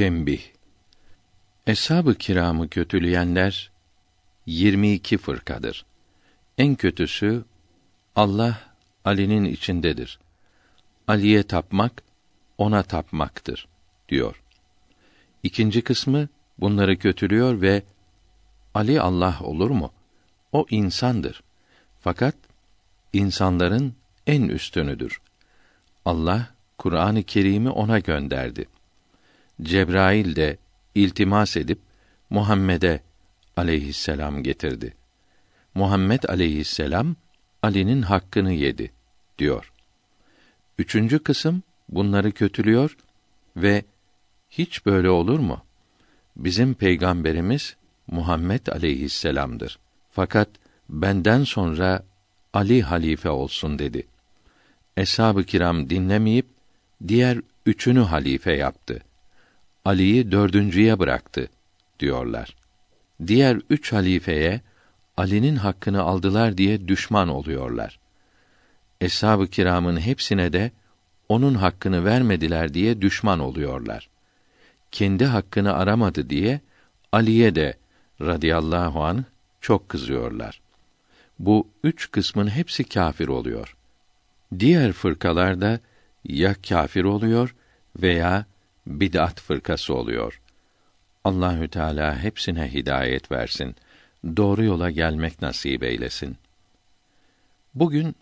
[0.00, 0.40] Tembih
[1.66, 3.70] Eshab-ı kiramı kötüleyenler
[4.46, 5.84] 22 fırkadır.
[6.58, 7.44] En kötüsü
[8.16, 8.60] Allah
[9.04, 10.18] Ali'nin içindedir.
[11.08, 12.02] Ali'ye tapmak
[12.58, 13.68] ona tapmaktır
[14.08, 14.42] diyor.
[15.42, 16.28] İkinci kısmı
[16.58, 17.82] bunları kötülüyor ve
[18.74, 19.92] Ali Allah olur mu?
[20.52, 21.42] O insandır.
[22.00, 22.34] Fakat
[23.12, 23.94] insanların
[24.26, 25.20] en üstünüdür.
[26.04, 28.66] Allah Kur'an-ı Kerim'i ona gönderdi.
[29.62, 30.58] Cebrail de
[30.94, 31.78] iltimas edip
[32.30, 33.00] Muhammed'e
[33.56, 34.94] aleyhisselam getirdi.
[35.74, 37.16] Muhammed aleyhisselam
[37.62, 38.92] Ali'nin hakkını yedi
[39.38, 39.72] diyor.
[40.78, 42.96] Üçüncü kısım bunları kötülüyor
[43.56, 43.84] ve
[44.50, 45.64] hiç böyle olur mu?
[46.36, 49.78] Bizim peygamberimiz Muhammed aleyhisselam'dır.
[50.10, 50.48] Fakat
[50.88, 52.02] benden sonra
[52.52, 54.06] Ali halife olsun dedi.
[54.96, 56.46] Eshab-ı kiram dinlemeyip
[57.08, 59.02] diğer üçünü halife yaptı.
[59.84, 61.48] Ali'yi dördüncüye bıraktı
[62.00, 62.56] diyorlar.
[63.26, 64.60] Diğer üç halifeye
[65.16, 67.98] Ali'nin hakkını aldılar diye düşman oluyorlar.
[69.00, 70.70] Eshab-ı kiramın hepsine de
[71.28, 74.08] onun hakkını vermediler diye düşman oluyorlar.
[74.90, 76.60] Kendi hakkını aramadı diye
[77.12, 77.74] Ali'ye de
[78.20, 79.24] radıyallahu an
[79.60, 80.60] çok kızıyorlar.
[81.38, 83.76] Bu üç kısmın hepsi kafir oluyor.
[84.58, 85.80] Diğer fırkalar da
[86.24, 87.54] ya kafir oluyor
[88.02, 88.44] veya
[88.90, 90.40] bid'at fırkası oluyor.
[91.24, 93.76] Allahü Teala hepsine hidayet versin.
[94.36, 96.36] Doğru yola gelmek nasip eylesin.
[97.74, 98.16] Bugün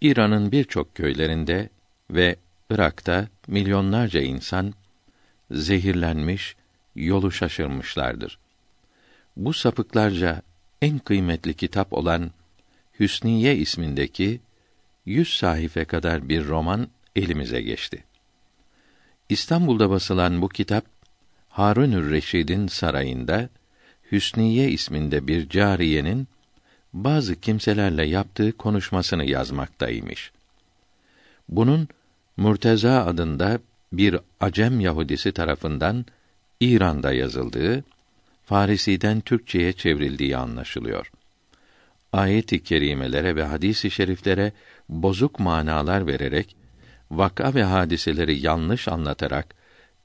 [0.00, 1.68] İran'ın birçok köylerinde
[2.10, 2.36] ve
[2.70, 4.74] Irak'ta milyonlarca insan
[5.50, 6.56] zehirlenmiş,
[6.96, 8.38] yolu şaşırmışlardır.
[9.36, 10.42] Bu sapıklarca
[10.82, 12.30] en kıymetli kitap olan
[13.00, 14.40] Hüsniye ismindeki
[15.06, 18.04] yüz sahife kadar bir roman elimize geçti.
[19.32, 20.84] İstanbul'da basılan bu kitap
[21.48, 23.48] Harunür Reşid'in sarayında
[24.12, 26.28] Hüsniye isminde bir cariyenin
[26.92, 30.32] bazı kimselerle yaptığı konuşmasını yazmaktaymış.
[31.48, 31.88] Bunun
[32.36, 33.58] Murteza adında
[33.92, 36.06] bir Acem Yahudisi tarafından
[36.60, 37.84] İran'da yazıldığı,
[38.44, 41.12] Farisi'den Türkçeye çevrildiği anlaşılıyor.
[42.12, 44.52] Ayet-i kerimelere ve hadis-i şeriflere
[44.88, 46.56] bozuk manalar vererek
[47.12, 49.54] vaka ve hadiseleri yanlış anlatarak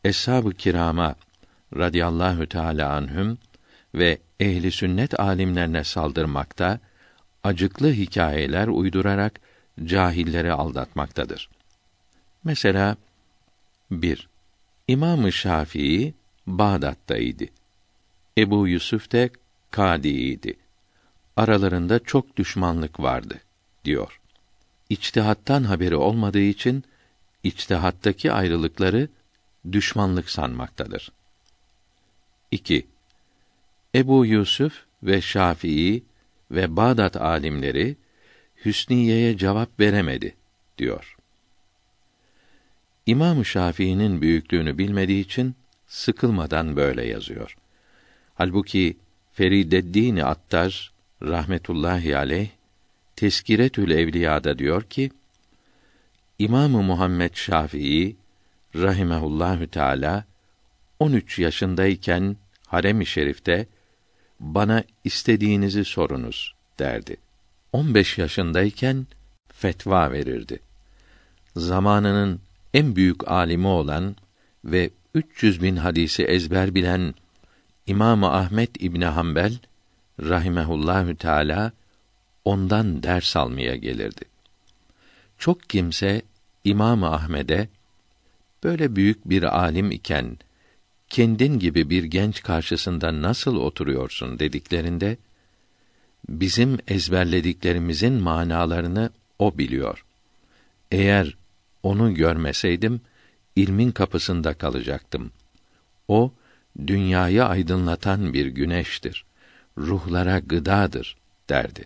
[0.04, 1.16] eshab-ı kirama
[1.78, 3.38] radıyallahu teala anhüm
[3.96, 6.80] ve ehli sünnet alimlerine saldırmakta,
[7.44, 9.40] acıklı hikayeler uydurarak
[9.84, 11.50] cahilleri aldatmaktadır.
[12.44, 12.98] Mesela
[13.92, 14.30] 1.
[14.88, 16.14] İmam-ı Şafii
[16.48, 17.46] Bağdat'taydı.
[18.38, 19.30] Ebu Yusuf de
[19.72, 20.54] Kadi'ydi.
[21.36, 23.40] Aralarında çok düşmanlık vardı
[23.86, 24.20] diyor.
[24.90, 26.84] İçtihattan haberi olmadığı için
[27.44, 29.10] içtihattaki ayrılıkları
[29.72, 31.12] düşmanlık sanmaktadır.
[32.52, 32.88] 2.
[33.96, 36.04] Ebu Yusuf ve Şafii
[36.52, 37.98] ve Bağdat alimleri
[38.66, 40.36] Hüsniye'ye cevap veremedi
[40.78, 41.18] diyor.
[43.06, 45.56] İmam Şafii'nin büyüklüğünü bilmediği için
[45.88, 47.58] sıkılmadan böyle yazıyor.
[48.36, 48.98] Halbuki
[49.34, 52.50] Ferideddin Attar rahmetullahi aleyh
[53.16, 55.12] Teskiretül Evliya'da diyor ki
[56.40, 58.16] İmamı Muhammed Şafii
[58.76, 60.26] rahimehullahü teala
[61.00, 62.38] 13 yaşındayken
[62.68, 63.68] harem-i şerifte
[64.40, 67.18] bana istediğinizi sorunuz derdi.
[67.74, 69.08] 15 yaşındayken
[69.48, 70.60] fetva verirdi.
[71.56, 72.42] Zamanının
[72.74, 74.16] en büyük alimi olan
[74.66, 77.14] ve 300 bin hadisi ezber bilen
[77.88, 79.58] İmam Ahmet İbn Hanbel
[80.20, 81.72] rahimehullahü teala
[82.46, 84.37] ondan ders almaya gelirdi.
[85.38, 86.22] Çok kimse
[86.64, 87.70] İmam Ahmed'e
[88.64, 90.38] böyle büyük bir alim iken
[91.10, 95.18] kendin gibi bir genç karşısında nasıl oturuyorsun dediklerinde
[96.30, 99.10] bizim ezberlediklerimizin manalarını
[99.40, 100.06] o biliyor.
[100.92, 101.38] Eğer
[101.84, 103.02] onu görmeseydim
[103.56, 105.32] ilmin kapısında kalacaktım.
[106.08, 106.34] O
[106.88, 109.26] dünyayı aydınlatan bir güneştir.
[109.78, 111.18] Ruhlara gıdadır
[111.50, 111.86] derdi.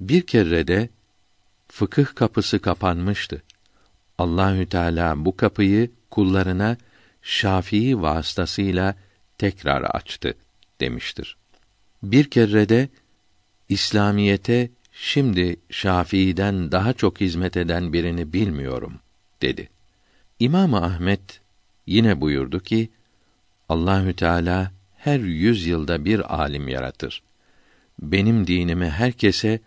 [0.00, 0.88] Bir kere de
[1.74, 3.42] fıkıh kapısı kapanmıştı.
[4.18, 6.76] Allahü Teala bu kapıyı kullarına
[7.22, 8.94] Şafii vasıtasıyla
[9.38, 10.34] tekrar açtı
[10.80, 11.36] demiştir.
[12.02, 12.88] Bir kere de
[13.68, 18.94] İslamiyete şimdi Şafii'den daha çok hizmet eden birini bilmiyorum
[19.42, 19.68] dedi.
[20.38, 21.40] İmam Ahmet
[21.86, 22.90] yine buyurdu ki
[23.68, 27.22] Allahü Teala her yüz yılda bir alim yaratır.
[28.02, 29.60] Benim dinimi herkese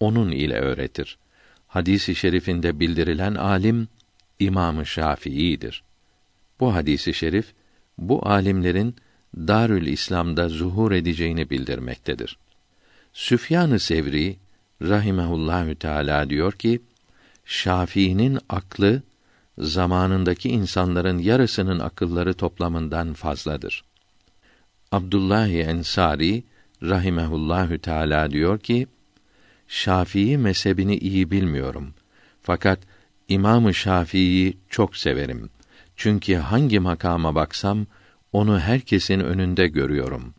[0.00, 1.18] onun ile öğretir.
[1.74, 3.88] Hadisi şerifinde bildirilen alim
[4.38, 5.82] İmam-ı Şafii'dir.
[6.60, 7.52] Bu hadisi şerif
[7.98, 8.96] bu alimlerin
[9.36, 12.38] Darül İslam'da zuhur edeceğini bildirmektedir.
[13.12, 14.36] Süfyan-ı Sevri
[14.82, 16.82] rahimehullahü teala diyor ki
[17.44, 19.02] Şafii'nin aklı
[19.58, 23.84] zamanındaki insanların yarısının akılları toplamından fazladır.
[24.92, 26.44] Abdullah Ensari
[26.82, 28.86] rahimehullahü teala diyor ki
[29.68, 31.94] Şafii mezhebini iyi bilmiyorum.
[32.42, 32.78] Fakat
[33.28, 35.50] İmamı Şafii'yi çok severim.
[35.96, 37.86] Çünkü hangi makama baksam
[38.32, 40.34] onu herkesin önünde görüyorum.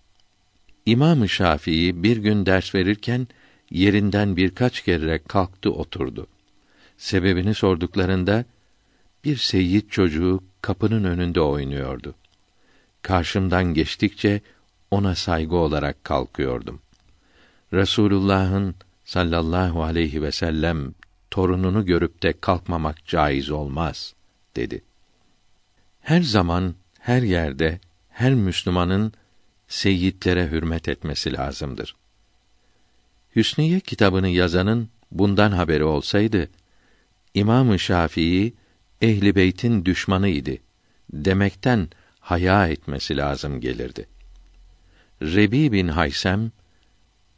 [0.85, 3.27] İmam-ı Şafii bir gün ders verirken
[3.71, 6.27] yerinden birkaç kere kalktı oturdu.
[6.97, 8.45] Sebebini sorduklarında
[9.23, 12.15] bir seyyid çocuğu kapının önünde oynuyordu.
[13.01, 14.41] Karşımdan geçtikçe
[14.91, 16.81] ona saygı olarak kalkıyordum.
[17.73, 20.93] Resulullah'ın sallallahu aleyhi ve sellem
[21.31, 24.13] torununu görüp de kalkmamak caiz olmaz
[24.55, 24.83] dedi.
[26.01, 27.79] Her zaman her yerde
[28.09, 29.13] her Müslümanın
[29.67, 31.95] seyyidlere hürmet etmesi lazımdır.
[33.35, 36.49] Hüsniye kitabını yazanın bundan haberi olsaydı
[37.33, 38.53] İmam-ı Şafii
[39.01, 40.57] ehli beytin düşmanıydı
[41.13, 44.07] demekten haya etmesi lazım gelirdi.
[45.21, 46.51] Rebi bin Haysem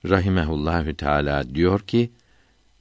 [0.05, 2.11] rahimehullahü teala diyor ki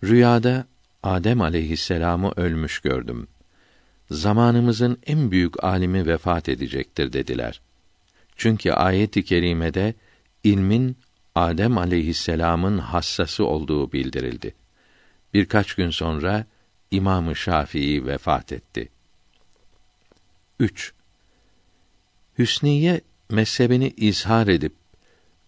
[0.04, 0.66] rüyada
[1.02, 3.28] Adem aleyhisselamı ölmüş gördüm.
[4.10, 7.60] Zamanımızın en büyük alimi vefat edecektir dediler.
[8.36, 9.94] Çünkü ayet-i kerimede
[10.44, 10.96] ilmin
[11.34, 14.54] Adem aleyhisselamın hassası olduğu bildirildi.
[15.34, 16.46] Birkaç gün sonra
[16.90, 18.88] İmam-ı Şafii vefat etti.
[20.60, 20.92] 3.
[22.38, 24.72] Hüsniye mezhebini izhar edip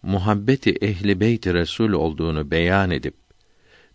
[0.02, 3.14] muhabbeti ehli beyt Resul olduğunu beyan edip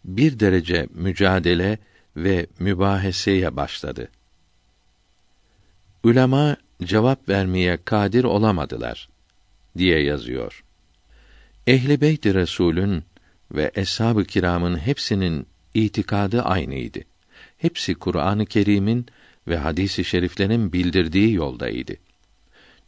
[0.05, 1.77] bir derece mücadele
[2.15, 4.09] ve mübaheseye başladı.
[6.03, 9.09] Ulema cevap vermeye kadir olamadılar
[9.77, 10.63] diye yazıyor.
[11.67, 13.03] Ehli beyt Resulün
[13.51, 16.99] ve eshab-ı kiramın hepsinin itikadı aynıydı.
[17.57, 19.05] Hepsi Kur'an-ı Kerim'in
[19.47, 21.93] ve hadis-i şeriflerin bildirdiği yoldaydı.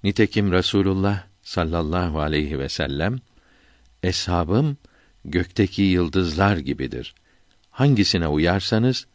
[0.03, 3.19] Nitekim Resulullah sallallahu aleyhi ve sellem
[4.03, 4.77] eshabım
[5.25, 7.15] gökteki yıldızlar gibidir.
[7.71, 9.07] Hangisine uyarsanız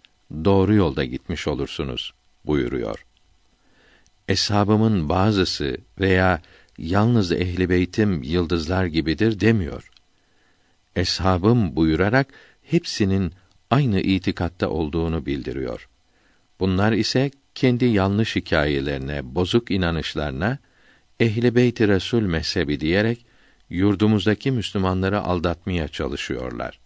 [0.45, 2.15] doğru yolda gitmiş olursunuz
[2.47, 3.05] buyuruyor.
[4.29, 6.43] Eshabımın bazısı veya
[6.79, 9.91] yalnız ehli beytim yıldızlar gibidir demiyor.
[10.97, 12.27] Eshabım buyurarak
[12.63, 13.33] hepsinin
[13.71, 15.89] aynı itikatta olduğunu bildiriyor.
[16.61, 20.59] Bunlar ise kendi yanlış hikayelerine, bozuk inanışlarına
[21.21, 23.27] ehli beyt Resul mezhebi diyerek
[23.71, 26.81] yurdumuzdaki Müslümanları aldatmaya çalışıyorlar.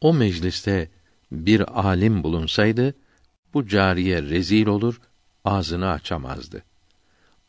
[0.00, 0.88] O mecliste
[1.32, 2.94] bir alim bulunsaydı
[3.54, 5.00] bu cariye rezil olur,
[5.44, 6.62] ağzını açamazdı.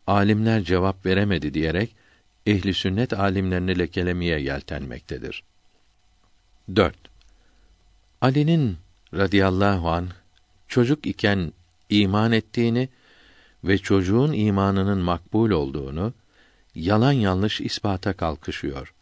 [0.07, 1.95] Alimler cevap veremedi diyerek
[2.45, 5.43] ehli sünnet alimlerini lekelemeye yeltenmektedir.
[6.75, 6.95] 4.
[8.21, 8.77] Ali'nin
[9.13, 10.09] radıyallahu an
[10.67, 11.53] çocuk iken
[11.89, 12.89] iman ettiğini
[13.63, 16.13] ve çocuğun imanının makbul olduğunu
[16.75, 18.94] yalan yanlış ispata kalkışıyor.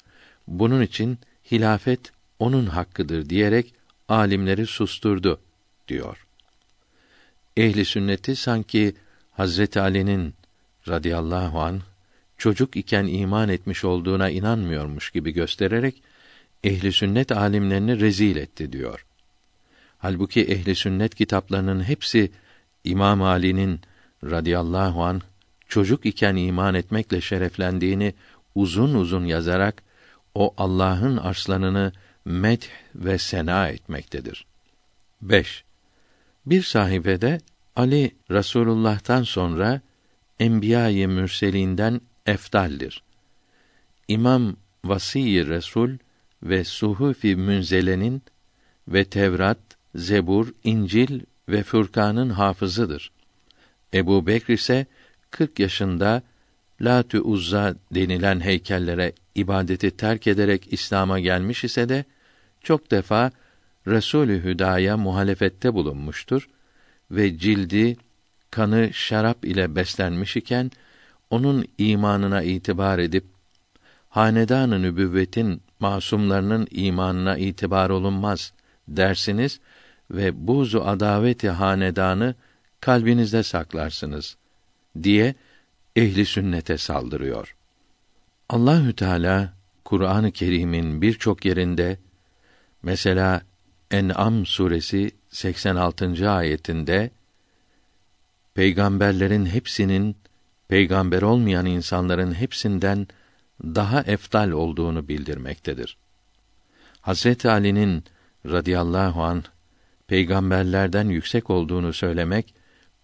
[0.47, 1.19] Bunun için
[1.51, 3.73] hilafet onun hakkıdır diyerek
[4.09, 5.39] alimleri susturdu
[5.87, 6.25] diyor.
[7.57, 8.95] Ehli sünneti sanki
[9.31, 10.33] Hazreti Ali'nin
[10.87, 11.81] radıyallahu an
[12.37, 16.03] çocuk iken iman etmiş olduğuna inanmıyormuş gibi göstererek
[16.63, 19.05] ehli sünnet alimlerini rezil etti diyor.
[19.97, 22.31] Halbuki ehli sünnet kitaplarının hepsi
[22.83, 23.81] İmam Ali'nin
[24.23, 25.21] radıyallahu an
[25.67, 28.13] çocuk iken iman etmekle şereflendiğini
[28.55, 29.83] uzun uzun yazarak
[30.35, 31.91] o Allah'ın arslanını
[32.25, 34.45] medh ve sena etmektedir.
[35.21, 35.63] 5.
[36.45, 37.41] Bir sahifede
[37.75, 39.81] Ali Rasulullah'tan sonra
[40.39, 43.03] enbiya-i mürselinden efdaldir.
[44.07, 45.89] İmam Vasi Resul
[46.43, 48.21] ve Suhufi Münzele'nin
[48.87, 49.59] ve Tevrat,
[49.95, 53.11] Zebur, İncil ve Furkan'ın hafızıdır.
[53.93, 54.85] Ebu Bekr ise
[55.31, 56.21] 40 yaşında
[56.81, 62.05] Latü Uzza denilen heykellere ibadeti terk ederek İslam'a gelmiş ise de
[62.61, 63.31] çok defa
[63.87, 66.49] Resulü Hüdaya muhalefette bulunmuştur
[67.11, 67.97] ve cildi
[68.51, 70.71] kanı şarap ile beslenmiş iken
[71.29, 73.25] onun imanına itibar edip
[74.09, 78.53] hanedan-ı nübüvvetin masumlarının imanına itibar olunmaz
[78.87, 79.59] dersiniz
[80.11, 82.35] ve buzu adaveti hanedanı
[82.81, 84.37] kalbinizde saklarsınız
[85.03, 85.35] diye
[85.95, 87.55] ehli sünnete saldırıyor.
[88.49, 89.53] Allahü Teala
[89.85, 91.97] Kur'an-ı Kerim'in birçok yerinde
[92.83, 93.41] mesela
[93.91, 96.31] En'am suresi 86.
[96.31, 97.11] ayetinde
[98.53, 100.15] peygamberlerin hepsinin
[100.67, 103.07] peygamber olmayan insanların hepsinden
[103.63, 105.97] daha eftal olduğunu bildirmektedir.
[107.01, 108.03] Hazreti Ali'nin
[108.45, 109.43] radıyallahu an
[110.07, 112.53] peygamberlerden yüksek olduğunu söylemek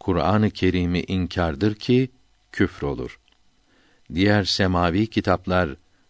[0.07, 2.09] Kur'an-ı Kerim'i inkardır ki
[2.51, 3.19] küfür olur.
[4.13, 5.69] Diğer semavi kitaplar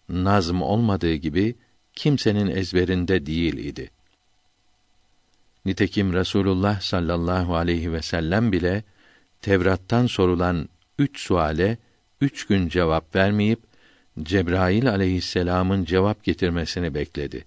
[0.09, 1.55] nazm olmadığı gibi
[1.93, 3.91] kimsenin ezberinde değil idi.
[5.65, 8.83] Nitekim Resulullah sallallahu aleyhi ve sellem bile
[9.41, 11.77] Tevrat'tan sorulan üç suale
[12.21, 13.59] üç gün cevap vermeyip
[14.23, 17.45] Cebrail aleyhisselamın cevap getirmesini bekledi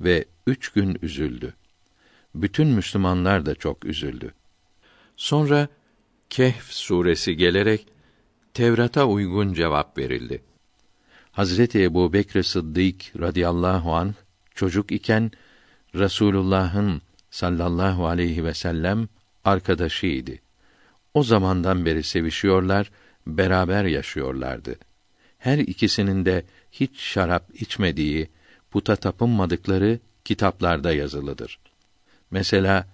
[0.00, 1.54] ve üç gün üzüldü.
[2.34, 4.34] Bütün Müslümanlar da çok üzüldü.
[5.16, 5.68] Sonra
[6.30, 7.86] Kehf suresi gelerek
[8.54, 10.42] Tevrat'a uygun cevap verildi.
[11.32, 14.14] Hazreti Ebu Bekr Sıddık radıyallahu an
[14.54, 15.30] çocuk iken
[15.94, 19.08] Resulullah'ın sallallahu aleyhi ve sellem
[19.44, 20.32] arkadaşıydı.
[21.14, 22.90] O zamandan beri sevişiyorlar,
[23.26, 24.76] beraber yaşıyorlardı.
[25.38, 28.28] Her ikisinin de hiç şarap içmediği,
[28.70, 31.58] puta tapınmadıkları kitaplarda yazılıdır.
[32.30, 32.88] Mesela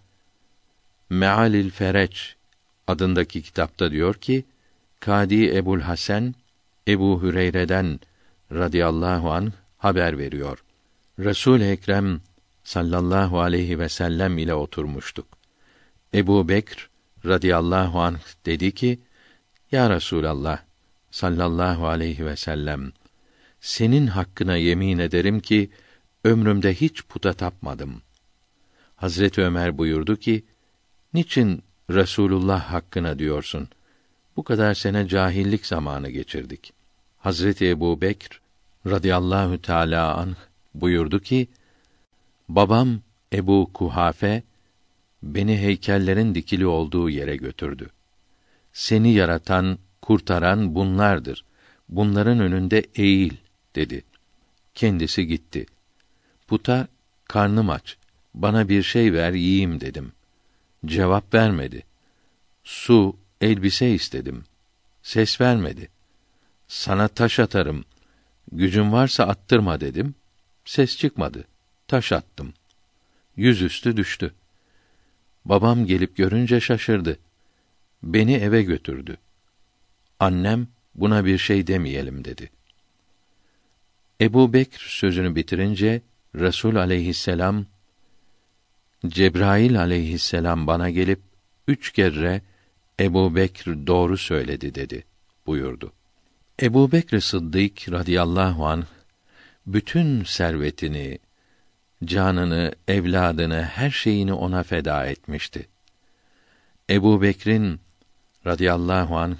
[1.10, 2.35] Mealil Fereç
[2.86, 4.44] adındaki kitapta diyor ki,
[5.00, 6.34] Kadi Ebul Hasan
[6.88, 8.00] Ebu Hüreyre'den
[8.52, 10.64] radıyallahu an haber veriyor.
[11.18, 12.20] Resul Ekrem
[12.64, 15.26] sallallahu aleyhi ve sellem ile oturmuştuk.
[16.14, 16.90] Ebu Bekr
[17.24, 19.00] radıyallahu anh dedi ki,
[19.72, 20.58] Ya Resulallah
[21.10, 22.92] sallallahu aleyhi ve sellem,
[23.60, 25.70] senin hakkına yemin ederim ki,
[26.24, 28.02] ömrümde hiç puta tapmadım.
[28.96, 30.44] Hazreti Ömer buyurdu ki,
[31.14, 33.68] niçin Resulullah hakkına diyorsun?
[34.36, 36.72] Bu kadar sene cahillik zamanı geçirdik.
[37.18, 38.40] Hazreti Ebu Bekr
[38.86, 40.36] radıyallahu teâlâ anh
[40.74, 41.48] buyurdu ki,
[42.48, 43.00] babam
[43.32, 44.42] Ebu Kuhafe,
[45.22, 47.90] beni heykellerin dikili olduğu yere götürdü.
[48.72, 51.44] Seni yaratan, kurtaran bunlardır.
[51.88, 53.34] Bunların önünde eğil
[53.74, 54.04] dedi.
[54.74, 55.66] Kendisi gitti.
[56.46, 56.88] Puta
[57.24, 57.96] karnım aç.
[58.34, 60.12] Bana bir şey ver yiyeyim dedim.
[60.86, 61.82] Cevap vermedi.
[62.64, 64.44] Su, elbise istedim.
[65.02, 65.88] Ses vermedi.
[66.68, 67.84] Sana taş atarım.
[68.52, 70.14] Gücün varsa attırma dedim.
[70.64, 71.44] Ses çıkmadı.
[71.88, 72.54] Taş attım.
[73.36, 74.34] Yüzüstü düştü.
[75.44, 77.18] Babam gelip görünce şaşırdı.
[78.02, 79.16] Beni eve götürdü.
[80.20, 82.50] Annem buna bir şey demeyelim dedi.
[84.20, 86.02] Ebu Bekr sözünü bitirince
[86.34, 87.66] Resul aleyhisselam
[89.08, 91.20] Cebrail aleyhisselam bana gelip
[91.68, 92.42] üç kere
[93.00, 95.04] Ebu Bekr doğru söyledi dedi
[95.46, 95.92] buyurdu.
[96.62, 98.84] Ebu Bekr Sıddık radıyallahu an
[99.66, 101.18] bütün servetini,
[102.04, 105.68] canını, evladını, her şeyini ona feda etmişti.
[106.90, 107.80] Ebu Bekr'in
[108.46, 109.36] radıyallahu anh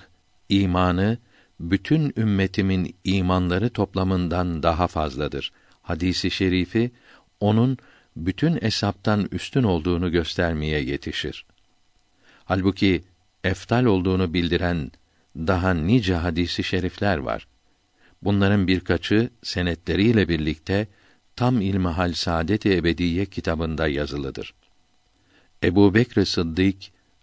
[0.49, 1.19] imanı
[1.61, 5.53] bütün ümmetimin imanları toplamından daha fazladır.
[5.83, 6.91] Hadisi şerifi
[7.41, 7.79] onun
[8.17, 11.47] bütün esaptan üstün olduğunu göstermeye yetişir.
[12.45, 13.05] Halbuki
[13.45, 14.91] eftal olduğunu bildiren
[15.37, 17.47] daha nice hadisi şerifler var.
[18.23, 20.87] Bunların birkaçı senetleriyle birlikte
[21.37, 24.55] tam ilmihal saadet-i ebediye kitabında yazılıdır.
[25.65, 26.77] Ebu Bekr Sıddık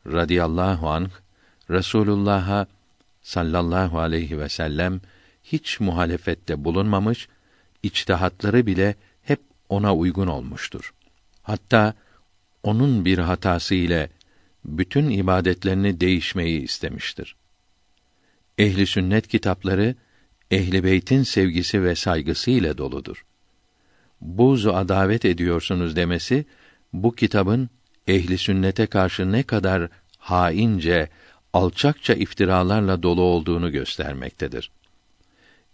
[0.08, 1.10] radıyallahu anh
[1.70, 2.68] Resulullah'a
[3.22, 5.02] sallallahu aleyhi ve sellem
[5.44, 7.28] hiç muhalefette bulunmamış,
[7.84, 8.96] içtihatları bile
[9.74, 10.94] ona uygun olmuştur.
[11.42, 11.94] Hatta
[12.64, 14.10] onun bir hatası ile
[14.66, 17.36] bütün ibadetlerini değişmeyi istemiştir.
[18.58, 19.96] Ehli sünnet kitapları
[20.52, 23.26] ehli beytin sevgisi ve saygısı ile doludur.
[24.22, 26.46] Buzu adavet ediyorsunuz demesi
[26.94, 27.70] bu kitabın
[28.08, 31.10] ehli sünnete karşı ne kadar haince,
[31.54, 34.72] alçakça iftiralarla dolu olduğunu göstermektedir.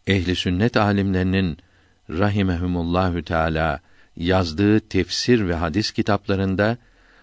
[0.08, 1.58] Ehli sünnet alimlerinin
[2.10, 3.80] rahimehumullahü teala
[4.20, 6.78] yazdığı tefsir ve hadis kitaplarında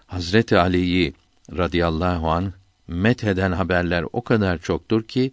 [0.05, 1.13] Hazreti Ali'yi
[1.57, 2.53] radıyallahu an
[2.87, 5.31] metheden haberler o kadar çoktur ki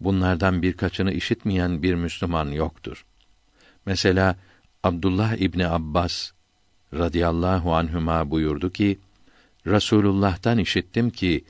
[0.00, 3.04] bunlardan birkaçını işitmeyen bir Müslüman yoktur.
[3.86, 4.36] Mesela
[4.82, 6.30] Abdullah İbni Abbas
[6.94, 8.98] radıyallahu anhüma buyurdu ki
[9.66, 11.44] Rasulullah'tan işittim ki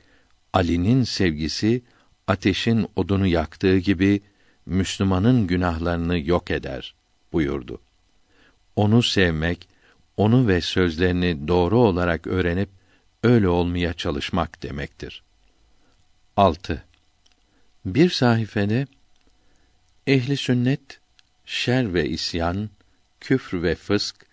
[0.52, 1.82] Ali'nin sevgisi
[2.26, 4.20] ateşin odunu yaktığı gibi
[4.66, 6.94] Müslümanın günahlarını yok eder
[7.32, 7.80] buyurdu.
[8.78, 9.68] Onu sevmek,
[10.16, 12.68] onu ve sözlerini doğru olarak öğrenip
[13.22, 15.22] öyle olmaya çalışmak demektir.
[16.36, 16.84] 6.
[17.84, 18.86] Bir sayfede
[20.06, 21.00] ehli sünnet
[21.44, 22.70] şer ve isyan,
[23.20, 24.26] küfr ve fısk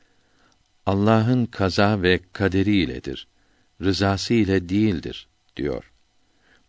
[0.86, 3.28] Allah'ın kaza ve kaderi iledir.
[3.82, 5.92] Rızası ile değildir diyor.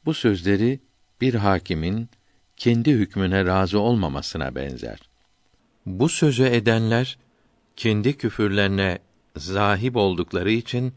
[0.04, 0.80] Bu sözleri
[1.20, 2.08] bir hakimin
[2.56, 4.98] kendi hükmüne razı olmamasına benzer.
[5.86, 7.18] Bu sözü edenler
[7.76, 8.98] kendi küfürlerine
[9.36, 10.94] zahip oldukları için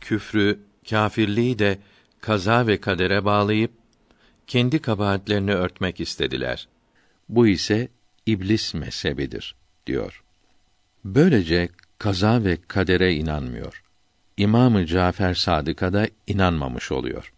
[0.00, 1.78] küfrü, kâfirliği de
[2.20, 3.72] kaza ve kadere bağlayıp
[4.46, 6.68] kendi kabahatlerini örtmek istediler.
[7.28, 7.88] Bu ise
[8.26, 9.54] iblis mezhebidir
[9.86, 10.22] diyor.
[11.04, 11.68] Böylece
[11.98, 13.82] kaza ve kadere inanmıyor.
[14.36, 17.32] İmamı Cafer Sadık'a da inanmamış oluyor.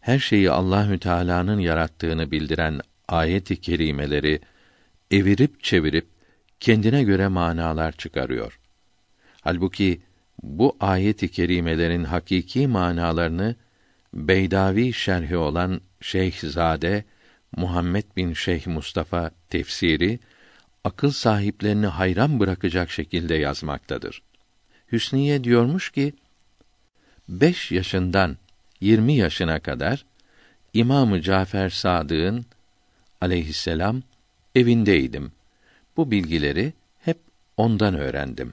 [0.00, 4.40] Her şeyi Allahü Teala'nın yarattığını bildiren ayet-i kerimeleri
[5.10, 6.06] evirip çevirip
[6.62, 8.60] kendine göre manalar çıkarıyor.
[9.40, 10.02] Halbuki
[10.42, 13.56] bu ayet-i kerimelerin hakiki manalarını
[14.14, 17.04] Beydavi şerhi olan Şeyhzade
[17.56, 20.18] Muhammed bin Şeyh Mustafa tefsiri
[20.84, 24.22] akıl sahiplerini hayran bırakacak şekilde yazmaktadır.
[24.92, 26.12] Hüsniye diyormuş ki,
[27.28, 28.36] beş yaşından
[28.80, 30.04] 20 yaşına kadar
[30.74, 32.46] İmamı Cafer Sadık'ın
[33.20, 34.02] aleyhisselam
[34.54, 35.32] evindeydim.
[35.96, 37.18] Bu bilgileri hep
[37.56, 38.52] ondan öğrendim.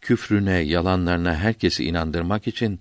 [0.00, 2.80] Küfrüne, yalanlarına herkesi inandırmak için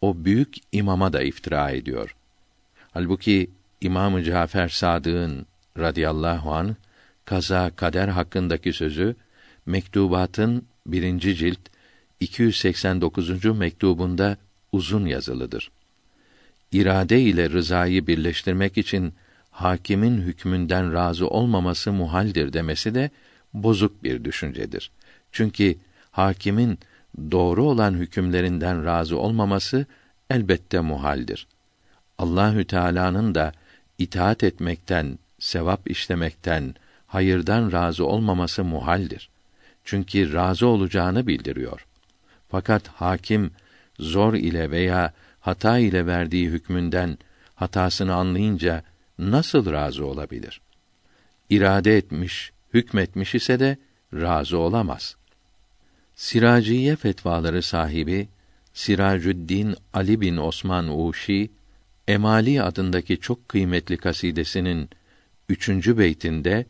[0.00, 2.16] o büyük imama da iftira ediyor.
[2.92, 5.46] Halbuki İmamı Cafer Sadık'ın
[5.78, 6.76] radıyallahu an
[7.24, 9.16] kaza kader hakkındaki sözü
[9.66, 11.58] mektubatın birinci cilt
[12.20, 13.44] 289.
[13.44, 14.36] mektubunda
[14.72, 15.70] uzun yazılıdır.
[16.72, 19.14] İrade ile rızayı birleştirmek için
[19.50, 23.10] hakimin hükmünden razı olmaması muhaldir demesi de
[23.54, 24.90] bozuk bir düşüncedir.
[25.32, 25.76] Çünkü
[26.10, 26.78] hakimin
[27.30, 29.86] doğru olan hükümlerinden razı olmaması
[30.30, 31.46] elbette muhaldir.
[32.18, 33.52] Allahü Teala'nın da
[33.98, 36.74] itaat etmekten, sevap işlemekten,
[37.06, 39.28] hayırdan razı olmaması muhaldir.
[39.84, 41.86] Çünkü razı olacağını bildiriyor.
[42.48, 43.50] Fakat hakim
[43.98, 47.18] zor ile veya hata ile verdiği hükmünden
[47.54, 48.82] hatasını anlayınca
[49.18, 50.60] nasıl razı olabilir?
[51.50, 53.76] İrade etmiş, hükmetmiş ise de
[54.14, 55.16] razı olamaz.
[56.14, 58.28] Siraciye fetvaları sahibi
[58.72, 61.50] Siracüddin Ali bin Osman Uşi
[62.08, 64.90] Emali adındaki çok kıymetli kasidesinin
[65.48, 66.66] üçüncü beytinde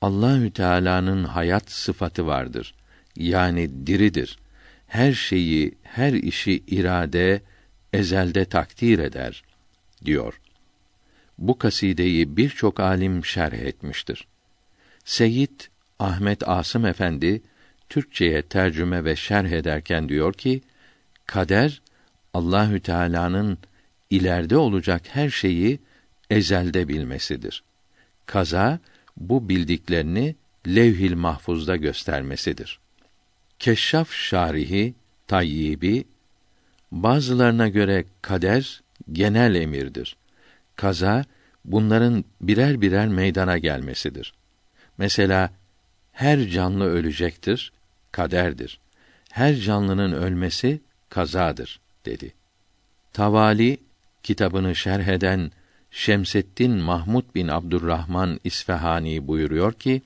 [0.00, 2.74] Allahü Teala'nın hayat sıfatı vardır.
[3.16, 4.38] Yani diridir.
[4.86, 7.42] Her şeyi, her işi irade,
[7.92, 9.44] ezelde takdir eder
[10.04, 10.40] diyor.
[11.38, 14.26] Bu kasideyi birçok alim şerh etmiştir.
[15.10, 15.60] Seyyid
[15.98, 17.42] Ahmet Asım Efendi
[17.88, 20.60] Türkçeye tercüme ve şerh ederken diyor ki:
[21.26, 21.82] Kader
[22.34, 23.58] Allahü Teala'nın
[24.10, 25.78] ileride olacak her şeyi
[26.30, 27.62] ezelde bilmesidir.
[28.26, 28.78] Kaza
[29.16, 32.80] bu bildiklerini Levhil Mahfuz'da göstermesidir.
[33.58, 34.94] Keşşaf şarihi
[35.26, 36.04] Tayyibi
[36.92, 40.16] bazılarına göre kader genel emirdir.
[40.76, 41.24] Kaza
[41.64, 44.39] bunların birer birer meydana gelmesidir.
[45.00, 45.50] Mesela
[46.12, 47.72] her canlı ölecektir,
[48.12, 48.80] kaderdir.
[49.30, 52.34] Her canlının ölmesi kazadır dedi.
[53.12, 53.78] Tavali
[54.22, 55.50] kitabını şerh eden
[55.90, 60.02] Şemseddin Mahmud bin Abdurrahman İsfahani buyuruyor ki: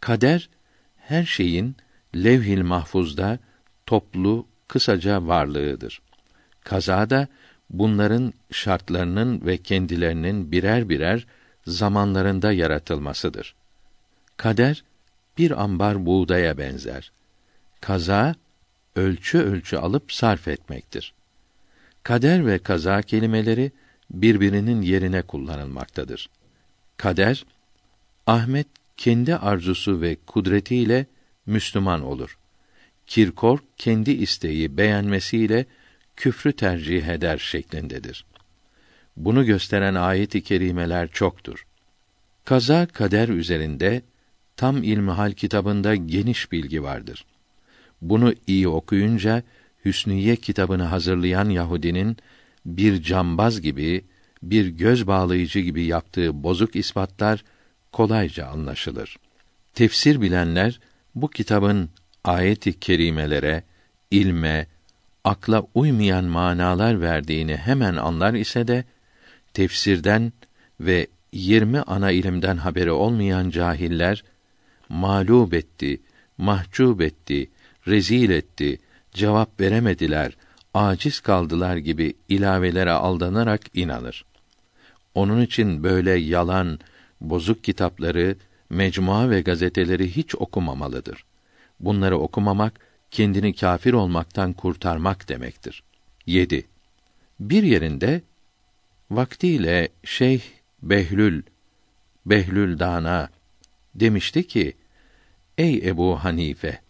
[0.00, 0.48] Kader
[0.96, 1.76] her şeyin
[2.14, 3.38] levh-i mahfuzda
[3.86, 6.00] toplu kısaca varlığıdır.
[6.64, 7.28] Kaza da
[7.70, 11.26] bunların şartlarının ve kendilerinin birer birer
[11.66, 13.54] zamanlarında yaratılmasıdır.
[14.36, 14.84] Kader
[15.38, 17.12] bir ambar buğdaya benzer.
[17.80, 18.34] Kaza
[18.96, 21.14] ölçü ölçü alıp sarf etmektir.
[22.02, 23.72] Kader ve kaza kelimeleri
[24.10, 26.30] birbirinin yerine kullanılmaktadır.
[26.96, 27.44] Kader
[28.26, 31.06] Ahmet kendi arzusu ve kudretiyle
[31.46, 32.38] Müslüman olur.
[33.06, 35.66] Kirkor kendi isteği beğenmesiyle
[36.16, 38.24] küfrü tercih eder şeklindedir.
[39.16, 41.66] Bunu gösteren ayet-i kerimeler çoktur.
[42.44, 44.02] Kaza kader üzerinde
[44.56, 47.24] tam ilmihal kitabında geniş bilgi vardır.
[48.02, 49.42] Bunu iyi okuyunca
[49.84, 52.16] Hüsniye kitabını hazırlayan Yahudinin
[52.66, 54.04] bir cambaz gibi,
[54.42, 57.44] bir göz bağlayıcı gibi yaptığı bozuk ispatlar
[57.92, 59.16] kolayca anlaşılır.
[59.74, 60.80] Tefsir bilenler
[61.14, 61.90] bu kitabın
[62.24, 63.62] ayet-i kerimelere,
[64.10, 64.66] ilme,
[65.24, 68.84] akla uymayan manalar verdiğini hemen anlar ise de
[69.54, 70.32] tefsirden
[70.80, 74.24] ve yirmi ana ilimden haberi olmayan cahiller
[74.88, 76.00] mağlup etti,
[76.38, 77.50] mahcup etti,
[77.88, 78.78] rezil etti,
[79.12, 80.36] cevap veremediler,
[80.74, 84.24] aciz kaldılar gibi ilavelere aldanarak inanır.
[85.14, 86.78] Onun için böyle yalan,
[87.20, 88.36] bozuk kitapları,
[88.70, 91.24] mecmua ve gazeteleri hiç okumamalıdır.
[91.80, 95.82] Bunları okumamak kendini kafir olmaktan kurtarmak demektir.
[96.26, 96.66] 7.
[97.40, 98.20] Bir yerinde
[99.10, 100.42] vaktiyle Şeyh
[100.82, 101.42] Behlül
[102.26, 103.28] Behlül Dana
[104.00, 104.72] demişti ki:
[105.58, 106.80] Ey Ebu Hanife,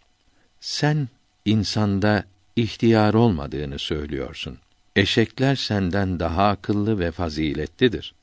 [0.60, 1.08] sen
[1.44, 2.24] insanda
[2.56, 4.58] ihtiyar olmadığını söylüyorsun.
[4.96, 8.14] Eşekler senden daha akıllı ve faziletlidir.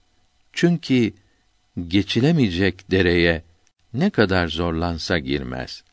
[0.53, 1.13] Çünkü
[1.87, 3.43] geçilemeyecek dereye
[3.93, 5.83] ne kadar zorlansa girmez.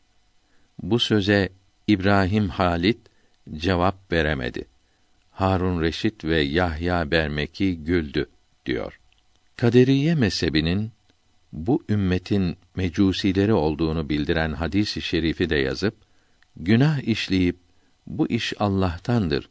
[0.83, 1.49] Bu söze
[1.87, 2.99] İbrahim Halit
[3.57, 4.65] cevap veremedi.
[5.31, 8.29] Harun Reşit ve Yahya Bermeki güldü
[8.65, 8.99] diyor.
[9.57, 10.91] Kaderiye mezhebinin
[11.53, 15.95] bu ümmetin mecusileri olduğunu bildiren hadisi şerifi de yazıp
[16.55, 17.57] günah işleyip
[18.07, 19.49] bu iş Allah'tandır,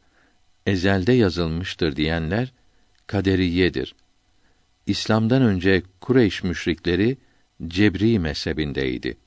[0.65, 2.53] ezelde yazılmıştır diyenler
[3.07, 3.95] kaderiyedir.
[4.85, 7.17] İslam'dan önce Kureyş müşrikleri
[7.67, 9.17] Cebri mezhebindeydi.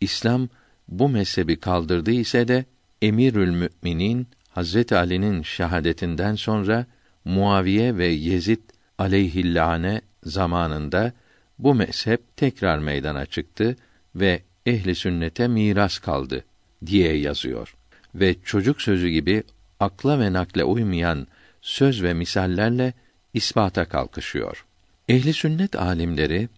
[0.00, 0.48] İslam
[0.88, 2.64] bu mezhebi kaldırdı ise de
[3.02, 6.86] Emirül Müminin Hazreti Ali'nin şahadetinden sonra
[7.24, 8.60] Muaviye ve Yezid
[8.98, 11.12] aleyhillâne zamanında
[11.58, 13.76] bu mezhep tekrar meydana çıktı
[14.14, 16.44] ve ehli sünnete miras kaldı
[16.86, 17.74] diye yazıyor.
[18.14, 19.42] Ve çocuk sözü gibi
[19.80, 21.26] akla ve nakle uymayan
[21.62, 22.94] söz ve misallerle
[23.34, 24.64] ispata kalkışıyor.
[25.08, 26.48] Ehli sünnet alimleri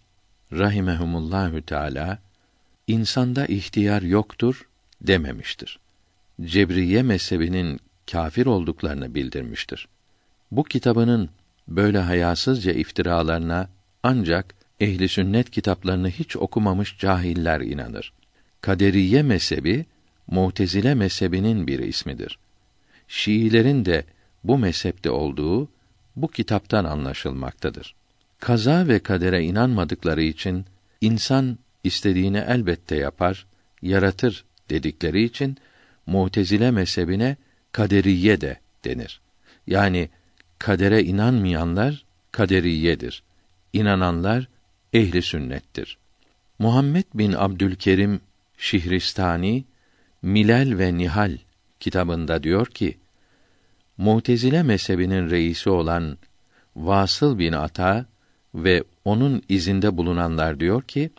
[0.53, 2.19] rahimehumullahü teala
[2.87, 4.69] insanda ihtiyar yoktur
[5.01, 5.79] dememiştir.
[6.43, 7.81] Cebriye mezhebinin
[8.13, 9.89] kafir olduklarını bildirmiştir.
[10.51, 11.31] Bu kitabının
[11.69, 13.69] böyle hayasızca iftiralarına
[14.03, 18.13] ancak ehli sünnet kitaplarını hiç okumamış cahiller inanır.
[18.61, 19.87] Kaderiye mezhebi
[20.27, 22.39] Mu'tezile mezhebinin bir ismidir.
[23.09, 24.05] Şiilerin de
[24.45, 25.69] bu mezhepte olduğu
[26.17, 27.95] bu kitaptan anlaşılmaktadır.
[28.41, 30.65] Kaza ve kadere inanmadıkları için
[31.01, 33.47] insan istediğini elbette yapar,
[33.83, 35.57] yaratır dedikleri için
[36.07, 37.37] Mu'tezile mezhebine
[37.73, 39.21] kaderiye de denir.
[39.67, 40.09] Yani
[40.59, 43.23] kadere inanmayanlar kaderiyedir.
[43.73, 44.49] İnananlar
[44.97, 45.99] ehli sünnettir.
[46.59, 48.21] Muhammed bin Abdülkerim
[48.59, 49.65] Şihristani
[50.23, 51.39] Milal ve Nihal
[51.81, 52.99] kitabında diyor ki:
[53.99, 56.19] Mu'tezile mezhebinin reisi olan
[56.77, 58.07] Vasıl bin Ata
[58.55, 61.11] ve onun izinde bulunanlar diyor ki: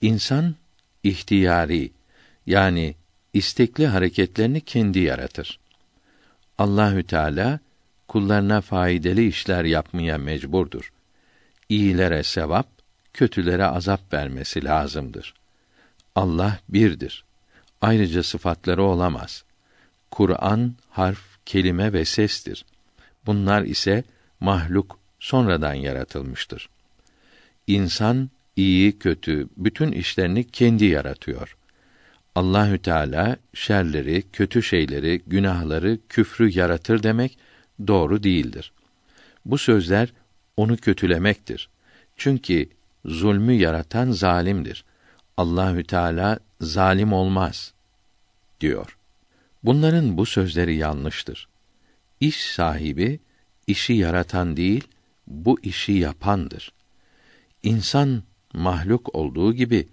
[0.00, 0.54] İnsan
[1.02, 1.90] ihtiyari
[2.46, 2.94] yani
[3.32, 5.58] istekli hareketlerini kendi yaratır.
[6.58, 7.58] Allahü Teala
[8.08, 10.93] kullarına faydalı işler yapmaya mecburdur.
[11.74, 12.68] İyilere sevap,
[13.14, 15.34] kötülere azap vermesi lazımdır.
[16.14, 17.24] Allah birdir.
[17.80, 19.44] Ayrıca sıfatları olamaz.
[20.10, 22.64] Kur'an harf, kelime ve sestir.
[23.26, 24.04] Bunlar ise
[24.40, 26.68] mahluk sonradan yaratılmıştır.
[27.66, 31.56] İnsan iyi kötü bütün işlerini kendi yaratıyor.
[32.34, 37.38] Allahü Teala şerleri, kötü şeyleri, günahları, küfrü yaratır demek
[37.86, 38.72] doğru değildir.
[39.44, 40.12] Bu sözler
[40.56, 41.68] onu kötülemektir.
[42.16, 42.68] Çünkü
[43.04, 44.84] zulmü yaratan zalimdir.
[45.36, 47.72] Allahü Teala zalim olmaz
[48.60, 48.98] diyor.
[49.62, 51.48] Bunların bu sözleri yanlıştır.
[52.20, 53.20] İş sahibi
[53.66, 54.88] işi yaratan değil,
[55.26, 56.72] bu işi yapandır.
[57.62, 59.88] İnsan mahluk olduğu gibi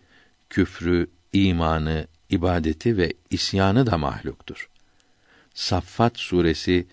[0.50, 4.70] küfrü, imanı, ibadeti ve isyanı da mahluktur.
[5.54, 6.88] Saffat suresi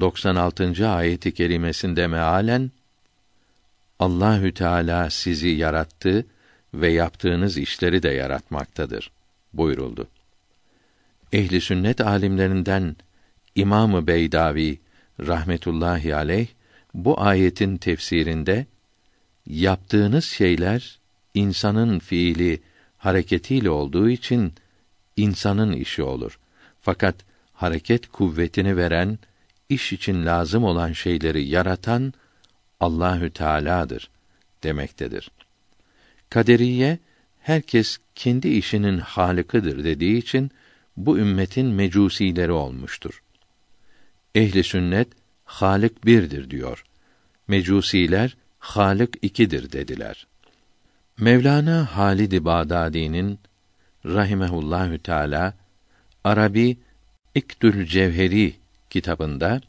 [0.00, 0.88] 96.
[0.88, 2.70] ayeti kerimesinde mealen
[3.98, 6.26] Allahü Teala sizi yarattı
[6.74, 9.10] ve yaptığınız işleri de yaratmaktadır
[9.52, 10.08] buyuruldu.
[11.32, 12.96] Ehli sünnet alimlerinden
[13.54, 14.78] İmamı Beydavi
[15.20, 16.48] rahmetullahi aleyh
[16.94, 18.66] bu ayetin tefsirinde
[19.46, 20.98] yaptığınız şeyler
[21.34, 22.62] insanın fiili
[22.98, 24.52] hareketiyle olduğu için
[25.16, 26.38] insanın işi olur.
[26.80, 27.14] Fakat
[27.52, 29.18] hareket kuvvetini veren,
[29.68, 32.12] iş için lazım olan şeyleri yaratan
[32.84, 34.10] Allahü Teala'dır
[34.62, 35.30] demektedir.
[36.30, 36.98] Kaderiye
[37.40, 40.50] herkes kendi işinin halikıdır dediği için
[40.96, 43.22] bu ümmetin mecusileri olmuştur.
[44.34, 45.08] Ehli sünnet
[45.44, 46.84] Halik birdir diyor.
[47.48, 50.26] Mecusiler Halik ikidir dediler.
[51.18, 53.38] Mevlana Halid-i Bağdadi'nin
[54.06, 55.54] rahimehullahü teala
[56.24, 56.76] Arabi
[57.34, 58.54] İktül Cevheri
[58.90, 59.60] kitabında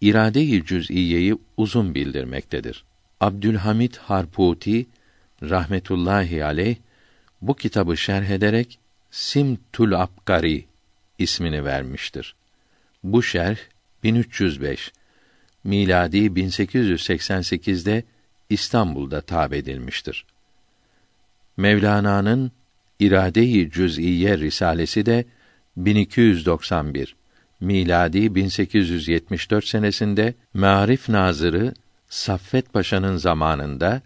[0.00, 2.84] irade-i cüz'iyeyi uzun bildirmektedir.
[3.20, 4.86] Abdülhamid Harputi
[5.42, 6.76] rahmetullahi aleyh
[7.42, 8.78] bu kitabı şerh ederek
[9.10, 10.64] Simtul Abkari
[11.18, 12.34] ismini vermiştir.
[13.04, 13.58] Bu şerh
[14.02, 14.92] 1305
[15.64, 18.04] miladi 1888'de
[18.50, 20.24] İstanbul'da tab edilmiştir.
[21.56, 22.52] Mevlana'nın
[23.00, 25.24] İrade-i Cüz'iye risalesi de
[25.76, 27.16] 1291
[27.60, 31.74] miladi 1874 senesinde Maarif Nazırı
[32.08, 34.02] Saffet Paşa'nın zamanında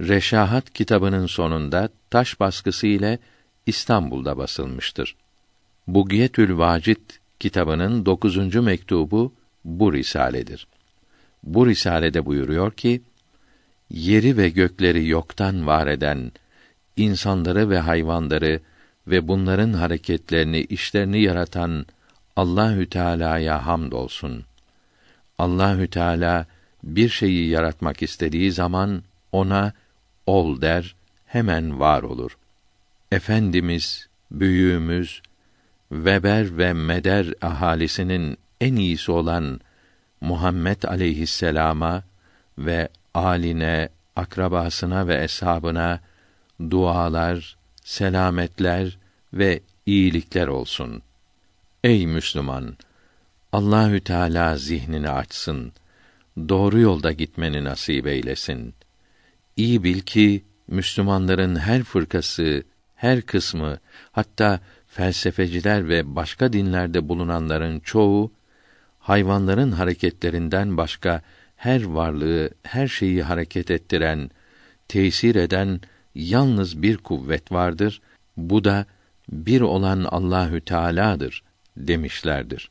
[0.00, 3.18] Reşahat kitabının sonunda taş baskısı ile
[3.66, 5.16] İstanbul'da basılmıştır.
[5.86, 7.10] Bugiyetül Vacid
[7.40, 9.34] kitabının dokuzuncu mektubu
[9.64, 10.66] bu risaledir.
[11.42, 13.02] Bu risalede buyuruyor ki,
[13.90, 16.32] yeri ve gökleri yoktan var eden,
[16.96, 18.60] insanları ve hayvanları
[19.06, 21.86] ve bunların hareketlerini, işlerini yaratan
[22.36, 24.44] Allahü Teala'ya hamdolsun.
[25.38, 26.46] Allahü Teala
[26.84, 29.72] bir şeyi yaratmak istediği zaman ona
[30.26, 30.94] ol der,
[31.26, 32.38] hemen var olur.
[33.12, 35.22] Efendimiz, büyüğümüz,
[35.88, 39.60] Weber ve Meder ahalisinin en iyisi olan
[40.20, 42.02] Muhammed aleyhisselama
[42.58, 46.00] ve aline, akrabasına ve eshabına
[46.70, 48.98] dualar, selametler
[49.34, 51.02] ve iyilikler olsun.
[51.84, 52.76] Ey Müslüman,
[53.52, 55.72] Allahü Teala zihnini açsın.
[56.48, 58.74] Doğru yolda gitmeni nasip eylesin.
[59.56, 62.62] İyi bil ki Müslümanların her fırkası,
[62.94, 63.78] her kısmı,
[64.12, 68.32] hatta felsefeciler ve başka dinlerde bulunanların çoğu
[68.98, 71.22] hayvanların hareketlerinden başka
[71.56, 74.30] her varlığı, her şeyi hareket ettiren,
[74.88, 75.80] tesir eden
[76.14, 78.00] yalnız bir kuvvet vardır.
[78.36, 78.86] Bu da
[79.32, 81.42] bir olan Allahü Teala'dır
[81.76, 82.70] demişlerdir.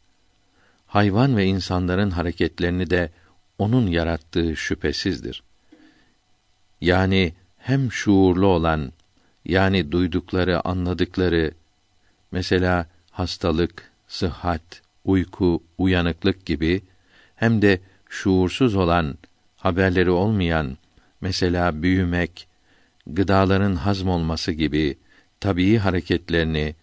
[0.88, 3.12] Hayvan ve insanların hareketlerini de
[3.58, 5.44] onun yarattığı şüphesizdir.
[6.82, 8.92] Yani hem şuurlu olan
[9.46, 11.52] yani duydukları, anladıkları
[12.32, 16.82] mesela hastalık, sıhhat, uyku, uyanıklık gibi
[17.36, 19.18] hem de şuursuz olan,
[19.58, 20.78] haberleri olmayan
[21.22, 22.48] mesela büyümek,
[23.08, 24.98] gıdaların hazm olması gibi
[25.40, 26.76] tabii hareketlerini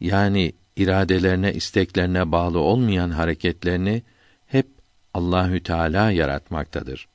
[0.00, 4.02] yani iradelerine, isteklerine bağlı olmayan hareketlerini
[4.46, 4.66] hep
[5.14, 7.08] Allahü Teala yaratmaktadır.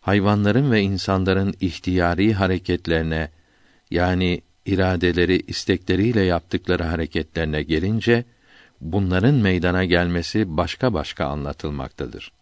[0.00, 3.30] Hayvanların ve insanların ihtiyari hareketlerine
[3.90, 8.24] yani iradeleri, istekleriyle yaptıkları hareketlerine gelince
[8.80, 12.32] bunların meydana gelmesi başka başka anlatılmaktadır.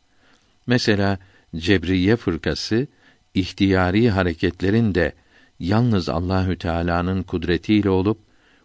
[0.67, 1.19] Mesela
[1.57, 2.87] Cebriye fırkası
[3.35, 5.13] ihtiyari hareketlerin de
[5.61, 8.19] yalnız Allahü Teala'nın kudretiyle olup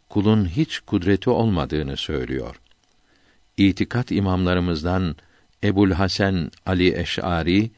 [0.10, 2.62] kulun hiç kudreti olmadığını söylüyor.
[3.58, 5.16] İtikat imamlarımızdan
[5.64, 7.72] Ebul Hasan Ali Eş'ari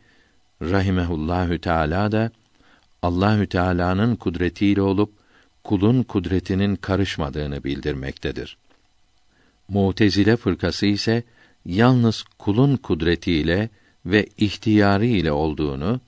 [0.62, 2.32] rahimehullahü teala da
[3.02, 5.14] Allahü Teala'nın kudretiyle olup
[5.64, 8.58] kulun kudretinin karışmadığını bildirmektedir.
[9.68, 11.24] Mutezile fırkası ise
[11.66, 13.70] yalnız kulun kudretiyle
[14.06, 16.02] ve ihtiyarı ile olduğunu,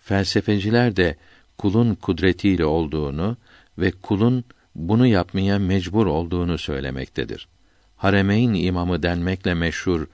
[0.00, 1.16] felsefeciler de
[1.58, 3.36] kulun kudretiyle olduğunu
[3.78, 7.48] ve kulun bunu yapmaya mecbur olduğunu söylemektedir.
[7.96, 10.06] Haremeyn imamı denmekle meşhur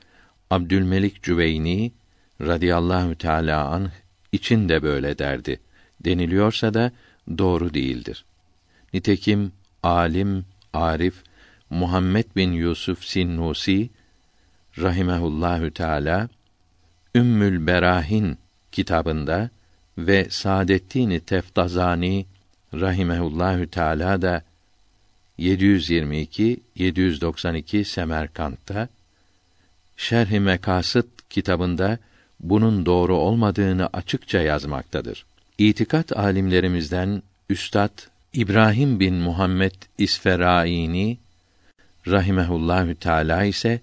[0.50, 1.92] Abdülmelik Cüveyni
[2.40, 3.90] radıyallahu teala anh
[4.32, 5.60] için de böyle derdi.
[6.04, 6.92] Deniliyorsa da
[7.38, 8.24] doğru değildir.
[8.94, 11.14] Nitekim alim, arif
[11.70, 13.90] Muhammed bin Yusuf Sinnusi
[14.78, 16.28] rahimehullahü teala
[17.14, 18.38] Ümmül Berahin
[18.72, 19.50] kitabında
[19.98, 22.26] ve Saadettin Teftazani
[22.74, 24.42] rahimehullahü teala da
[25.40, 28.88] 722 792 Semerkant'ta
[29.96, 31.98] Şerh-i Mekasıt kitabında
[32.40, 35.26] bunun doğru olmadığını açıkça yazmaktadır.
[35.58, 37.98] İtikat alimlerimizden Üstad
[38.32, 41.18] İbrahim bin Muhammed İsferaini
[42.06, 43.80] rahimehullahü teala ise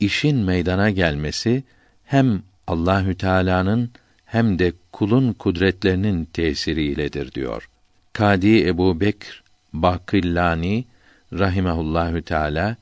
[0.00, 1.64] işin meydana gelmesi
[2.04, 3.90] hem Allahü Teala'nın
[4.24, 7.68] hem de kulun kudretlerinin tesiriyledir diyor.
[8.12, 9.43] Kadi Ebu Bekr
[9.74, 10.84] Bakillani
[11.32, 12.76] rahimehullahü teala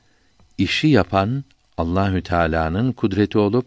[0.57, 1.43] işi yapan
[1.77, 3.65] Allahü Teala'nın kudreti olup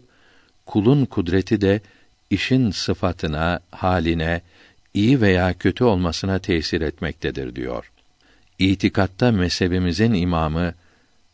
[0.65, 1.81] kulun kudreti de
[2.29, 4.41] işin sıfatına, haline,
[4.93, 7.91] iyi veya kötü olmasına tesir etmektedir diyor.
[8.59, 10.73] İtikatta mezhebimizin imamı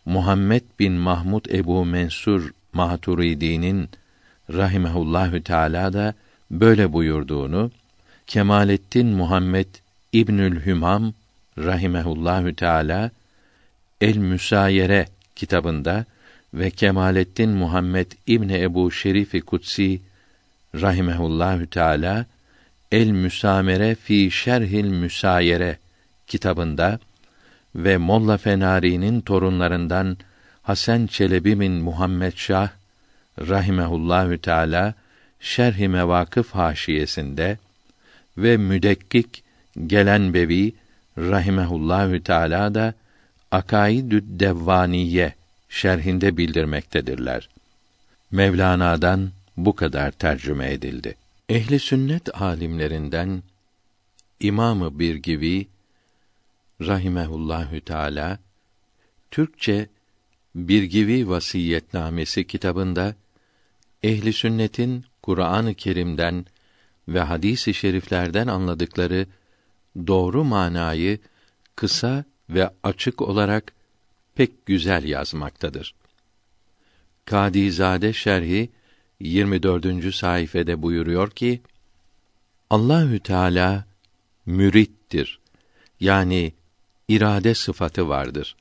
[0.06, 3.90] Muhammed bin Mahmud Ebu Mensur Maturidi'nin
[4.54, 6.14] rahimehullahü teala da
[6.52, 7.72] böyle buyurduğunu
[8.28, 9.68] Kemalettin Muhammed
[10.14, 11.14] İbnül Hümam
[11.58, 13.12] rahimehullahü teala
[14.02, 16.06] El Müsayere kitabında
[16.54, 20.02] ve Kemalettin Muhammed İbni Ebu Şerifi Kutsi
[20.82, 22.26] rahimehullahü teala
[22.92, 25.78] El Müsamere fi Şerhil Müsayere
[26.28, 27.00] kitabında
[27.76, 30.18] ve Molla Fenari'nin torunlarından
[30.64, 32.70] Hasan Çelebi bin Muhammed Şah
[33.40, 34.94] rahimehullahü teala
[35.40, 37.58] Şerh-i Mevakıf haşiyesinde
[38.38, 39.44] ve Müdekkik
[39.88, 40.74] Gelen Bevi
[41.18, 42.94] rahimehullahü teala da
[43.52, 45.34] Akaidü'd Devvaniye
[45.70, 47.50] şerhinde bildirmektedirler.
[48.32, 51.16] Mevlana'dan bu kadar tercüme edildi.
[51.50, 53.44] Ehli sünnet alimlerinden
[54.40, 55.68] İmamı Birgivi
[56.82, 58.40] rahimehullahü teala
[59.32, 59.88] Türkçe
[60.56, 63.16] Birgivi Vasiyetnamesi kitabında
[64.04, 66.46] ehli sünnetin Kur'an-ı Kerim'den
[67.08, 69.28] ve hadis-i şeriflerden anladıkları
[70.08, 71.20] doğru manayı
[71.76, 73.74] kısa ve açık olarak
[74.36, 75.96] pek güzel yazmaktadır.
[77.26, 78.70] Kadizade şerhi
[79.20, 80.16] 24.
[80.16, 81.62] sayfede buyuruyor ki
[82.70, 83.86] Allahü Teala
[84.46, 85.40] mürittir.
[86.00, 86.54] Yani
[87.08, 88.56] irade sıfatı vardır.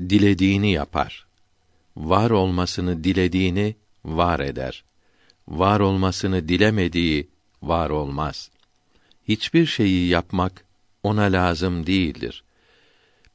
[0.00, 1.26] Dilediğini yapar.
[1.96, 4.84] Var olmasını dilediğini var eder.
[5.48, 7.28] Var olmasını dilemediği
[7.62, 8.50] var olmaz.
[9.28, 10.64] Hiçbir şeyi yapmak
[11.02, 12.44] ona lazım değildir.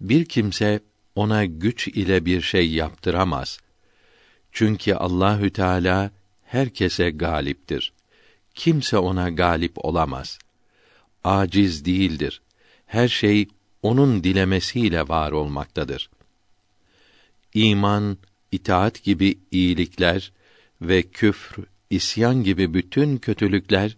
[0.02, 0.80] Bir kimse
[1.16, 3.60] ona güç ile bir şey yaptıramaz.
[4.52, 6.12] Çünkü Allahü Teala
[6.46, 7.94] herkese galiptir.
[8.56, 10.40] Kimse ona galip olamaz.
[11.24, 12.42] Aciz değildir.
[12.86, 13.48] Her şey
[13.84, 16.10] onun dilemesiyle var olmaktadır.
[17.54, 18.18] İman,
[18.52, 20.32] itaat gibi iyilikler
[20.82, 23.98] ve küfr, isyan gibi bütün kötülükler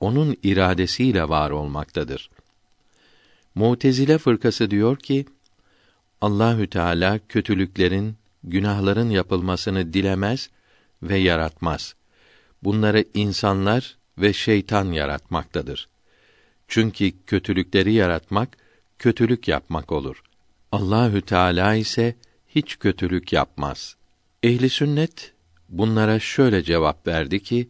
[0.00, 2.30] onun iradesiyle var olmaktadır.
[3.54, 5.26] Mutezile fırkası diyor ki
[6.20, 10.50] Allahü Teala kötülüklerin, günahların yapılmasını dilemez
[11.02, 11.94] ve yaratmaz.
[12.62, 15.88] Bunları insanlar ve şeytan yaratmaktadır.
[16.68, 18.56] Çünkü kötülükleri yaratmak
[18.98, 20.22] kötülük yapmak olur.
[20.72, 22.16] Allahü Teala ise
[22.48, 23.96] hiç kötülük yapmaz.
[24.42, 25.32] Ehli sünnet
[25.68, 27.68] bunlara şöyle cevap verdi ki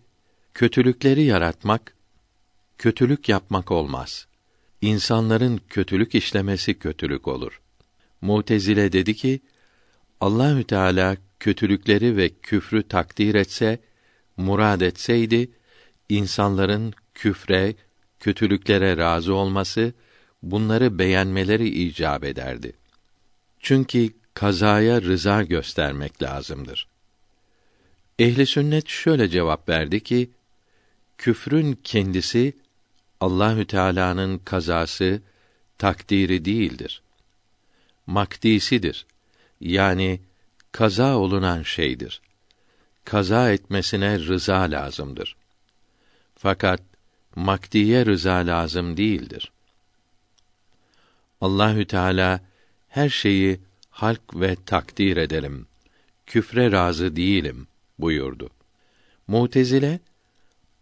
[0.54, 1.94] kötülükleri yaratmak
[2.78, 4.26] kötülük yapmak olmaz.
[4.80, 7.60] İnsanların kötülük işlemesi kötülük olur.
[8.20, 9.40] Mutezile dedi ki
[10.20, 13.78] Allahü Teala kötülükleri ve küfrü takdir etse,
[14.36, 15.50] murad etseydi,
[16.08, 17.74] insanların küfre,
[18.20, 19.92] kötülüklere razı olması,
[20.42, 22.72] bunları beğenmeleri icap ederdi.
[23.60, 26.88] Çünkü kazaya rıza göstermek lazımdır.
[28.18, 30.30] Ehli sünnet şöyle cevap verdi ki,
[31.18, 32.52] küfrün kendisi
[33.20, 35.22] Allahü Teala'nın kazası,
[35.78, 37.02] takdiri değildir.
[38.06, 39.06] Makdisidir.
[39.60, 40.20] Yani
[40.72, 42.20] kaza olunan şeydir.
[43.04, 45.36] Kaza etmesine rıza lazımdır.
[46.36, 46.80] Fakat
[47.36, 49.52] makdiye rıza lazım değildir.
[51.40, 52.40] Allahü Teala
[52.88, 55.66] her şeyi halk ve takdir ederim.
[56.26, 57.66] Küfre razı değilim
[57.98, 58.50] buyurdu.
[59.26, 60.00] Mutezile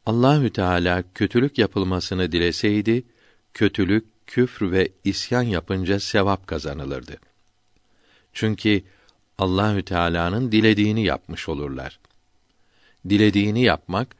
[0.06, 3.04] Allahü Teala kötülük yapılmasını dileseydi,
[3.54, 7.16] kötülük, küfr ve isyan yapınca sevap kazanılırdı.
[8.32, 8.82] Çünkü
[9.38, 11.98] Allahü Teala'nın dilediğini yapmış olurlar.
[13.08, 14.16] Dilediğini yapmak,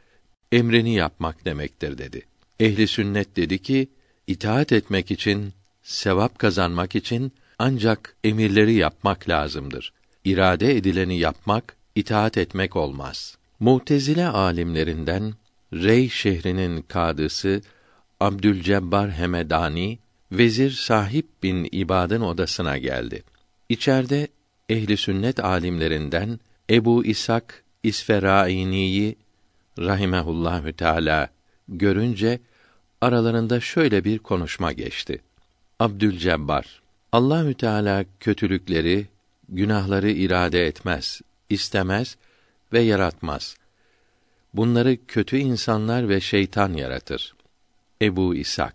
[0.53, 2.23] emrini yapmak demektir dedi.
[2.61, 3.89] Ehli sünnet dedi ki,
[4.27, 9.93] itaat etmek için, sevap kazanmak için ancak emirleri yapmak lazımdır.
[10.25, 13.39] İrade edileni yapmak, itaat etmek olmaz.
[13.61, 15.35] Mutezile alimlerinden
[15.73, 17.61] Rey şehrinin kadısı
[18.21, 19.99] Abdülcebbar Hemedani
[20.33, 23.23] vezir Sahip bin İbad'ın odasına geldi.
[23.69, 24.29] İçeride
[24.69, 29.17] ehli sünnet alimlerinden Ebu İshak İsferaini'yi
[29.79, 31.29] rahimehullahü teala
[31.69, 32.41] görünce
[33.01, 35.23] aralarında şöyle bir konuşma geçti.
[35.81, 39.07] Abdülcebbar Allahü Teala kötülükleri,
[39.49, 42.17] günahları irade etmez, istemez
[42.73, 43.57] ve yaratmaz.
[44.57, 47.35] Bunları kötü insanlar ve şeytan yaratır.
[48.03, 48.75] Ebu İshak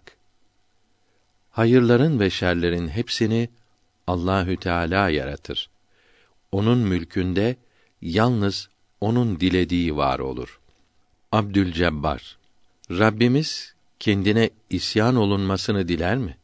[1.51, 3.49] Hayırların ve şerlerin hepsini
[4.07, 5.69] Allahü Teala yaratır.
[6.51, 7.55] Onun mülkünde
[8.01, 8.69] yalnız
[9.01, 10.59] onun dilediği var olur.
[11.31, 12.37] Abdülcebbar
[12.91, 16.37] Rabbimiz kendine isyan olunmasını diler mi?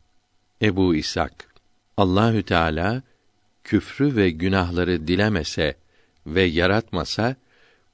[0.62, 1.56] Ebu İshak
[1.98, 3.02] Allahü Teala
[3.64, 5.76] küfrü ve günahları dilemese
[6.28, 7.36] ve yaratmasa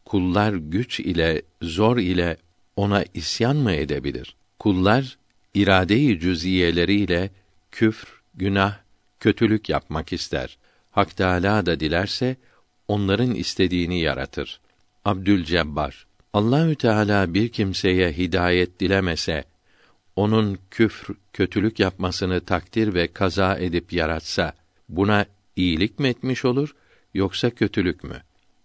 [0.05, 2.37] kullar güç ile zor ile
[2.75, 4.35] ona isyan mı edebilir?
[4.59, 5.17] Kullar
[5.53, 7.29] irade-i cüziyeleriyle
[7.71, 8.77] küfr, günah,
[9.19, 10.57] kötülük yapmak ister.
[10.91, 12.35] Hak Teâlâ da dilerse
[12.87, 14.59] onların istediğini yaratır.
[15.05, 19.43] Abdülcebbar Allahü Teala bir kimseye hidayet dilemese,
[20.15, 24.53] onun küfr, kötülük yapmasını takdir ve kaza edip yaratsa,
[24.89, 25.25] buna
[25.55, 26.75] iyilik mi etmiş olur,
[27.13, 28.21] yoksa kötülük mü?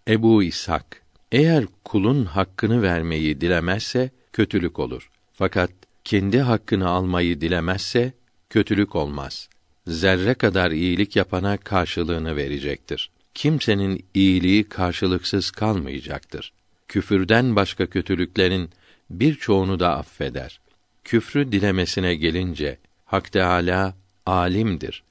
[0.07, 1.01] Ebu İshak
[1.31, 5.09] eğer kulun hakkını vermeyi dilemezse kötülük olur.
[5.33, 5.71] Fakat
[6.03, 8.13] kendi hakkını almayı dilemezse
[8.49, 9.49] kötülük olmaz.
[9.87, 13.09] Zerre kadar iyilik yapana karşılığını verecektir.
[13.33, 16.53] Kimsenin iyiliği karşılıksız kalmayacaktır.
[16.87, 18.69] Küfürden başka kötülüklerin
[19.09, 20.59] birçoğunu da affeder.
[21.03, 25.03] Küfrü dilemesine gelince Hak Teâlâ alimdir.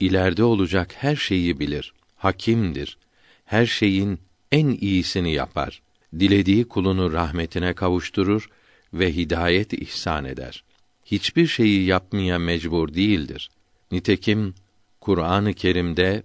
[0.00, 1.92] İleride olacak her şeyi bilir.
[2.16, 2.98] Hakimdir.
[3.44, 4.18] Her şeyin
[4.52, 5.82] en iyisini yapar.
[6.18, 8.48] Dilediği kulunu rahmetine kavuşturur
[8.94, 10.64] ve hidayet ihsan eder.
[11.04, 13.50] Hiçbir şeyi yapmaya mecbur değildir.
[13.92, 14.54] Nitekim
[15.00, 16.22] Kur'an-ı Kerim'de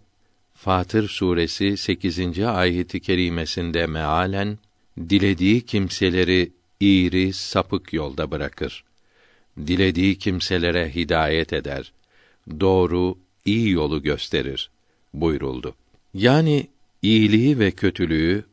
[0.54, 2.40] Fatır suresi 8.
[2.40, 4.58] ayeti kerimesinde mealen
[5.10, 8.84] dilediği kimseleri iğri sapık yolda bırakır.
[9.58, 11.92] Dilediği kimselere hidayet eder.
[12.60, 14.70] Doğru, iyi yolu gösterir
[15.14, 15.76] buyuruldu.
[16.14, 16.68] Yani
[17.02, 18.44] iyiliği ve kötülüğü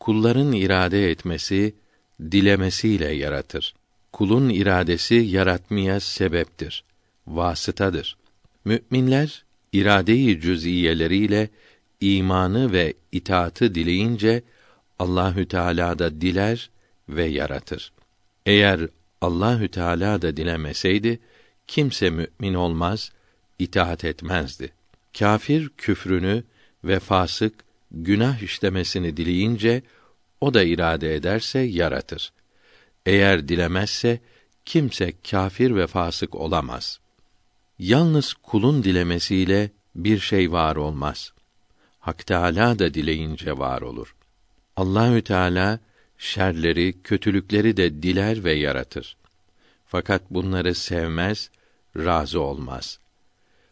[0.00, 1.74] kulların irade etmesi,
[2.20, 3.74] dilemesiyle yaratır.
[4.12, 6.84] Kulun iradesi yaratmaya sebeptir,
[7.26, 8.16] vasıtadır.
[8.64, 11.48] Müminler irade-i cüz'iyeleriyle
[12.00, 14.42] imanı ve itaatı dileyince
[14.98, 16.70] Allahü Teala da diler
[17.08, 17.92] ve yaratır.
[18.46, 18.80] Eğer
[19.20, 21.20] Allahü Teala da dilemeseydi
[21.66, 23.12] kimse mümin olmaz,
[23.58, 24.72] itaat etmezdi.
[25.18, 26.44] Kafir küfrünü
[26.84, 27.54] ve fasık
[27.90, 29.82] günah işlemesini dileyince
[30.40, 32.32] o da irade ederse yaratır.
[33.06, 34.20] Eğer dilemezse
[34.64, 37.00] kimse kafir ve fasık olamaz.
[37.78, 41.32] Yalnız kulun dilemesiyle bir şey var olmaz.
[42.00, 44.14] Hak Teâlâ da dileyince var olur.
[44.76, 45.80] Allahü Teala
[46.18, 49.16] şerleri, kötülükleri de diler ve yaratır.
[49.86, 51.50] Fakat bunları sevmez,
[51.96, 52.98] razı olmaz.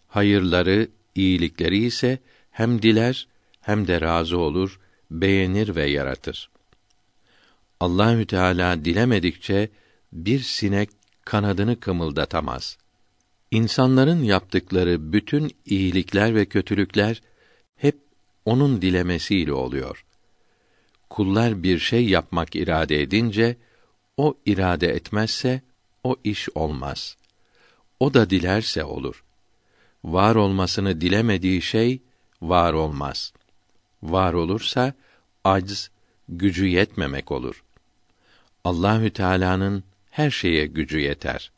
[0.09, 2.19] Hayırları, iyilikleri ise
[2.51, 3.27] hem diler
[3.69, 6.51] hem de razı olur, beğenir ve yaratır.
[7.81, 9.69] Allahü Teala dilemedikçe
[10.13, 10.91] bir sinek
[11.25, 12.79] kanadını kımıldatamaz.
[13.51, 17.23] İnsanların yaptıkları bütün iyilikler ve kötülükler
[17.77, 17.99] hep
[18.45, 20.05] onun dilemesiyle oluyor.
[21.11, 23.57] Kullar bir şey yapmak irade edince
[24.17, 25.63] o irade etmezse
[26.05, 27.17] o iş olmaz.
[28.01, 29.25] O da dilerse olur.
[30.05, 32.03] Var olmasını dilemediği şey
[32.43, 33.33] var olmaz.
[34.03, 34.95] Var olursa
[35.45, 35.91] acz,
[36.29, 37.65] gücü yetmemek olur.
[38.65, 41.53] Allahü Teala'nın her şeye gücü yeter.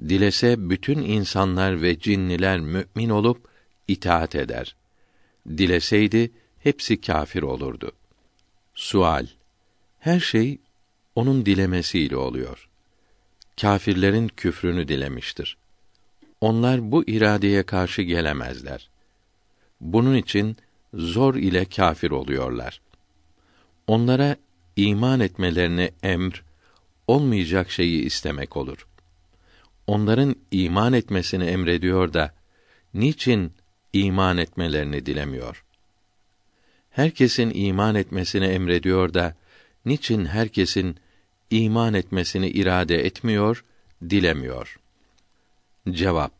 [0.00, 3.48] Dilese bütün insanlar ve cinniler mümin olup
[3.88, 4.76] itaat eder.
[5.48, 7.92] Dileseydi hepsi kafir olurdu.
[8.74, 9.26] Sual:
[9.98, 10.58] Her şey
[11.14, 12.68] onun dilemesiyle oluyor.
[13.60, 15.56] Kâfirlerin küfrünü dilemiştir.
[16.40, 18.90] Onlar bu iradeye karşı gelemezler.
[19.80, 20.56] Bunun için
[20.96, 22.80] zor ile kâfir oluyorlar.
[23.86, 24.36] Onlara
[24.76, 26.44] iman etmelerini emr,
[27.06, 28.86] olmayacak şeyi istemek olur.
[29.86, 32.34] Onların iman etmesini emrediyor da
[32.94, 33.52] niçin
[33.92, 35.64] iman etmelerini dilemiyor?
[36.90, 39.36] Herkesin iman etmesini emrediyor da
[39.84, 40.96] niçin herkesin
[41.50, 43.64] iman etmesini irade etmiyor,
[44.10, 44.78] dilemiyor?
[45.90, 46.32] Cevap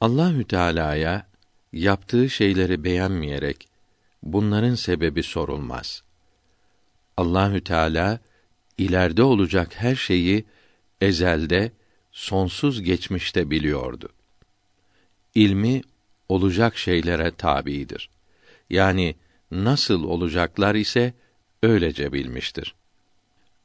[0.00, 1.31] Allahü Teala'ya
[1.72, 3.68] yaptığı şeyleri beğenmeyerek
[4.22, 6.02] bunların sebebi sorulmaz.
[7.16, 8.18] Allahü Teala
[8.78, 10.44] ileride olacak her şeyi
[11.00, 11.72] ezelde,
[12.12, 14.08] sonsuz geçmişte biliyordu.
[15.34, 15.82] İlmi
[16.28, 18.10] olacak şeylere tabidir.
[18.70, 19.14] Yani
[19.50, 21.14] nasıl olacaklar ise
[21.62, 22.74] öylece bilmiştir.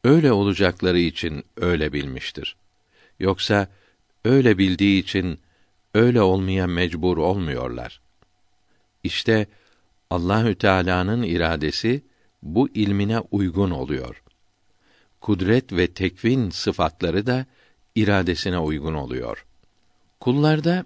[0.03, 2.55] Öyle olacakları için öyle bilmiştir.
[3.19, 3.67] Yoksa
[4.25, 5.39] öyle bildiği için
[5.97, 8.01] öyle olmaya mecbur olmuyorlar.
[9.03, 9.47] İşte
[10.09, 12.03] Allahü Teala'nın iradesi
[12.43, 14.23] bu ilmine uygun oluyor.
[15.21, 17.45] Kudret ve tekvin sıfatları da
[17.95, 19.45] iradesine uygun oluyor.
[20.19, 20.85] Kullarda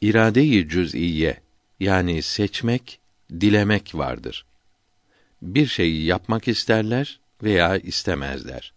[0.00, 1.40] irade-i cüz'iye
[1.80, 3.00] yani seçmek,
[3.40, 4.46] dilemek vardır.
[5.42, 8.72] Bir şeyi yapmak isterler veya istemezler.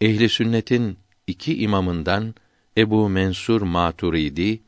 [0.00, 2.34] Ehli sünnetin iki imamından
[2.76, 4.60] Ebu Mensur Maturidi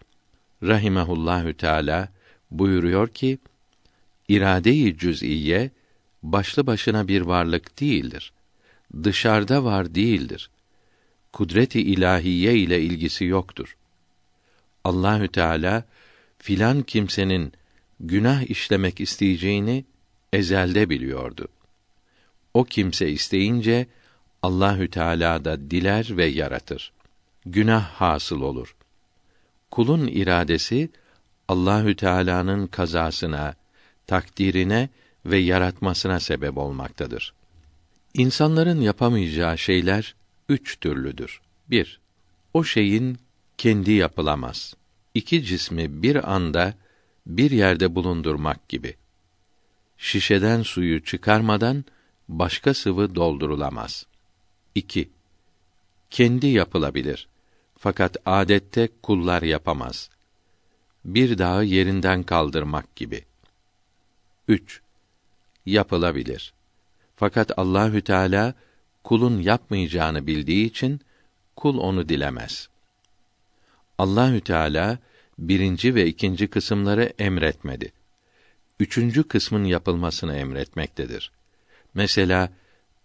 [0.62, 2.08] rahimehullahü teala
[2.50, 3.38] buyuruyor ki
[4.28, 5.70] irade-i cüz'iye
[6.22, 8.32] başlı başına bir varlık değildir.
[9.04, 10.50] Dışarıda var değildir.
[11.32, 13.76] Kudret-i ilahiye ile ilgisi yoktur.
[14.84, 15.84] Allahü Teala
[16.38, 17.52] filan kimsenin
[18.00, 19.84] günah işlemek isteyeceğini
[20.32, 21.48] ezelde biliyordu.
[22.54, 23.86] O kimse isteyince
[24.42, 26.92] Allahü Teala da diler ve yaratır.
[27.46, 28.75] Günah hasıl olur.
[29.70, 30.90] Kulun iradesi
[31.48, 33.54] Allahü Teala'nın kazasına,
[34.06, 34.88] takdirine
[35.26, 37.34] ve yaratmasına sebep olmaktadır.
[38.14, 40.14] İnsanların yapamayacağı şeyler
[40.48, 41.40] üç türlüdür.
[41.70, 42.00] Bir,
[42.54, 43.18] o şeyin
[43.58, 44.74] kendi yapılamaz.
[45.14, 46.74] İki cismi bir anda
[47.26, 48.94] bir yerde bulundurmak gibi.
[49.98, 51.84] Şişeden suyu çıkarmadan
[52.28, 54.06] başka sıvı doldurulamaz.
[54.74, 55.10] 2.
[56.10, 57.28] Kendi yapılabilir.
[57.78, 60.10] Fakat adette kullar yapamaz.
[61.04, 63.24] Bir dağı yerinden kaldırmak gibi.
[64.48, 64.80] 3.
[65.66, 66.52] Yapılabilir.
[67.16, 68.54] Fakat Allahü Teala
[69.04, 71.00] kulun yapmayacağını bildiği için
[71.56, 72.68] kul onu dilemez.
[73.98, 74.98] Allahü Teala
[75.38, 77.92] birinci ve ikinci kısımları emretmedi.
[78.80, 81.32] Üçüncü kısmın yapılmasını emretmektedir.
[81.94, 82.52] Mesela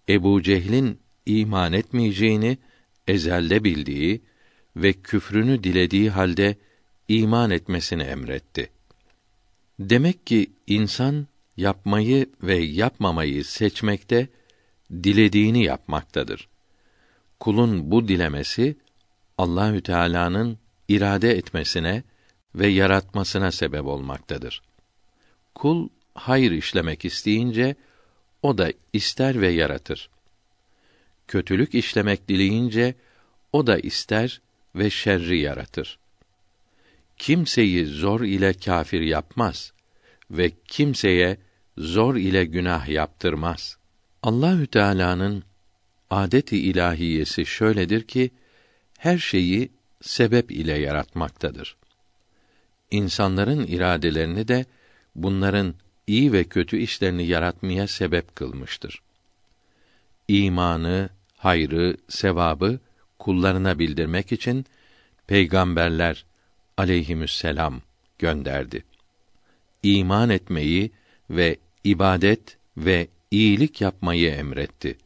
[0.09, 2.57] Ebu Cehil'in iman etmeyeceğini
[3.07, 4.21] ezelde bildiği
[4.75, 6.55] ve küfrünü dilediği halde
[7.07, 8.69] iman etmesini emretti.
[9.79, 14.27] Demek ki insan yapmayı ve yapmamayı seçmekte,
[14.91, 16.47] dilediğini yapmaktadır.
[17.39, 18.75] Kulun bu dilemesi
[19.37, 20.57] Allahü Teala'nın
[20.87, 22.03] irade etmesine
[22.55, 24.61] ve yaratmasına sebep olmaktadır.
[25.55, 27.75] Kul hayır işlemek isteyince
[28.41, 30.09] o da ister ve yaratır.
[31.27, 32.95] Kötülük işlemek dileyince
[33.53, 34.41] o da ister
[34.75, 35.99] ve şerri yaratır.
[37.17, 39.73] Kimseyi zor ile kafir yapmaz
[40.31, 41.37] ve kimseye
[41.77, 43.77] zor ile günah yaptırmaz.
[44.23, 45.43] Allahü Teala'nın
[46.09, 48.31] adeti ilahiyesi şöyledir ki
[48.97, 51.75] her şeyi sebep ile yaratmaktadır.
[52.91, 54.65] İnsanların iradelerini de
[55.15, 55.75] bunların
[56.07, 59.01] iyi ve kötü işlerini yaratmaya sebep kılmıştır.
[60.27, 62.79] İmanı, hayrı, sevabı
[63.21, 64.65] kullarına bildirmek için
[65.27, 66.25] peygamberler
[66.77, 67.81] aleyhisselam
[68.19, 68.83] gönderdi.
[69.83, 70.91] İman etmeyi
[71.29, 74.97] ve ibadet ve iyilik yapmayı emretti.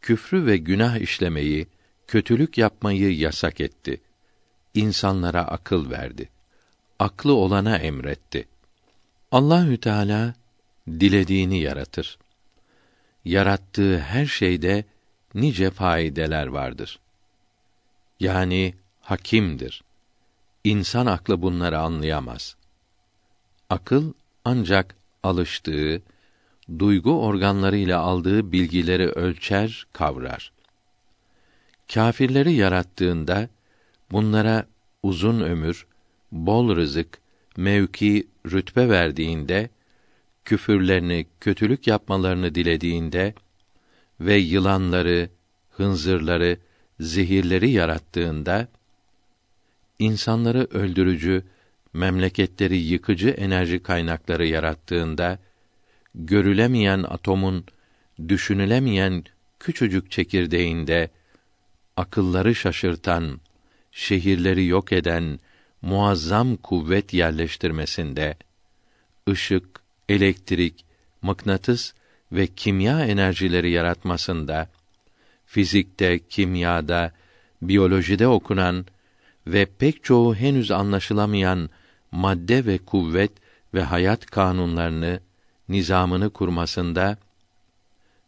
[0.00, 1.66] Küfrü ve günah işlemeyi,
[2.06, 4.00] kötülük yapmayı yasak etti.
[4.74, 6.28] İnsanlara akıl verdi.
[6.98, 8.48] Aklı olana emretti.
[9.32, 10.34] Allahü Teala
[10.88, 12.18] dilediğini yaratır.
[13.24, 14.84] Yarattığı her şeyde
[15.34, 17.01] nice faydeler vardır.
[18.22, 19.82] Yani hakimdir.
[20.64, 22.56] İnsan aklı bunları anlayamaz.
[23.70, 24.12] Akıl
[24.44, 26.02] ancak alıştığı,
[26.78, 30.52] duygu organlarıyla aldığı bilgileri ölçer, kavrar.
[31.94, 33.48] Kâfirleri yarattığında
[34.10, 34.66] bunlara
[35.02, 35.86] uzun ömür,
[36.32, 37.18] bol rızık,
[37.56, 39.70] mevki, rütbe verdiğinde,
[40.44, 43.34] küfürlerini, kötülük yapmalarını dilediğinde
[44.20, 45.30] ve yılanları,
[45.70, 46.58] hınzırları,
[47.02, 48.68] zehirleri yarattığında
[49.98, 51.44] insanları öldürücü,
[51.92, 55.38] memleketleri yıkıcı enerji kaynakları yarattığında
[56.14, 57.64] görülemeyen atomun
[58.28, 59.24] düşünülemeyen
[59.60, 61.10] küçücük çekirdeğinde
[61.96, 63.40] akılları şaşırtan,
[63.92, 65.40] şehirleri yok eden
[65.82, 68.36] muazzam kuvvet yerleştirmesinde
[69.28, 70.84] ışık, elektrik,
[71.22, 71.92] mıknatıs
[72.32, 74.68] ve kimya enerjileri yaratmasında
[75.52, 77.12] fizikte, kimyada,
[77.62, 78.86] biyolojide okunan
[79.46, 81.70] ve pek çoğu henüz anlaşılamayan
[82.12, 83.32] madde ve kuvvet
[83.74, 85.20] ve hayat kanunlarını,
[85.68, 87.18] nizamını kurmasında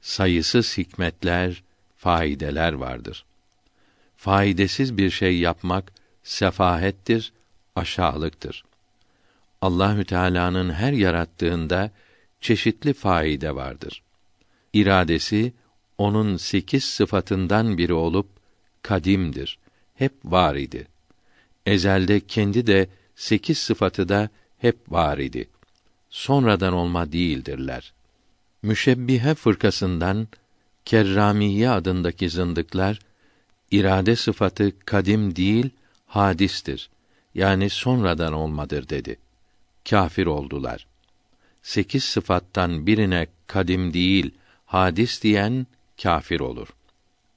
[0.01, 1.63] sayısız hikmetler,
[1.97, 3.25] faydeler vardır.
[4.17, 7.33] Faydasız bir şey yapmak sefahettir,
[7.77, 8.65] aşağılıktır.
[9.61, 11.91] Allahü Teala'nın her yarattığında
[12.41, 14.03] çeşitli faide vardır.
[14.73, 15.53] İradesi
[15.99, 18.27] onun sekiz sıfatından biri olup
[18.83, 19.59] kadimdir.
[19.95, 20.87] Hep var idi.
[21.67, 24.29] Ezelde kendi de sekiz sıfatı da
[24.59, 25.49] hep var idi.
[26.11, 27.93] Sonradan olma değildirler.
[28.63, 30.29] Müşebbihe fırkasından
[30.85, 32.99] Kerramiye adındaki zındıklar
[33.71, 35.71] irade sıfatı kadim değil,
[36.07, 36.91] hadistir.
[37.35, 39.17] Yani sonradan olmadır dedi.
[39.91, 40.87] Kafir oldular.
[41.63, 44.31] Sekiz sıfattan birine kadim değil,
[44.67, 45.67] hadis diyen
[46.03, 46.69] kafir olur.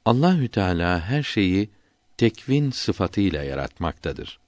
[0.05, 1.69] Allahü Teala her şeyi
[2.17, 4.39] tekvin sıfatıyla yaratmaktadır.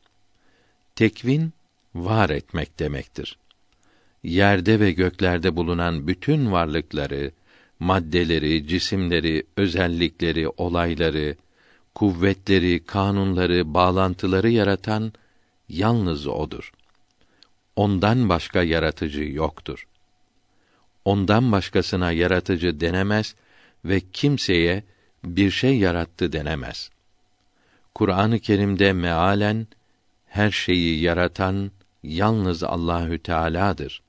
[0.95, 1.53] Tekvin
[1.95, 3.37] var etmek demektir.
[4.23, 7.31] Yerde ve göklerde bulunan bütün varlıkları,
[7.79, 11.35] maddeleri, cisimleri, özellikleri, olayları,
[11.95, 15.13] kuvvetleri, kanunları, bağlantıları yaratan
[15.69, 16.71] yalnız odur.
[17.75, 19.87] Ondan başka yaratıcı yoktur.
[21.05, 23.35] Ondan başkasına yaratıcı denemez
[23.85, 24.83] ve kimseye
[25.23, 26.89] bir şey yarattı denemez.
[27.95, 29.67] Kur'an-ı Kerim'de mealen
[30.27, 31.71] her şeyi yaratan
[32.03, 34.01] yalnız Allahü Teala'dır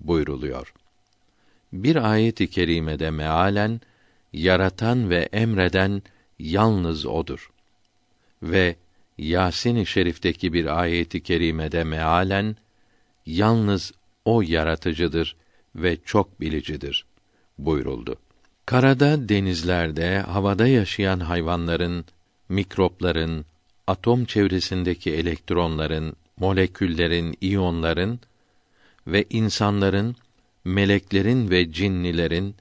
[0.00, 0.74] buyruluyor.
[1.72, 3.80] Bir ayet-i kerimede mealen
[4.32, 6.02] yaratan ve emreden
[6.38, 7.50] yalnız odur.
[8.42, 8.76] Ve
[9.18, 12.56] Yasin-i Şerif'teki bir ayeti kerimede mealen
[13.26, 13.92] yalnız
[14.24, 15.36] o yaratıcıdır
[15.74, 17.06] ve çok bilicidir
[17.58, 18.16] buyuruldu.
[18.68, 22.04] Karada, denizlerde, havada yaşayan hayvanların,
[22.48, 23.44] mikropların,
[23.86, 28.20] atom çevresindeki elektronların, moleküllerin, iyonların
[29.06, 30.16] ve insanların,
[30.64, 32.54] meleklerin ve cinnilerin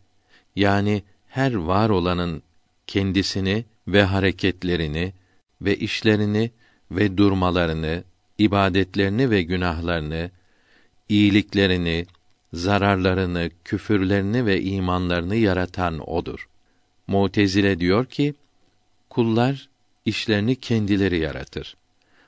[0.55, 2.41] yani her var olanın
[2.87, 5.13] kendisini ve hareketlerini
[5.61, 6.51] ve işlerini
[6.91, 8.03] ve durmalarını,
[8.37, 10.31] ibadetlerini ve günahlarını,
[11.09, 12.05] iyiliklerini,
[12.53, 16.47] zararlarını, küfürlerini ve imanlarını yaratan odur.
[17.07, 18.33] Mutezile diyor ki,
[19.09, 19.69] kullar
[20.05, 21.75] işlerini kendileri yaratır.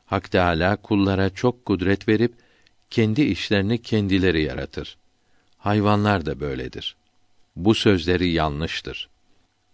[0.05, 2.33] Hak Teâlâ kullara çok kudret verip
[2.89, 4.97] kendi işlerini kendileri yaratır.
[5.57, 6.95] Hayvanlar da böyledir.
[7.55, 9.09] Bu sözleri yanlıştır.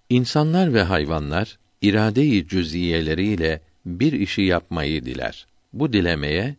[0.10, 5.48] İnsanlar ve hayvanlar irade-i cüz'iyeleriyle bir işi yapmayı diler.
[5.74, 6.56] Bu dilemeye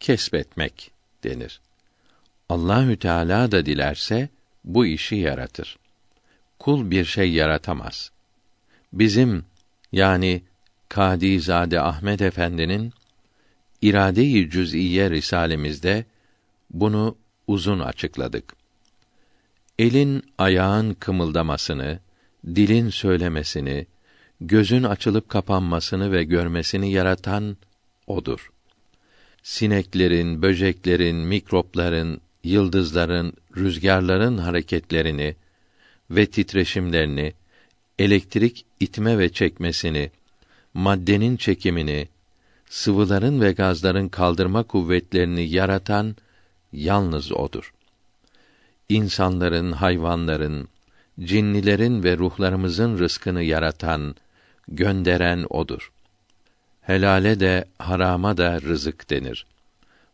[0.00, 0.90] kesbetmek
[1.24, 1.60] denir.
[2.50, 4.28] Allahü Teala da dilerse
[4.64, 5.78] bu işi yaratır.
[6.58, 8.10] Kul bir şey yaratamaz.
[8.92, 9.44] Bizim
[9.92, 10.42] yani
[10.88, 12.92] Kadizade Ahmet Efendi'nin
[13.82, 16.04] İrade-i Cüz'iye risalemizde
[16.70, 18.54] bunu uzun açıkladık.
[19.78, 21.98] Elin ayağın kımıldamasını,
[22.46, 23.86] dilin söylemesini,
[24.40, 27.56] gözün açılıp kapanmasını ve görmesini yaratan
[28.06, 28.50] odur.
[29.42, 35.36] Sineklerin, böceklerin, mikropların, yıldızların, rüzgarların hareketlerini
[36.10, 37.32] ve titreşimlerini,
[37.98, 40.10] elektrik itme ve çekmesini,
[40.74, 42.08] maddenin çekimini,
[42.70, 46.16] sıvıların ve gazların kaldırma kuvvetlerini yaratan
[46.72, 47.72] yalnız odur.
[48.88, 50.68] İnsanların, hayvanların,
[51.20, 54.14] cinnilerin ve ruhlarımızın rızkını yaratan,
[54.68, 55.92] gönderen odur.
[56.80, 59.46] Helale de harama da rızık denir.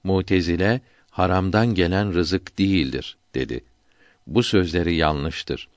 [0.05, 0.81] Mutezile
[1.17, 3.65] haramdan gelen rızık değildir dedi.
[4.27, 5.69] Bu sözleri yanlıştır.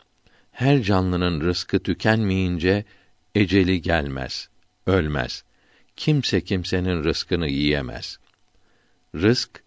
[0.52, 2.86] Her canlının rızkı tükenmeyince
[3.36, 4.50] eceli gelmez,
[4.88, 5.44] ölmez.
[5.96, 8.20] Kimse kimsenin rızkını yiyemez.
[9.16, 9.64] Rızk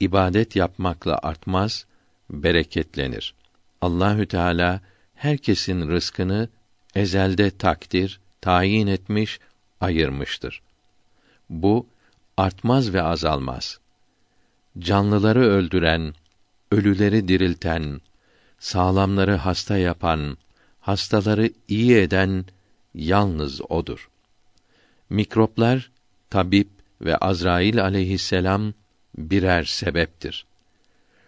[0.00, 1.86] ibadet yapmakla artmaz,
[2.30, 3.34] bereketlenir.
[3.80, 4.80] Allahü Teala
[5.14, 6.48] herkesin rızkını
[6.94, 9.40] ezelde takdir, tayin etmiş,
[9.80, 10.62] ayırmıştır.
[11.50, 11.86] Bu
[12.36, 13.80] artmaz ve azalmaz.
[14.78, 16.14] Canlıları öldüren,
[16.70, 18.00] ölüleri dirilten,
[18.58, 20.38] sağlamları hasta yapan,
[20.80, 22.44] hastaları iyi eden
[22.94, 24.08] yalnız odur.
[25.10, 25.90] Mikroplar,
[26.30, 26.68] tabip
[27.00, 28.74] ve Azrail aleyhisselam
[29.18, 30.46] birer sebeptir.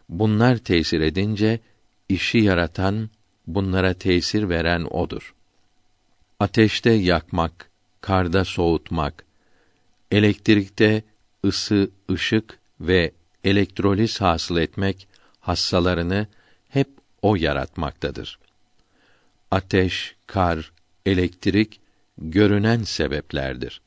[0.09, 1.61] Bunlar tesir edince
[2.09, 3.11] işi yaratan,
[3.46, 5.34] bunlara tesir veren odur.
[6.40, 7.70] Ateşte yakmak,
[8.01, 9.24] karda soğutmak,
[10.11, 11.03] elektrikte
[11.44, 13.12] ısı, ışık ve
[13.49, 15.09] elektroliz hasıl etmek
[15.40, 16.26] hassalarını
[16.68, 16.88] hep
[17.22, 18.38] o yaratmaktadır.
[19.51, 20.72] Ateş, kar,
[21.07, 21.80] elektrik
[22.18, 23.80] görünen sebeplerdir.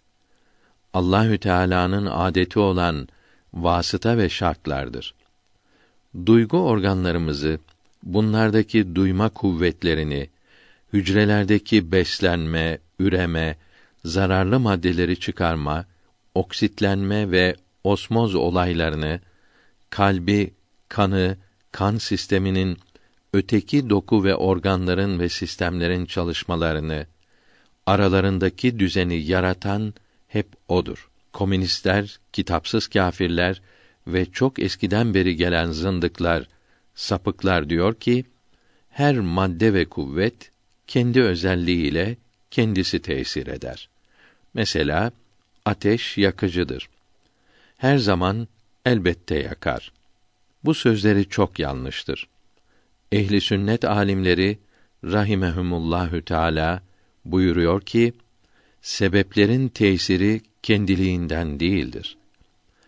[0.93, 3.07] Allahü Teala'nın adeti olan
[3.53, 5.13] vasıta ve şartlardır.
[6.25, 7.59] Duygu organlarımızı,
[8.03, 10.29] bunlardaki duyma kuvvetlerini,
[10.93, 13.57] hücrelerdeki beslenme, üreme,
[14.05, 15.85] zararlı maddeleri çıkarma,
[16.35, 19.19] oksitlenme ve osmoz olaylarını,
[19.91, 20.53] kalbi,
[20.89, 21.37] kanı,
[21.71, 22.77] kan sisteminin
[23.33, 27.05] öteki doku ve organların ve sistemlerin çalışmalarını,
[27.85, 29.93] aralarındaki düzeni yaratan
[30.27, 31.09] hep odur.
[31.33, 33.61] Komünistler, kitapsız kâfirler
[34.07, 36.47] ve çok eskiden beri gelen zındıklar,
[36.95, 38.25] sapıklar diyor ki,
[38.89, 40.51] her madde ve kuvvet
[40.87, 42.17] kendi özelliğiyle
[42.51, 43.89] kendisi tesir eder.
[44.53, 45.11] Mesela
[45.65, 46.89] ateş yakıcıdır.
[47.77, 48.47] Her zaman
[48.85, 49.91] elbette yakar.
[50.63, 52.27] Bu sözleri çok yanlıştır.
[53.11, 54.59] Ehli sünnet alimleri
[55.03, 56.83] rahimehumullahü teala
[57.25, 58.13] buyuruyor ki
[58.81, 62.17] sebeplerin tesiri kendiliğinden değildir.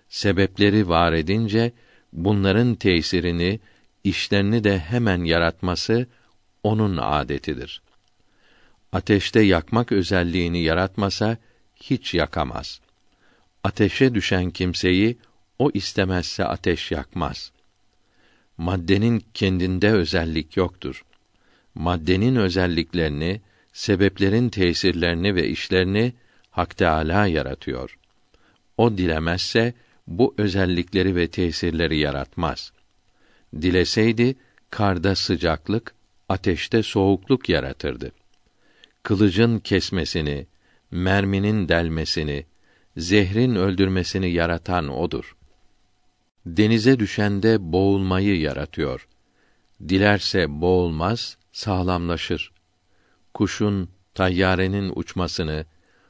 [0.10, 1.72] Sebepleri var edince
[2.14, 3.60] bunların tesirini,
[4.04, 6.08] işlerini de hemen yaratması
[6.64, 7.82] onun adetidir.
[8.92, 11.38] Ateşte yakmak özelliğini yaratmasa
[11.76, 12.82] hiç yakamaz.
[13.64, 15.18] Ateşe düşen kimseyi
[15.64, 17.52] o istemezse ateş yakmaz.
[18.58, 21.06] Maddenin kendinde özellik yoktur.
[21.76, 23.42] Maddenin özelliklerini,
[23.74, 26.14] sebeplerin tesirlerini ve işlerini
[26.52, 27.98] Hak Teâlâ yaratıyor.
[28.78, 29.74] O dilemezse
[30.08, 32.72] bu özellikleri ve tesirleri yaratmaz.
[33.62, 34.36] Dileseydi
[34.70, 35.96] karda sıcaklık,
[36.30, 38.12] ateşte soğukluk yaratırdı.
[39.04, 40.48] Kılıcın kesmesini,
[40.92, 42.46] merminin delmesini,
[42.98, 45.36] zehrin öldürmesini yaratan odur.
[46.46, 49.08] Denize düşende boğulmayı yaratıyor.
[49.90, 52.52] Dilerse boğulmaz, sağlamlaşır.
[53.34, 55.66] kuşun, tayyarenin uçmasını,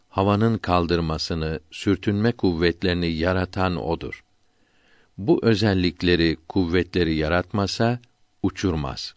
[0.10, 4.24] havanın kaldırmasını, sürtünme kuvvetlerini yaratan odur.
[5.18, 8.00] Bu özellikleri, kuvvetleri yaratmasa
[8.44, 9.16] uçurmaz.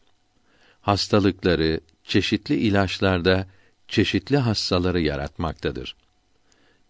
[0.80, 3.46] Hastalıkları, çeşitli ilaçlarda
[3.88, 5.96] çeşitli hastaları yaratmaktadır.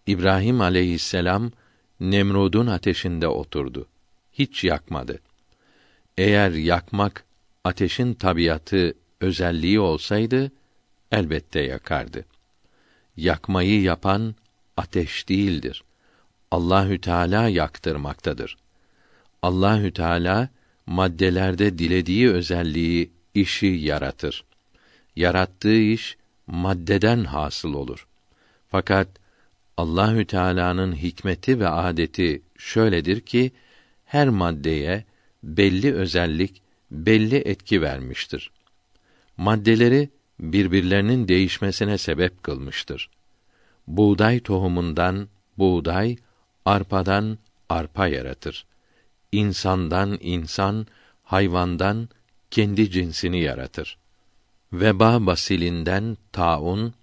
[0.07, 1.51] İbrahim aleyhisselam
[1.99, 3.87] Nemrud'un ateşinde oturdu.
[4.39, 5.19] Hiç yakmadı.
[6.17, 7.23] Eğer yakmak
[7.63, 10.51] ateşin tabiatı, özelliği olsaydı
[11.11, 12.25] elbette yakardı.
[13.17, 14.35] Yakmayı yapan
[14.77, 15.83] ateş değildir.
[16.51, 18.57] Allahü Teala yaktırmaktadır.
[19.41, 20.49] Allahü Teala
[20.85, 24.43] maddelerde dilediği özelliği, işi yaratır.
[25.15, 26.17] Yarattığı iş
[26.47, 28.07] maddeden hasıl olur.
[28.71, 29.07] Fakat
[29.77, 33.51] Allahü Teala'nın hikmeti ve adeti şöyledir ki
[34.07, 35.05] her maddeye
[35.43, 38.51] belli özellik, belli etki vermiştir.
[39.37, 43.09] Maddeleri birbirlerinin değişmesine sebep kılmıştır.
[43.87, 45.27] Buğday tohumundan
[45.57, 46.17] buğday,
[46.65, 47.37] arpadan
[47.69, 48.65] arpa yaratır.
[49.31, 50.87] İnsandan insan,
[51.23, 52.09] hayvandan
[52.51, 53.97] kendi cinsini yaratır.
[54.73, 56.93] Veba basilinden taun,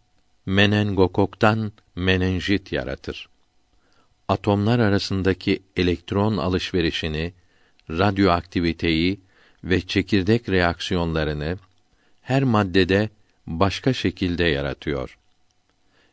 [0.47, 3.29] menengokoktan menenjit yaratır.
[4.29, 7.33] Atomlar arasındaki elektron alışverişini,
[7.91, 9.21] radyoaktiviteyi
[9.65, 11.59] ve çekirdek reaksiyonlarını
[12.23, 13.09] her maddede
[13.47, 15.19] başka şekilde yaratıyor.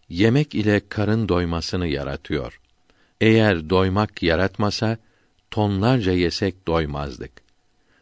[0.09, 2.59] Yemek ile karın doymasını yaratıyor.
[3.21, 4.97] Eğer doymak yaratmasa
[5.51, 7.31] tonlarca yesek doymazdık.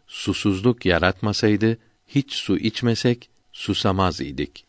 [0.07, 4.65] Susuzluk yaratmasaydı hiç su içmesek susamaz idik.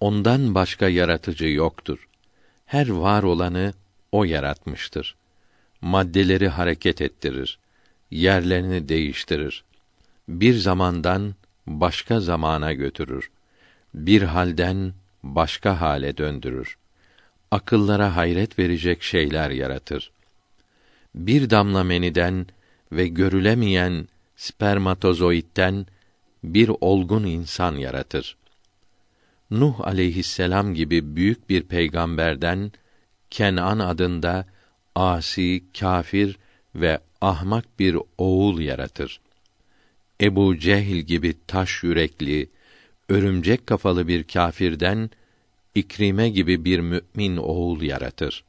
[0.00, 2.08] Ondan başka yaratıcı yoktur.
[2.66, 3.74] Her var olanı
[4.12, 5.16] o yaratmıştır.
[5.80, 7.58] Maddeleri hareket ettirir,
[8.10, 9.64] yerlerini değiştirir.
[10.28, 11.34] Bir zamandan
[11.66, 13.30] başka zamana götürür.
[13.94, 14.92] Bir halden
[15.22, 16.76] başka hale döndürür.
[17.50, 20.12] Akıllara hayret verecek şeyler yaratır.
[21.14, 22.46] Bir damla meniden
[22.92, 25.86] ve görülemeyen spermatozoitten
[26.44, 28.36] bir olgun insan yaratır.
[29.50, 32.72] Nuh aleyhisselam gibi büyük bir peygamberden
[33.30, 34.46] Kenan adında
[34.94, 36.38] asi, kafir
[36.74, 39.20] ve ahmak bir oğul yaratır.
[40.20, 42.48] Ebu Cehil gibi taş yürekli,
[43.08, 45.10] örümcek kafalı bir kâfirden
[45.74, 48.44] İkrime gibi bir mümin oğul yaratır.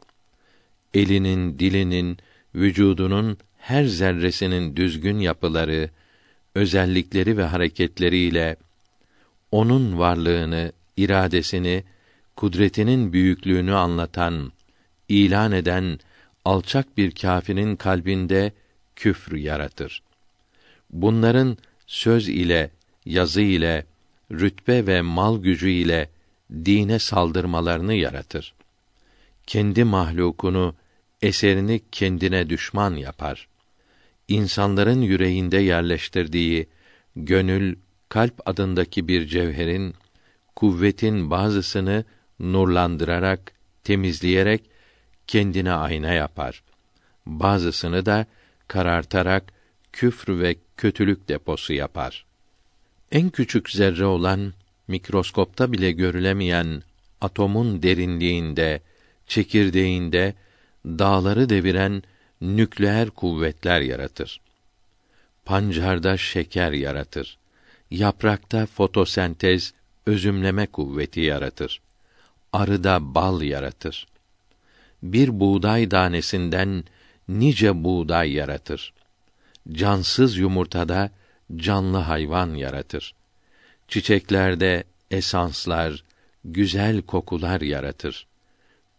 [0.94, 2.18] Elinin, dilinin,
[2.56, 5.90] vücudunun her zerresinin düzgün yapıları,
[6.56, 8.56] özellikleri ve hareketleriyle
[9.52, 11.84] onun varlığını, iradesini,
[12.36, 14.52] kudretinin büyüklüğünü anlatan,
[15.12, 16.00] ilan eden
[16.46, 18.52] alçak bir kâfirin kalbinde
[18.96, 20.04] küfr yaratır.
[20.90, 21.58] Bunların
[21.88, 22.72] söz ile,
[23.06, 23.86] yazı ile,
[24.32, 26.10] rütbe ve mal gücü ile
[26.66, 28.54] dine saldırmalarını yaratır.
[29.48, 30.76] Kendi mahlukunu,
[31.22, 33.48] eserini kendine düşman yapar.
[34.28, 36.68] İnsanların yüreğinde yerleştirdiği
[37.16, 37.76] gönül,
[38.10, 39.94] kalp adındaki bir cevherin
[40.56, 42.06] kuvvetin bazısını
[42.40, 43.54] nurlandırarak,
[43.84, 44.71] temizleyerek
[45.32, 46.64] kendine ayna yapar.
[47.26, 48.26] Bazısını da
[48.68, 49.44] karartarak
[49.92, 52.26] küfr ve kötülük deposu yapar.
[53.12, 54.54] En küçük zerre olan
[54.88, 56.84] mikroskopta bile görülemeyen
[57.22, 58.82] atomun derinliğinde,
[59.28, 60.34] çekirdeğinde
[60.86, 62.04] dağları deviren
[62.42, 64.42] nükleer kuvvetler yaratır.
[65.46, 67.38] Pancarda şeker yaratır.
[67.92, 69.74] Yaprakta fotosentez,
[70.06, 71.82] özümleme kuvveti yaratır.
[72.54, 74.11] Arıda bal yaratır.
[75.04, 76.84] Bir buğday tanesinden
[77.28, 78.94] nice buğday yaratır.
[79.72, 81.12] Cansız yumurtada
[81.56, 83.16] canlı hayvan yaratır.
[83.88, 86.04] Çiçeklerde esanslar,
[86.46, 88.28] güzel kokular yaratır.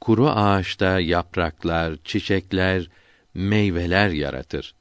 [0.01, 2.89] Kuru ağaçta yapraklar, çiçekler,
[3.35, 4.75] meyveler yaratır.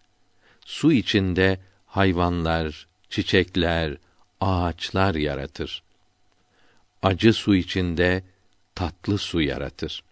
[0.66, 3.98] Su içinde hayvanlar, çiçekler,
[4.40, 5.84] ağaçlar yaratır.
[7.04, 8.24] Acı su içinde
[8.76, 10.04] tatlı su yaratır.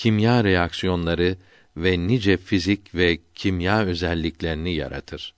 [0.00, 1.36] Kimya reaksiyonları
[1.76, 5.34] ve nice fizik ve kimya özelliklerini yaratır.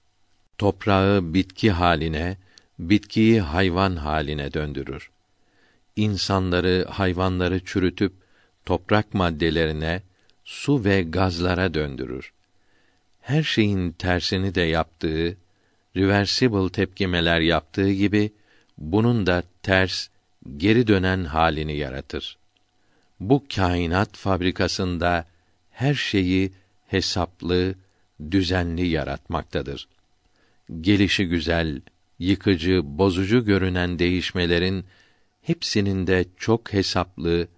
[0.58, 2.36] Toprağı bitki haline,
[2.78, 5.10] bitkiyi hayvan haline döndürür.
[5.96, 8.12] İnsanları, hayvanları çürütüp
[8.64, 10.02] toprak maddelerine,
[10.44, 12.32] su ve gazlara döndürür.
[13.20, 15.36] Her şeyin tersini de yaptığı,
[15.96, 18.32] reversible tepkimeler yaptığı gibi
[18.78, 20.08] bunun da ters,
[20.56, 22.41] geri dönen halini yaratır.
[23.22, 25.26] Bu kainat fabrikasında
[25.70, 26.52] her şeyi
[26.86, 27.74] hesaplı,
[28.30, 29.88] düzenli yaratmaktadır.
[30.80, 31.80] Gelişi güzel,
[32.18, 34.84] yıkıcı, bozucu görünen değişmelerin
[35.42, 37.48] hepsinin de çok hesaplı,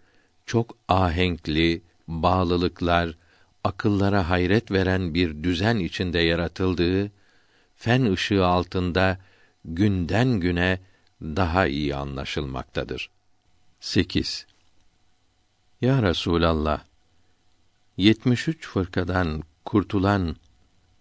[0.46, 3.16] çok ahenkli, bağlılıklar,
[3.64, 7.10] akıllara hayret veren bir düzen içinde yaratıldığı,
[7.76, 9.18] fen ışığı altında
[9.64, 10.80] günden güne
[11.22, 13.10] daha iyi anlaşılmaktadır.
[13.80, 14.46] 8.
[15.84, 16.84] Ya Resulallah,
[17.96, 20.36] 73 fırkadan kurtulan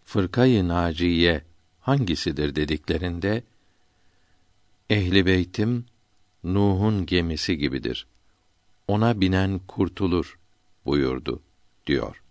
[0.05, 1.43] fırkayı naciye
[1.79, 3.43] hangisidir dediklerinde
[4.89, 5.85] Ehli beytim
[6.43, 8.07] Nuh'un gemisi gibidir.
[8.87, 10.39] Ona binen kurtulur
[10.85, 11.41] buyurdu
[11.87, 12.23] diyor.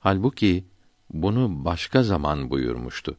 [0.00, 0.64] Halbuki
[1.10, 3.16] bunu başka zaman buyurmuştu.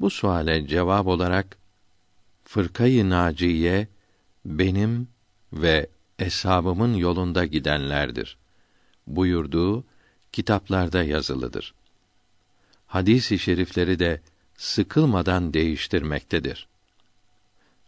[0.00, 1.58] Bu suale cevap olarak
[2.44, 3.88] fırkayı naciye
[4.44, 5.08] benim
[5.52, 5.88] ve
[6.22, 8.36] eshabımın yolunda gidenlerdir
[9.06, 9.84] buyurduğu
[10.32, 11.74] kitaplarda yazılıdır.
[12.86, 14.20] Hadis-i şerifleri de
[14.56, 16.68] sıkılmadan değiştirmektedir.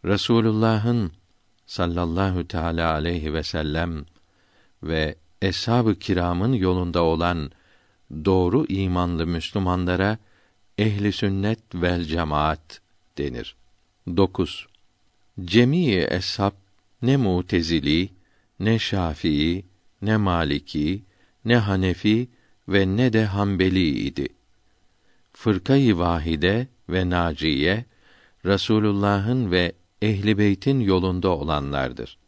[0.04, 1.12] Resulullah'ın
[1.66, 4.04] sallallahu teala aleyhi ve sellem
[4.82, 7.50] ve eshab-ı kiramın yolunda olan
[8.24, 10.18] doğru imanlı Müslümanlara
[10.78, 12.80] ehli sünnet vel cemaat
[13.18, 13.56] denir.
[14.16, 14.66] 9.
[15.44, 16.52] Cemii eshab
[17.02, 18.08] ne Mutezili,
[18.60, 19.64] ne Şafii,
[20.02, 21.02] ne Maliki,
[21.44, 22.28] ne Hanefi
[22.68, 24.28] ve ne de Hanbeli idi.
[25.32, 27.84] Fırkayı vahide ve naciye
[28.44, 32.18] Resulullah'ın ve ehli beytin yolunda olanlardır.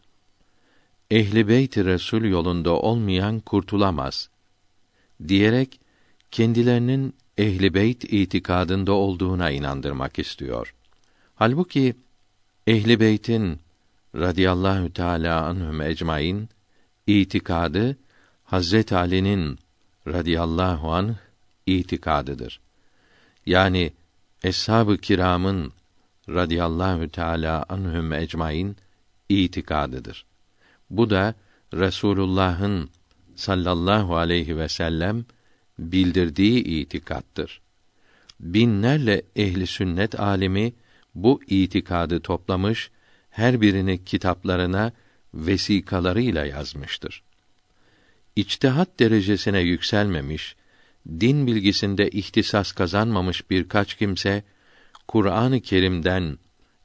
[1.10, 4.30] Ehli beyt Resul yolunda olmayan kurtulamaz
[5.28, 5.80] diyerek
[6.30, 10.74] kendilerinin ehli beyt itikadında olduğuna inandırmak istiyor.
[11.34, 11.94] Halbuki
[12.66, 13.58] ehli beytin
[14.16, 16.48] radıyallahu teala anhum ecmaîn
[17.06, 17.96] itikadı
[18.44, 19.58] Hazret Ali'nin
[20.06, 21.14] radıyallahu anh
[21.66, 22.60] itikadıdır.
[23.46, 23.92] Yani
[24.44, 25.72] eshab-ı kiramın
[26.28, 28.76] radıyallahu teala anhum ecmaîn
[29.28, 30.26] itikadıdır.
[30.90, 31.34] Bu da
[31.74, 32.90] Resulullah'ın
[33.36, 35.24] sallallahu aleyhi ve sellem
[35.78, 37.60] bildirdiği itikattır.
[38.40, 40.72] Binlerle ehli sünnet alimi
[41.14, 42.90] bu itikadı toplamış,
[43.36, 44.92] her birini kitaplarına
[45.34, 47.22] vesikalarıyla yazmıştır.
[48.36, 50.56] İçtihat derecesine yükselmemiş,
[51.08, 54.44] din bilgisinde ihtisas kazanmamış birkaç kimse
[55.08, 56.38] Kur'an-ı Kerim'den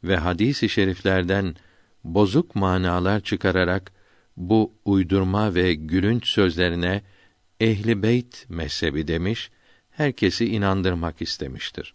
[0.04, 1.56] ve hadis-i şeriflerden
[2.04, 3.92] bozuk manalar çıkararak
[4.38, 7.02] bu uydurma ve gülünç sözlerine
[7.60, 9.52] ehli beyt mezhebi demiş,
[9.92, 11.94] herkesi inandırmak istemiştir.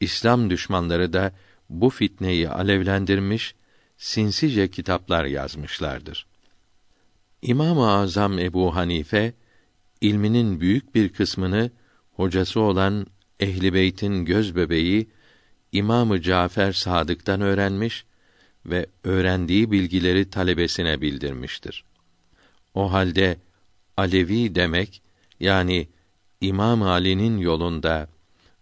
[0.00, 1.32] İslam düşmanları da
[1.68, 3.54] bu fitneyi alevlendirmiş,
[3.98, 6.26] sinsice kitaplar yazmışlardır.
[7.42, 9.34] İmam-ı Azam Ebu Hanife
[10.00, 11.70] ilminin büyük bir kısmını
[12.12, 13.06] hocası olan
[13.40, 15.08] Ehli Beyt'in göz bebeği
[15.72, 18.04] İmamı Cafer Sadık'tan öğrenmiş
[18.66, 21.84] ve öğrendiği bilgileri talebesine bildirmiştir.
[22.74, 23.36] O halde
[23.96, 25.02] Alevi demek
[25.40, 25.88] yani
[26.40, 28.08] İmam Ali'nin yolunda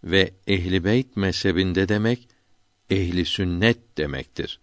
[0.03, 2.27] ve Ehli Beyt mezhebinde demek
[2.89, 4.59] ehli sünnet demektir.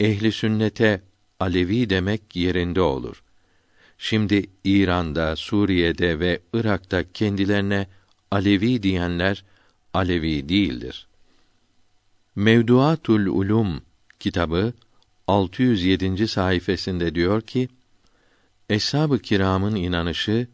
[0.00, 1.02] Ehli sünnete
[1.40, 3.22] Alevi demek yerinde olur.
[3.98, 7.86] Şimdi İran'da, Suriye'de ve Irak'ta kendilerine
[8.30, 9.44] Alevi diyenler
[9.94, 11.06] Alevi değildir.
[12.36, 13.82] Mevduatul Ulum
[14.20, 14.72] kitabı
[15.26, 16.28] 607.
[16.28, 17.68] sayfasında diyor ki:
[18.68, 20.48] Eshab-ı kiramın inanışı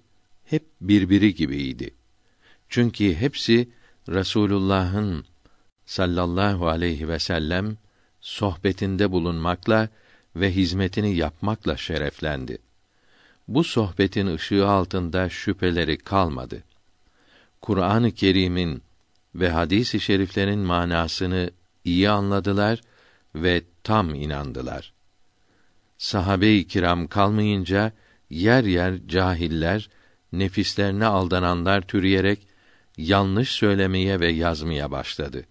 [0.45, 1.91] hep birbiri gibiydi.
[2.69, 3.69] Çünkü hepsi
[4.09, 5.25] Resulullah'ın
[5.87, 7.77] sallallahu aleyhi ve sellem
[8.21, 9.89] sohbetinde bulunmakla
[10.37, 12.59] ve hizmetini yapmakla şereflendi.
[13.49, 16.63] Bu sohbetin ışığı altında şüpheleri kalmadı.
[17.63, 18.83] Kur'an-ı Kerim'in
[19.35, 21.51] ve hadis-i şeriflerin manasını
[21.85, 22.81] iyi anladılar
[23.35, 24.93] ve tam inandılar.
[25.99, 27.93] Sahabe-i kiram kalmayınca
[28.31, 29.89] yer yer cahiller,
[30.33, 32.47] nefislerine aldananlar türüyerek
[32.97, 35.45] yanlış söylemeye ve yazmaya başladı.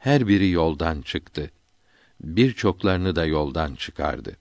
[0.00, 1.50] Her biri yoldan çıktı.
[2.20, 4.36] Birçoklarını da yoldan çıkardı.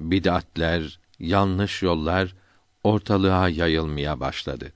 [0.00, 2.34] Bid'atler, yanlış yollar
[2.84, 4.72] ortalığa yayılmaya başladı.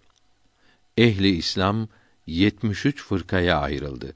[0.96, 1.88] Ehli İslam
[2.26, 4.12] 73 fırkaya ayrıldı.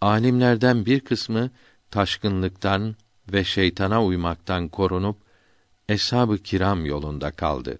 [0.00, 1.50] Alimlerden bir kısmı
[1.90, 2.96] taşkınlıktan
[3.32, 5.16] ve şeytana uymaktan korunup
[5.88, 7.78] eshab-ı kiram yolunda kaldı.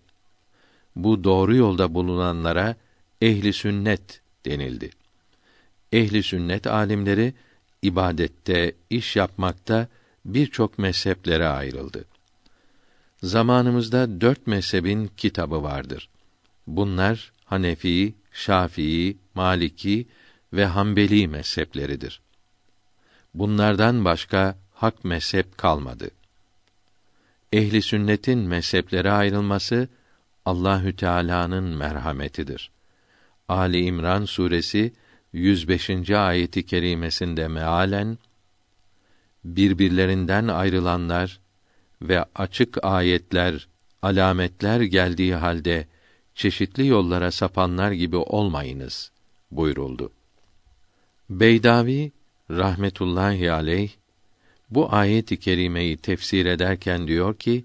[0.97, 2.77] Bu doğru yolda bulunanlara
[3.21, 4.98] ehli sünnet denildi.
[5.93, 7.35] Ehli sünnet alimleri
[7.83, 9.89] ibadette, iş yapmakta
[10.25, 12.05] birçok mezheplere ayrıldı.
[13.23, 16.09] Zamanımızda dört mezhebin kitabı vardır.
[16.67, 20.07] Bunlar Hanefi, Şafii, Maliki
[20.53, 22.21] ve Hanbeli mezhepleridir.
[23.35, 26.11] Bunlardan başka hak mezhep kalmadı.
[27.53, 29.89] Ehli sünnetin mezheplere ayrılması
[30.45, 32.71] Allahü Teala'nın merhametidir.
[33.49, 34.93] Ali İmran suresi
[35.33, 36.11] 105.
[36.11, 38.19] ayeti kerimesinde mealen
[39.45, 41.41] birbirlerinden ayrılanlar
[42.03, 43.69] ve açık ayetler,
[44.03, 45.87] alametler geldiği halde
[46.35, 49.13] çeşitli yollara sapanlar gibi olmayınız
[49.51, 50.13] buyuruldu.
[51.31, 52.13] Beydavi
[52.51, 53.91] rahmetullahi aleyh
[54.71, 57.65] bu ayet-i kerimeyi tefsir ederken diyor ki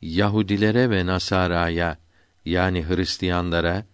[0.00, 1.98] Yahudilere ve Nasara'ya
[2.44, 3.84] yani Hristiyanlara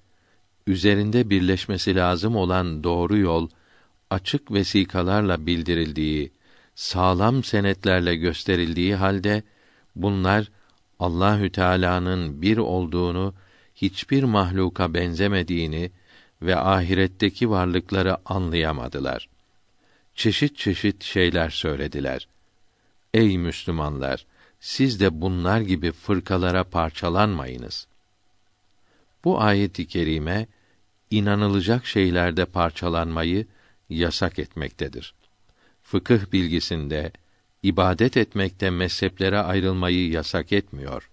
[0.66, 3.48] üzerinde birleşmesi lazım olan doğru yol
[4.10, 6.32] açık vesikalarla bildirildiği,
[6.74, 9.42] sağlam senetlerle gösterildiği halde
[9.96, 10.50] bunlar
[10.98, 13.34] Allahü Teala'nın bir olduğunu,
[13.74, 15.90] hiçbir mahluka benzemediğini
[16.42, 19.28] ve ahiretteki varlıkları anlayamadılar.
[20.14, 22.28] Çeşit çeşit şeyler söylediler.
[23.14, 24.26] Ey Müslümanlar,
[24.60, 27.86] siz de bunlar gibi fırkalara parçalanmayınız.
[29.24, 30.46] Bu ayet-i kerime
[31.10, 33.46] inanılacak şeylerde parçalanmayı
[33.88, 35.14] yasak etmektedir.
[35.82, 37.12] Fıkıh bilgisinde,
[37.62, 41.10] ibadet etmekte mezheplere ayrılmayı yasak etmiyor.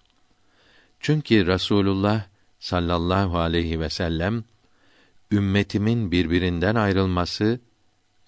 [1.00, 2.26] Çünkü Rasulullah
[2.60, 4.44] sallallahu aleyhi ve sellem
[5.32, 7.60] ümmetimin birbirinden ayrılması,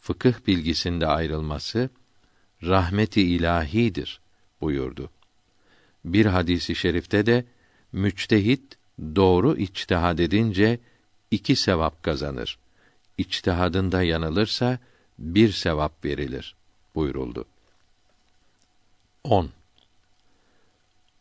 [0.01, 1.89] fıkıh bilgisinde ayrılması
[2.63, 4.21] rahmeti ilahidir
[4.61, 5.09] buyurdu.
[6.05, 7.45] Bir hadisi şerifte de
[7.91, 10.79] müçtehit doğru içtihad edince
[11.31, 12.57] iki sevap kazanır.
[13.17, 14.79] İçtihadında yanılırsa
[15.19, 16.55] bir sevap verilir
[16.95, 17.45] buyuruldu.
[19.23, 19.49] 10.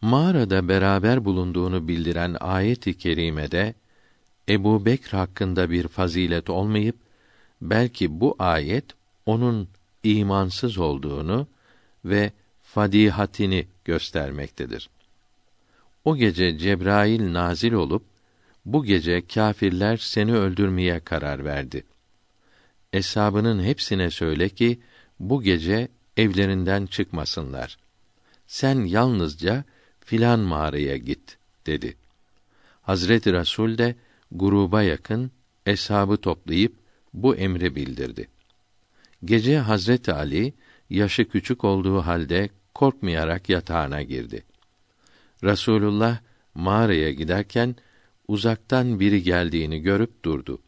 [0.00, 3.74] Mağarada beraber bulunduğunu bildiren ayet-i kerimede
[4.48, 6.96] Ebu Bekr hakkında bir fazilet olmayıp
[7.62, 8.84] belki bu ayet
[9.26, 9.68] onun
[10.02, 11.46] imansız olduğunu
[12.04, 14.90] ve fadihatini göstermektedir.
[16.04, 18.02] O gece Cebrail nazil olup
[18.64, 21.84] bu gece kâfirler seni öldürmeye karar verdi.
[22.92, 24.80] Eshabının hepsine söyle ki
[25.20, 27.78] bu gece evlerinden çıkmasınlar.
[28.46, 29.64] Sen yalnızca
[30.00, 31.96] filan mağaraya git dedi.
[32.82, 33.94] Hazreti Resul de
[34.32, 35.30] gruba yakın
[35.66, 36.76] eshabı toplayıp
[37.14, 38.28] bu emri bildirdi.
[39.24, 40.54] Gece Hazreti Ali
[40.90, 44.44] yaşı küçük olduğu halde korkmayarak yatağına girdi.
[45.44, 46.18] Rasulullah
[46.54, 47.76] mağaraya giderken
[48.28, 50.62] uzaktan biri geldiğini görüp durdu.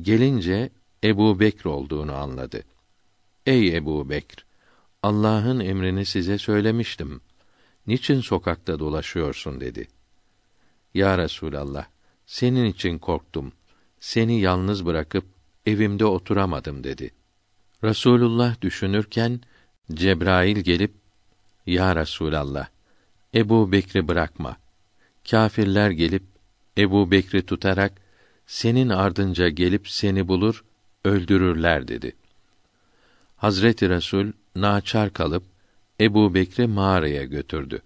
[0.00, 0.70] Gelince
[1.04, 2.62] Ebu Bekr olduğunu anladı.
[3.46, 4.44] Ey Ebu Bekr!
[5.02, 7.20] Allah'ın emrini size söylemiştim.
[7.86, 9.88] Niçin sokakta dolaşıyorsun dedi.
[10.94, 11.86] Ya Resulallah,
[12.26, 13.52] senin için korktum.
[14.00, 15.24] Seni yalnız bırakıp
[15.66, 17.10] evimde oturamadım dedi.
[17.82, 19.40] Resulullah düşünürken
[19.92, 20.94] Cebrail gelip
[21.66, 22.73] Ya Resulallah
[23.34, 24.56] Ebu Bekri bırakma.
[25.30, 26.22] Kâfirler gelip
[26.78, 27.92] Ebu Bekri tutarak
[28.46, 30.64] senin ardınca gelip seni bulur,
[31.04, 32.16] öldürürler dedi.
[33.36, 35.44] Hazreti Resul naçar kalıp
[36.00, 37.82] Ebu Bekri mağaraya götürdü.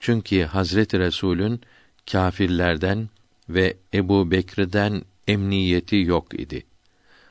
[0.00, 1.60] Çünkü Hazreti Resul'ün
[2.10, 3.08] kâfirlerden
[3.48, 6.66] ve Ebu Bekir'den emniyeti yok idi.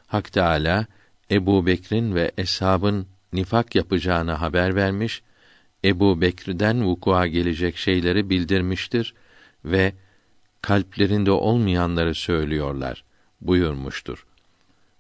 [0.07, 0.85] Hak Teâlâ,
[1.31, 5.21] Ebu Bekir'in ve eshabın nifak yapacağını haber vermiş,
[5.85, 9.13] Ebu Bekir'den vukua gelecek şeyleri bildirmiştir
[9.65, 9.93] ve
[10.61, 13.03] kalplerinde olmayanları söylüyorlar
[13.41, 14.25] buyurmuştur.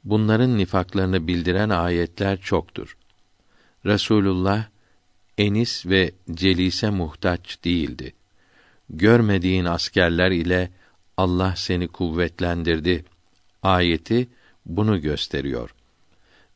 [0.03, 2.97] Bunların nifaklarını bildiren ayetler çoktur.
[3.85, 4.65] Resulullah
[5.37, 8.13] enis ve celise muhtaç değildi.
[8.89, 10.71] Görmediğin askerler ile
[11.17, 13.05] Allah seni kuvvetlendirdi.
[13.63, 14.27] Ayeti
[14.65, 15.75] bunu gösteriyor.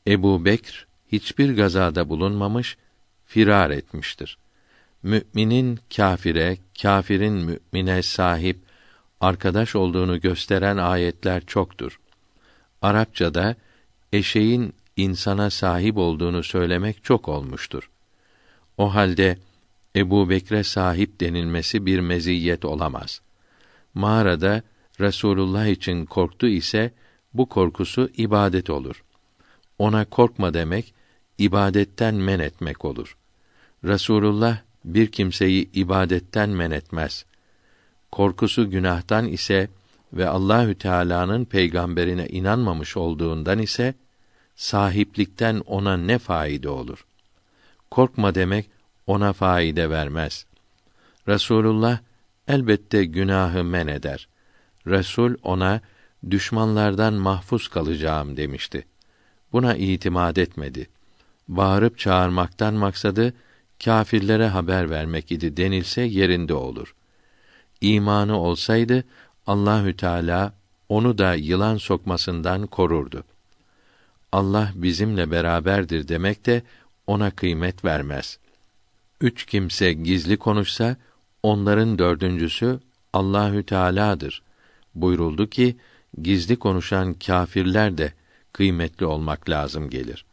[0.07, 2.77] Ebu Bekr hiçbir gazada bulunmamış,
[3.33, 4.37] firar etmiştir.
[5.03, 8.59] Müminin kâfire, kâfirin mümine sahip,
[9.21, 11.99] arkadaş olduğunu gösteren ayetler çoktur.
[12.81, 13.55] Arapçada
[14.11, 17.89] eşeğin insana sahip olduğunu söylemek çok olmuştur.
[18.77, 19.37] O halde
[19.95, 23.21] Ebu Bekre sahip denilmesi bir meziyet olamaz.
[23.93, 24.61] Mağarada
[24.99, 26.91] Resulullah için korktu ise
[27.33, 29.03] bu korkusu ibadet olur.
[29.79, 30.93] Ona korkma demek
[31.37, 33.17] ibadetten men etmek olur.
[33.83, 37.25] Resulullah bir kimseyi ibadetten men etmez.
[38.11, 39.69] Korkusu günahtan ise
[40.13, 43.93] ve Allahü Teala'nın peygamberine inanmamış olduğundan ise
[44.55, 47.05] sahiplikten ona ne faide olur?
[47.91, 48.69] Korkma demek
[49.07, 50.45] ona faide vermez.
[51.27, 51.99] Resulullah
[52.47, 54.27] elbette günahı men eder.
[54.87, 55.81] Resul ona
[56.29, 58.85] düşmanlardan mahfuz kalacağım demişti.
[59.51, 60.89] Buna itimat etmedi.
[61.47, 63.33] bağırıp çağırmaktan maksadı
[63.85, 66.95] kâfirlere haber vermek idi denilse yerinde olur.
[67.81, 69.03] İmanı olsaydı
[69.47, 70.53] Allahü Teala
[70.89, 73.23] onu da yılan sokmasından korurdu.
[74.31, 76.61] Allah bizimle beraberdir demek de
[77.07, 78.39] ona kıymet vermez.
[79.21, 80.95] Üç kimse gizli konuşsa
[81.43, 82.79] onların dördüncüsü
[83.13, 84.41] Allahü Teala'dır.
[84.95, 85.77] Buyuruldu ki
[86.21, 88.13] gizli konuşan kâfirler de
[88.53, 90.25] kıymetli olmak lazım gelir.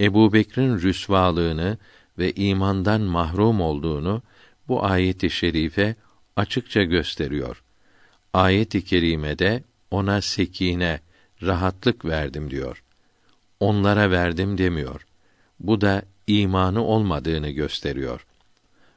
[0.00, 1.78] Ebu Bekir'in rüsvalığını
[2.18, 4.22] ve imandan mahrum olduğunu
[4.68, 5.96] bu ayet-i şerife
[6.36, 7.62] açıkça gösteriyor.
[8.32, 11.00] Ayet-i kerimede ona sekine,
[11.42, 12.82] rahatlık verdim diyor.
[13.60, 15.06] Onlara verdim demiyor.
[15.60, 18.26] Bu da imanı olmadığını gösteriyor.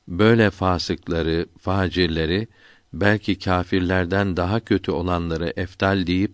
[0.08, 2.48] Böyle fasıkları, facirleri,
[2.94, 6.32] belki kâfirlerden daha kötü olanları eftal deyip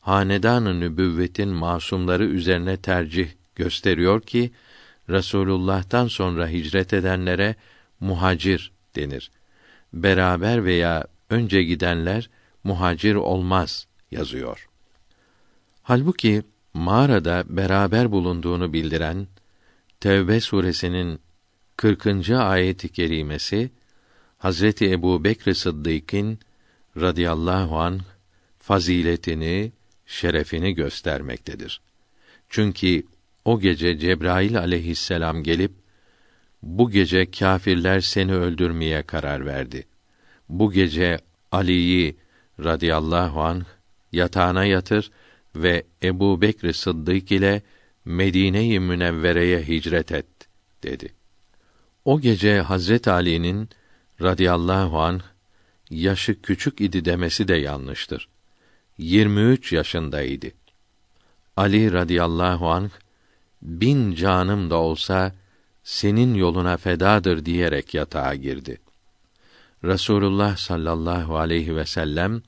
[0.00, 4.50] hanedan-ı nübüvvetin masumları üzerine tercih gösteriyor ki
[5.08, 7.54] Resulullah'tan sonra hicret edenlere
[8.00, 9.30] muhacir denir.
[9.92, 12.30] Beraber veya önce gidenler
[12.64, 14.68] muhacir olmaz yazıyor.
[15.82, 16.42] Halbuki
[16.74, 19.26] mağarada beraber bulunduğunu bildiren
[20.00, 21.20] Tevbe suresinin
[21.76, 22.30] 40.
[22.30, 23.70] ayet-i kerimesi
[24.38, 26.38] Hazreti Ebu Bekr Sıddık'ın
[26.96, 28.00] radıyallahu an
[28.58, 29.72] faziletini,
[30.06, 31.80] şerefini göstermektedir.
[32.48, 33.02] Çünkü
[33.48, 35.72] o gece Cebrail aleyhisselam gelip
[36.62, 39.86] bu gece kâfirler seni öldürmeye karar verdi.
[40.48, 41.18] Bu gece
[41.52, 42.16] Ali'yi
[42.64, 43.64] radıyallahu anh
[44.12, 45.10] yatağına yatır
[45.56, 47.62] ve Ebu Bekr Sıddık ile
[48.04, 50.26] Medine-i Münevvere'ye hicret et
[50.82, 51.14] dedi.
[52.04, 53.68] O gece Hazret Ali'nin
[54.22, 55.22] radıyallahu anh
[55.90, 58.28] yaşı küçük idi demesi de yanlıştır.
[58.98, 60.46] 23 yaşındaydı.
[61.56, 62.90] Ali radıyallahu anh
[63.62, 65.34] bin canım da olsa
[65.84, 68.78] senin yoluna fedadır diyerek yatağa girdi.
[69.84, 72.42] Rasulullah sallallahu aleyhi ve sellem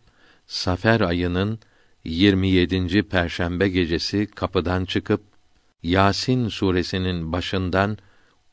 [0.47, 1.59] Safer ayının
[2.05, 3.03] 27.
[3.03, 5.23] perşembe gecesi kapıdan çıkıp
[5.83, 7.99] Yasin suresinin başından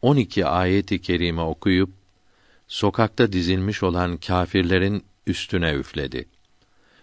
[0.01, 1.89] 12 ayeti kerime okuyup
[2.68, 6.26] sokakta dizilmiş olan kâfirlerin üstüne üfledi.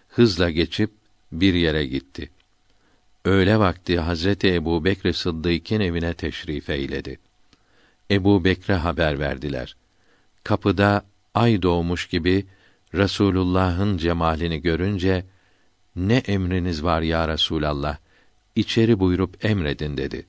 [0.07, 0.91] Hızla geçip
[1.31, 2.29] bir yere gitti.
[3.25, 7.19] Öğle vakti Hazreti Ebu Bekr Sıddık'ın evine teşrif eyledi.
[8.11, 9.75] Ebu Bekre haber verdiler.
[10.43, 12.45] Kapıda ay doğmuş gibi
[12.93, 15.25] Resulullah'ın cemalini görünce
[15.95, 17.97] ne emriniz var ya Resulallah?
[18.55, 20.25] İçeri buyurup emredin dedi.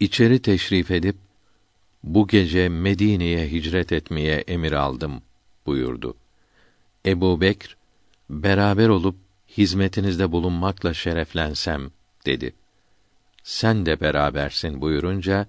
[0.00, 1.16] İçeri teşrif edip
[2.04, 5.22] bu gece Medine'ye hicret etmeye emir aldım
[5.66, 6.16] buyurdu.
[7.06, 7.76] Ebu Bekr,
[8.30, 9.16] beraber olup
[9.56, 11.90] hizmetinizde bulunmakla şereflensem
[12.28, 12.54] dedi.
[13.42, 15.46] Sen de berabersin buyurunca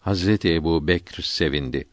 [0.00, 1.84] Hazreti Ebu Bekr sevindi.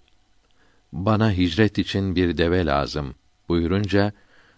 [0.94, 3.16] Bana hicret için bir deve lazım
[3.50, 4.12] buyurunca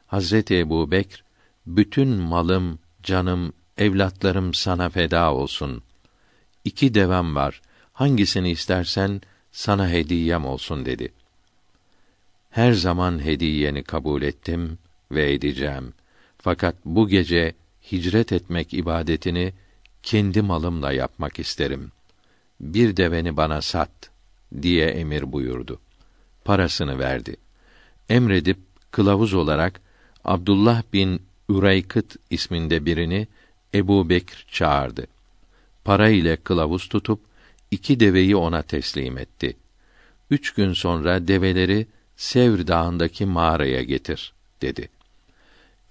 [0.07, 1.23] Hazreti Ebu Bekr
[1.65, 5.83] bütün malım, canım, evlatlarım sana feda olsun.
[6.65, 7.61] İki devem var.
[7.93, 9.21] Hangisini istersen
[9.51, 11.13] sana hediyem olsun dedi.
[12.49, 14.77] Her zaman hediyeni kabul ettim
[15.11, 15.93] ve edeceğim.
[16.37, 17.53] Fakat bu gece
[17.91, 19.53] hicret etmek ibadetini
[20.03, 21.91] kendi malımla yapmak isterim.
[22.59, 24.11] Bir deveni bana sat
[24.61, 25.79] diye emir buyurdu.
[26.45, 27.35] Parasını verdi.
[28.09, 28.57] Emredip
[28.91, 29.81] kılavuz olarak
[30.23, 33.27] Abdullah bin Üreykıt isminde birini
[33.73, 35.07] Ebu Bekr çağırdı.
[35.83, 37.19] Para ile kılavuz tutup
[37.71, 39.57] iki deveyi ona teslim etti.
[40.29, 44.89] Üç gün sonra develeri Sevr Dağı'ndaki mağaraya getir, dedi.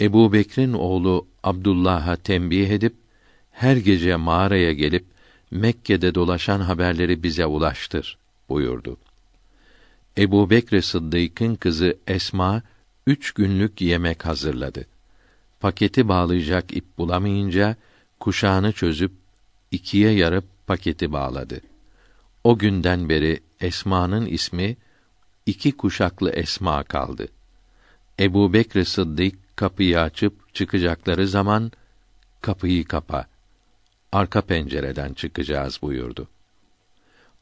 [0.00, 2.94] Ebu Bekr'in oğlu Abdullah'a tembih edip,
[3.60, 5.04] her gece mağaraya gelip,
[5.50, 8.18] Mekke'de dolaşan haberleri bize ulaştır,
[8.48, 8.96] buyurdu.
[10.18, 12.62] Ebu Bekr Sıddık'ın kızı Esma,
[13.06, 14.86] üç günlük yemek hazırladı.
[15.60, 17.76] Paketi bağlayacak ip bulamayınca,
[18.20, 19.12] kuşağını çözüp,
[19.70, 21.60] ikiye yarıp paketi bağladı.
[22.44, 24.76] O günden beri Esma'nın ismi
[25.46, 27.28] iki kuşaklı Esma kaldı.
[28.20, 31.72] Ebu Bekr Sıddık kapıyı açıp çıkacakları zaman
[32.40, 33.29] kapıyı kapa.
[34.12, 36.28] Arka pencereden çıkacağız buyurdu.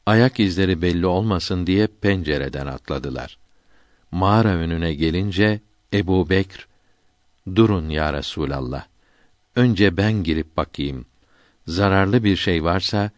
[0.07, 3.39] Ayak izleri belli olmasın diye pencereden atladılar.
[4.11, 5.61] Mağara önüne gelince
[5.93, 6.69] Ebu Bekr,
[7.55, 8.87] durun ya Resulallah.
[9.57, 11.07] Önce ben girip bakayım.
[11.67, 13.11] Zararlı bir şey varsa,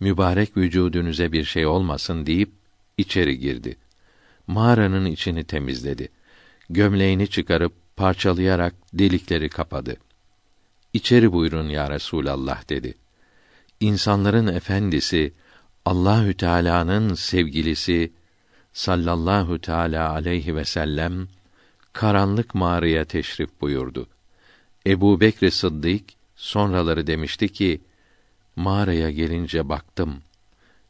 [0.00, 2.50] mübarek vücudunuza bir şey olmasın deyip
[2.96, 3.76] içeri girdi.
[4.46, 6.08] Mağaranın içini temizledi.
[6.70, 9.96] Gömleğini çıkarıp parçalayarak delikleri kapadı.
[10.96, 12.94] İçeri buyurun ya Resulallah dedi.
[13.80, 15.32] İnsanların efendisi
[15.84, 18.12] Allahü Teala'nın sevgilisi
[18.72, 21.28] sallallahu teala aleyhi ve sellem
[21.92, 24.06] karanlık mağaraya teşrif buyurdu.
[24.86, 26.04] Ebu Bekr Sıddık
[26.36, 27.80] sonraları demişti ki,
[28.56, 30.22] mağaraya gelince baktım,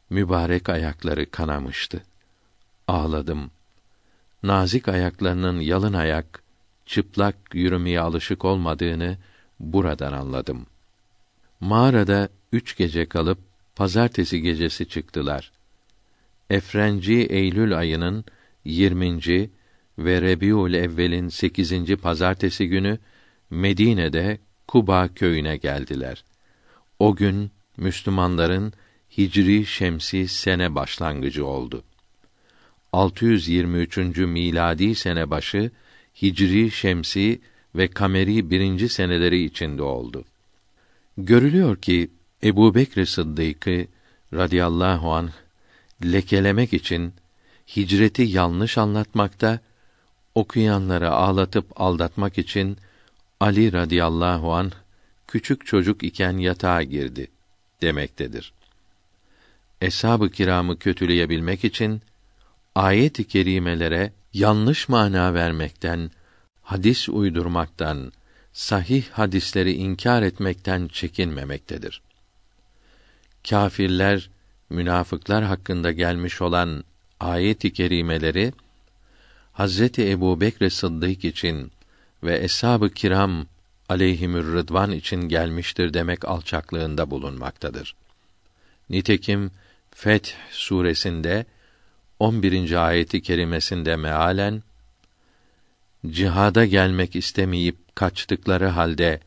[0.09, 2.03] mübarek ayakları kanamıştı.
[2.87, 3.51] Ağladım.
[4.43, 6.43] Nazik ayaklarının yalın ayak,
[6.85, 9.17] çıplak yürümeye alışık olmadığını
[9.59, 10.65] buradan anladım.
[11.59, 13.39] Mağarada üç gece kalıp,
[13.75, 15.51] pazartesi gecesi çıktılar.
[16.49, 18.25] Efrenci Eylül ayının
[18.65, 19.49] 20.
[19.99, 21.95] ve Rebiul Evvel'in 8.
[21.95, 22.99] pazartesi günü
[23.49, 26.23] Medine'de Kuba köyüne geldiler.
[26.99, 28.73] O gün Müslümanların
[29.17, 31.83] Hicri Şemsi sene başlangıcı oldu.
[32.93, 33.97] 623.
[34.17, 35.71] miladi sene başı
[36.21, 37.41] Hicri Şemsi
[37.77, 40.25] ve Kameri birinci seneleri içinde oldu.
[41.17, 42.11] Görülüyor ki
[42.43, 43.87] Ebu Bekr Sıddık'ı
[44.33, 45.31] radıyallahu anh
[46.03, 47.13] lekelemek için
[47.75, 49.59] hicreti yanlış anlatmakta,
[50.35, 52.77] okuyanları ağlatıp aldatmak için
[53.39, 54.71] Ali radıyallahu an
[55.27, 57.27] küçük çocuk iken yatağa girdi
[57.81, 58.53] demektedir.
[59.81, 62.01] Eshab-ı kiramı kötüleyebilmek için
[62.75, 66.11] ayet-i kerimelere yanlış mana vermekten,
[66.67, 68.11] hadis uydurmaktan,
[68.53, 72.01] sahih hadisleri inkar etmekten çekinmemektedir.
[73.49, 74.29] Kâfirler,
[74.69, 76.83] münafıklar hakkında gelmiş olan
[77.19, 78.53] ayet-i kerimeleri
[79.53, 81.71] Hazreti Ebu Bekr Sıddık için
[82.23, 83.45] ve eshab-ı kiram
[83.89, 87.95] aleyhimür rıdvan için gelmiştir demek alçaklığında bulunmaktadır.
[88.89, 89.51] Nitekim
[89.91, 91.45] Feth suresinde
[92.19, 92.87] 11.
[92.87, 94.63] ayeti kerimesinde mealen
[96.05, 99.19] cihada gelmek istemeyip kaçtıkları halde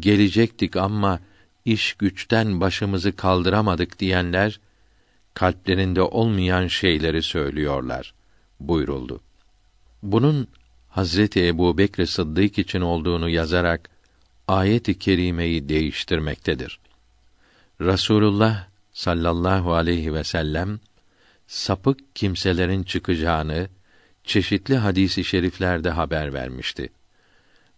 [0.00, 1.20] gelecektik ama
[1.64, 4.60] iş güçten başımızı kaldıramadık diyenler
[5.34, 8.14] kalplerinde olmayan şeyleri söylüyorlar
[8.60, 9.20] buyuruldu.
[10.02, 10.48] Bunun
[10.88, 13.90] Hazreti Ebu Bekr Sıddık için olduğunu yazarak
[14.48, 16.78] ayet-i kerimeyi değiştirmektedir.
[17.80, 20.80] Rasulullah sallallahu aleyhi ve sellem
[21.46, 23.68] sapık kimselerin çıkacağını
[24.26, 26.88] çeşitli hadisi şeriflerde haber vermişti.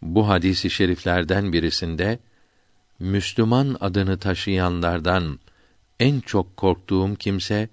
[0.02, 2.18] Bu hadisi şeriflerden birisinde
[2.98, 5.38] Müslüman adını taşıyanlardan
[6.00, 7.68] en çok korktuğum kimse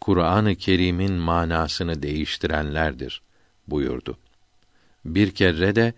[0.00, 3.22] Kur'an-ı Kerim'in manasını değiştirenlerdir
[3.68, 4.18] buyurdu.
[5.04, 5.94] Bir kere de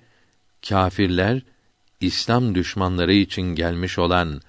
[0.68, 1.42] kâfirler
[2.00, 4.40] İslam düşmanları için gelmiş olan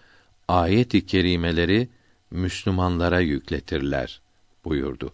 [0.47, 1.89] ayet-i kerimeleri
[2.31, 4.21] Müslümanlara yükletirler
[4.65, 5.13] buyurdu.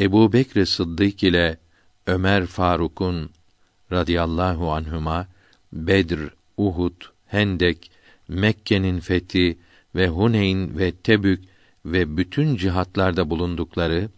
[0.00, 1.58] Ebu Bekr Sıddık ile
[2.06, 3.30] Ömer Faruk'un
[3.92, 5.26] radıyallahu anhuma
[5.72, 6.18] Bedr,
[6.56, 7.90] Uhud, Hendek,
[8.28, 9.58] Mekke'nin fethi
[9.94, 11.44] ve Huneyn ve Tebük
[11.84, 14.08] ve bütün cihatlarda bulundukları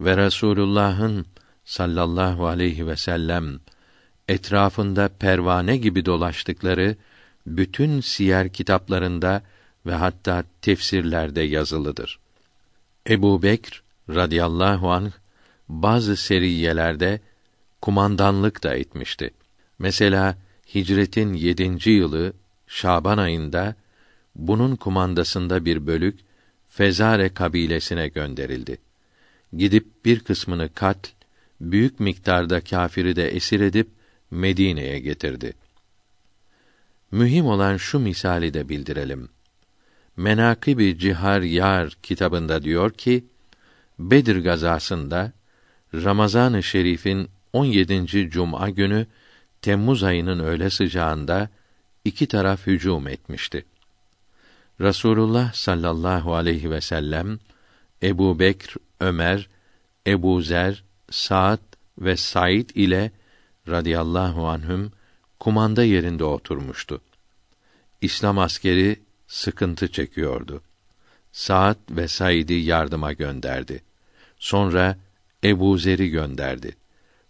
[0.00, 1.26] ve Resulullah'ın
[1.64, 3.60] sallallahu aleyhi ve sellem
[4.28, 6.96] etrafında pervane gibi dolaştıkları
[7.46, 9.42] bütün siyer kitaplarında
[9.86, 12.18] ve hatta tefsirlerde yazılıdır.
[13.08, 15.10] Ebu Bekr radıyallahu anh
[15.68, 17.20] bazı seriyelerde
[17.80, 19.30] kumandanlık da etmişti.
[19.78, 20.38] Mesela
[20.74, 22.32] hicretin yedinci yılı
[22.66, 23.74] Şaban ayında
[24.34, 26.20] bunun kumandasında bir bölük
[26.68, 28.78] Fezare kabilesine gönderildi.
[29.52, 31.08] Gidip bir kısmını katl,
[31.60, 33.88] büyük miktarda kâfiri de esir edip
[34.30, 35.52] Medine'ye getirdi.
[37.10, 39.28] Mühim olan şu misali de bildirelim.
[40.16, 43.24] Menakibi Cihar Yar kitabında diyor ki,
[44.10, 45.32] Bedir gazasında
[45.94, 48.30] Ramazan-ı Şerif'in 17.
[48.30, 49.06] cuma günü
[49.62, 51.48] Temmuz ayının öğle sıcağında
[52.04, 53.64] iki taraf hücum etmişti.
[54.80, 57.38] Rasulullah sallallahu aleyhi ve sellem
[58.02, 59.48] Ebu Bekr, Ömer,
[60.06, 61.62] Ebu Zer, Sa'd
[61.98, 63.10] ve Said ile
[63.68, 64.92] radıyallahu anhüm
[65.40, 67.00] kumanda yerinde oturmuştu.
[68.00, 70.62] İslam askeri sıkıntı çekiyordu.
[71.32, 73.91] Sa'd ve Said'i yardıma gönderdi.
[74.42, 74.98] Sonra
[75.44, 76.76] Ebu Zer'i gönderdi.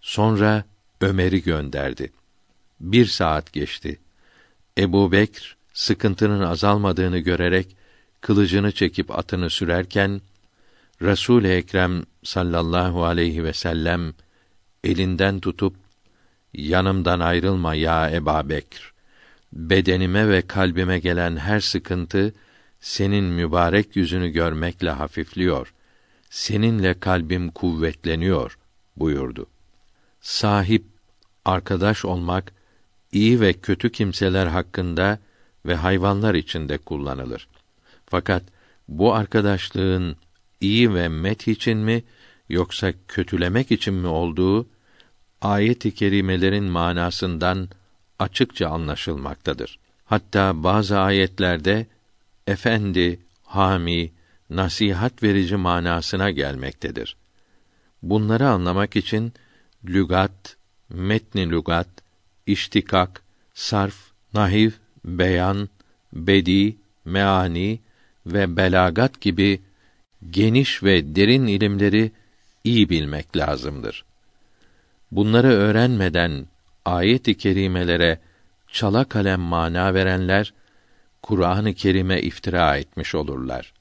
[0.01, 0.64] Sonra
[1.01, 2.12] Ömer'i gönderdi.
[2.80, 4.01] Bir saat geçti.
[4.78, 7.76] Ebu Bekr sıkıntının azalmadığını görerek
[8.20, 10.20] kılıcını çekip atını sürerken
[11.02, 14.14] Resul Ekrem sallallahu aleyhi ve sellem
[14.84, 15.76] elinden tutup
[16.55, 18.93] yanımdan ayrılma ya Eba Bekr.
[19.52, 22.34] Bedenime ve kalbime gelen her sıkıntı
[22.80, 25.72] senin mübarek yüzünü görmekle hafifliyor.
[26.33, 28.59] Seninle kalbim kuvvetleniyor
[28.97, 29.47] buyurdu.
[30.21, 30.85] Sahip
[31.45, 32.53] arkadaş olmak
[33.13, 35.19] iyi ve kötü kimseler hakkında
[35.67, 37.49] ve hayvanlar içinde kullanılır.
[38.07, 38.43] Fakat
[38.89, 40.17] bu arkadaşlığın
[40.61, 42.05] iyi ve met için mi
[42.49, 44.67] yoksa kötülemek için mi olduğu
[45.41, 47.69] ayet-i kerimelerin manasından
[48.19, 49.79] açıkça anlaşılmaktadır.
[50.05, 51.87] Hatta bazı ayetlerde
[52.47, 54.13] efendi, hami,
[54.57, 57.16] nasihat verici manasına gelmektedir.
[58.03, 59.33] Bunları anlamak için
[59.85, 60.57] lügat,
[60.89, 61.89] metni lügat,
[62.47, 63.23] iştikak,
[63.55, 63.97] sarf,
[64.35, 64.70] nahiv,
[65.05, 65.69] beyan,
[66.12, 67.81] bedi, meani
[68.27, 69.61] ve belagat gibi
[70.31, 72.12] geniş ve derin ilimleri
[72.65, 74.05] iyi bilmek lazımdır.
[75.11, 76.47] Bunları öğrenmeden
[76.85, 78.20] ayet-i kerimelere
[78.69, 80.55] çala kalem mana verenler
[81.23, 83.73] Kur'an-ı Kerim'e iftira etmiş olurlar.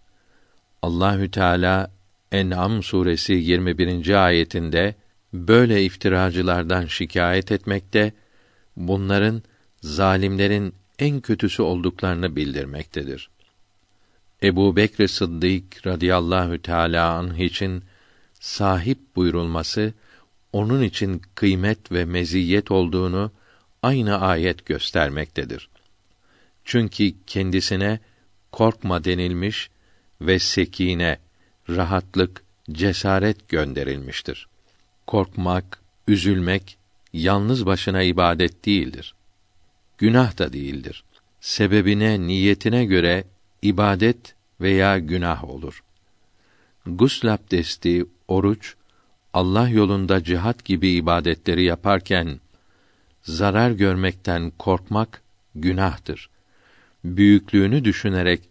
[0.81, 1.91] Allahü Teala
[2.31, 4.25] En'am suresi 21.
[4.25, 4.95] ayetinde
[5.33, 8.13] böyle iftiracılardan şikayet etmekte,
[8.77, 9.43] bunların
[9.81, 13.29] zalimlerin en kötüsü olduklarını bildirmektedir.
[14.43, 17.83] Ebu Bekr Sıddık radıyallahu teâlâ anh için
[18.39, 19.93] sahip buyurulması,
[20.53, 23.31] onun için kıymet ve meziyet olduğunu
[23.83, 25.69] aynı ayet göstermektedir.
[26.65, 27.99] Çünkü kendisine
[28.51, 29.69] korkma denilmiş
[30.21, 31.19] ve sekine,
[31.69, 34.47] rahatlık, cesaret gönderilmiştir.
[35.07, 36.77] Korkmak, üzülmek
[37.13, 39.15] yalnız başına ibadet değildir.
[39.97, 41.03] Günah da değildir.
[41.41, 43.23] Sebebine, niyetine göre
[43.61, 45.83] ibadet veya günah olur.
[46.85, 48.75] Gusl abdesti, oruç,
[49.33, 52.39] Allah yolunda cihat gibi ibadetleri yaparken
[53.23, 55.21] zarar görmekten korkmak
[55.55, 56.29] günahtır.
[57.03, 58.50] Büyüklüğünü düşünerek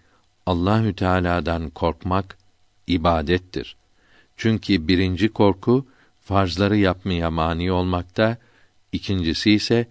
[0.51, 2.39] Allahü Teala'dan korkmak
[2.87, 3.77] ibadettir.
[4.37, 5.87] Çünkü birinci korku
[6.21, 8.37] farzları yapmaya mani olmakta,
[8.93, 9.89] ikincisi ise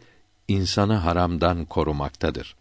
[0.47, 2.55] insanı haramdan korumaktadır.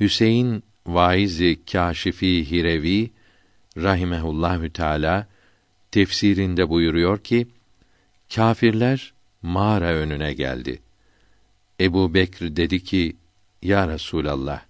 [0.00, 3.10] Hüseyin Vaizi Kâşifi Hirevi
[3.76, 5.26] rahimehullahü teala
[5.90, 7.48] tefsirinde buyuruyor ki
[8.34, 9.12] kâfirler
[9.42, 10.82] mağara önüne geldi.
[11.80, 13.16] Ebu Bekr dedi ki,
[13.62, 14.60] Ya Resûlallah,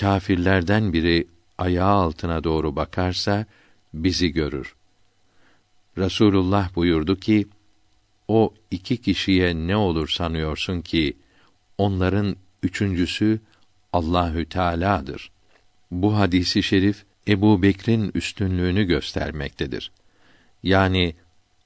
[0.00, 1.26] kâfirlerden biri
[1.58, 3.46] ayağı altına doğru bakarsa,
[3.94, 4.74] bizi görür.
[5.98, 7.46] Resulullah buyurdu ki,
[8.28, 11.16] o iki kişiye ne olur sanıyorsun ki,
[11.78, 13.40] onların üçüncüsü
[13.92, 15.30] Allahü Teala'dır.
[15.90, 19.90] Bu hadisi şerif Ebu Bekr'in üstünlüğünü göstermektedir.
[20.62, 21.14] Yani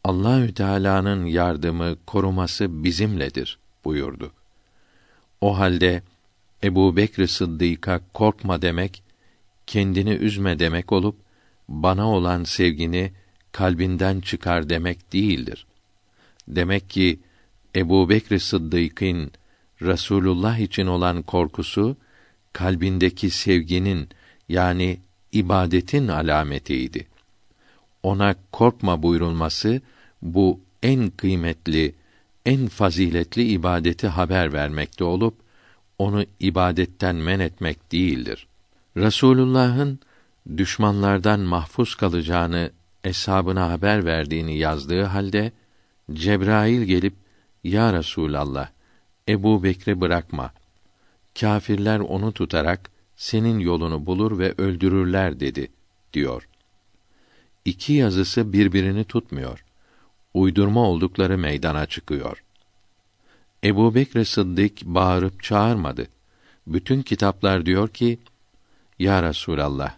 [0.04, 4.32] Allahü Teala'nın yardımı, koruması bizimledir buyurdu.
[5.40, 6.02] O halde
[6.64, 9.02] Ebu Bekr Sıddık'a korkma demek,
[9.66, 11.16] kendini üzme demek olup,
[11.68, 13.12] bana olan sevgini
[13.52, 15.66] kalbinden çıkar demek değildir.
[16.48, 17.20] Demek ki
[17.76, 19.32] Ebu Bekr Sıddık'ın
[19.82, 21.96] Rasulullah için olan korkusu
[22.52, 24.08] kalbindeki sevginin
[24.48, 25.00] yani
[25.32, 27.06] ibadetin alametiydi.
[28.02, 29.80] Ona korkma buyurulması
[30.22, 31.94] bu en kıymetli,
[32.46, 35.43] en faziletli ibadeti haber vermekte olup
[35.98, 38.46] onu ibadetten men etmek değildir.
[38.96, 39.98] Rasulullah'ın
[40.56, 42.70] düşmanlardan mahfuz kalacağını
[43.04, 45.52] eshabına haber verdiğini yazdığı halde
[46.12, 47.14] Cebrail gelip
[47.64, 48.68] ya Resulallah
[49.28, 50.52] Ebu Bekri bırakma.
[51.40, 55.68] Kâfirler onu tutarak senin yolunu bulur ve öldürürler dedi
[56.12, 56.48] diyor.
[57.64, 59.64] İki yazısı birbirini tutmuyor.
[60.34, 62.43] Uydurma oldukları meydana çıkıyor.
[63.64, 66.06] Ebu Bekr Sıddık bağırıp çağırmadı.
[66.66, 68.18] Bütün kitaplar diyor ki,
[68.98, 69.94] Ya Resulallah,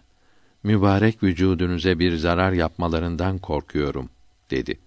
[0.63, 4.09] mübarek vücudunuza bir zarar yapmalarından korkuyorum,
[4.51, 4.79] dedi.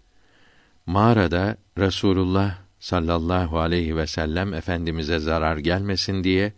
[0.87, 6.53] Mağarada Resulullah sallallahu aleyhi ve sellem efendimize zarar gelmesin diye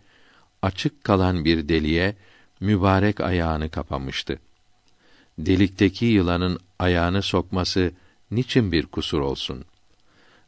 [0.61, 2.15] açık kalan bir deliğe
[2.59, 4.39] mübarek ayağını kapamıştı.
[5.37, 7.91] Delikteki yılanın ayağını sokması
[8.31, 9.65] niçin bir kusur olsun?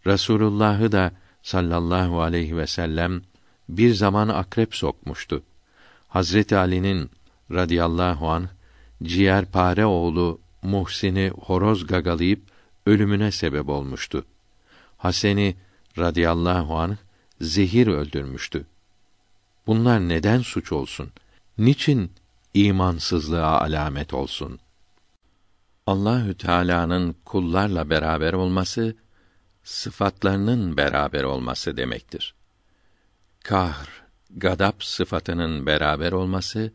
[0.08, 1.12] Resulullah'ı da
[1.46, 3.22] sallallahu aleyhi ve sellem
[3.70, 5.44] bir zaman akrep sokmuştu.
[6.08, 7.10] Hazreti Ali'nin
[7.52, 8.50] radıyallahu an
[9.04, 12.42] ciğerpare oğlu Muhsin'i horoz gagalayıp
[12.86, 14.26] ölümüne sebep olmuştu.
[14.98, 15.56] Haseni
[15.98, 16.98] radıyallahu an
[17.42, 18.66] zehir öldürmüştü.
[19.68, 21.10] Bunlar neden suç olsun?
[21.58, 22.12] Niçin
[22.54, 24.60] imansızlığa alamet olsun?
[25.88, 28.96] Allahü Teala'nın kullarla beraber olması
[29.66, 32.36] sıfatlarının beraber olması demektir.
[33.44, 33.88] Kahr,
[34.30, 36.72] gadap sıfatının beraber olması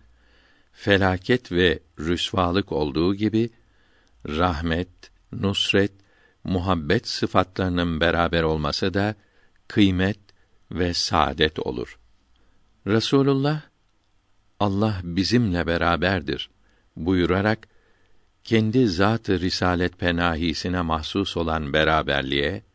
[0.72, 3.50] felaket ve rüsvalık olduğu gibi
[4.28, 4.88] rahmet,
[5.32, 5.92] nusret,
[6.44, 9.14] muhabbet sıfatlarının beraber olması da
[9.68, 10.18] kıymet
[10.72, 11.98] ve saadet olur.
[12.86, 13.60] Resulullah
[14.60, 16.50] Allah bizimle beraberdir
[16.96, 17.68] buyurarak
[18.44, 22.69] kendi zat-ı risalet penahisine mahsus olan beraberliğe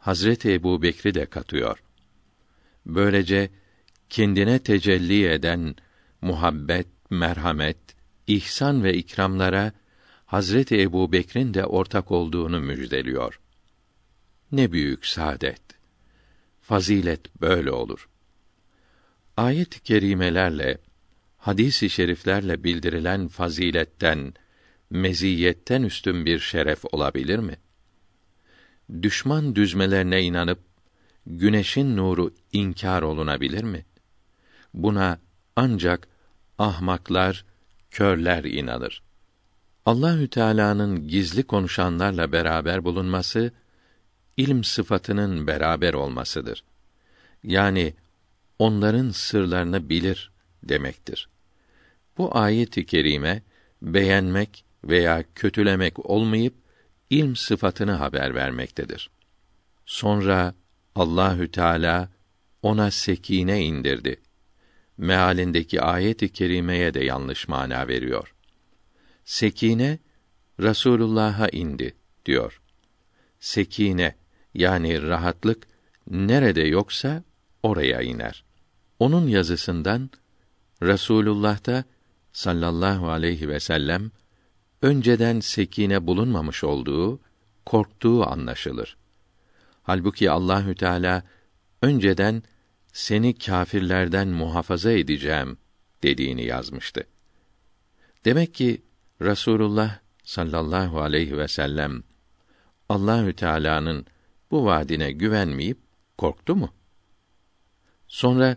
[0.00, 1.82] Hazreti Ebu Bekri de katıyor.
[2.86, 3.50] Böylece
[4.10, 5.74] kendine tecelli eden
[6.20, 7.78] muhabbet, merhamet,
[8.26, 9.72] ihsan ve ikramlara
[10.26, 13.40] Hazreti Ebu Bekir'in de ortak olduğunu müjdeliyor.
[14.52, 15.62] Ne büyük saadet!
[16.60, 18.08] Fazilet böyle olur.
[19.36, 20.78] Ayet-i kerimelerle,
[21.38, 24.34] hadis-i şeriflerle bildirilen faziletten,
[24.90, 27.56] meziyetten üstün bir şeref olabilir mi?
[29.02, 30.58] Düşman düzmelerine inanıp
[31.26, 33.84] güneşin nuru inkar olunabilir mi?
[34.74, 35.18] Buna
[35.56, 36.08] ancak
[36.58, 37.44] ahmaklar,
[37.90, 39.02] körler inanır.
[39.86, 43.52] Allahü Teala'nın gizli konuşanlarla beraber bulunması
[44.36, 46.64] ilm sıfatının beraber olmasıdır.
[47.44, 47.94] Yani
[48.58, 50.30] onların sırlarını bilir
[50.62, 51.28] demektir.
[52.18, 53.42] Bu ayet-i kerime
[53.82, 56.54] beğenmek veya kötülemek olmayıp
[57.10, 59.10] ilm sıfatını haber vermektedir.
[59.86, 60.54] Sonra
[60.94, 62.08] Allahü Teala
[62.62, 64.20] ona sekine indirdi.
[64.96, 68.34] Mealindeki ayet-i kerimeye de yanlış mana veriyor.
[69.24, 69.98] Sekine
[70.60, 71.94] Rasulullah'a indi
[72.26, 72.60] diyor.
[73.40, 74.14] Sekine
[74.54, 75.66] yani rahatlık
[76.10, 77.22] nerede yoksa
[77.62, 78.44] oraya iner.
[78.98, 80.10] Onun yazısından
[80.82, 81.84] Rasulullah'ta
[82.32, 84.10] sallallahu aleyhi ve sellem
[84.82, 87.20] önceden sekine bulunmamış olduğu,
[87.66, 88.96] korktuğu anlaşılır.
[89.82, 91.22] Halbuki Allahü Teala
[91.82, 92.42] önceden
[92.92, 95.58] seni kâfirlerden muhafaza edeceğim
[96.02, 97.06] dediğini yazmıştı.
[98.24, 98.82] Demek ki
[99.22, 102.02] Rasulullah sallallahu aleyhi ve sellem
[102.88, 104.06] Allahü Teala'nın
[104.50, 105.78] bu vaadine güvenmeyip
[106.18, 106.74] korktu mu?
[108.08, 108.56] Sonra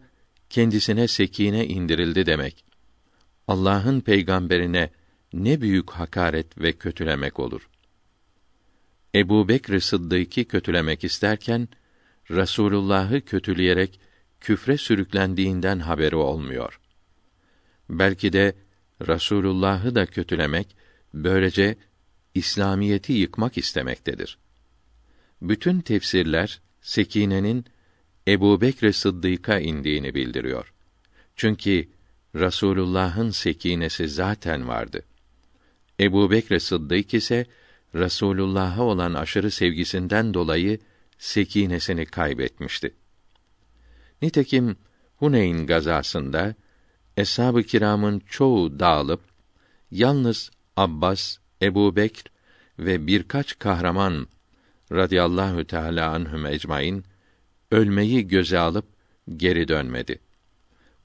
[0.50, 2.66] kendisine sekine indirildi demek.
[3.48, 4.90] Allah'ın peygamberine
[5.34, 7.70] ne büyük hakaret ve kötülemek olur.
[9.16, 11.68] Ebu Bekr Sıddık'ı kötülemek isterken,
[12.32, 14.00] Rasulullah'ı kötüleyerek
[14.40, 16.80] küfre sürüklendiğinden haberi olmuyor.
[17.90, 18.56] Belki de
[19.08, 20.76] Rasulullah'ı da kötülemek,
[21.14, 21.76] böylece
[22.34, 24.38] İslamiyeti yıkmak istemektedir.
[25.42, 27.66] Bütün tefsirler Sekine'nin
[28.28, 30.74] Ebu Bekr Sıddık'a indiğini bildiriyor.
[31.36, 31.90] Çünkü
[32.36, 35.04] Rasulullah'ın sekinesi zaten vardı.
[36.04, 37.46] Ebu Bekr Sıddık ise
[37.96, 40.80] Rasulullah'a olan aşırı sevgisinden dolayı
[41.18, 42.94] sekinesini kaybetmişti.
[44.22, 44.78] Nitekim
[45.16, 46.56] Huneyn gazasında
[47.18, 49.22] eshab-ı kiramın çoğu dağılıp
[49.92, 52.24] yalnız Abbas, Ebu Bekr
[52.80, 54.28] ve birkaç kahraman
[54.92, 57.04] radıyallahu teala anhum ecmaîn
[57.72, 58.86] ölmeyi göze alıp
[59.38, 60.20] geri dönmedi.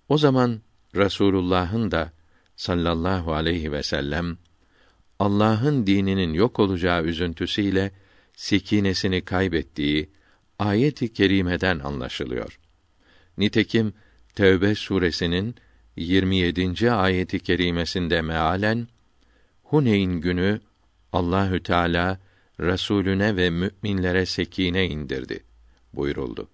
[0.09, 0.61] O zaman
[0.95, 2.13] Resulullah'ın da
[2.57, 4.39] sallallahu aleyhi ve sellem
[5.19, 7.93] Allah'ın dininin yok olacağı üzüntüsüyle
[8.37, 10.11] sekinesini kaybettiği
[10.59, 12.59] ayet-i kerimeden anlaşılıyor.
[13.39, 13.93] Nitekim
[14.35, 15.55] Tevbe suresinin
[15.97, 16.93] 27.
[16.93, 18.89] ayeti kerimesinde mealen
[19.63, 20.61] Huneyn günü
[21.13, 22.19] Allahü Teala
[22.61, 25.45] Resulüne ve müminlere sekine indirdi
[25.93, 26.49] buyuruldu.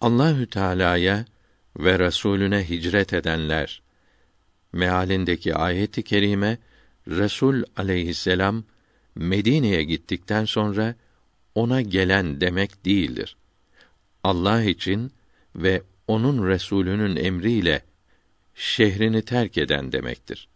[0.00, 1.24] Allahü Teala'ya
[1.78, 3.82] ve Resulüne hicret edenler
[4.72, 6.58] mealindeki ayeti kerime
[7.08, 8.64] Resul aleyhisselam
[9.14, 10.94] Medine'ye gittikten sonra
[11.54, 13.36] ona gelen demek değildir.
[14.24, 15.12] Allah için
[15.56, 17.82] ve onun Resulünün emriyle
[18.54, 20.48] şehrini terk eden demektir.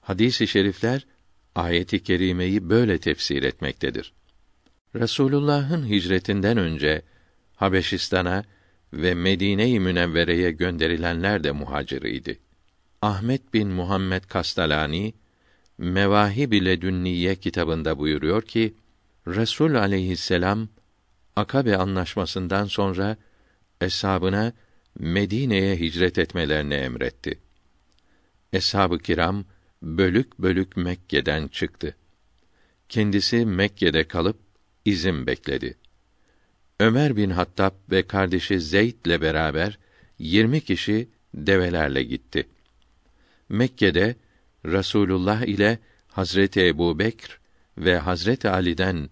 [0.00, 1.06] Hadis-i şerifler
[1.54, 4.12] ayeti kerimeyi böyle tefsir etmektedir.
[4.94, 7.02] Resulullah'ın hicretinden önce
[7.56, 8.44] Habeşistan'a
[8.92, 12.38] ve Medine-i Münevvere'ye gönderilenler de muhaciriydi.
[13.02, 15.14] Ahmet bin Muhammed Kastalani
[15.80, 18.74] Mevahib ile Dünniye kitabında buyuruyor ki
[19.26, 20.68] Resul aleyhisselam
[21.36, 23.16] Akabe anlaşmasından sonra
[23.80, 24.52] eshabına
[24.98, 27.38] Medine'ye hicret etmelerini emretti.
[28.52, 29.44] Eshab-ı kiram
[29.82, 31.96] bölük bölük Mekke'den çıktı.
[32.88, 34.36] Kendisi Mekke'de kalıp
[34.84, 35.76] izin bekledi.
[36.80, 39.78] Ömer bin Hattab ve kardeşi Zeyd'le beraber
[40.18, 42.48] yirmi kişi develerle gitti.
[43.48, 44.16] Mekke'de
[44.66, 45.78] Rasulullah ile
[46.08, 47.40] Hazreti Ebu Bekr
[47.78, 49.10] ve Hazreti Ali'den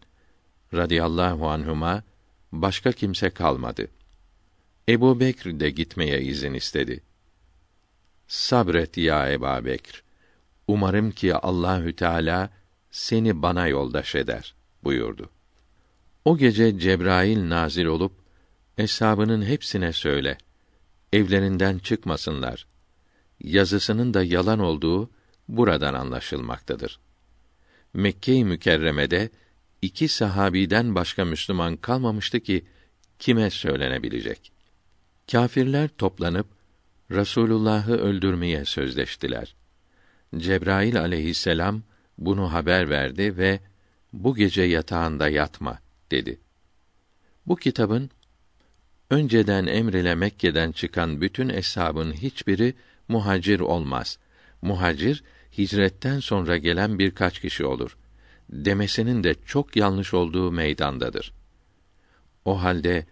[0.74, 2.02] radıyallahu anhuma
[2.52, 3.88] başka kimse kalmadı.
[4.88, 7.02] Ebu Bekr de gitmeye izin istedi.
[8.26, 10.02] Sabret ya Ebu Bekr.
[10.68, 12.50] Umarım ki Allahü Teala
[12.90, 14.54] seni bana yoldaş eder
[14.84, 15.30] buyurdu.
[16.24, 18.12] O gece Cebrail nazil olup
[18.78, 20.38] eshabının hepsine söyle.
[21.12, 22.66] Evlerinden çıkmasınlar.
[23.40, 25.10] Yazısının da yalan olduğu
[25.48, 26.98] buradan anlaşılmaktadır.
[27.94, 29.30] Mekke-i Mükerreme'de
[29.82, 32.64] iki sahabiden başka Müslüman kalmamıştı ki
[33.18, 34.52] kime söylenebilecek?
[35.30, 36.46] Kâfirler toplanıp
[37.10, 39.54] Rasulullah'ı öldürmeye sözleştiler.
[40.36, 41.82] Cebrail aleyhisselam
[42.18, 43.60] bunu haber verdi ve
[44.12, 45.78] bu gece yatağında yatma
[46.10, 46.40] dedi.
[47.46, 48.10] Bu kitabın
[49.10, 52.74] önceden emrile Mekke'den çıkan bütün eshabın hiçbiri
[53.08, 54.18] muhacir olmaz.
[54.62, 55.24] Muhacir
[55.58, 57.96] hicretten sonra gelen birkaç kişi olur.
[58.50, 61.32] Demesinin de çok yanlış olduğu meydandadır.
[62.44, 63.06] O halde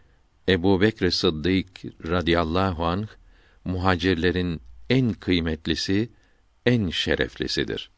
[0.48, 1.66] Ebu Bekr Sıddık
[2.06, 3.08] radıyallahu anh
[3.64, 4.60] muhacirlerin
[4.90, 6.08] en kıymetlisi,
[6.66, 7.90] en şereflisidir.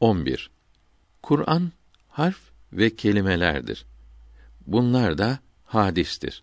[0.00, 0.50] 11.
[1.22, 1.72] Kur'an
[2.08, 2.38] harf
[2.72, 3.86] ve kelimelerdir.
[4.66, 6.42] Bunlar da hadistir.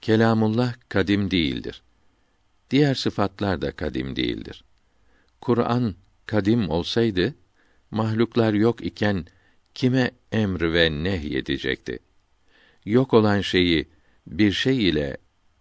[0.00, 1.82] Kelamullah kadim değildir.
[2.70, 4.64] Diğer sıfatlar da kadim değildir.
[5.40, 5.94] Kur'an
[6.26, 7.34] kadim olsaydı
[7.90, 9.26] mahluklar yok iken
[9.74, 11.98] kime emr ve nehy edecekti?
[12.84, 13.88] Yok olan şeyi
[14.26, 15.16] bir şey ile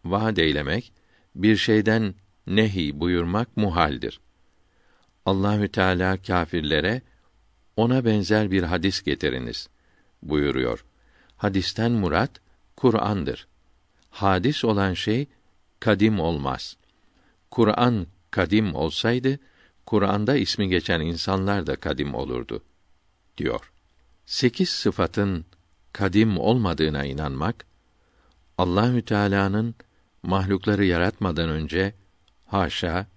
[0.06, 0.94] vaad eylemek,
[1.36, 2.16] bir şeyden
[2.48, 4.20] nehi buyurmak muhaldir.
[5.26, 7.02] Allahü Teala kâfirlere
[7.78, 9.70] ona benzer bir hadis getiriniz
[10.24, 10.86] buyuruyor.
[11.38, 12.32] Hadisten murat
[12.76, 13.48] Kur'an'dır.
[14.10, 15.28] Hadis olan şey
[15.80, 16.78] kadim olmaz.
[17.52, 19.40] Kur'an kadim olsaydı
[19.92, 22.64] Kur'an'da ismi geçen insanlar da kadim olurdu
[23.38, 23.72] diyor.
[24.26, 25.46] Sekiz sıfatın
[25.94, 27.66] kadim olmadığına inanmak
[28.58, 29.76] Allahü Teala'nın
[30.24, 31.94] mahlukları yaratmadan önce
[32.46, 33.08] haşa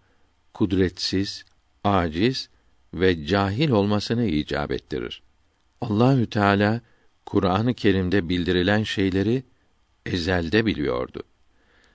[0.55, 1.44] kudretsiz,
[1.84, 2.48] aciz
[2.94, 5.22] ve cahil olmasını icap ettirir.
[5.80, 6.80] Allahü Teala
[7.26, 9.44] Kur'an-ı Kerim'de bildirilen şeyleri
[10.06, 11.22] ezelde biliyordu.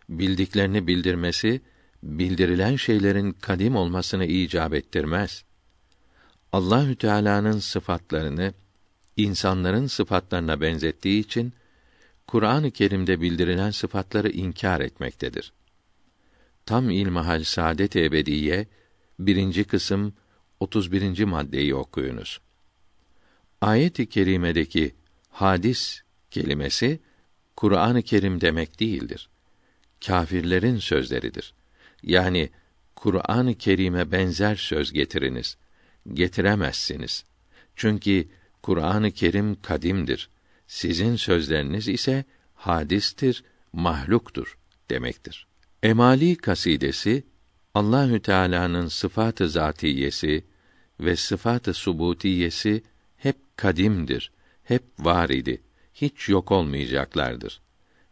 [0.10, 1.62] Bildiklerini bildirmesi
[2.04, 5.44] bildirilen şeylerin kadim olmasını icap ettirmez.
[6.52, 8.54] Allahü Teala'nın sıfatlarını
[9.18, 11.54] insanların sıfatlarına benzettiği için
[12.28, 15.54] Kur'an-ı Kerim'de bildirilen sıfatları inkar etmektedir.
[16.66, 18.68] Tam ilmihal saadet ebediye
[19.20, 20.14] birinci kısım
[20.60, 21.24] 31.
[21.24, 22.40] maddeyi okuyunuz.
[23.62, 24.96] Ayet-i kerimedeki
[25.30, 26.02] hadis
[26.32, 27.00] kelimesi
[27.56, 29.30] Kur'an-ı Kerim demek değildir.
[30.06, 31.54] Kâfirlerin sözleridir.
[32.04, 32.50] Yani
[32.96, 35.58] Kur'an-ı Kerim'e benzer söz getiriniz.
[36.14, 37.26] Getiremezsiniz.
[37.76, 38.28] Çünkü
[38.64, 40.30] Kur'an-ı Kerim kadimdir.
[40.68, 43.44] Sizin sözleriniz ise hadistir,
[43.74, 44.58] mahluktur
[44.90, 45.48] demektir.
[45.84, 47.24] Emali kasidesi
[47.74, 50.46] Allahü Teala'nın sıfatı zatiyesi
[51.00, 52.84] ve sıfatı subutiyesi
[53.18, 54.32] hep kadimdir,
[54.64, 55.62] hep var idi,
[55.94, 57.62] hiç yok olmayacaklardır.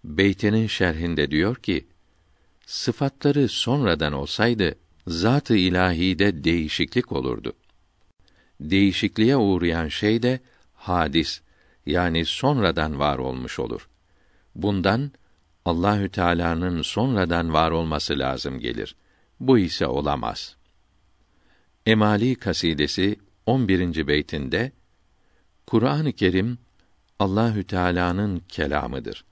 [0.04, 1.88] Beytinin şerhinde diyor ki:
[2.68, 4.76] Sıfatları sonradan olsaydı
[5.08, 7.54] zat-ı ilahide değişiklik olurdu.
[8.60, 10.40] Değişikliğe uğrayan şey de
[10.74, 11.42] hadis
[11.86, 13.90] yani sonradan var olmuş olur.
[14.56, 15.12] Bundan
[15.66, 18.96] Allahü Teala'nın sonradan var olması lazım gelir.
[19.40, 20.56] Bu ise olamaz.
[21.86, 24.08] Emali kasidesi 11.
[24.08, 24.72] beytinde
[25.68, 26.58] Kur'an-ı Kerim
[27.20, 29.26] Allahü Teala'nın kelamıdır.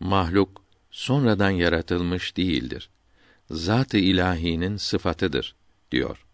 [0.00, 2.90] Mahluk sonradan yaratılmış değildir.
[3.50, 5.54] Zat-ı ilahinin sıfatıdır
[5.90, 6.24] diyor.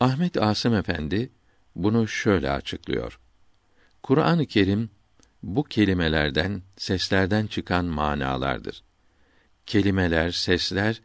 [0.00, 1.30] Ahmet Asım Efendi
[1.76, 3.20] bunu şöyle açıklıyor.
[4.02, 4.90] Kur'an-ı Kerim
[5.42, 8.82] bu kelimelerden, seslerden çıkan manalardır.
[9.66, 11.00] Kelimeler, sesler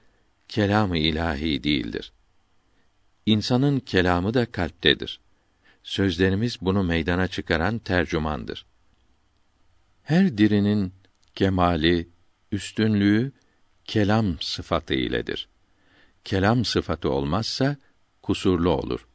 [0.47, 2.11] kelamı ilahi değildir.
[3.25, 5.19] İnsanın kelamı da kalptedir.
[5.83, 8.65] Sözlerimiz bunu meydana çıkaran tercümandır.
[10.03, 10.93] Her dirinin
[11.35, 12.09] kemali,
[12.51, 13.31] üstünlüğü
[13.85, 15.47] kelam sıfatı iledir.
[16.23, 17.75] Kelam sıfatı olmazsa
[18.21, 19.07] kusurlu olur.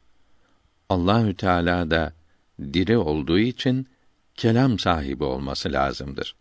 [0.89, 2.13] Allahü Teala da
[2.59, 3.87] diri olduğu için
[4.35, 6.35] kelam sahibi olması lazımdır.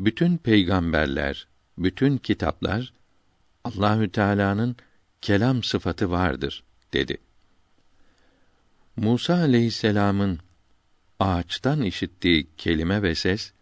[0.00, 1.46] Bütün peygamberler,
[1.78, 2.92] bütün kitaplar
[3.64, 4.76] Allahü Teala'nın
[5.20, 7.18] kelam sıfatı vardır dedi.
[8.96, 10.38] Musa aleyhisselam'ın
[11.20, 13.52] ağaçtan işittiği kelime ve ses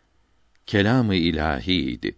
[0.71, 2.17] kelamı ilahi idi.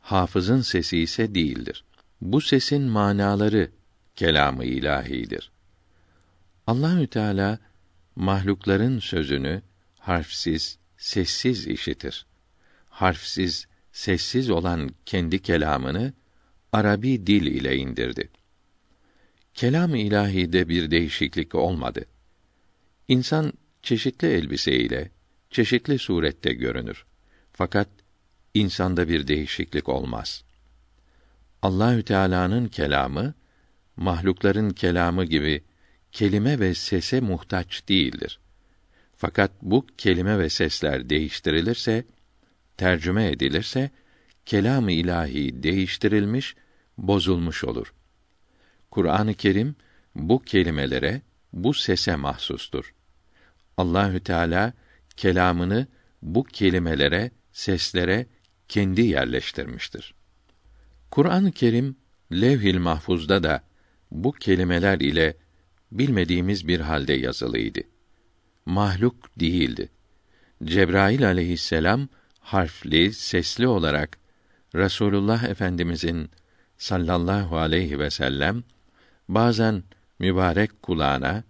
[0.00, 1.84] Hafızın sesi ise değildir.
[2.20, 3.70] Bu sesin manaları
[4.16, 5.52] kelamı ilahidir.
[6.66, 7.58] Allahü Teala
[8.16, 9.62] mahlukların sözünü
[9.98, 12.26] harfsiz, sessiz işitir.
[12.88, 16.12] Harfsiz, sessiz olan kendi kelamını
[16.72, 18.28] Arabi dil ile indirdi.
[19.54, 22.04] Kelam-ı ilahide bir değişiklik olmadı.
[23.08, 23.52] İnsan
[23.82, 25.10] çeşitli elbise ile
[25.50, 27.06] çeşitli surette görünür.
[27.56, 27.88] Fakat
[28.54, 30.44] insanda bir değişiklik olmaz.
[31.62, 33.34] Allahü Teala'nın kelamı
[33.96, 35.64] mahlukların kelamı gibi
[36.12, 38.40] kelime ve sese muhtaç değildir.
[39.16, 42.04] Fakat bu kelime ve sesler değiştirilirse,
[42.76, 43.90] tercüme edilirse,
[44.46, 46.56] kelam-ı ilahi değiştirilmiş,
[46.98, 47.94] bozulmuş olur.
[48.90, 49.76] Kur'an-ı Kerim
[50.14, 51.22] bu kelimelere,
[51.52, 52.94] bu sese mahsustur.
[53.76, 54.72] Allahü Teala
[55.16, 55.86] kelamını
[56.22, 58.26] bu kelimelere, seslere
[58.68, 60.14] kendi yerleştirmiştir.
[61.10, 61.96] Kur'an-ı Kerim
[62.32, 63.62] Levh-i Mahfuz'da da
[64.10, 65.36] bu kelimeler ile
[65.92, 67.80] bilmediğimiz bir halde yazılıydı.
[68.66, 69.88] Mahluk değildi.
[70.64, 72.08] Cebrail aleyhisselam
[72.40, 74.18] harfli, sesli olarak
[74.74, 76.30] Resulullah Efendimizin
[76.78, 78.64] sallallahu aleyhi ve sellem
[79.28, 79.82] bazen
[80.18, 81.44] mübarek kulağına,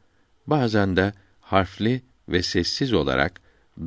[0.46, 3.40] bazen de harfli ve sessiz olarak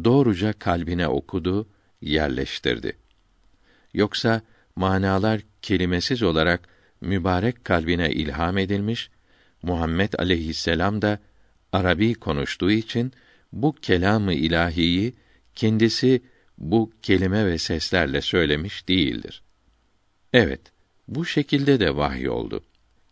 [0.04, 1.68] doğruca kalbine okudu,
[2.02, 2.98] yerleştirdi.
[3.94, 4.42] Yoksa
[4.76, 6.70] manalar kelimesiz olarak
[7.02, 9.10] mübarek kalbine ilham edilmiş,
[9.64, 11.20] Muhammed aleyhisselam da
[11.72, 13.14] Arabi konuştuğu için
[13.54, 15.14] bu kelamı ilahiyi
[15.56, 16.22] kendisi
[16.58, 19.44] bu kelime ve seslerle söylemiş değildir.
[20.34, 20.62] Evet,
[21.08, 22.64] bu şekilde de vahy oldu.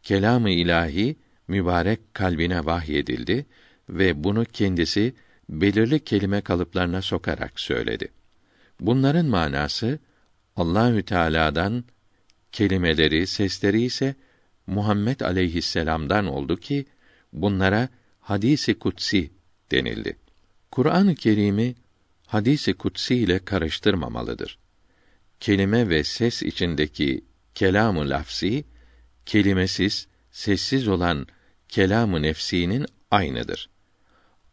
[0.03, 1.15] Kelamı ilahi
[1.47, 3.45] mübarek kalbine vahyedildi
[3.89, 5.13] ve bunu kendisi
[5.49, 8.16] belirli kelime kalıplarına sokarak söyledi.
[8.79, 9.99] Bunların manası
[10.55, 11.83] Allahü Teala'dan
[12.51, 14.15] kelimeleri, sesleri ise
[14.67, 16.85] Muhammed aleyhisselam'dan oldu ki
[17.33, 17.89] bunlara
[18.19, 19.31] hadisi kutsi
[19.71, 20.17] denildi.
[20.71, 21.75] Kur'an-ı Kerim'i
[22.25, 24.57] hadisi kutsi ile karıştırmamalıdır.
[25.39, 27.25] Kelime ve ses içindeki
[27.55, 28.65] kelamı lafsi
[29.25, 31.27] kelimesiz, sessiz olan
[31.69, 33.69] kelamı nefsinin aynıdır.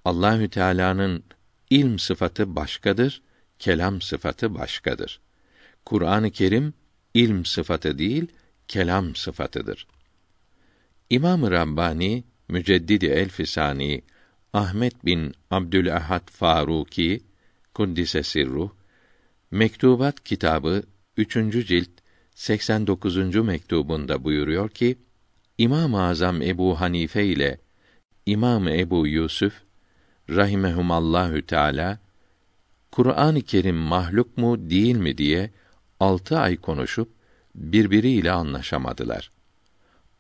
[0.04, 1.24] Allahü Teala'nın
[1.70, 3.22] ilm sıfatı başkadır,
[3.58, 5.20] kelam sıfatı başkadır.
[5.84, 6.74] Kur'an-ı Kerim
[7.14, 8.26] ilm sıfatı değil,
[8.68, 9.86] kelam sıfatıdır.
[11.10, 14.02] İmam-ı Rabbani Müceddidi Elfisani
[14.52, 17.22] Ahmet bin Abdülahad Faruki
[17.74, 18.70] kuddise sirruh
[19.50, 20.82] Mektubat kitabı
[21.16, 21.32] 3.
[21.66, 21.90] cilt
[22.34, 23.36] 89.
[23.36, 24.98] mektubunda buyuruyor ki
[25.58, 27.58] İmam-ı Azam Ebu Hanife ile
[28.26, 29.62] İmam Ebu Yusuf
[30.30, 31.98] rahimehumallahu teala
[32.94, 35.50] Kur'an-ı Kerim mahluk mu değil mi diye
[36.00, 37.12] altı ay konuşup
[37.54, 39.30] birbiriyle anlaşamadılar.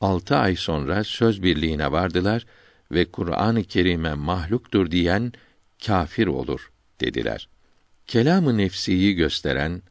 [0.00, 2.46] Altı ay sonra söz birliğine vardılar
[2.92, 5.32] ve Kur'an-ı Kerim'e mahluktur diyen
[5.86, 7.48] kafir olur dediler.
[8.06, 9.82] Kelamı nefsiyi gösteren,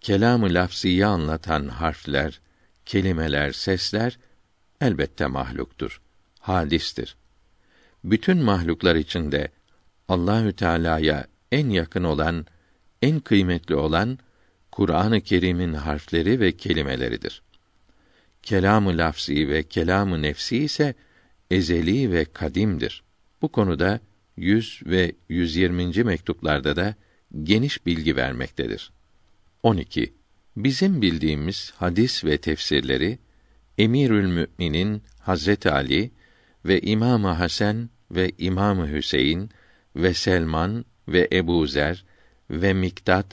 [0.00, 2.40] kelamı lafziyi anlatan harfler,
[2.86, 4.18] kelimeler, sesler
[4.80, 6.00] elbette mahluktur,
[6.40, 7.16] hadistir.
[8.04, 9.48] Bütün mahluklar içinde
[10.08, 12.46] Allahü Teala'ya en yakın olan,
[13.02, 14.18] en kıymetli olan
[14.72, 17.42] Kur'an-ı Kerim'in harfleri ve kelimeleridir.
[18.42, 20.94] Kelamı lafzi ve kelamı nefsi ise
[21.50, 23.02] ezeli ve kadimdir.
[23.42, 24.00] Bu konuda
[24.36, 26.04] 100 ve 120.
[26.04, 26.94] mektuplarda da
[27.42, 28.92] geniş bilgi vermektedir.
[29.62, 30.12] 12.
[30.56, 33.18] Bizim bildiğimiz hadis ve tefsirleri
[33.78, 36.10] Emirül Müminin Hazret Ali
[36.64, 39.50] ve İmam Hasan ve İmam Hüseyin
[39.96, 42.04] ve Selman ve Ebu Zer
[42.50, 43.26] ve Miktat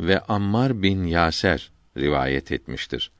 [0.00, 3.10] ve Ammar bin Yaser rivayet etmiştir.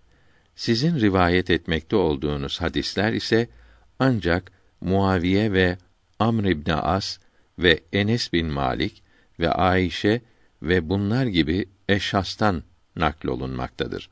[0.56, 3.48] Sizin rivayet etmekte olduğunuz hadisler ise
[3.98, 5.78] ancak Muaviye ve
[6.18, 7.18] Amr ibn As
[7.58, 9.02] ve Enes bin Malik
[9.40, 10.20] ve Ayşe
[10.62, 12.62] ve bunlar gibi eşhastan
[12.96, 14.10] naklolunmaktadır.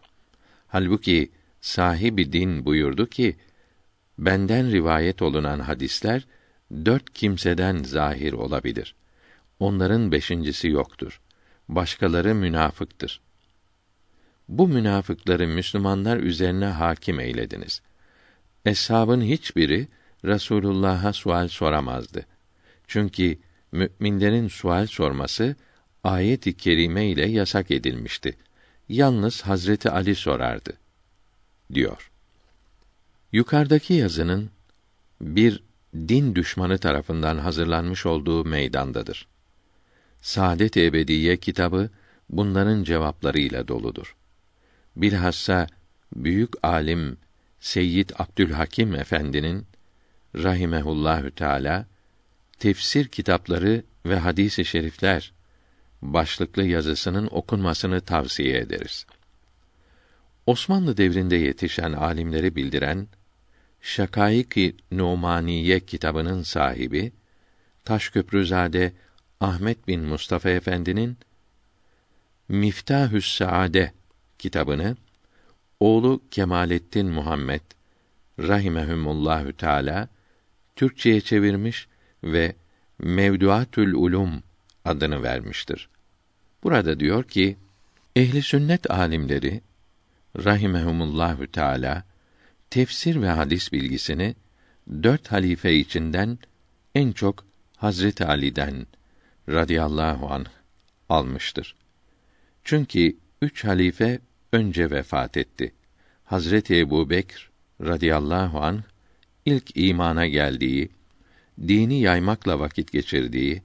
[0.67, 3.37] Halbuki sahibi din buyurdu ki,
[4.19, 6.27] benden rivayet olunan hadisler
[6.85, 8.95] dört kimseden zahir olabilir.
[9.63, 11.21] Onların beşincisi yoktur.
[11.69, 13.21] Başkaları münafıktır.
[14.49, 17.83] Bu münafıkları Müslümanlar üzerine hakim eylediniz.
[18.65, 19.89] Eshabın hiçbiri
[20.25, 22.27] Resulullah'a sual soramazdı.
[22.87, 23.39] Çünkü
[23.73, 25.57] müminlerin sual sorması
[26.05, 28.37] ayet-i kerime ile yasak edilmişti.
[28.89, 30.73] Yalnız Hazreti Ali sorardı
[31.75, 32.11] diyor.
[33.33, 34.51] Yukarıdaki yazının
[35.21, 35.63] bir
[35.95, 39.32] din düşmanı tarafından hazırlanmış olduğu meydandadır.
[40.23, 41.91] Saadet Ebediye kitabı
[42.31, 44.17] bunların cevaplarıyla doludur.
[44.97, 45.67] Bilhassa
[46.17, 47.17] büyük alim
[47.61, 49.67] Seyyid Abdülhakim Efendi'nin
[50.35, 51.87] rahimehullahü teala
[52.59, 55.33] tefsir kitapları ve hadis-i şerifler
[56.03, 59.07] başlıklı yazısının okunmasını tavsiye ederiz.
[60.47, 63.09] Osmanlı devrinde yetişen alimleri bildiren
[63.81, 67.13] Şakaik-i Numaniye kitabının sahibi
[67.85, 68.93] Taşköprüzade
[69.43, 71.17] Ahmet bin Mustafa Efendi'nin
[72.49, 73.93] Miftahü's Saade
[74.39, 74.97] kitabını
[75.81, 77.61] oğlu Kemalettin Muhammed
[78.39, 80.09] rahimehumullahü teala
[80.77, 81.89] Türkçeye çevirmiş
[82.25, 82.55] ve
[82.99, 84.43] Mevduatül Ulum
[84.85, 85.89] adını vermiştir.
[86.63, 87.57] Burada diyor ki
[88.17, 89.61] ehli sünnet alimleri
[90.45, 92.05] rahimehumullahü teala
[92.71, 94.35] tefsir ve hadis bilgisini
[95.03, 96.39] dört halife içinden
[96.95, 97.45] en çok
[97.77, 98.87] Hazreti Ali'den
[99.49, 100.47] radıyallahu anh
[101.09, 101.75] almıştır.
[102.65, 104.19] Çünkü üç halife
[104.53, 105.73] önce vefat etti.
[106.25, 107.51] Hazreti Ebu Bekr
[107.81, 108.83] radıyallahu anh
[109.45, 110.89] ilk imana geldiği,
[111.69, 113.63] dini yaymakla vakit geçirdiği,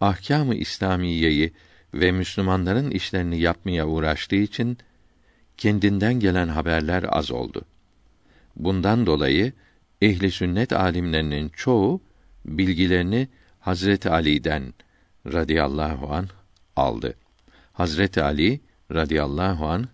[0.00, 1.52] ahkâm-ı İslamiyeyi
[1.94, 4.78] ve Müslümanların işlerini yapmaya uğraştığı için
[5.56, 7.62] kendinden gelen haberler az oldu.
[8.56, 9.52] Bundan dolayı
[10.02, 12.00] ehli sünnet alimlerinin çoğu
[12.44, 13.28] bilgilerini
[13.60, 14.74] Hazreti Ali'den
[15.26, 16.28] radıyallahu an
[16.76, 17.14] aldı.
[17.72, 18.60] Hazreti Ali
[18.92, 19.88] radıyallahu an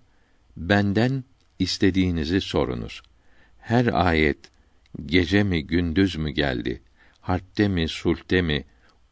[0.56, 1.24] benden
[1.58, 3.02] istediğinizi sorunuz.
[3.58, 4.38] Her ayet
[5.06, 6.82] gece mi gündüz mü geldi?
[7.20, 8.64] Harpte mi, sulhte mi,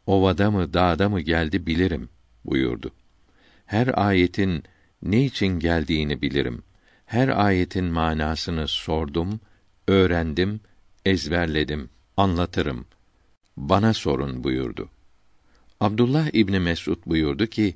[0.05, 2.09] ovada mı, dağda mı geldi bilirim
[2.45, 2.91] buyurdu.
[3.65, 4.63] Her ayetin
[5.01, 6.63] ne için geldiğini bilirim.
[7.05, 9.39] Her ayetin manasını sordum,
[9.87, 10.59] öğrendim,
[11.05, 12.85] ezberledim, anlatırım.
[13.57, 14.89] Bana sorun buyurdu.
[15.83, 17.75] Abdullah İbni Mesud buyurdu ki,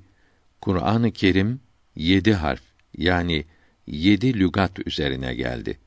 [0.61, 1.59] Kur'an-ı Kerim
[1.95, 2.61] yedi harf
[2.97, 3.45] yani
[3.87, 5.79] yedi lügat üzerine geldi.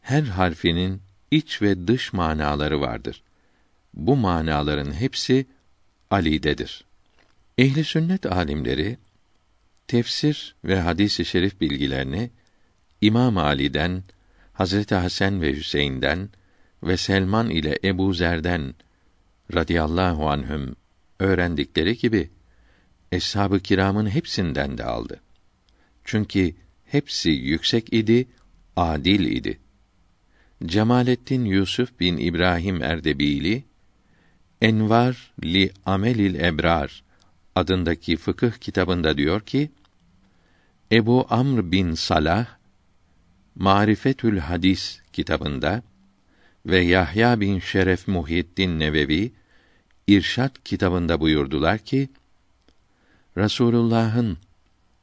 [0.00, 3.22] Her harfinin iç ve dış manaları vardır.
[3.94, 5.46] Bu manaların hepsi
[6.10, 6.84] Ali'dedir.
[7.58, 8.98] Ehli sünnet alimleri
[9.86, 12.30] tefsir ve hadis-i şerif bilgilerini
[13.00, 14.02] İmam Ali'den,
[14.52, 16.30] Hazreti Hasan ve Hüseyin'den
[16.82, 18.74] ve Selman ile Ebu Zer'den
[19.54, 20.76] radıyallahu anhüm
[21.20, 22.30] öğrendikleri gibi
[23.12, 25.20] eshab-ı kiramın hepsinden de aldı.
[26.04, 28.28] Çünkü hepsi yüksek idi,
[28.76, 29.58] adil idi.
[30.66, 33.64] Cemalettin Yusuf bin İbrahim Erdebili
[34.62, 37.04] Envar li Amelil Ebrar
[37.54, 39.70] adındaki fıkıh kitabında diyor ki
[40.92, 42.46] Ebu Amr bin Salah
[43.54, 45.82] Marifetül Hadis kitabında
[46.66, 49.32] ve Yahya bin Şeref Muhyiddin Nevevi
[50.06, 52.08] İrşad kitabında buyurdular ki
[53.36, 54.38] Rasulullah'ın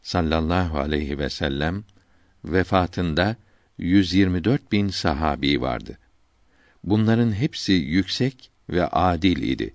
[0.02, 1.84] sallallahu aleyhi ve sellem
[2.46, 3.36] vefatında
[3.78, 5.98] 124 bin sahabi vardı.
[6.84, 9.74] Bunların hepsi yüksek ve adil idi.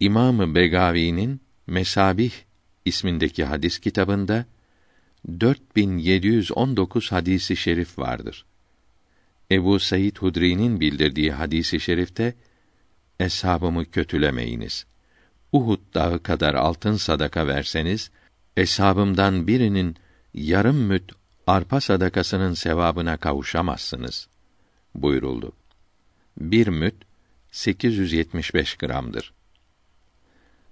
[0.00, 2.32] İmamı Begavi'nin Mesabih
[2.84, 4.46] ismindeki hadis kitabında
[5.40, 8.44] 4719 hadisi şerif vardır.
[9.50, 12.34] Ebu Said Hudri'nin bildirdiği hadisi şerifte
[13.20, 14.86] eshabımı kötülemeyiniz.
[15.52, 18.10] Uhud dağı kadar altın sadaka verseniz
[18.56, 19.96] eshabımdan birinin
[20.34, 21.12] yarım müt
[21.46, 24.28] arpa sadakasının sevabına kavuşamazsınız
[24.94, 25.52] buyuruldu.
[26.40, 26.94] Bir müt
[27.50, 29.32] 875 gramdır.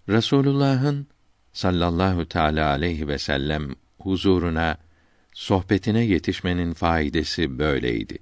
[0.09, 1.07] Resulullah'ın
[1.53, 4.77] sallallahu teala aleyhi ve sellem huzuruna,
[5.33, 8.19] sohbetine yetişmenin faydası böyleydi.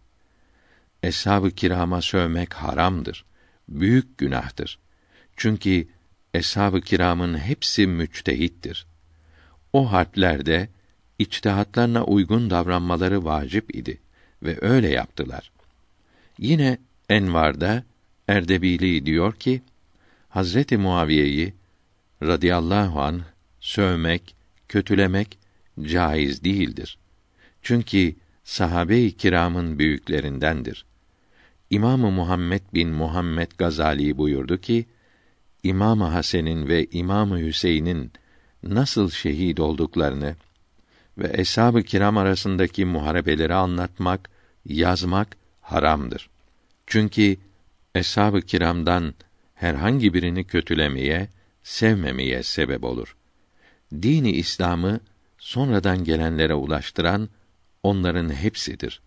[1.02, 3.24] Eshab-ı kirama sövmek haramdır.
[3.80, 4.78] Büyük günahtır.
[5.36, 5.88] Çünkü
[6.34, 8.86] eshab-ı kiramın hepsi müçtehittir.
[9.72, 10.68] O harplerde
[11.18, 14.00] içtihatlarına uygun davranmaları vacip idi
[14.42, 15.52] ve öyle yaptılar.
[16.38, 16.78] Yine
[17.08, 17.84] Envar'da
[18.28, 19.62] Erdebili diyor ki
[20.28, 21.54] Hazreti Muaviye'yi
[22.22, 23.22] radıyallahu an
[23.60, 24.34] sövmek,
[24.68, 25.38] kötülemek
[25.82, 26.98] caiz değildir.
[27.62, 30.84] Çünkü sahabe-i kiramın büyüklerindendir.
[31.72, 34.86] İmamı Muhammed bin Muhammed Gazali buyurdu ki,
[35.62, 38.12] İmam Hasan'ın ve İmam Hüseyin'in
[38.62, 40.36] nasıl şehit olduklarını
[41.18, 44.30] ve eshab-ı kiram arasındaki muharebeleri anlatmak,
[44.64, 46.30] yazmak haramdır.
[46.86, 47.36] Çünkü
[47.94, 49.14] eshab-ı kiramdan
[49.54, 51.28] herhangi birini kötülemeye,
[51.62, 53.16] sevmemeye sebep olur.
[53.92, 55.00] Dini İslam'ı
[55.38, 57.28] sonradan gelenlere ulaştıran
[57.82, 59.02] onların hepsidir.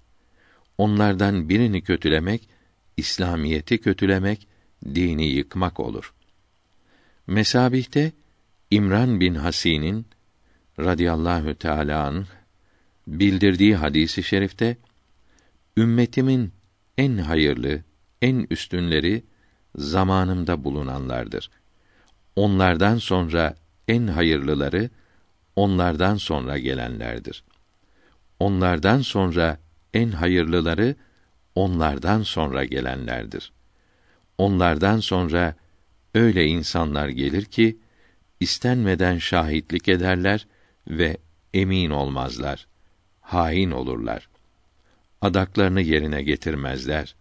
[0.78, 2.55] Onlardan birini kötülemek,
[2.98, 4.48] İslamiyeti kötülemek,
[4.86, 6.14] dini yıkmak olur.
[7.28, 8.12] Mesabihte
[8.72, 10.06] İmran bin Hasin'in
[10.80, 12.26] radıyallahu anh,
[13.08, 14.78] bildirdiği hadisi şerifte
[15.78, 16.52] ümmetimin
[16.98, 17.84] en hayırlı,
[18.22, 19.24] en üstünleri
[19.76, 21.50] zamanımda bulunanlardır.
[22.36, 23.56] Onlardan sonra
[23.88, 24.90] en hayırlıları
[25.56, 27.44] onlardan sonra gelenlerdir.
[28.40, 29.58] Onlardan sonra
[29.94, 30.96] en hayırlıları
[31.56, 33.52] onlardan sonra gelenlerdir.
[34.38, 35.56] Onlardan sonra
[36.14, 37.78] öyle insanlar gelir ki
[38.40, 40.48] istenmeden şahitlik ederler
[40.88, 41.18] ve
[41.54, 42.68] emin olmazlar.
[43.22, 44.30] Hain olurlar.
[45.22, 47.16] adaklarını yerine getirmezler.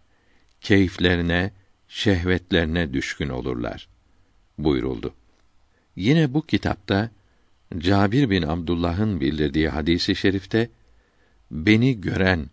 [0.61, 1.51] Keyiflerine,
[1.87, 3.87] şehvetlerine düşkün olurlar
[4.57, 5.13] buyuruldu.
[5.95, 7.09] Yine bu kitapta
[7.77, 10.69] Cabir bin Abdullah'ın bildirdiği hadisi şerifte
[11.51, 12.49] beni gören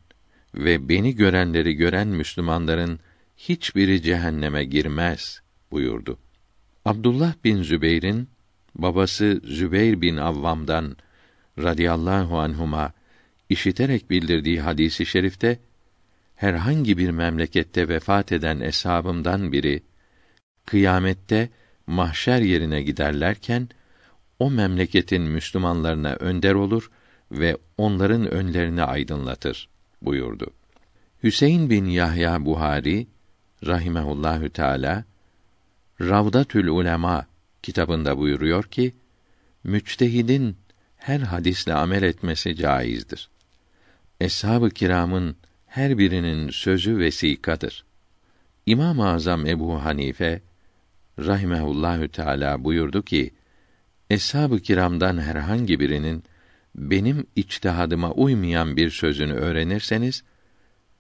[0.54, 3.00] ve beni görenleri gören Müslümanların
[3.36, 6.18] hiçbiri cehenneme girmez buyurdu.
[6.84, 8.28] Abdullah bin Zübeyr'in
[8.74, 10.96] babası Zübeyr bin Avvam'dan
[11.58, 12.92] radıyallahu anhuma
[13.48, 15.58] işiterek bildirdiği hadisi şerifte
[16.34, 19.82] herhangi bir memlekette vefat eden eshabımdan biri
[20.66, 21.48] kıyamette
[21.86, 23.68] mahşer yerine giderlerken
[24.38, 26.90] o memleketin Müslümanlarına önder olur
[27.30, 29.71] ve onların önlerini aydınlatır
[30.04, 30.46] buyurdu.
[31.22, 33.06] Hüseyin bin Yahya Buhari
[33.66, 35.04] rahimehullahü teala
[36.00, 37.26] Ravdatül Ulema
[37.62, 38.92] kitabında buyuruyor ki
[39.64, 40.56] müçtehidin
[40.96, 43.30] her hadisle amel etmesi caizdir.
[44.20, 47.84] Eshab-ı kiramın her birinin sözü vesikadır.
[48.66, 50.40] İmam-ı Azam Ebu Hanife
[51.18, 53.30] rahimehullahü teala buyurdu ki
[54.10, 56.24] Eshab-ı kiramdan herhangi birinin
[56.74, 60.24] benim içtihadıma uymayan bir sözünü öğrenirseniz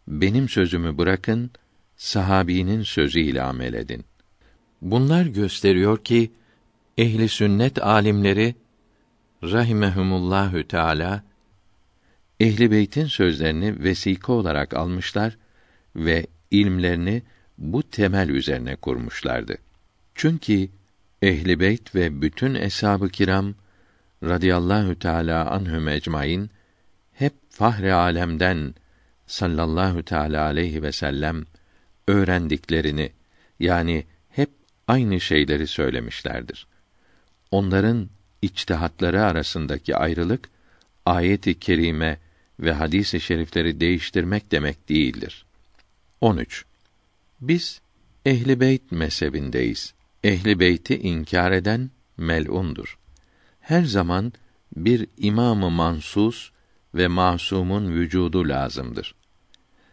[0.08, 1.50] benim sözümü bırakın
[1.96, 4.04] sahabinin sözüyle amel edin.
[4.82, 6.32] Bunlar gösteriyor ki
[6.98, 8.54] ehli sünnet alimleri
[9.42, 11.22] rahimehumullahü teala
[12.40, 15.38] ehli beytin sözlerini vesika olarak almışlar
[15.96, 17.22] ve ilmlerini
[17.58, 19.58] bu temel üzerine kurmuşlardı.
[20.14, 20.68] Çünkü
[21.22, 23.54] ehli beyt ve bütün eshab-ı kiram
[24.22, 26.50] radıyallahu teala anhum ecmaîn
[27.12, 28.74] hep fahri alemden
[29.26, 31.44] sallallahu teala aleyhi ve sellem
[32.06, 33.12] öğrendiklerini
[33.60, 34.50] yani hep
[34.88, 36.66] aynı şeyleri söylemişlerdir.
[37.50, 38.08] Onların
[38.42, 40.50] içtihatları arasındaki ayrılık
[41.06, 42.18] ayet-i kerime
[42.60, 45.46] ve hadis-i şerifleri değiştirmek demek değildir.
[46.20, 46.64] 13.
[47.40, 47.80] Biz
[48.26, 49.94] ehli beyt mezhebindeyiz.
[50.24, 52.98] Ehli beyti inkar eden mel'undur.
[53.62, 54.32] Her zaman
[54.76, 56.50] bir imamı mansus
[56.94, 59.14] ve masumun vücudu lazımdır.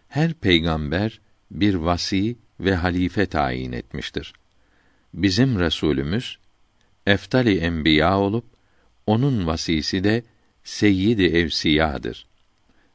[0.07, 1.19] Her peygamber
[1.51, 4.33] bir vasi ve halife tayin etmiştir.
[5.13, 6.37] Bizim Resulümüz
[7.07, 8.45] eftali enbiya olup
[9.07, 10.23] onun vasisi de
[10.63, 12.27] seyyidi evsiyadır.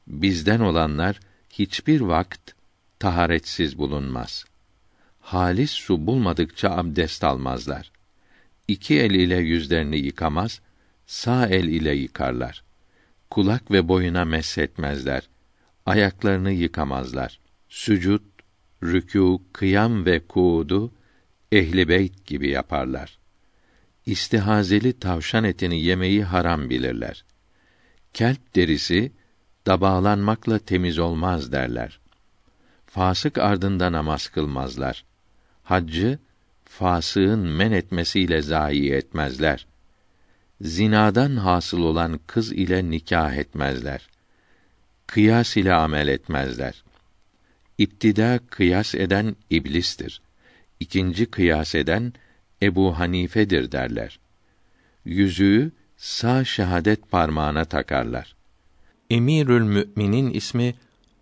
[0.07, 1.21] Bizden olanlar
[1.51, 2.53] hiçbir vakt
[2.99, 4.45] taharetsiz bulunmaz.
[5.21, 7.93] Halis su bulmadıkça abdest almazlar.
[8.69, 10.61] İki el ile yüzlerini yıkamaz,
[11.07, 12.65] sağ el ile yıkarlar.
[13.31, 15.29] Kulak ve boyuna meshetmezler.
[15.87, 17.41] Ayaklarını yıkamazlar.
[17.69, 18.23] Sücud,
[18.83, 20.93] rükû, kıyam ve kuudu
[21.53, 23.19] ehli beyt gibi yaparlar.
[24.07, 27.25] İstihazeli tavşan etini yemeyi haram bilirler.
[28.15, 29.13] Kelp derisi
[29.67, 32.01] dabağlanmakla temiz olmaz derler.
[32.87, 35.05] Fasık ardında namaz kılmazlar.
[35.63, 36.19] Haccı
[36.65, 39.67] fasığın men etmesiyle zayi etmezler.
[40.65, 44.09] Zinadan hasıl olan kız ile nikah etmezler.
[45.07, 46.85] Kıyas ile amel etmezler.
[47.79, 50.23] İptida kıyas eden iblistir.
[50.81, 52.13] İkinci kıyas eden
[52.63, 54.19] Ebu Hanife'dir derler.
[55.05, 58.37] Yüzüğü sağ şehadet parmağına takarlar.
[59.11, 60.75] Emirül Mü'minin ismi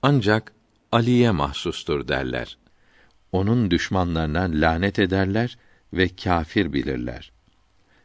[0.02, 0.52] ancak
[0.92, 2.58] Ali'ye mahsustur derler.
[3.32, 5.58] Onun düşmanlarına lanet ederler
[5.92, 7.32] ve kâfir bilirler.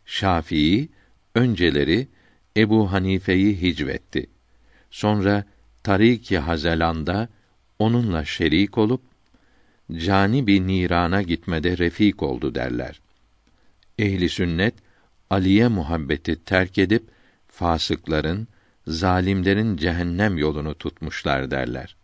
[0.05, 0.89] Şafii
[1.37, 2.07] önceleri
[2.57, 4.25] Ebu Hanife'yi hicvetti.
[4.91, 5.43] Sonra
[5.83, 7.29] Tarik-i Hazelan'da
[7.79, 9.01] onunla şerik olup
[9.93, 13.01] cani bir nirana gitmede refik oldu derler.
[13.99, 14.73] Ehli sünnet
[15.29, 17.03] Aliye muhabbeti terk edip
[17.47, 18.47] fasıkların,
[18.87, 21.95] zalimlerin cehennem yolunu tutmuşlar derler.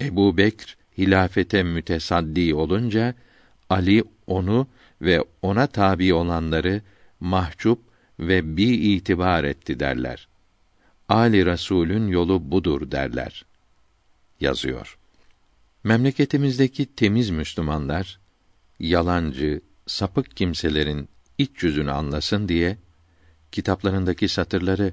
[0.00, 3.14] Ebu Bekr hilafete mütesaddi olunca
[3.70, 4.66] Ali onu
[5.02, 6.80] ve ona tabi olanları
[7.20, 10.28] mahcup ve bi itibar etti derler.
[11.08, 13.44] Ali Resulün yolu budur derler.
[14.40, 14.98] Yazıyor.
[15.84, 18.20] Memleketimizdeki temiz Müslümanlar
[18.80, 21.08] yalancı, sapık kimselerin
[21.38, 22.78] iç yüzünü anlasın diye
[23.52, 24.92] kitaplarındaki satırları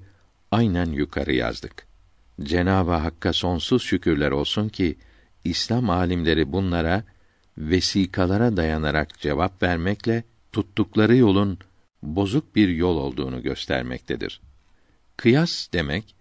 [0.51, 1.87] aynen yukarı yazdık.
[2.43, 4.97] Cenab-ı Hakk'a sonsuz şükürler olsun ki
[5.43, 7.03] İslam alimleri bunlara
[7.57, 11.57] vesikalara dayanarak cevap vermekle tuttukları yolun
[12.01, 14.41] bozuk bir yol olduğunu göstermektedir.
[15.17, 16.15] Kıyas demek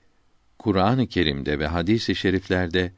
[0.59, 2.93] Kur'an-ı Kerim'de ve hadis-i şeriflerde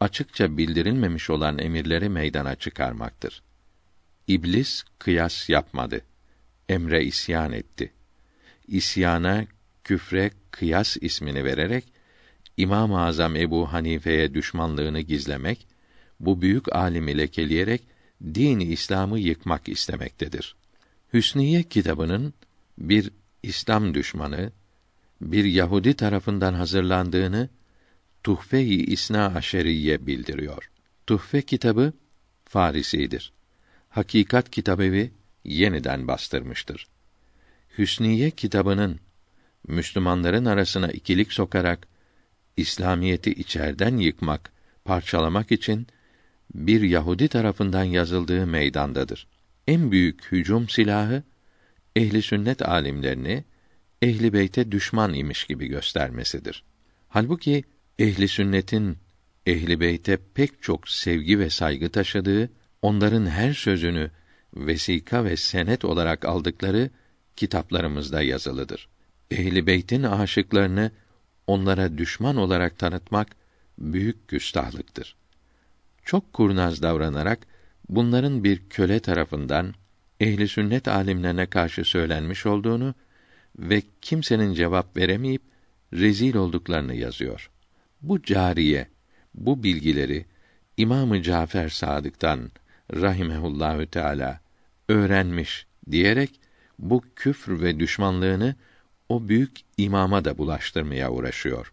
[0.00, 3.42] açıkça bildirilmemiş olan emirleri meydana çıkarmaktır.
[4.28, 6.00] İblis kıyas yapmadı.
[6.68, 7.92] Emre isyan etti.
[8.68, 9.44] İsyana,
[9.84, 11.84] küfre kıyas ismini vererek
[12.56, 15.66] İmam-ı Azam Ebu Hanife'ye düşmanlığını gizlemek,
[16.20, 17.82] bu büyük alimi lekeleyerek
[18.34, 20.56] dini İslam'ı yıkmak istemektedir.
[21.14, 22.34] Hüsniye kitabının
[22.78, 23.10] bir
[23.42, 24.52] İslam düşmanı,
[25.20, 27.48] bir Yahudi tarafından hazırlandığını
[28.24, 30.70] Tuhfe-i İsna Aşeriye bildiriyor.
[31.06, 31.92] Tuhfe kitabı
[32.44, 33.32] Farisidir.
[33.88, 35.12] Hakikat Kitabevi
[35.44, 36.88] yeniden bastırmıştır.
[37.78, 39.00] Hüsniye kitabının
[39.68, 41.88] Müslümanların arasına ikilik sokarak
[42.56, 44.52] İslamiyeti içerden yıkmak,
[44.84, 45.86] parçalamak için
[46.54, 49.33] bir Yahudi tarafından yazıldığı meydandadır.
[49.68, 51.22] En büyük hücum silahı
[51.96, 53.44] ehli sünnet alimlerini
[54.02, 56.64] ehli beyte düşman imiş gibi göstermesidir.
[57.08, 57.64] Halbuki
[57.98, 58.98] ehli sünnetin
[59.46, 62.50] ehli beyte pek çok sevgi ve saygı taşıdığı,
[62.82, 64.10] onların her sözünü
[64.56, 66.90] vesika ve senet olarak aldıkları
[67.36, 68.88] kitaplarımızda yazılıdır.
[69.30, 70.90] Ehli beytin aşıklarını
[71.46, 73.28] onlara düşman olarak tanıtmak
[73.78, 75.16] büyük küstahlıktır.
[76.04, 77.46] Çok kurnaz davranarak
[77.88, 79.74] bunların bir köle tarafından
[80.20, 82.94] ehli sünnet alimlerine karşı söylenmiş olduğunu
[83.58, 85.42] ve kimsenin cevap veremeyip
[85.92, 87.50] rezil olduklarını yazıyor.
[88.02, 88.88] Bu cariye
[89.34, 90.24] bu bilgileri
[90.76, 92.50] İmamı Cafer Sadık'tan
[92.94, 94.40] rahimehullahü teala
[94.88, 96.40] öğrenmiş diyerek
[96.78, 98.54] bu küfr ve düşmanlığını
[99.08, 101.72] o büyük imama da bulaştırmaya uğraşıyor.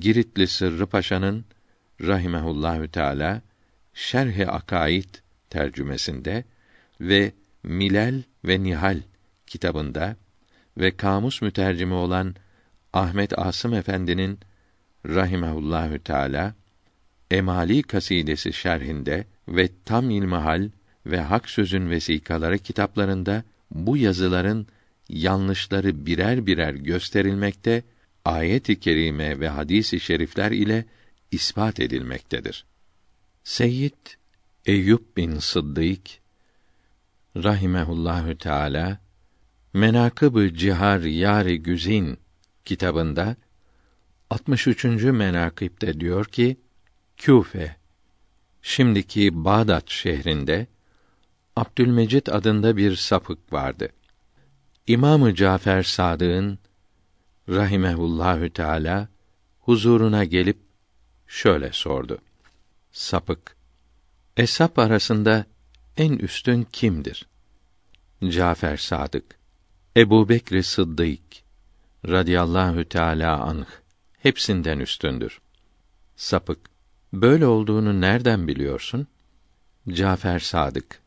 [0.00, 1.44] Giritli Sırrı Paşa'nın
[2.00, 3.42] rahimehullahü teala
[3.94, 5.23] Şerh-i Akaid
[5.54, 6.44] tercümesinde
[7.00, 7.32] ve
[7.62, 9.00] Milal ve Nihal
[9.46, 10.16] kitabında
[10.76, 12.34] ve kamus mütercimi olan
[12.92, 14.38] Ahmet Asım Efendi'nin
[15.06, 16.54] rahimehullahü teala
[17.30, 20.70] Emali kasidesi şerhinde ve Tam İlmihal
[21.06, 24.66] ve Hak Sözün vesikaları kitaplarında bu yazıların
[25.08, 27.82] yanlışları birer birer gösterilmekte,
[28.24, 30.84] ayet-i kerime ve hadis-i şerifler ile
[31.30, 32.64] ispat edilmektedir.
[33.44, 34.23] Seyyid
[34.66, 36.00] Eyüp bin Sıddık
[37.36, 38.98] rahimehullahü teala
[39.72, 42.18] Menakıb-ı Cihar Yari Güzin
[42.64, 43.36] kitabında
[44.30, 44.84] 63.
[44.84, 46.56] menakipte diyor ki
[47.16, 47.76] Küfe
[48.62, 50.66] şimdiki Bağdat şehrinde
[51.56, 53.88] Abdülmecid adında bir sapık vardı.
[54.86, 56.58] İmamı Cafer Sadık'ın
[57.48, 59.08] rahimehullahü teala
[59.60, 60.58] huzuruna gelip
[61.26, 62.18] şöyle sordu.
[62.92, 63.53] Sapık
[64.36, 65.44] Esap arasında
[65.96, 67.26] en üstün kimdir?
[68.28, 69.24] Cafer Sadık
[69.96, 71.20] Ebu Bekr Sıddık
[72.08, 73.66] radıyallahu teala anh
[74.18, 75.40] hepsinden üstündür.
[76.16, 76.58] Sapık
[77.12, 79.06] böyle olduğunu nereden biliyorsun?
[79.88, 81.00] Cafer Sadık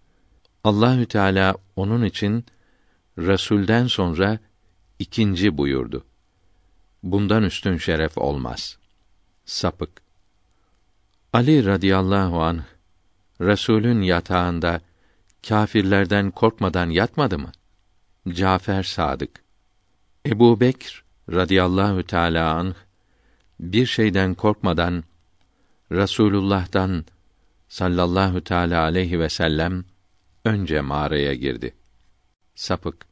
[0.64, 2.46] Allahü Teala onun için
[3.18, 4.40] Resulden sonra
[5.00, 6.06] ikinci buyurdu.
[7.04, 8.78] Bundan üstün şeref olmaz.
[9.46, 10.02] Sapık.
[11.34, 12.77] Ali radıyallahu anh
[13.42, 14.82] Resulün yatağında
[15.48, 17.52] kâfirlerden korkmadan yatmadı mı?
[18.30, 19.44] Cafer Sadık.
[20.26, 22.76] Ebu Bekr radıyallahu teâlâ anh,
[23.60, 25.04] bir şeyden korkmadan,
[25.92, 27.06] Rasulullah'tan
[27.70, 29.86] sallallahu teâlâ aleyhi ve sellem,
[30.46, 31.76] önce mağaraya girdi.
[32.56, 33.06] Sapık.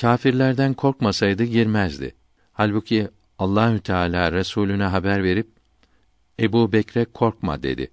[0.00, 2.14] Kâfirlerden korkmasaydı girmezdi.
[2.52, 5.48] Halbuki Allahü Teala Resulüne haber verip
[6.40, 7.90] Ebu Bekre korkma dedi.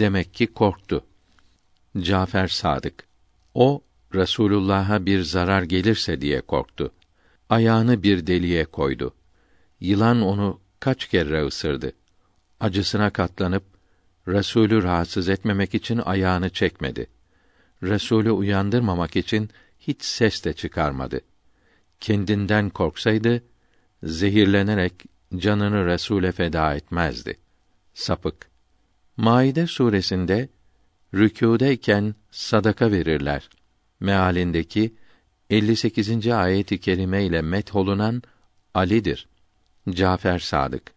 [0.00, 1.04] Demek ki korktu.
[1.98, 3.04] Cafer Sadık.
[3.54, 3.82] O
[4.14, 6.92] Resulullah'a bir zarar gelirse diye korktu.
[7.48, 9.14] Ayağını bir deliğe koydu.
[9.80, 11.92] Yılan onu kaç kere ısırdı.
[12.60, 13.64] Acısına katlanıp
[14.28, 17.06] Resulü rahatsız etmemek için ayağını çekmedi.
[17.82, 21.20] Resulü uyandırmamak için hiç ses de çıkarmadı.
[22.00, 23.42] Kendinden korksaydı
[24.02, 25.04] zehirlenerek
[25.36, 27.38] canını Resule feda etmezdi.
[27.94, 28.53] Sapık.
[29.16, 30.48] Maide suresinde
[31.14, 33.50] rükûdeyken sadaka verirler.
[34.00, 34.94] Mealindeki
[35.50, 36.28] 58.
[36.28, 38.22] ayeti kerime ile metholunan
[38.74, 39.28] Ali'dir.
[39.90, 40.94] Cafer Sadık.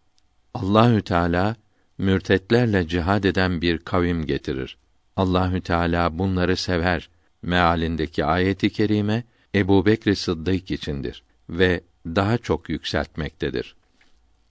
[0.54, 1.56] Allahü Teala
[1.98, 4.78] mürtetlerle cihad eden bir kavim getirir.
[5.16, 7.10] Allahü Teala bunları sever.
[7.42, 9.24] Mealindeki ayeti kerime
[9.54, 13.76] Ebu Bekr Sıddık içindir ve daha çok yükseltmektedir.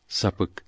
[0.07, 0.63] Sapık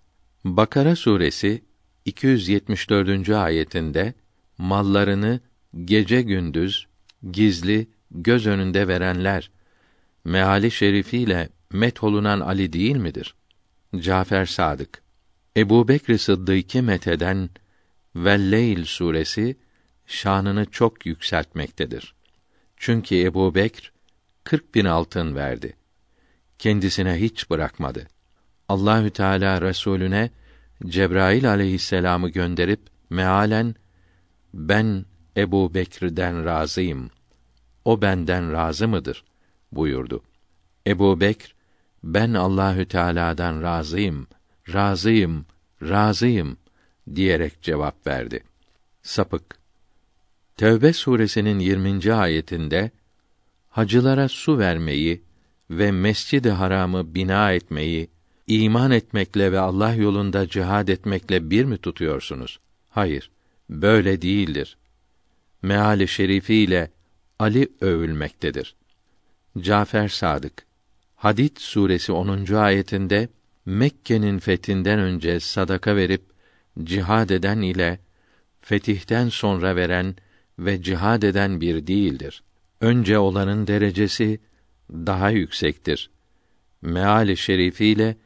[0.45, 1.68] Bakara suresi
[2.09, 3.29] 274.
[3.29, 4.13] ayetinde
[4.57, 5.39] mallarını
[5.85, 6.87] gece gündüz
[7.31, 9.51] gizli göz önünde verenler
[10.23, 13.35] meali şerifiyle metholunan Ali değil midir?
[13.99, 15.01] Cafer Sadık
[15.57, 17.49] Ebu Bekr Sıddık'ı metheden
[18.15, 19.57] Velleyl suresi
[20.07, 22.15] şanını çok yükseltmektedir.
[22.77, 23.91] Çünkü Ebu Bekr
[24.43, 25.73] 40 bin altın verdi.
[26.59, 28.07] Kendisine hiç bırakmadı.
[28.69, 30.29] Allahü Teala Resulüne
[30.85, 32.79] Cebrail aleyhisselamı gönderip
[33.09, 33.75] mealen
[34.53, 35.05] ben
[35.37, 37.09] Ebu Bekir'den razıyım.
[37.85, 39.23] O benden razı mıdır?
[39.71, 40.23] buyurdu.
[40.87, 41.55] Ebu Bekr,
[42.03, 44.27] ben Allahü Teala'dan razıyım,
[44.73, 45.45] razıyım,
[45.81, 46.57] razıyım
[47.15, 48.43] diyerek cevap verdi.
[49.01, 49.59] Sapık.
[50.57, 52.13] Tevbe suresinin 20.
[52.13, 52.91] ayetinde
[53.69, 55.23] hacılara su vermeyi
[55.69, 58.09] ve Mescid-i Haram'ı bina etmeyi
[58.49, 62.59] iman etmekle ve Allah yolunda cihad etmekle bir mi tutuyorsunuz?
[62.89, 63.31] Hayır,
[63.69, 64.77] böyle değildir.
[65.61, 66.91] Meali şerifiyle
[67.39, 68.75] Ali övülmektedir.
[69.59, 70.65] Cafer Sadık
[71.15, 72.53] Hadid suresi 10.
[72.53, 73.29] ayetinde
[73.65, 76.21] Mekke'nin fethinden önce sadaka verip
[76.83, 77.99] cihad eden ile
[78.61, 80.15] fetihten sonra veren
[80.59, 82.43] ve cihad eden bir değildir.
[82.81, 84.39] Önce olanın derecesi
[84.91, 86.09] daha yüksektir.
[86.81, 88.17] Meali şerifiyle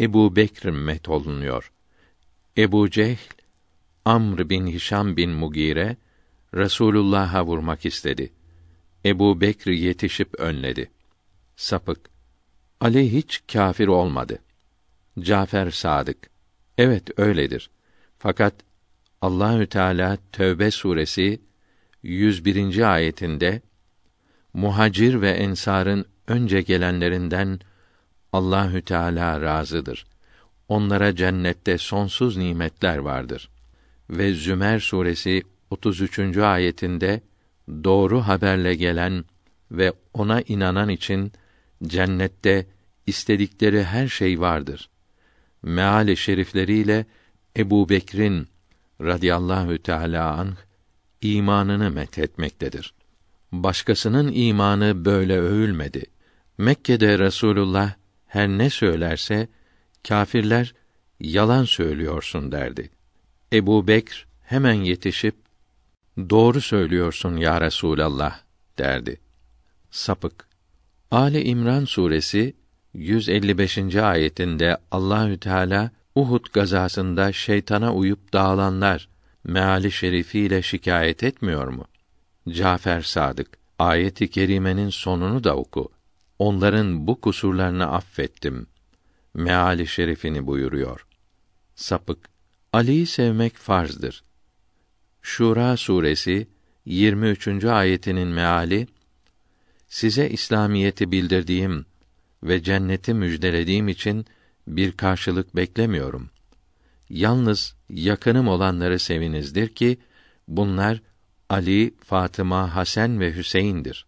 [0.00, 1.72] Ebu Bekr met olunuyor.
[2.56, 3.18] Ebu Cehl,
[4.04, 5.96] Amr bin Hişam bin Mugire,
[6.54, 8.32] Resulullah'a vurmak istedi.
[9.04, 10.90] Ebu Bekr yetişip önledi.
[11.56, 12.10] Sapık.
[12.80, 14.38] Ali hiç kâfir olmadı.
[15.18, 16.30] Cafer Sadık.
[16.78, 17.70] Evet öyledir.
[18.18, 18.54] Fakat
[19.20, 21.40] Allahü Teala Tövbe suresi
[22.02, 22.92] 101.
[22.94, 23.62] ayetinde
[24.54, 27.60] muhacir ve ensarın önce gelenlerinden
[28.32, 30.06] Allahü Teala razıdır.
[30.68, 33.50] Onlara cennette sonsuz nimetler vardır.
[34.10, 36.36] Ve Zümer suresi 33.
[36.36, 37.20] ayetinde
[37.84, 39.24] doğru haberle gelen
[39.70, 41.32] ve ona inanan için
[41.86, 42.66] cennette
[43.06, 44.90] istedikleri her şey vardır.
[45.62, 47.06] Meali şerifleriyle
[47.56, 48.48] Ebu Bekir'in
[49.00, 50.56] radıyallahu teâlâ anh
[51.20, 52.94] imanını methetmektedir.
[53.52, 56.04] Başkasının imanı böyle övülmedi.
[56.58, 57.99] Mekke'de Resulullah
[58.30, 59.48] her ne söylerse
[60.08, 60.74] kâfirler
[61.20, 62.90] yalan söylüyorsun derdi.
[63.52, 65.34] Ebu Bekr hemen yetişip
[66.30, 68.40] doğru söylüyorsun ya Resulallah
[68.78, 69.20] derdi.
[69.90, 70.48] Sapık.
[71.10, 72.54] Ali İmran suresi
[72.94, 73.96] 155.
[73.96, 79.08] ayetinde Allahü Teala Uhud gazasında şeytana uyup dağılanlar
[79.44, 81.84] meali şerifiyle şikayet etmiyor mu?
[82.48, 83.48] Cafer Sadık
[83.78, 85.88] ayeti kerimenin sonunu da oku.
[86.40, 88.66] Onların bu kusurlarını affettim.
[89.34, 91.06] Meali şerifini buyuruyor.
[91.74, 92.18] Sapık
[92.72, 94.24] Ali'yi sevmek farzdır.
[95.22, 96.48] Şura suresi
[96.84, 97.64] 23.
[97.64, 98.86] ayetinin meali
[99.88, 101.86] Size İslamiyeti bildirdiğim
[102.42, 104.26] ve cenneti müjdelediğim için
[104.66, 106.30] bir karşılık beklemiyorum.
[107.10, 109.98] Yalnız yakınım olanları sevinizdir ki
[110.48, 111.02] bunlar
[111.48, 114.06] Ali, Fatıma, Hasan ve Hüseyin'dir.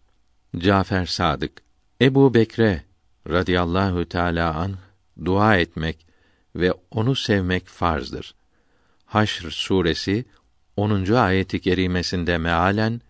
[0.57, 1.62] Cafer Sadık
[2.01, 2.83] Ebu Bekre
[3.29, 4.75] radıyallahu teala an
[5.25, 6.07] dua etmek
[6.55, 8.35] ve onu sevmek farzdır.
[9.05, 10.25] Haşr suresi
[10.77, 11.13] 10.
[11.13, 13.01] ayeti kerimesinde mealen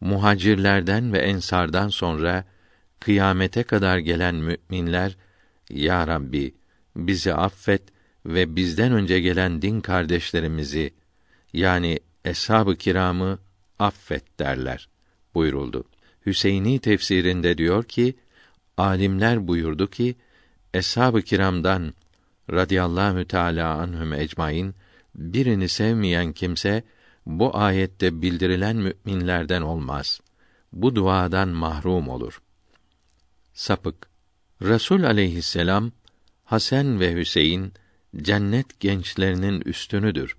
[0.00, 2.44] muhacirlerden ve ensardan sonra
[3.00, 5.16] kıyamete kadar gelen müminler
[5.70, 6.54] ya Rabbi
[6.96, 7.82] bizi affet
[8.26, 10.94] ve bizden önce gelen din kardeşlerimizi
[11.52, 13.38] yani eshab-ı kiramı
[13.78, 14.88] affet derler
[15.34, 15.84] buyuruldu.
[16.28, 18.16] Hüseyini tefsirinde diyor ki
[18.76, 20.16] alimler buyurdu ki
[20.74, 21.94] eshab-ı kiramdan
[22.50, 24.74] radıyallahu teala anhum ecmaîn
[25.14, 26.82] birini sevmeyen kimse
[27.26, 30.20] bu ayette bildirilen müminlerden olmaz.
[30.72, 32.42] Bu duadan mahrum olur.
[33.54, 34.08] Sapık
[34.62, 35.92] Resul aleyhisselam
[36.44, 37.72] Hasan ve Hüseyin
[38.16, 40.36] cennet gençlerinin üstünüdür.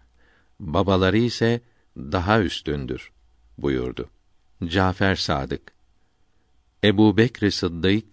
[0.60, 1.61] Babaları ise
[1.98, 3.11] daha üstündür
[3.57, 4.10] buyurdu.
[4.66, 5.78] Cafer Sadık
[6.84, 8.06] Ebu Bekr Sıddık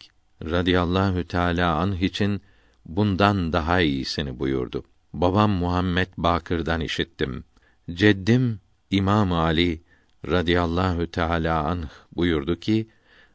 [0.44, 2.40] radıyallahu teala anh için
[2.86, 4.84] bundan daha iyisini buyurdu.
[5.12, 7.44] Babam Muhammed Bakır'dan işittim.
[7.90, 8.60] Ceddim
[8.90, 9.82] İmam Ali
[10.28, 12.88] radıyallahu teala anh buyurdu ki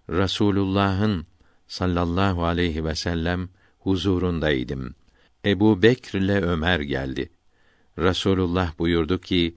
[0.10, 1.26] Rasulullah'ın
[1.68, 3.50] sallallahu aleyhi ve sellem
[3.80, 4.96] huzurundaydım.
[5.46, 7.30] Ebu Bekr ile Ömer geldi.
[8.00, 9.56] Rasulullah buyurdu ki,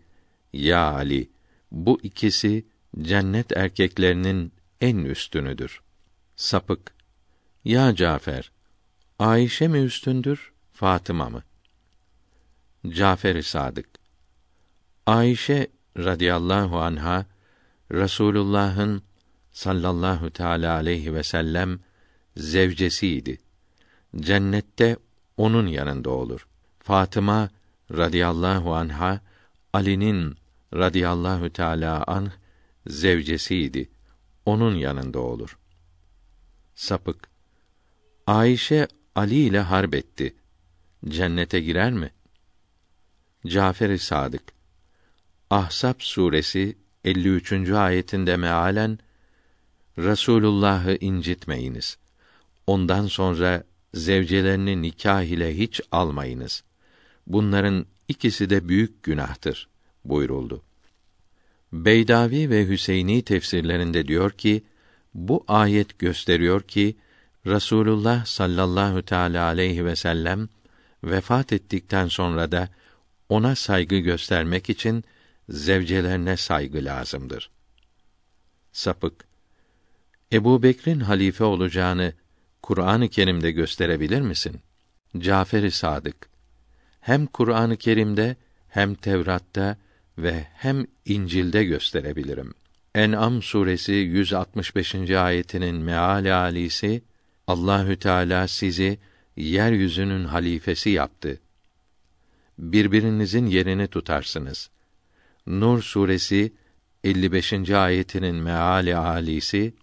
[0.52, 1.30] Ya Ali,
[1.70, 2.64] bu ikisi
[3.02, 4.52] cennet erkeklerinin
[4.84, 5.80] en üstünüdür.
[6.36, 6.94] Sapık,
[7.64, 8.52] Ya Cafer,
[9.18, 11.42] Ayşe mi üstündür, Fatıma mı?
[12.88, 13.88] Cafer-i Sadık,
[15.06, 17.26] Ayşe radıyallahu anha,
[17.92, 19.02] Rasulullah'ın
[19.52, 21.80] sallallahu teala aleyhi ve sellem
[22.36, 23.40] zevcesiydi.
[24.16, 24.96] Cennette
[25.36, 26.46] onun yanında olur.
[26.78, 27.50] Fatıma
[27.90, 29.20] radıyallahu anha
[29.72, 30.36] Ali'nin
[30.74, 32.30] radıyallahu teala anh
[32.86, 33.94] zevcesiydi.
[34.46, 35.58] Onun yanında olur.
[36.74, 37.28] Sapık
[38.26, 40.34] Ayşe Ali ile harp etti.
[41.08, 42.10] Cennete girer mi?
[43.46, 44.42] Cafer-i Sadık
[45.50, 47.52] Ahsap suresi 53.
[47.70, 48.98] ayetinde mealen
[49.98, 51.98] Resulullah'ı incitmeyiniz.
[52.66, 53.64] Ondan sonra
[53.94, 56.64] zevcelerini nikah ile hiç almayınız.
[57.26, 59.68] Bunların ikisi de büyük günahtır
[60.04, 60.62] buyuruldu.
[61.74, 64.64] Beydavi ve Hüseyni tefsirlerinde diyor ki
[65.14, 66.96] bu ayet gösteriyor ki
[67.46, 70.48] Rasulullah sallallahu teala aleyhi ve sellem
[71.04, 72.68] vefat ettikten sonra da
[73.28, 75.04] ona saygı göstermek için
[75.48, 77.50] zevcelerine saygı lazımdır.
[78.72, 79.24] Sapık
[80.32, 82.12] Ebu Bekir'in halife olacağını
[82.62, 84.60] Kur'an-ı Kerim'de gösterebilir misin?
[85.18, 86.28] Cafer-i Sadık
[87.00, 88.36] hem Kur'an-ı Kerim'de
[88.68, 89.76] hem Tevrat'ta
[90.18, 92.54] ve hem İncil'de gösterebilirim.
[92.94, 95.10] En'am suresi 165.
[95.10, 97.02] ayetinin meali alisi
[97.46, 98.98] Allahü Teala sizi
[99.36, 101.40] yeryüzünün halifesi yaptı.
[102.58, 104.70] Birbirinizin yerini tutarsınız.
[105.46, 106.52] Nur suresi
[107.04, 107.70] 55.
[107.70, 109.74] ayetinin meali alisi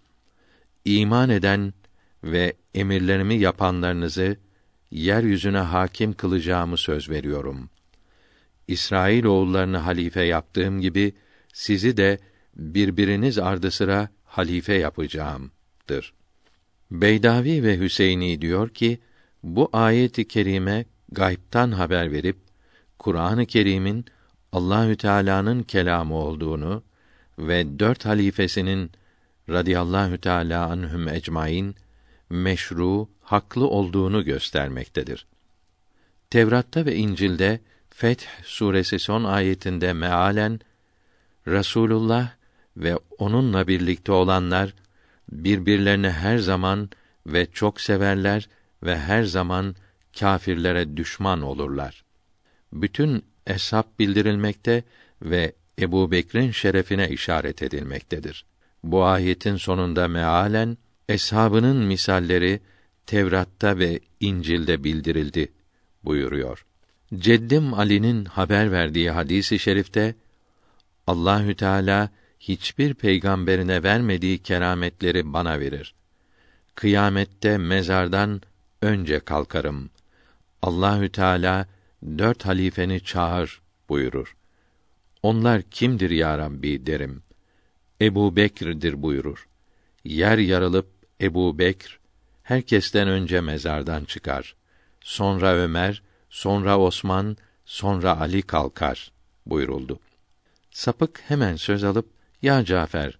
[0.84, 1.74] iman eden
[2.24, 4.36] ve emirlerimi yapanlarınızı
[4.90, 7.70] yeryüzüne hakim kılacağımı söz veriyorum.
[8.68, 11.12] İsrail oğullarını halife yaptığım gibi
[11.52, 12.18] sizi de
[12.56, 16.12] birbiriniz ardı sıra halife yapacağımdır.
[16.90, 19.00] Beydavi ve Hüseyni diyor ki
[19.42, 22.36] bu ayeti kerime gaybtan haber verip
[22.98, 24.04] Kur'an-ı Kerim'in
[24.52, 26.82] Allahü Teala'nın kelamı olduğunu
[27.38, 28.90] ve dört halifesinin
[29.48, 31.74] radıyallahu teala anhum ecmaîn
[32.30, 35.26] meşru, haklı olduğunu göstermektedir.
[36.30, 37.60] Tevrat'ta ve İncil'de
[37.94, 40.60] Feth suresi son ayetinde mealen
[41.48, 42.30] Rasulullah
[42.76, 44.74] ve onunla birlikte olanlar
[45.32, 46.90] birbirlerini her zaman
[47.26, 48.48] ve çok severler
[48.82, 49.74] ve her zaman
[50.18, 52.04] kâfirlere düşman olurlar.
[52.72, 54.84] Bütün eshab bildirilmekte
[55.22, 58.44] ve Ebu Bekir'in şerefine işaret edilmektedir.
[58.84, 60.76] Bu ayetin sonunda mealen
[61.08, 62.60] eshabının misalleri
[63.06, 65.52] Tevrat'ta ve İncil'de bildirildi
[66.04, 66.66] buyuruyor.
[67.18, 70.14] Ceddim Ali'nin haber verdiği hadisi i şerifte
[71.06, 72.10] Allahü Teala
[72.40, 75.94] hiçbir peygamberine vermediği kerametleri bana verir.
[76.74, 78.42] Kıyamette mezardan
[78.82, 79.90] önce kalkarım.
[80.62, 81.66] Allahü Teala
[82.18, 84.36] dört halifeni çağır buyurur.
[85.22, 87.22] Onlar kimdir ya Rabbi derim.
[88.00, 89.48] Ebu Bekir'dir buyurur.
[90.04, 90.88] Yer yarılıp
[91.20, 91.98] Ebu Bekr
[92.42, 94.56] herkesten önce mezardan çıkar.
[95.00, 96.02] Sonra Ömer,
[96.32, 99.12] sonra Osman, sonra Ali kalkar
[99.46, 100.00] buyuruldu.
[100.70, 102.10] Sapık hemen söz alıp
[102.42, 103.18] ya Cafer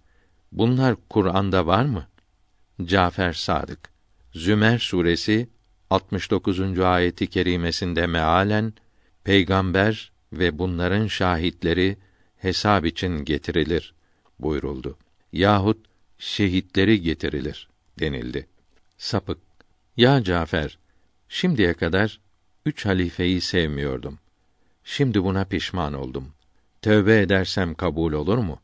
[0.53, 2.07] bunlar Kur'an'da var mı?
[2.85, 3.91] Cafer Sadık
[4.35, 5.49] Zümer suresi
[5.91, 6.79] 69.
[6.79, 8.73] ayeti kerimesinde mealen
[9.25, 11.97] peygamber ve bunların şahitleri
[12.37, 13.95] hesap için getirilir
[14.39, 14.99] buyuruldu.
[15.33, 15.87] Yahut
[16.19, 17.69] şehitleri getirilir
[18.01, 18.49] denildi.
[18.99, 19.39] Sapık
[19.97, 20.79] ya Cafer
[21.29, 22.21] şimdiye kadar
[22.67, 24.19] üç halifeyi sevmiyordum.
[24.85, 26.33] Şimdi buna pişman oldum.
[26.83, 28.61] Tövbe edersem kabul olur mu?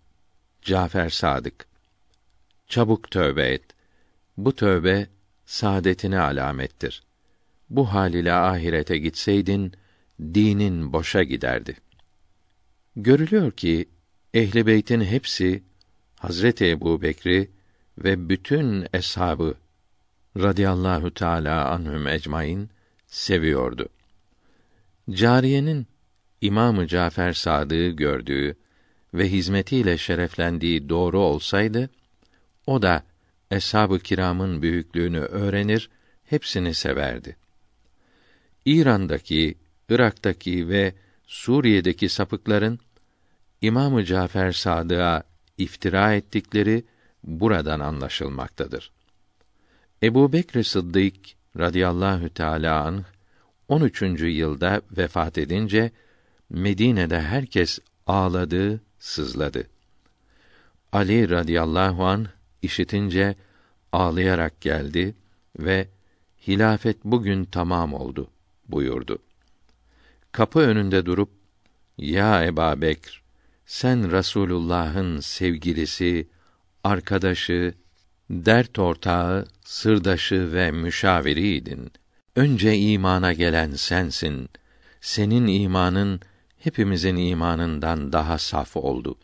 [0.63, 1.67] Cafer Sadık
[2.69, 3.65] Çabuk tövbe et.
[4.37, 5.07] Bu tövbe
[5.47, 7.03] saadetine alamettir.
[7.71, 9.73] Bu hal ile ahirete gitseydin
[10.21, 11.77] dinin boşa giderdi.
[12.97, 13.89] Görülüyor ki
[14.35, 15.63] ehli beytin hepsi
[16.17, 17.51] Hazreti Ebu Bekri
[17.99, 19.55] ve bütün eshabı
[20.37, 22.71] radıyallahu teala anhum ecmaîn
[23.09, 23.89] seviyordu.
[25.11, 25.87] Cariyenin
[26.41, 28.57] İmamı Cafer Sadık'ı gördüğü
[29.15, 31.91] ve hizmetiyle şereflendiği doğru olsaydı,
[32.67, 33.03] o da
[33.51, 35.91] eshab-ı kiramın büyüklüğünü öğrenir,
[36.25, 37.37] hepsini severdi.
[38.65, 39.55] İran'daki,
[39.89, 40.95] Irak'taki ve
[41.27, 42.79] Suriye'deki sapıkların
[43.61, 45.23] İmamı Cafer Sadık'a
[45.59, 46.85] iftira ettikleri
[47.25, 48.93] buradan anlaşılmaktadır.
[50.03, 53.03] Ebu Bekr Sıddık radıyallahu teâlâ anh,
[53.69, 54.03] 13.
[54.21, 55.91] yılda vefat edince,
[56.51, 59.67] Medine'de herkes ağladı, sızladı.
[60.93, 62.27] Ali radıyallahu an
[62.63, 63.35] işitince
[63.93, 65.15] ağlayarak geldi
[65.59, 65.89] ve
[66.49, 68.31] hilafet bugün tamam oldu
[68.69, 69.19] buyurdu.
[70.33, 71.31] Kapı önünde durup
[71.99, 73.23] ya Eba Bekr
[73.69, 76.29] sen Rasulullah'ın sevgilisi,
[76.85, 77.75] arkadaşı,
[78.31, 81.93] dert ortağı, sırdaşı ve müşaviriydin.
[82.37, 84.49] Önce imana gelen sensin.
[85.01, 86.21] Senin imanın
[86.59, 89.19] hepimizin imanından daha saf oldu.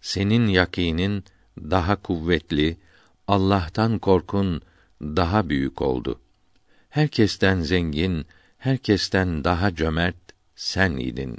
[0.00, 1.24] Senin yakinin
[1.58, 2.76] daha kuvvetli,
[3.28, 4.62] Allah'tan korkun
[5.00, 6.20] daha büyük oldu.
[6.90, 8.26] Herkesten zengin,
[8.58, 10.16] herkesten daha cömert
[10.56, 11.38] sen idin.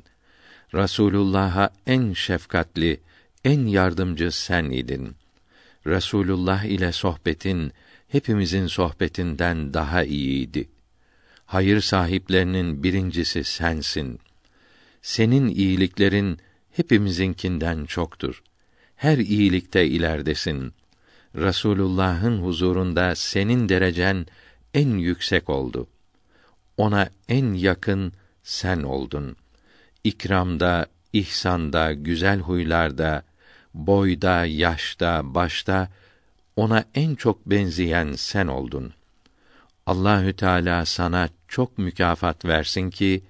[0.74, 3.00] Rasulullah'a en şefkatli,
[3.44, 5.16] en yardımcı sen idin.
[5.88, 7.72] Resulullah ile sohbetin
[8.08, 10.70] hepimizin sohbetinden daha iyiydi.
[11.46, 14.20] Hayır sahiplerinin birincisi sensin.
[15.02, 16.40] Senin iyiliklerin
[16.72, 18.44] hepimizinkinden çoktur.
[18.96, 20.74] Her iyilikte ileridesin.
[21.36, 24.26] Rasulullah'ın huzurunda senin derecen
[24.74, 25.88] en yüksek oldu.
[26.78, 29.36] Ona en yakın sen oldun.
[30.04, 33.24] İkramda, ihsanda, güzel huylarda,
[33.74, 35.90] boyda, yaşta, başta
[36.56, 38.94] ona en çok benzeyen sen oldun.
[39.86, 43.24] Allahü Teala sana çok mükafat versin ki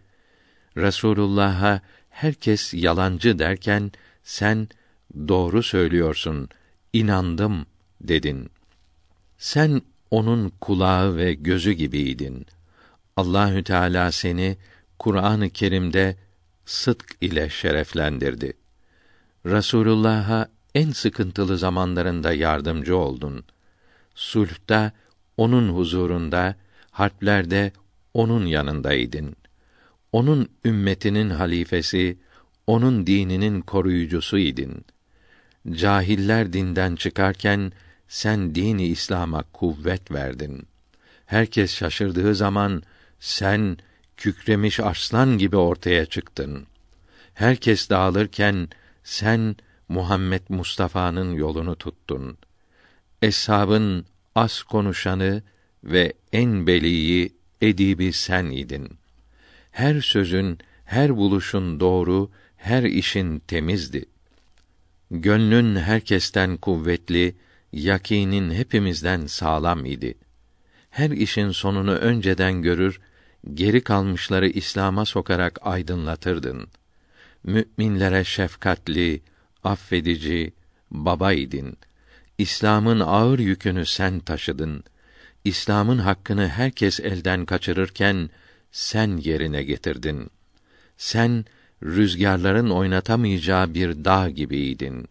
[0.77, 3.91] Resulullah'a herkes yalancı derken
[4.23, 4.67] sen
[5.27, 6.49] doğru söylüyorsun,
[6.93, 7.65] inandım
[8.01, 8.49] dedin.
[9.37, 12.45] Sen onun kulağı ve gözü gibiydin.
[13.17, 14.57] Allahü Teala seni
[14.99, 16.17] Kur'an-ı Kerim'de
[16.65, 18.53] sıdk ile şereflendirdi.
[19.45, 23.43] Resulullah'a en sıkıntılı zamanlarında yardımcı oldun.
[24.15, 24.91] Sulh'ta
[25.37, 26.55] onun huzurunda,
[26.91, 27.71] harplerde
[28.13, 29.35] onun yanındaydın.
[30.11, 32.17] Onun ümmetinin halifesi,
[32.67, 34.85] onun dininin koruyucusuydun.
[35.71, 37.71] Cahiller dinden çıkarken
[38.07, 40.67] sen dini İslam'a kuvvet verdin.
[41.25, 42.83] Herkes şaşırdığı zaman
[43.19, 43.77] sen
[44.17, 46.67] kükremiş arslan gibi ortaya çıktın.
[47.33, 48.67] Herkes dağılırken
[49.10, 49.56] sen
[49.88, 52.38] Muhammed Mustafa'nın yolunu tuttun.
[53.22, 54.06] Eshabın
[54.36, 55.44] az konuşanı
[55.84, 58.90] ve en beliyi edibi sen idin.
[59.72, 64.06] Her sözün, her buluşun doğru, her işin temizdi.
[65.11, 67.36] Gönlün herkesten kuvvetli,
[67.73, 70.18] yakinin hepimizden sağlam idi.
[70.90, 72.99] Her işin sonunu önceden görür,
[73.53, 76.68] geri kalmışları İslam'a sokarak aydınlatırdın.
[77.43, 79.21] Müminlere şefkatli,
[79.63, 80.53] affedici,
[80.91, 81.77] babaydın.
[82.37, 84.83] İslam'ın ağır yükünü sen taşıdın.
[85.45, 88.29] İslam'ın hakkını herkes elden kaçırırken
[88.71, 90.29] sen yerine getirdin.
[90.97, 91.45] Sen
[91.83, 95.07] rüzgarların oynatamayacağı bir dağ gibiydin.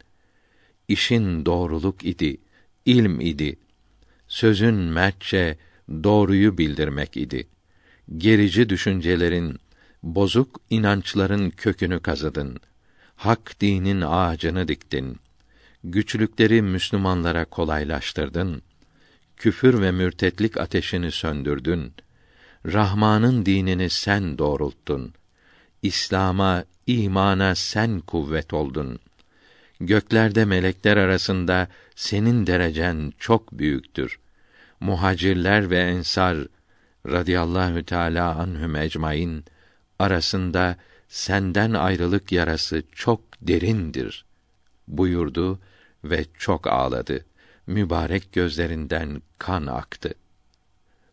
[0.88, 2.36] İşin doğruluk idi,
[2.86, 3.56] ilm idi.
[4.28, 7.46] Sözün mertçe doğruyu bildirmek idi.
[8.16, 9.58] Gerici düşüncelerin,
[10.02, 12.60] bozuk inançların kökünü kazıdın.
[13.16, 15.18] Hak dinin ağacını diktin.
[15.84, 18.62] Güçlükleri Müslümanlara kolaylaştırdın.
[19.36, 21.92] Küfür ve mürtetlik ateşini söndürdün.
[22.66, 25.14] Rahman'ın dinini sen doğrulttun.
[25.82, 28.98] İslam'a, imana sen kuvvet oldun.
[29.80, 34.18] Göklerde melekler arasında senin derecen çok büyüktür.
[34.80, 36.38] Muhacirler ve ensar
[37.06, 39.44] radıyallahu teala anhum ecmaîn
[39.98, 40.76] arasında
[41.08, 44.24] senden ayrılık yarası çok derindir
[44.88, 45.58] buyurdu
[46.04, 47.24] ve çok ağladı.
[47.66, 50.14] Mübarek gözlerinden kan aktı.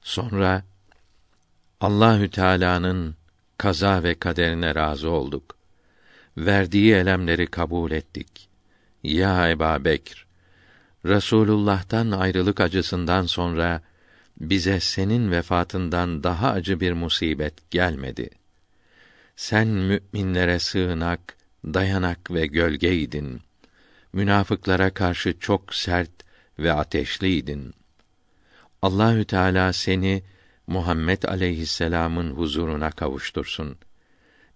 [0.02, 0.64] Sonra
[1.82, 3.16] Allahü Teala'nın
[3.58, 5.56] kaza ve kaderine razı olduk.
[6.38, 8.50] Verdiği elemleri kabul ettik.
[9.04, 10.26] Ya Eba Bekr,
[11.06, 13.82] Resulullah'tan ayrılık acısından sonra
[14.40, 18.30] bize senin vefatından daha acı bir musibet gelmedi.
[19.36, 23.42] Sen müminlere sığınak, dayanak ve gölgeydin.
[24.14, 26.12] Münafıklara karşı çok sert
[26.60, 27.74] ve ateşliydin.
[28.82, 30.24] Allahü Teala seni
[30.68, 33.78] Muhammed aleyhisselam'ın huzuruna kavuştursun.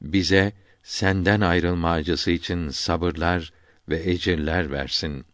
[0.01, 0.53] Bize
[0.83, 3.53] senden ayrılma acısı için sabırlar
[3.89, 5.25] ve ecirler versin.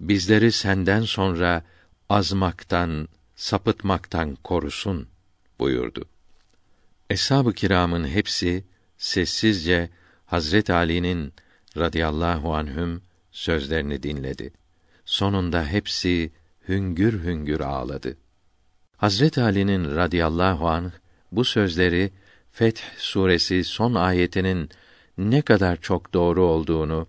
[0.00, 1.64] Bizleri senden sonra
[2.08, 5.08] azmaktan, sapıtmaktan korusun
[5.58, 6.08] buyurdu.
[7.10, 8.64] Eshab-ı kiramın hepsi
[8.98, 9.90] sessizce
[10.26, 11.32] Hazret Ali'nin
[11.76, 14.52] radıyallahu anhüm sözlerini dinledi.
[15.04, 16.32] Sonunda hepsi
[16.68, 18.16] hüngür hüngür ağladı.
[18.96, 20.90] Hazret Ali'nin radıyallahu anh
[21.32, 22.10] bu sözleri
[22.52, 24.70] Feth suresi son ayetinin
[25.18, 27.06] ne kadar çok doğru olduğunu,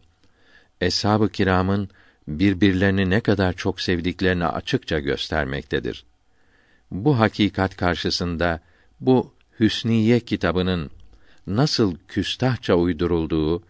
[0.82, 1.90] eshab-ı kiramın
[2.28, 6.06] birbirlerini ne kadar çok sevdiklerini açıkça göstermektedir.
[6.91, 8.60] Bu hakikat karşısında
[8.99, 10.91] bu Hüsniye kitabının
[11.47, 13.63] nasıl küstahça uydurulduğu,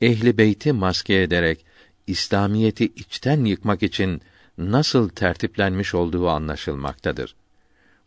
[0.00, 1.64] ehli beyti maske ederek
[2.06, 4.22] İslamiyeti içten yıkmak için
[4.58, 7.34] nasıl tertiplenmiş olduğu anlaşılmaktadır.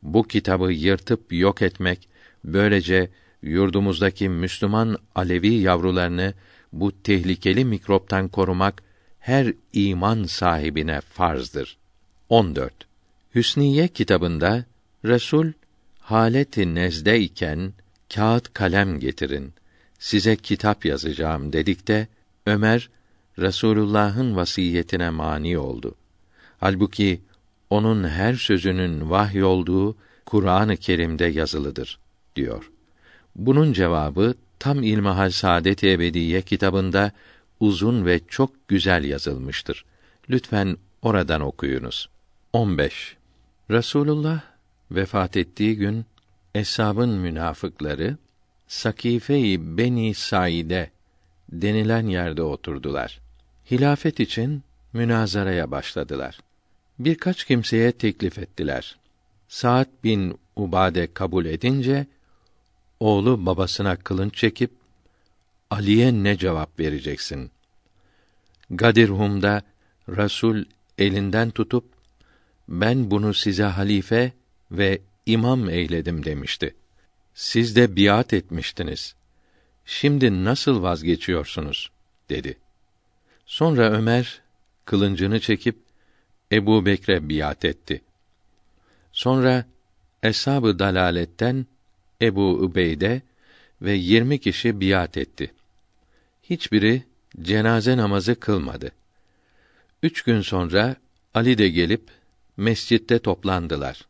[0.04, 2.10] Bu kitabı yırtıp yok etmek,
[2.44, 3.10] böylece
[3.42, 6.34] yurdumuzdaki Müslüman Alevi yavrularını
[6.74, 8.84] bu tehlikeli mikroptan korumak
[9.20, 11.78] her iman sahibine farzdır.
[12.30, 12.74] 14.
[13.36, 14.66] Hüsniye kitabında
[15.06, 15.52] Resul
[16.08, 17.74] haleti nezde iken
[18.14, 19.54] kağıt kalem getirin.
[20.00, 22.08] size kitap yazacağım dedik de
[22.46, 22.90] Ömer
[23.40, 25.96] Resulullah'ın vasiyetine mani oldu.
[26.60, 27.22] Halbuki
[27.70, 32.00] onun her sözünün vahy olduğu Kur'an-ı Kerim'de yazılıdır
[32.36, 32.72] diyor.
[33.36, 37.12] Bunun cevabı tam İlmihal Saadet-i Ebediye kitabında
[37.60, 39.86] uzun ve çok güzel yazılmıştır.
[40.30, 42.10] Lütfen oradan okuyunuz.
[42.54, 43.18] 15.
[43.72, 44.57] Resulullah
[44.92, 46.06] vefat ettiği gün
[46.56, 48.18] eshabın münafıkları
[48.68, 50.92] Sakife-i Beni Saide
[51.52, 53.20] denilen yerde oturdular.
[53.72, 56.40] Hilafet için münazaraya başladılar.
[57.00, 58.98] Birkaç kimseye teklif ettiler.
[59.48, 62.08] Saat bin Ubade kabul edince
[63.00, 64.72] oğlu babasına kılınç çekip
[65.70, 67.52] Ali'ye ne cevap vereceksin?
[68.70, 69.62] Gadirhum'da
[70.10, 70.64] Rasul
[70.98, 71.86] elinden tutup
[72.70, 74.32] ben bunu size halife
[74.72, 76.76] ve imam eyledim demişti.
[77.34, 79.16] Siz de biat etmiştiniz.
[79.86, 81.92] Şimdi nasıl vazgeçiyorsunuz?
[82.30, 82.58] dedi.
[83.46, 84.42] Sonra Ömer
[84.86, 85.78] kılıncını çekip
[86.52, 88.02] Ebu Bekre biat etti.
[89.12, 89.66] Sonra
[90.24, 91.66] eshab-ı dalaletten
[92.22, 93.22] Ebu Übeyde
[93.82, 95.54] ve yirmi kişi biat etti.
[96.44, 97.04] Hiçbiri
[97.42, 98.92] cenaze namazı kılmadı.
[100.04, 100.96] Üç gün sonra
[101.34, 102.10] Ali de gelip
[102.58, 104.08] mescitte toplandılar.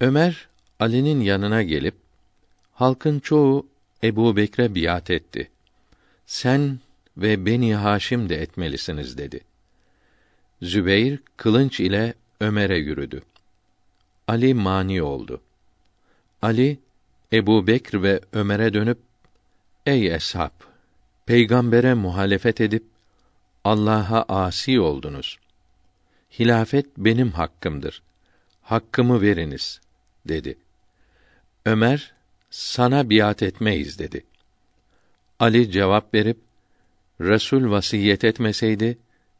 [0.00, 0.48] Ömer
[0.80, 1.94] Ali'nin yanına gelip
[2.72, 3.66] halkın çoğu
[4.04, 5.50] Ebu Bekre biat etti.
[6.26, 6.78] Sen
[7.16, 9.40] ve Beni Haşim de etmelisiniz dedi.
[10.62, 13.22] Zübeyr kılınç ile Ömer'e yürüdü.
[14.28, 15.40] Ali mani oldu.
[16.42, 16.78] Ali
[17.32, 18.98] Ebu Bekr ve Ömer'e dönüp
[19.86, 20.50] Ey eshab!
[21.26, 22.84] Peygambere muhalefet edip
[23.64, 25.38] Allah'a asi oldunuz.
[26.38, 28.02] Hilafet benim hakkımdır.
[28.62, 29.80] Hakkımı veriniz
[30.28, 30.58] dedi.
[31.66, 32.12] Ömer
[32.50, 34.24] sana biat etmeyiz dedi.
[35.38, 36.38] Ali cevap verip
[37.20, 38.98] Resul vasiyet etmeseydi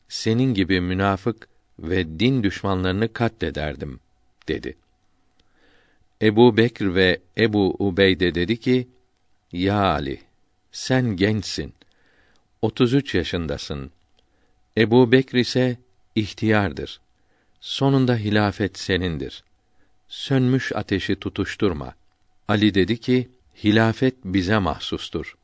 [0.08, 1.48] senin gibi münafık
[1.78, 4.00] ve din düşmanlarını katlederdim
[4.48, 4.76] dedi.
[6.22, 8.88] Ebu Bekr ve Ebu Ubeyde dedi ki,
[9.52, 10.20] Ya Ali,
[10.72, 11.74] sen gençsin.
[12.62, 13.90] 33 yaşındasın.
[14.78, 15.76] Ebu Bekr ise
[16.14, 17.00] ihtiyardır.
[17.60, 19.44] Sonunda hilafet senindir.
[20.08, 21.94] Sönmüş ateşi tutuşturma.
[22.48, 23.28] Ali dedi ki,
[23.64, 25.36] hilafet bize mahsustur.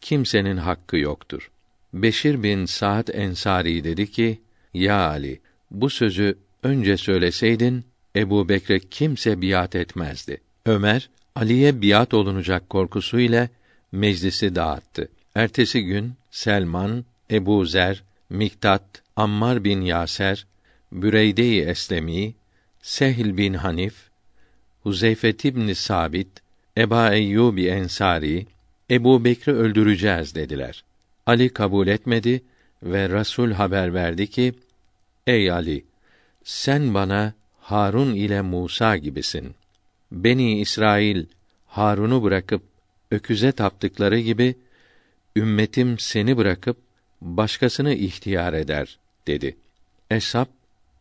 [0.00, 1.50] Kimsenin hakkı yoktur.
[1.92, 4.40] Beşir bin Sa'd Ensari dedi ki,
[4.74, 5.40] Ya Ali,
[5.70, 7.84] bu sözü önce söyleseydin,
[8.16, 10.40] Ebu Bekre kimse biat etmezdi.
[10.66, 13.48] Ömer, Ali'ye biat olunacak korkusuyla
[13.92, 15.08] meclisi dağıttı.
[15.34, 20.46] Ertesi gün Selman, Ebu Zer, Miktat, Ammar bin Yaser,
[20.92, 22.34] Büreyde-i Eslemi,
[22.82, 23.94] Sehl bin Hanif,
[24.82, 26.28] Huzeyfet ibn Sabit,
[26.76, 28.46] Eba Eyyubi Ensari,
[28.90, 30.84] Ebu Bekri öldüreceğiz dediler.
[31.26, 32.42] Ali kabul etmedi
[32.82, 34.54] ve Rasul haber verdi ki,
[35.26, 35.84] Ey Ali,
[36.44, 39.54] sen bana Harun ile Musa gibisin.
[40.12, 41.26] Beni İsrail
[41.66, 42.62] Harun'u bırakıp
[43.10, 44.54] öküze taptıkları gibi
[45.36, 46.76] ümmetim seni bırakıp
[47.20, 49.56] başkasını ihtiyar eder dedi.
[50.10, 50.46] Eshab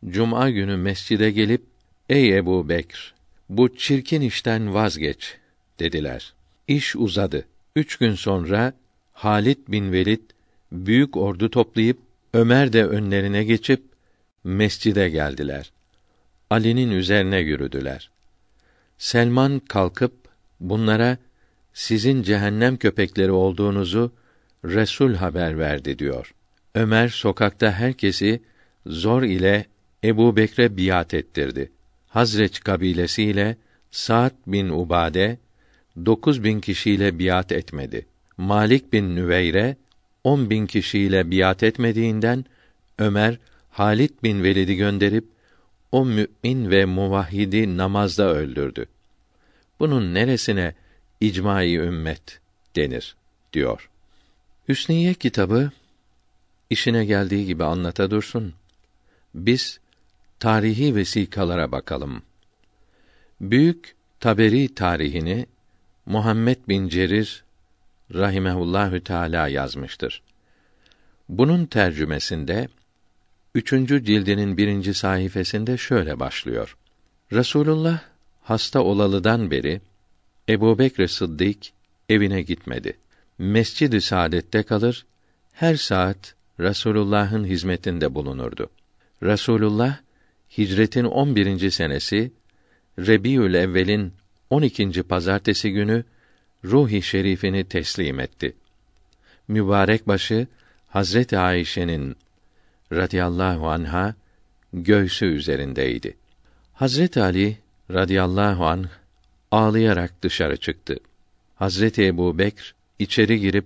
[0.06, 1.62] cuma günü mescide gelip
[2.10, 3.14] ey Ebu Bekr
[3.50, 5.38] bu çirkin işten vazgeç
[5.80, 6.34] dediler.
[6.68, 7.46] İş uzadı.
[7.76, 8.74] Üç gün sonra
[9.14, 10.22] Halit bin Velid
[10.72, 11.98] büyük ordu toplayıp
[12.34, 13.84] Ömer de önlerine geçip
[14.44, 15.72] mescide geldiler.
[16.50, 18.10] Ali'nin üzerine yürüdüler.
[18.98, 20.14] Selman kalkıp
[20.60, 21.18] bunlara
[21.74, 24.12] sizin cehennem köpekleri olduğunuzu
[24.66, 26.34] Resul haber verdi diyor.
[26.76, 28.42] Ömer sokakta herkesi
[28.86, 29.66] zor ile
[30.04, 31.72] Ebu Bekre biat ettirdi.
[32.08, 33.58] Hazreç kabilesiyle
[33.92, 35.38] Sa'd bin Ubade
[36.06, 38.06] dokuz bin kişiyle biat etmedi.
[38.38, 39.76] Malik bin Nüveyre
[40.24, 42.46] on bin kişiyle biat etmediğinden
[43.00, 43.38] Ömer
[43.72, 45.26] Halit bin Velid'i gönderip
[45.92, 48.86] o mümin ve muvahhidi namazda öldürdü.
[49.80, 50.76] Bunun neresine
[51.22, 52.40] icmai ümmet
[52.76, 53.16] denir
[53.54, 53.90] diyor.
[54.70, 55.72] Hüsniye kitabı
[56.70, 58.54] işine geldiği gibi anlata dursun.
[59.36, 59.80] Biz
[60.40, 62.22] tarihi vesikalara bakalım.
[63.42, 65.46] Büyük Taberi tarihini
[66.06, 67.44] Muhammed bin Cerir
[68.14, 70.22] rahimehullahü teala yazmıştır.
[71.30, 72.68] Bunun tercümesinde
[73.56, 76.78] üçüncü cildinin birinci sayfasında şöyle başlıyor.
[77.34, 78.00] Resulullah
[78.44, 79.82] hasta olalıdan beri
[80.50, 81.58] Ebu Bekr Sıddık
[82.10, 82.98] evine gitmedi.
[83.38, 85.06] Mescid-i Saadet'te kalır,
[85.54, 88.70] her saat Resulullah'ın hizmetinde bulunurdu.
[89.24, 89.98] Resulullah
[90.58, 91.72] hicretin 11.
[91.72, 92.32] senesi
[93.00, 94.14] Rebiül Evvel'in
[94.50, 95.04] 12.
[95.04, 96.04] pazartesi günü
[96.66, 98.56] ruhi şerifini teslim etti.
[99.48, 100.48] Mübarek başı
[100.88, 102.16] Hazreti Ayşe'nin
[102.92, 104.16] radıyallahu anha
[104.74, 106.18] göğsü üzerindeydi.
[106.74, 107.58] Hazreti Ali
[107.92, 108.88] radıyallahu anh
[109.52, 111.00] ağlayarak dışarı çıktı.
[111.56, 113.66] Hazreti Ebu Bekr içeri girip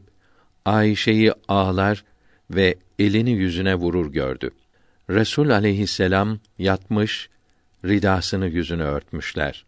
[0.66, 2.04] Ayşe'yi ağlar
[2.50, 4.52] ve elini yüzüne vurur gördü.
[5.10, 7.30] Resul aleyhisselam yatmış,
[7.86, 9.66] ridasını yüzünü örtmüşler.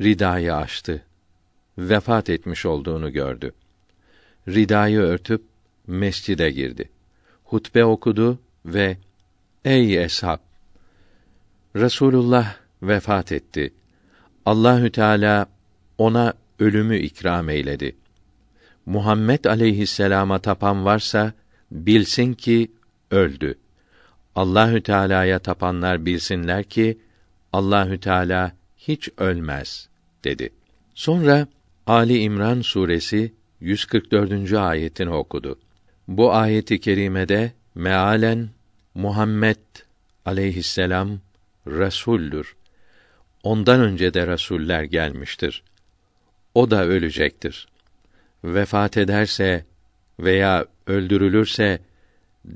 [0.00, 1.02] Ridayı açtı.
[1.78, 3.52] Vefat etmiş olduğunu gördü.
[4.48, 5.42] Ridayı örtüp
[5.86, 6.90] mescide girdi.
[7.44, 8.96] Hutbe okudu ve
[9.64, 10.38] Ey eshab!
[11.76, 13.72] Resulullah vefat etti.
[14.46, 15.46] Allahü Teala
[15.98, 17.96] ona ölümü ikram eyledi.
[18.86, 21.32] Muhammed aleyhisselama tapan varsa
[21.70, 22.70] bilsin ki
[23.10, 23.58] öldü.
[24.36, 26.98] Allahü Teala'ya tapanlar bilsinler ki
[27.52, 29.88] Allahü Teala hiç ölmez
[30.24, 30.50] dedi.
[30.94, 31.46] Sonra
[31.86, 34.52] Ali İmran suresi 144.
[34.52, 35.58] ayetini okudu.
[36.08, 38.48] Bu ayeti kerimede mealen
[38.94, 39.56] Muhammed
[40.24, 41.20] aleyhisselam
[41.66, 42.56] resuldür.
[43.42, 45.62] Ondan önce de rasuller gelmiştir.
[46.54, 47.68] O da ölecektir.
[48.44, 49.64] Vefat ederse
[50.20, 51.80] veya öldürülürse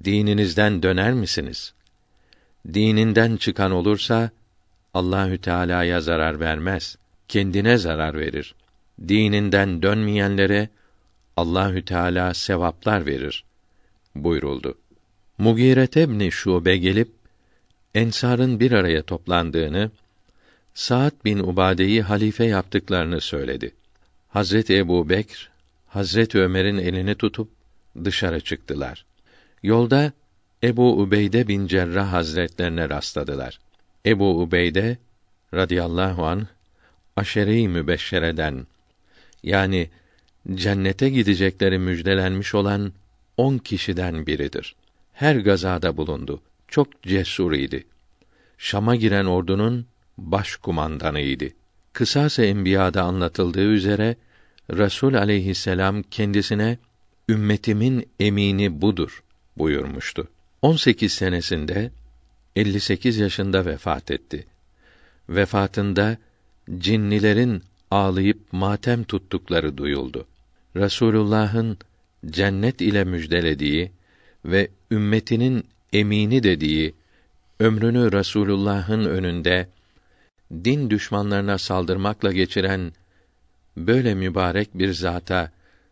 [0.05, 1.75] dininizden döner misiniz?
[2.75, 4.31] Dininden çıkan olursa
[4.95, 6.97] Allahü Teala'ya zarar vermez,
[7.29, 8.55] kendine zarar verir.
[9.09, 10.69] Dininden dönmeyenlere
[11.37, 13.45] Allahü Teala sevaplar verir
[14.15, 14.79] buyuruldu.
[15.39, 17.09] Mugire ibn Şube gelip
[17.95, 19.91] ensarın bir araya toplandığını,
[20.75, 23.75] Sa'd bin Ubade'yi halife yaptıklarını söyledi.
[24.29, 25.51] Hazreti Ebu Bekr,
[25.87, 27.49] Hazreti Ömer'in elini tutup
[28.05, 29.08] dışarı çıktılar.
[29.63, 30.13] Yolda
[30.63, 33.59] Ebu Ubeyde bin Cerrah Hazretlerine rastladılar.
[34.07, 34.99] Ebu Ubeyde
[35.55, 36.47] radıyallahu an
[37.17, 38.67] aşere-i mübeşşereden
[39.43, 39.91] yani
[40.55, 42.93] cennete gidecekleri müjdelenmiş olan
[43.37, 44.75] on kişiden biridir.
[45.13, 46.41] Her gazada bulundu.
[46.69, 47.87] Çok cesur idi.
[48.59, 49.87] Şam'a giren ordunun
[50.19, 51.45] baş kumandanıydı.
[51.93, 54.17] Kısas-ı Enbiya'da anlatıldığı üzere
[54.71, 56.79] Resul aleyhisselam kendisine
[57.29, 59.23] ümmetimin emini budur
[59.59, 60.29] buyurmuştu.
[60.63, 61.91] 18 senesinde
[62.57, 64.47] 58 yaşında vefat etti.
[65.29, 66.17] Vefatında
[66.79, 70.27] cinnilerin ağlayıp matem tuttukları duyuldu.
[70.77, 71.79] Resulullah'ın
[72.27, 73.93] cennet ile müjdelediği
[74.45, 76.95] ve ümmetinin emini dediği
[77.61, 79.69] ömrünü Resulullah'ın önünde
[80.53, 82.93] din düşmanlarına saldırmakla geçiren
[83.77, 85.51] böyle mübarek bir zata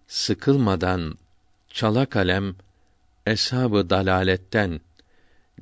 [0.09, 1.15] sıkılmadan
[1.71, 2.55] çala kalem
[3.27, 4.81] eshab-ı dalaletten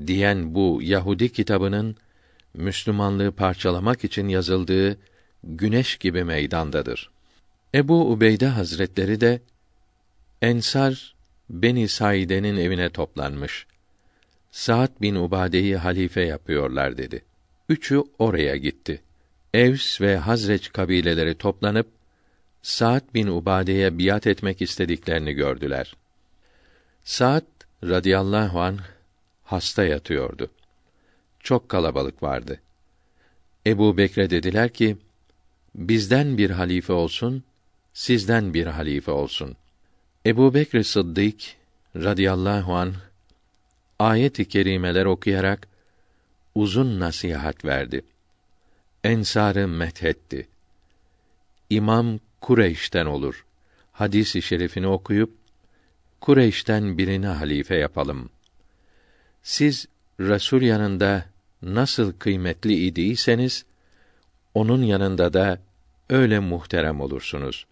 [0.07, 1.97] diyen bu Yahudi kitabının
[2.55, 4.99] Müslümanlığı parçalamak için yazıldığı
[5.45, 7.11] güneş gibi meydandadır.
[7.75, 9.41] Ebu Ubeyde Hazretleri de
[10.43, 11.15] Ensar
[11.51, 13.67] Beni Saide'nin evine toplanmış.
[14.51, 17.25] Sa'd bin Ubade'yi halife yapıyorlar dedi.
[17.69, 19.03] Üçü oraya gitti.
[19.55, 21.87] Evs ve Hazreç kabileleri toplanıp
[22.63, 25.97] Sa'd bin Ubade'ye biat etmek istediklerini gördüler.
[27.05, 27.54] Sa'd
[27.89, 28.79] radıyallahu an
[29.45, 30.51] hasta yatıyordu.
[31.41, 32.61] Çok kalabalık vardı.
[33.67, 34.97] Ebu Bekre dediler ki,
[35.75, 37.45] bizden bir halife olsun,
[37.93, 39.57] sizden bir halife olsun.
[40.27, 41.41] Ebu Bekr Sıddık
[41.97, 42.95] radıyallahu an
[43.99, 45.69] ayet-i kerimeler okuyarak
[46.55, 48.05] uzun nasihat verdi.
[49.05, 50.49] Ensarı methetti.
[51.71, 53.45] İmam Kureyş'ten olur.
[53.93, 55.44] Hadisi şerifini okuyup
[56.25, 58.31] Kureyş'ten birini halife yapalım.
[59.43, 59.87] Siz
[60.21, 61.25] Resul yanında
[61.63, 63.65] nasıl kıymetli idiyseniz
[64.55, 65.59] onun yanında da
[66.11, 67.67] öyle muhterem olursunuz.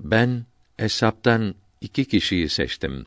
[0.00, 0.44] Ben
[0.78, 3.06] Eshap'tan iki kişiyi seçtim.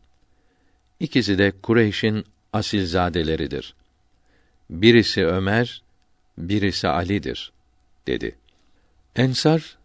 [0.99, 3.75] İkisi de Kureyş'in asilzadeleridir.
[4.69, 5.81] Birisi Ömer,
[6.37, 7.51] birisi Ali'dir,
[8.07, 8.35] dedi.
[9.15, 9.77] Ensar,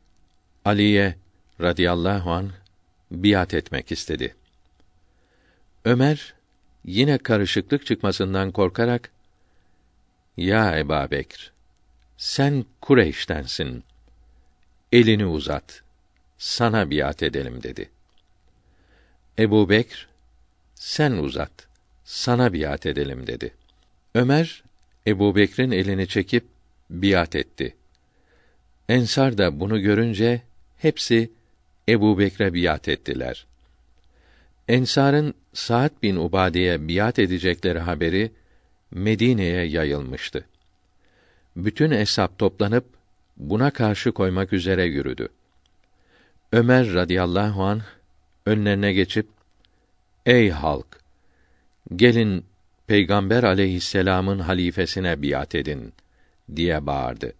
[0.64, 1.16] Ali'ye
[1.60, 2.50] radıyallahu an
[3.10, 4.34] biat etmek istedi.
[5.84, 6.34] Ömer,
[6.84, 9.10] yine karışıklık çıkmasından korkarak,
[10.36, 11.52] Ya Eba Bekr,
[12.16, 13.84] sen Kureyş'tensin.
[14.92, 15.82] Elini uzat
[16.38, 17.90] sana biat edelim dedi.
[19.38, 20.08] Ebu Bekr,
[20.74, 21.52] sen uzat,
[22.04, 23.54] sana biat edelim dedi.
[24.14, 24.62] Ömer,
[25.06, 26.44] Ebu Bekr'in elini çekip
[26.90, 27.76] biat etti.
[28.88, 30.42] Ensar da bunu görünce
[30.78, 31.30] hepsi
[31.88, 33.46] Ebu Bekre biat ettiler.
[34.68, 38.32] Ensar'ın Sa'd bin Ubade'ye biat edecekleri haberi
[38.90, 40.44] Medine'ye yayılmıştı.
[41.56, 42.84] Bütün eshab toplanıp
[43.36, 45.28] buna karşı koymak üzere yürüdü.
[46.52, 47.82] Ömer radıyallahu an
[48.46, 49.26] önlerine geçip
[50.26, 51.00] Ey halk
[51.96, 52.44] gelin
[52.86, 55.92] Peygamber aleyhisselam'ın halifesine biat edin
[56.56, 57.32] diye bağırdı.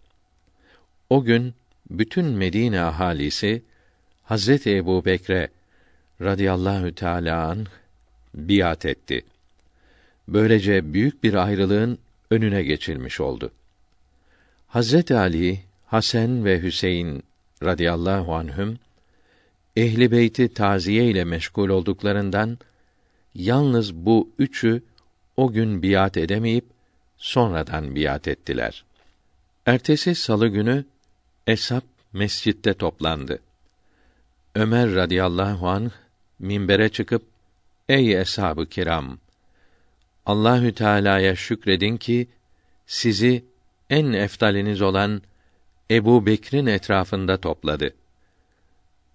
[1.09, 1.53] O gün
[1.89, 3.63] bütün Medine ahalisi
[4.23, 5.49] Hazreti Ebu Bekre
[6.21, 7.65] radıyallahu teâlâ anh
[8.33, 9.25] biat etti.
[10.27, 11.97] Böylece büyük bir ayrılığın
[12.31, 13.51] önüne geçilmiş oldu.
[14.67, 17.23] Hazreti Ali, Hasan ve Hüseyin
[17.63, 18.79] radıyallahu anhüm
[19.75, 22.57] ehli beyti taziye ile meşgul olduklarından
[23.35, 24.83] yalnız bu üçü
[25.37, 26.65] o gün biat edemeyip
[27.17, 28.83] sonradan biat ettiler.
[29.65, 30.85] Ertesi salı günü
[31.47, 31.81] eshab
[32.13, 33.39] mescitte toplandı.
[34.55, 35.91] Ömer radıyallahu anh
[36.39, 37.32] minbere çıkıp
[37.89, 39.17] Ey eshab-ı kiram
[40.25, 42.27] Allahü Teala'ya şükredin ki
[42.85, 43.45] sizi
[43.89, 45.21] en eftaliniz olan
[45.91, 47.95] Ebu Bekir'in etrafında topladı.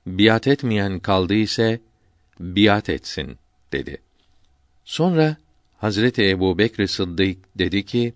[0.07, 1.81] Biat etmeyen kaldı ise
[2.41, 3.39] biat etsin
[3.73, 4.03] dedi.
[4.85, 5.37] Sonra
[5.79, 8.15] Hazreti Ebu Bekr Sıddık dedi ki: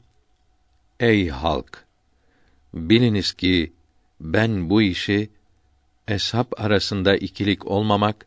[1.01, 1.85] Ey halk!
[2.75, 3.73] Biliniz ki
[4.21, 5.31] ben bu işi
[6.09, 8.27] eshab arasında ikilik olmamak,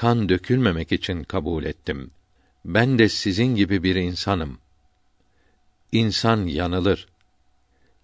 [0.00, 2.10] kan dökülmemek için kabul ettim.
[2.64, 4.58] Ben de sizin gibi bir insanım.
[5.92, 7.08] İnsan yanılır.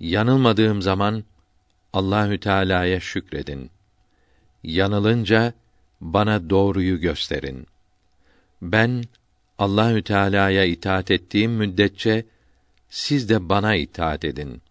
[0.01, 1.24] Yanılmadığım zaman
[1.93, 3.70] Allahü Teala'ya şükredin.
[4.62, 5.52] Yanılınca
[6.01, 7.66] bana doğruyu gösterin.
[8.62, 9.05] Ben
[9.59, 12.27] Allahü Teala'ya itaat ettiğim müddetçe
[12.89, 14.62] siz de bana itaat edin.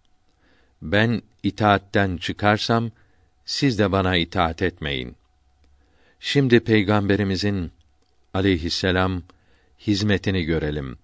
[0.82, 2.92] Ben itaatten çıkarsam
[3.46, 5.16] siz de bana itaat etmeyin.
[6.20, 7.72] Şimdi peygamberimizin
[8.34, 9.24] aleyhisselam
[9.80, 10.98] hizmetini görelim.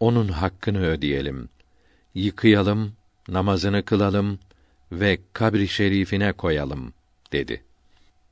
[0.00, 1.48] Onun hakkını ödeyelim.
[2.14, 2.92] Yıkayalım,
[3.28, 4.38] namazını kılalım
[4.92, 6.92] ve kabri şerifine koyalım
[7.32, 7.62] dedi.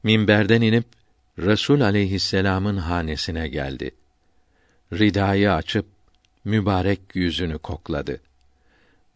[0.03, 0.87] Minberden inip
[1.39, 3.91] Resul aleyhisselam'ın hanesine geldi.
[4.93, 5.87] Ridayı açıp
[6.45, 8.21] mübarek yüzünü kokladı.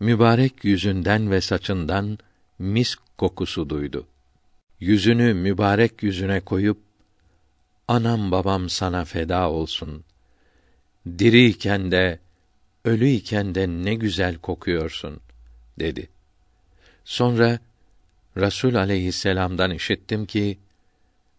[0.01, 2.19] Mübarek yüzünden ve saçından
[2.59, 4.07] misk kokusu duydu.
[4.81, 6.79] Yüzünü mübarek yüzüne koyup
[7.89, 10.05] anam babam sana feda olsun.
[11.19, 12.19] Diriyken de
[12.85, 15.21] ölüyken de ne güzel kokuyorsun
[15.79, 16.09] dedi.
[17.05, 17.59] Sonra
[18.37, 20.59] Rasul aleyhisselam'dan işittim ki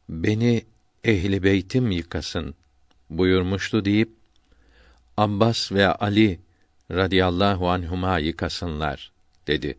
[0.10, 0.66] beni
[1.04, 2.56] ehli beytim yıkasın
[3.10, 4.10] buyurmuştu deyip
[5.18, 6.40] Abbas ve Ali
[6.92, 9.12] radıyallahu anhuma yıkasınlar
[9.48, 9.78] dedi.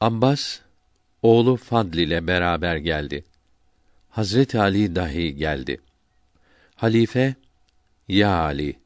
[0.00, 0.60] Abbas
[1.22, 3.24] oğlu Fadl ile beraber geldi.
[4.10, 5.80] Hazreti Ali dahi geldi.
[6.74, 7.34] Halife
[8.08, 8.76] ya Ali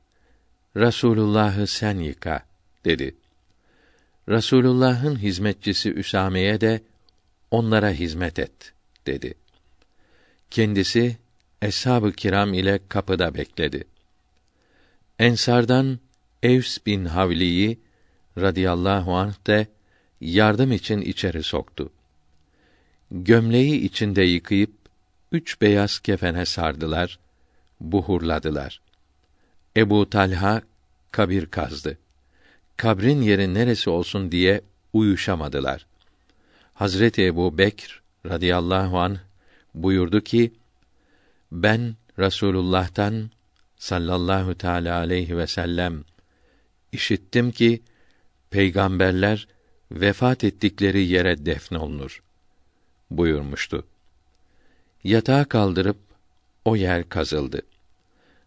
[0.76, 2.46] Rasulullah'ı sen yıka
[2.84, 3.14] dedi.
[4.28, 6.82] Rasulullah'ın hizmetçisi Üsame'ye de
[7.50, 8.72] onlara hizmet et
[9.06, 9.34] dedi.
[10.50, 11.16] Kendisi
[11.62, 13.84] eshab-ı kiram ile kapıda bekledi.
[15.18, 15.98] Ensardan
[16.42, 17.78] Evs bin Havli'yi
[18.38, 19.66] radıyallahu anh de
[20.20, 21.92] yardım için içeri soktu.
[23.10, 24.72] Gömleği içinde yıkayıp
[25.32, 27.18] üç beyaz kefene sardılar,
[27.80, 28.80] buhurladılar.
[29.76, 30.62] Ebu Talha
[31.12, 31.98] kabir kazdı.
[32.76, 34.60] Kabrin yeri neresi olsun diye
[34.92, 35.86] uyuşamadılar.
[36.74, 39.18] Hazreti Ebu Bekr radıyallahu an
[39.74, 40.52] buyurdu ki:
[41.52, 43.30] Ben Rasulullah'tan
[43.76, 46.04] sallallahu teala aleyhi ve sellem
[46.92, 47.82] işittim ki
[48.50, 49.48] peygamberler
[49.90, 52.25] vefat ettikleri yere defnolunur
[53.10, 53.86] buyurmuştu.
[55.04, 55.96] Yatağı kaldırıp
[56.64, 57.62] o yer kazıldı.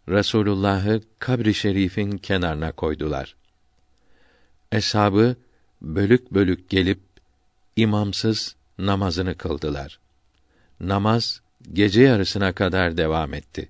[0.09, 3.35] Resulullah'ı kabri şerifin kenarına koydular.
[4.71, 5.35] Eshabı
[5.81, 6.99] bölük bölük gelip
[7.75, 9.99] imamsız namazını kıldılar.
[10.79, 11.41] Namaz
[11.73, 13.69] gece yarısına kadar devam etti.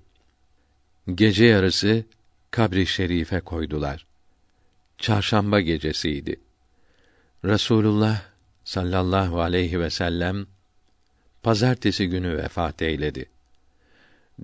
[1.14, 2.04] Gece yarısı
[2.50, 4.06] kabri şerife koydular.
[4.98, 6.40] Çarşamba gecesiydi.
[7.44, 8.22] Resulullah
[8.64, 10.46] sallallahu aleyhi ve sellem
[11.42, 13.26] pazartesi günü vefat eyledi.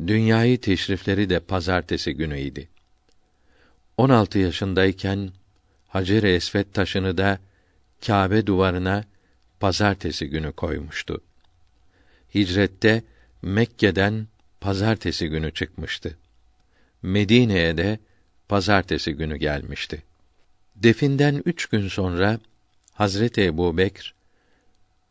[0.06, 2.68] Dünyayı teşrifleri de pazartesi günüydi.
[3.96, 5.30] 16 yaşındayken
[5.88, 7.38] Hacer-i Esved taşını da
[8.06, 9.04] Kâbe duvarına
[9.60, 11.20] pazartesi günü koymuştu.
[12.34, 13.02] Hicrette
[13.42, 14.26] Mekke'den
[14.60, 16.18] pazartesi günü çıkmıştı.
[17.02, 17.98] Medine'ye de
[18.48, 20.02] pazartesi günü gelmişti.
[20.76, 22.40] Definden üç gün sonra
[22.92, 24.14] Hazreti Ebu Bekr,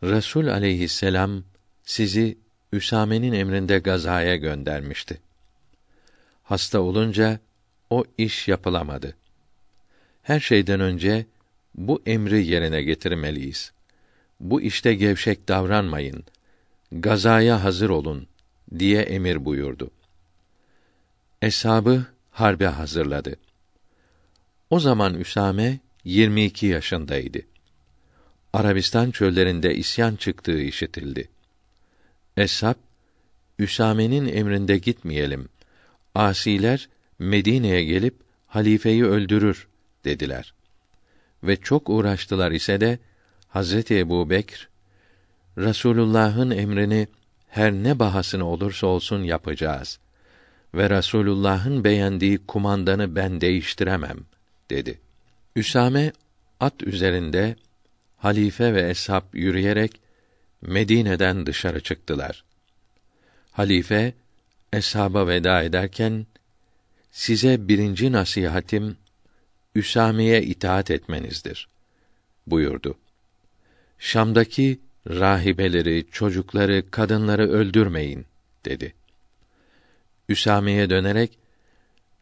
[0.04, 1.44] Resul aleyhisselam
[1.86, 2.38] sizi
[2.72, 5.22] Üsame'nin emrinde gazaya göndermişti.
[6.44, 7.40] Hasta olunca
[7.90, 9.16] o iş yapılamadı.
[10.24, 11.26] Her şeyden önce
[11.76, 13.72] bu emri yerine getirmeliyiz.
[14.40, 16.24] Bu işte gevşek davranmayın.
[16.92, 18.28] gazaya hazır olun
[18.80, 19.92] diye emir buyurdu.
[21.42, 23.36] Eshabı harbe hazırladı.
[24.70, 27.40] O zaman Üsame 22 yaşındaydı.
[28.54, 31.30] Arabistan çöllerinde isyan çıktığı işitildi.
[32.38, 32.76] Eshab,
[33.60, 35.50] Üsame'nin emrinde gitmeyelim.
[36.16, 36.90] Asiler
[37.20, 38.16] Medine'ye gelip
[38.48, 39.68] halifeyi öldürür
[40.06, 40.54] dediler.
[41.44, 43.00] Ve çok uğraştılar ise de
[43.48, 44.70] Hazreti Ebu Bekr,
[45.58, 47.08] Rasulullah'ın emrini
[47.48, 50.00] her ne bahasına olursa olsun yapacağız.
[50.74, 54.18] Ve Rasulullah'ın beğendiği kumandanı ben değiştiremem
[54.70, 55.00] dedi.
[55.56, 56.12] Üsame
[56.60, 57.56] at üzerinde
[58.18, 60.05] halife ve eshab yürüyerek
[60.62, 62.44] Medine'den dışarı çıktılar.
[63.52, 64.14] Halife
[64.74, 66.26] eshaba veda ederken
[67.12, 68.98] size birinci nasihatim
[69.76, 71.68] Üsame'ye itaat etmenizdir
[72.48, 72.98] buyurdu.
[74.00, 78.26] Şam'daki rahibeleri, çocukları, kadınları öldürmeyin
[78.66, 78.94] dedi.
[80.30, 81.38] Üsame'ye dönerek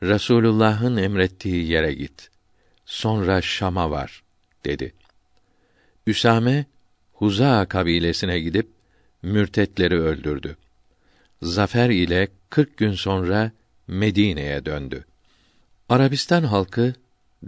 [0.04, 2.30] Rasulullah'ın emrettiği yere git.
[2.86, 4.24] Sonra Şam'a var
[4.66, 4.94] dedi.
[6.08, 6.66] Üsame
[7.14, 8.68] Huza kabilesine gidip
[9.22, 10.58] mürtetleri öldürdü.
[11.42, 13.52] Zafer ile kırk gün sonra
[13.88, 15.06] Medine'ye döndü.
[15.90, 16.94] Arabistan halkı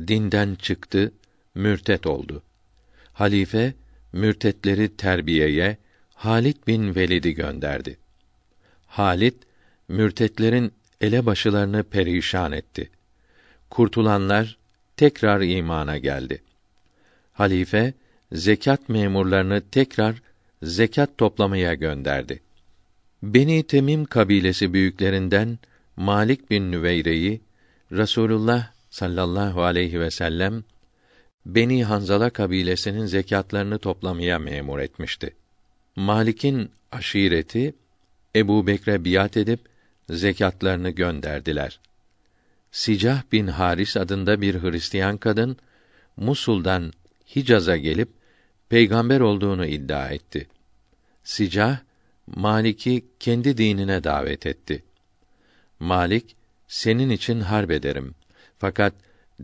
[0.07, 1.11] dinden çıktı,
[1.55, 2.43] mürtet oldu.
[3.13, 3.73] Halife
[4.13, 5.77] mürtetleri terbiyeye
[6.13, 7.97] Halit bin Velid'i gönderdi.
[8.87, 9.35] Halit
[9.87, 12.89] mürtetlerin elebaşılarını perişan etti.
[13.69, 14.57] Kurtulanlar
[14.97, 16.43] tekrar imana geldi.
[17.33, 17.93] Halife
[18.35, 20.15] zekat memurlarını tekrar
[20.63, 22.41] zekat toplamaya gönderdi.
[23.23, 25.59] Beni Temim kabilesi büyüklerinden
[25.95, 27.41] Malik bin Nüveyre'yi
[27.91, 30.63] Rasulullah sallallahu aleyhi ve sellem
[31.45, 35.35] Beni Hanzala kabilesinin zekatlarını toplamaya memur etmişti.
[35.95, 37.75] Malik'in aşireti
[38.35, 39.59] Ebu Bekre biat edip
[40.09, 41.79] zekatlarını gönderdiler.
[42.71, 45.57] Sicah bin Haris adında bir Hristiyan kadın
[46.17, 46.93] Musul'dan
[47.35, 48.09] Hicaz'a gelip
[48.75, 50.47] peygamber olduğunu iddia etti.
[51.23, 51.79] Sicah
[52.27, 54.83] Malik'i kendi dinine davet etti.
[55.79, 56.35] Malik
[56.67, 58.15] senin için harp ederim.
[58.57, 58.93] Fakat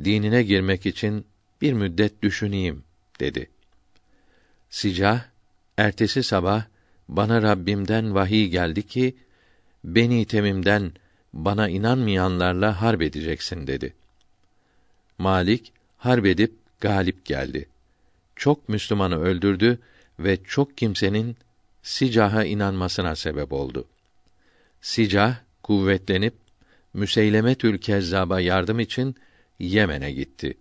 [0.03, 1.25] dinine girmek için
[1.61, 2.83] bir müddet düşüneyim
[3.19, 3.49] dedi.
[4.69, 5.25] Sicah
[5.77, 6.63] ertesi sabah
[7.07, 9.15] bana Rabbimden vahiy geldi ki
[9.83, 10.91] Beni Temim'den
[11.33, 13.93] bana inanmayanlarla harp edeceksin dedi.
[15.17, 17.69] Malik harp edip galip geldi.
[18.41, 19.79] Çok Müslümanı öldürdü
[20.19, 21.37] ve çok kimsenin
[21.83, 23.85] Sicah'a inanmasına sebep oldu.
[24.81, 26.33] Sicah kuvvetlenip
[26.93, 29.15] Müseylemetül Kezzab'a yardım için
[29.59, 30.57] Yemen'e gitti.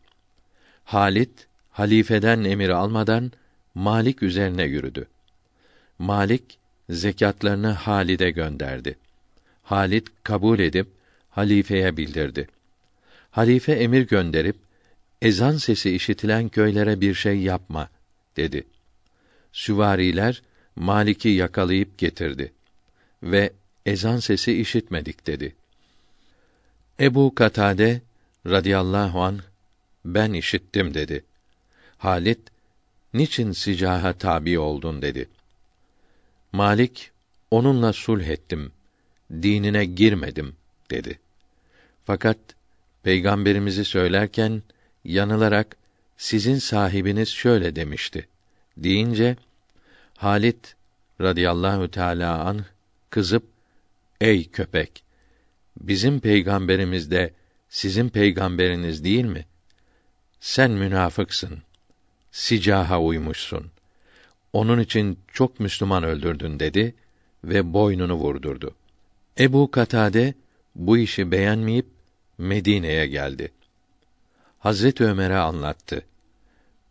[0.85, 3.33] Halit halifeden emir almadan
[3.75, 5.07] Malik üzerine yürüdü.
[5.99, 6.59] Malik
[6.91, 8.99] zekatlarını Halid'e gönderdi.
[9.63, 10.89] Halit kabul edip
[11.31, 12.49] halifeye bildirdi.
[13.31, 14.57] Halife emir gönderip
[15.23, 17.89] ezan sesi işitilen köylere bir şey yapma
[18.37, 18.67] dedi.
[19.53, 20.43] Süvariler
[20.77, 22.53] Malik'i yakalayıp getirdi
[23.23, 23.53] ve
[23.87, 25.55] ezan sesi işitmedik dedi.
[27.01, 28.01] Ebu Katade
[28.47, 29.41] radıyallahu an
[30.05, 31.25] ben işittim dedi.
[31.99, 32.41] Halit
[33.15, 35.29] niçin sicaha tabi oldun dedi.
[36.53, 37.11] Malik
[37.51, 38.73] onunla sulh ettim.
[39.33, 40.57] Dinine girmedim
[40.91, 41.19] dedi.
[42.05, 42.39] Fakat
[43.03, 44.63] peygamberimizi söylerken
[45.05, 45.77] yanılarak
[46.17, 48.29] sizin sahibiniz şöyle demişti
[48.77, 49.37] deyince
[50.17, 50.75] Halit
[51.21, 52.65] radıyallahu teala an
[53.11, 53.45] kızıp
[54.21, 55.05] ey köpek
[55.81, 57.35] bizim peygamberimiz de
[57.69, 59.47] sizin peygamberiniz değil mi?
[60.41, 61.59] Sen münafıksın.
[62.33, 63.71] Sicaha uymuşsun.
[64.53, 66.95] Onun için çok Müslüman öldürdün dedi
[67.45, 68.75] ve boynunu vurdurdu.
[69.39, 70.35] Ebu Katade
[70.75, 71.87] bu işi beğenmeyip
[72.39, 73.53] Medine'ye geldi.
[74.61, 76.03] Hazret Ömer'e anlattı.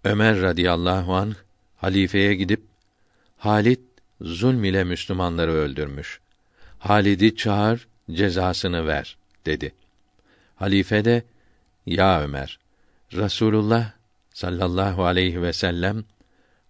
[0.04, 1.36] Ömer radıyallahu an
[1.78, 2.62] halifeye gidip
[3.38, 3.80] Halit
[4.22, 6.20] zulm ile Müslümanları öldürmüş.
[6.80, 9.74] Halid'i çağır, cezasını ver dedi.
[10.56, 11.24] Halife de
[11.86, 12.60] ya Ömer
[13.14, 13.92] Rasulullah
[14.34, 16.04] sallallahu aleyhi ve sellem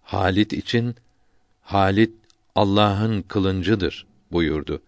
[0.02, 0.94] Halit için
[1.62, 2.14] Halit
[2.54, 4.82] Allah'ın kılıncıdır buyurdu.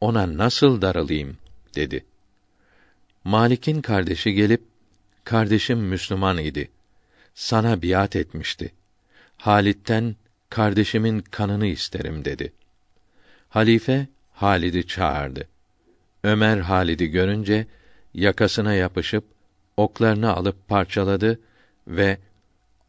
[0.00, 1.36] Ona nasıl darılayım
[1.74, 2.04] dedi.
[3.24, 4.62] Malik'in kardeşi gelip
[5.26, 6.70] kardeşim Müslüman idi.
[7.34, 8.72] Sana biat etmişti.
[9.36, 10.16] Halit'ten
[10.50, 12.52] kardeşimin kanını isterim dedi.
[13.48, 15.48] Halife Halid'i çağırdı.
[16.24, 17.66] Ömer Halid'i görünce
[18.14, 19.24] yakasına yapışıp
[19.76, 21.40] oklarını alıp parçaladı
[21.88, 22.18] ve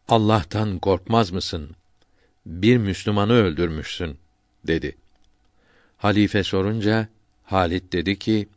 [0.08, 1.76] Allah'tan korkmaz mısın?
[2.46, 4.18] Bir Müslümanı öldürmüşsün
[4.68, 4.96] dedi.
[5.98, 7.08] Halife sorunca
[7.44, 8.48] Halit dedi ki: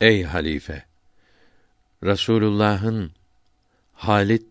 [0.00, 0.93] Ey halife!
[2.04, 3.10] Rasulullah'ın
[3.94, 4.46] Halit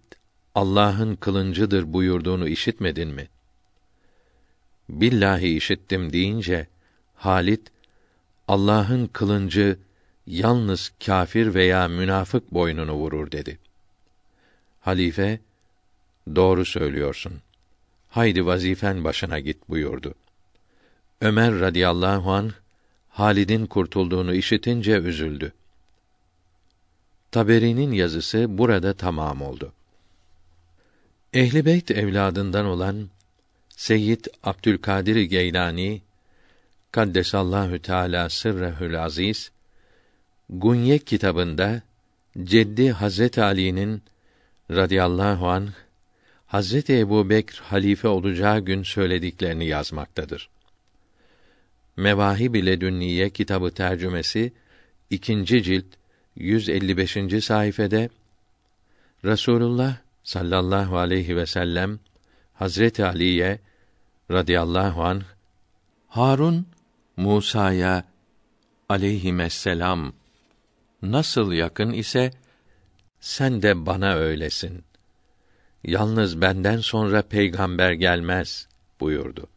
[0.56, 3.28] Allah'ın kılıncıdır buyurduğunu işitmedin mi?
[4.90, 6.68] Billahi işittim deyince
[7.16, 7.62] Halit
[8.48, 9.78] Allah'ın kılıncı
[10.28, 13.60] yalnız kafir veya münafık boynunu vurur dedi.
[14.82, 15.40] Halife
[16.36, 17.34] doğru söylüyorsun.
[18.10, 20.14] Haydi vazifen başına git buyurdu.
[21.22, 22.52] Ömer radıyallahu an
[23.10, 25.54] Halid'in kurtulduğunu işitince üzüldü.
[27.34, 29.74] Taberi'nin yazısı burada tamam oldu.
[31.34, 33.10] Ehli Beyt evladından olan
[33.70, 36.02] Seyyid Abdülkadir Geylani
[36.92, 39.52] Kaddesallahu Teala sırrehül aziz
[40.50, 41.82] Gunye kitabında
[42.44, 44.02] Ceddi Hazret Ali'nin
[44.72, 45.70] radıyallahu an
[46.48, 50.50] Hazreti Ebu Bekr halife olacağı gün söylediklerini yazmaktadır.
[51.98, 54.54] Mevahib ile Dünniye kitabı tercümesi
[55.10, 55.86] ikinci cilt
[56.36, 57.42] 155.
[57.42, 58.10] sayfede
[59.26, 62.00] Rasulullah sallallahu aleyhi ve sellem
[62.54, 63.60] Hazreti Ali'ye
[64.32, 65.22] radıyallahu anh
[66.08, 66.66] Harun
[67.18, 68.04] Musa'ya
[68.90, 70.14] aleyhisselam
[71.02, 72.32] nasıl yakın ise
[73.20, 74.84] sen de bana öylesin.
[75.84, 78.68] Yalnız benden sonra peygamber gelmez
[79.00, 79.48] buyurdu.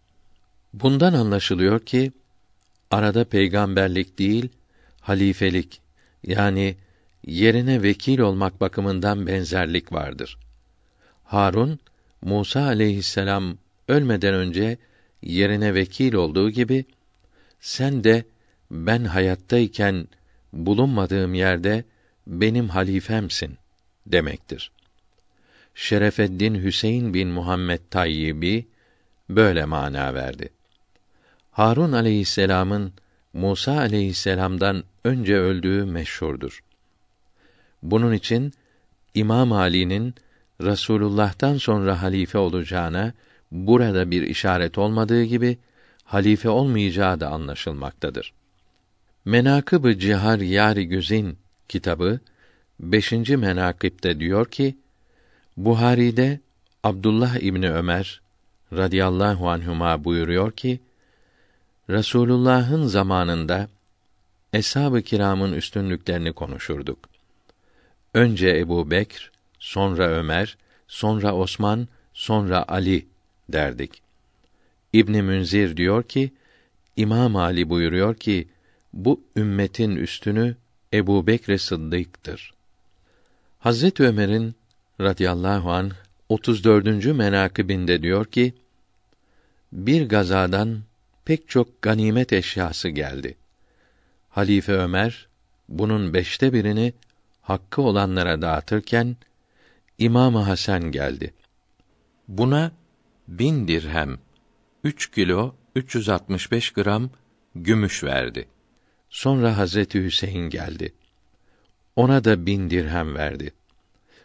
[0.73, 2.13] Bundan anlaşılıyor ki
[2.91, 4.49] arada peygamberlik değil
[5.01, 5.81] halifelik
[6.27, 6.77] yani
[7.27, 10.39] yerine vekil olmak bakımından benzerlik vardır.
[11.25, 11.79] Harun
[12.23, 14.79] Musa aleyhisselam ölmeden önce
[15.23, 16.85] yerine vekil olduğu gibi
[17.61, 18.25] sen de
[18.71, 20.09] ben hayattayken
[20.53, 21.85] bulunmadığım yerde
[22.27, 23.59] benim halifemsin
[24.07, 24.71] demektir.
[25.75, 28.67] Şerefeddin Hüseyin bin Muhammed Tayyibi
[29.31, 30.49] böyle mana verdi.
[31.51, 32.93] Harun aleyhisselamın
[33.37, 36.63] Musa aleyhisselam'dan önce öldüğü meşhurdur.
[37.83, 38.53] Bunun için
[39.15, 40.15] İmam Ali'nin
[40.63, 43.13] Rasulullah'tan sonra halife olacağına
[43.53, 45.59] burada bir işaret olmadığı gibi
[46.05, 48.33] halife olmayacağı da anlaşılmaktadır.
[49.25, 52.21] Menakıb-ı Cihar Yari Güzin kitabı
[52.81, 53.13] 5.
[53.13, 54.77] menakipte diyor ki
[55.57, 56.41] Buhari'de
[56.85, 58.21] Abdullah İbni Ömer
[58.73, 60.81] radıyallahu anhuma buyuruyor ki
[61.91, 63.69] Resulullah'ın zamanında
[64.53, 66.99] eshab-ı kiramın üstünlüklerini konuşurduk.
[68.15, 70.57] Önce Ebu Bekr, sonra Ömer,
[70.89, 73.07] sonra Osman, sonra Ali
[73.49, 74.03] derdik.
[74.93, 76.33] İbn Münzir diyor ki,
[76.97, 78.49] İmam Ali buyuruyor ki,
[78.93, 80.57] bu ümmetin üstünü
[80.93, 82.55] Ebu Bekr Sıddık'tır.
[83.59, 84.55] Hazret Ömer'in
[85.01, 85.91] radıyallahu an
[86.29, 87.05] 34.
[87.05, 88.55] menakibinde diyor ki,
[89.73, 90.79] bir gazadan
[91.27, 93.37] pek çok ganimet eşyası geldi.
[94.29, 95.29] Halife Ömer
[95.69, 96.93] bunun beşte birini
[97.43, 99.17] hakkı olanlara dağıtırken
[99.99, 101.35] İmam Hasan geldi.
[102.29, 102.73] Buna
[103.29, 104.19] bin dirhem,
[104.85, 107.11] üç kilo 365 gram
[107.55, 108.49] gümüş verdi.
[109.11, 110.95] Sonra Hazreti Hüseyin geldi.
[111.97, 113.53] Ona da bin dirhem verdi.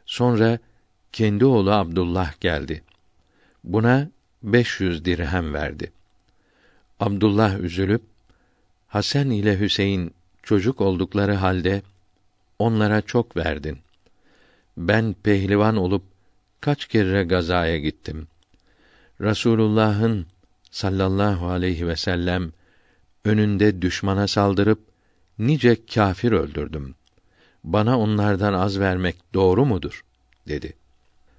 [0.05, 0.59] Sonra
[1.11, 2.83] kendi oğlu Abdullah geldi.
[3.63, 4.09] Buna
[4.43, 5.91] beş yüz dirhem verdi.
[7.01, 8.01] Abdullah üzülüp
[8.87, 10.13] Hasan ile Hüseyin
[10.43, 11.81] çocuk oldukları halde
[12.59, 13.79] onlara çok verdin.
[14.77, 16.03] Ben pehlivan olup
[16.59, 18.27] kaç kere gazaya gittim.
[19.21, 20.25] Rasulullah'ın
[20.71, 22.51] sallallahu aleyhi ve sellem
[23.25, 24.79] önünde düşmana saldırıp
[25.39, 26.95] nice kâfir öldürdüm.
[27.63, 30.03] Bana onlardan az vermek doğru mudur?
[30.47, 30.73] dedi.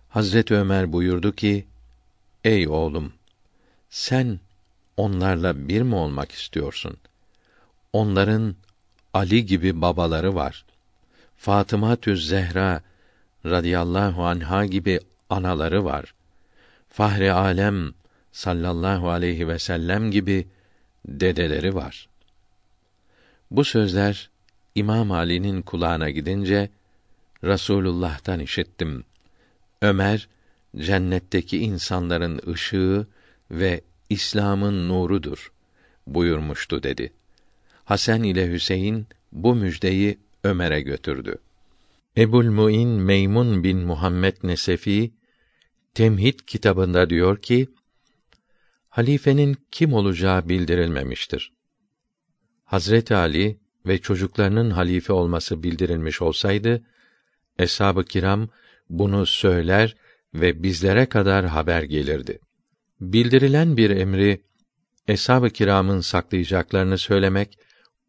[0.09, 1.67] Hazret Ömer buyurdu ki:
[2.45, 3.13] Ey oğlum,
[3.91, 4.41] sen
[5.03, 6.97] onlarla bir mi olmak istiyorsun?
[7.93, 8.57] Onların
[9.15, 10.65] Ali gibi babaları var.
[11.37, 12.83] Fatıma Tüz Zehra
[13.47, 15.01] radıyallahu anha gibi
[15.31, 16.15] anaları var.
[16.89, 17.93] Fahri alem
[18.33, 20.49] sallallahu aleyhi ve sellem gibi
[21.07, 22.09] dedeleri var.
[23.51, 24.31] Bu sözler
[24.75, 26.71] İmam Ali'nin kulağına gidince
[27.45, 29.05] Rasulullah'tan işittim.
[29.83, 30.29] Ömer
[30.77, 33.07] cennetteki insanların ışığı
[33.51, 33.81] ve
[34.13, 35.53] İslam'ın nurudur
[36.07, 37.13] buyurmuştu dedi.
[37.85, 41.39] Hasan ile Hüseyin bu müjdeyi Ömer'e götürdü.
[42.17, 45.13] Ebul Muin Meymun bin Muhammed Nesefi
[45.95, 47.69] Temhid kitabında diyor ki
[48.89, 51.53] halifenin kim olacağı bildirilmemiştir.
[52.65, 56.83] Hazreti Ali ve çocuklarının halife olması bildirilmiş olsaydı
[57.59, 58.49] eshab-ı kiram
[58.91, 59.97] bunu söyler
[60.35, 62.39] ve bizlere kadar haber gelirdi.
[63.03, 64.43] Bildirilen bir emri
[65.09, 67.59] eshab-ı kiramın saklayacaklarını söylemek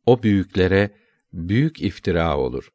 [0.05, 0.91] o büyüklere
[1.33, 2.69] büyük iftira olur.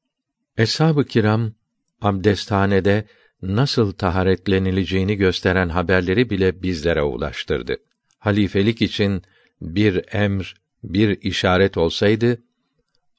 [0.56, 1.52] Eshab-ı kiram
[2.00, 3.04] abdesthanede
[3.42, 7.76] nasıl taharetlenileceğini gösteren haberleri bile bizlere ulaştırdı.
[8.18, 9.22] Halifelik için
[9.60, 12.42] bir emr, bir işaret olsaydı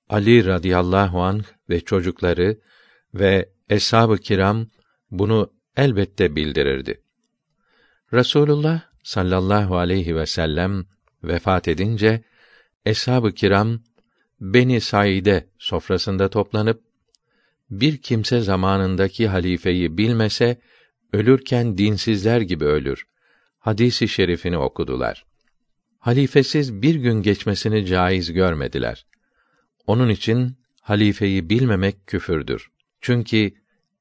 [0.09, 2.57] Ali radıyallahu anh ve çocukları
[3.13, 4.67] ve eshab-ı kiram
[5.11, 7.01] bunu elbette bildirirdi.
[8.13, 10.85] Resulullah sallallahu aleyhi ve sellem
[11.23, 12.23] vefat edince
[12.85, 13.79] eshab-ı kiram
[14.41, 16.81] Beni Saide sofrasında toplanıp
[17.71, 20.61] bir kimse zamanındaki halifeyi bilmese
[21.13, 23.07] ölürken dinsizler gibi ölür.
[23.59, 25.25] Hadisi şerifini okudular.
[25.99, 29.05] Halifesiz bir gün geçmesini caiz görmediler.
[29.87, 32.71] Onun için halifeyi bilmemek küfürdür.
[33.01, 33.51] Çünkü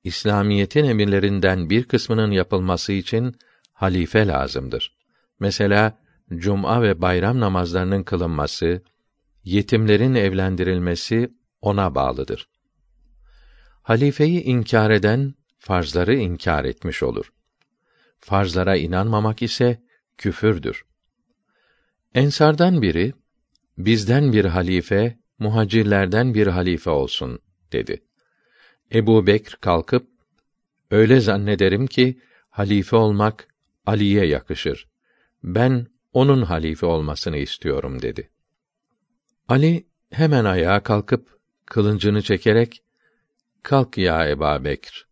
[0.05, 3.37] İslamiyetin emirlerinden bir kısmının yapılması için
[3.79, 4.97] halife lazımdır.
[5.41, 5.99] Mesela
[6.35, 8.83] cuma ve bayram namazlarının kılınması,
[9.45, 12.49] yetimlerin evlendirilmesi ona bağlıdır.
[13.83, 17.33] Halifeyi inkar eden farzları inkar etmiş olur.
[18.21, 19.83] Farzlara inanmamak ise
[20.19, 20.85] küfürdür.
[22.15, 23.13] Ensardan biri
[23.79, 27.39] bizden bir halife, muhacirlerden bir halife olsun
[27.73, 28.03] dedi.
[28.95, 30.09] Ebu Bekr kalkıp
[30.91, 33.49] öyle zannederim ki halife olmak
[33.89, 34.89] Ali'ye yakışır.
[35.43, 38.31] Ben onun halife olmasını istiyorum dedi.
[39.49, 42.83] Ali hemen ayağa kalkıp kılıncını çekerek
[43.63, 45.07] Kalk ya Eba Bekr.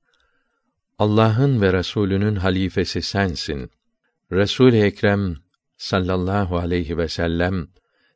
[0.99, 3.71] Allah'ın ve Resulünün halifesi sensin.
[4.33, 5.37] Resul Ekrem
[5.77, 7.69] sallallahu aleyhi ve sellem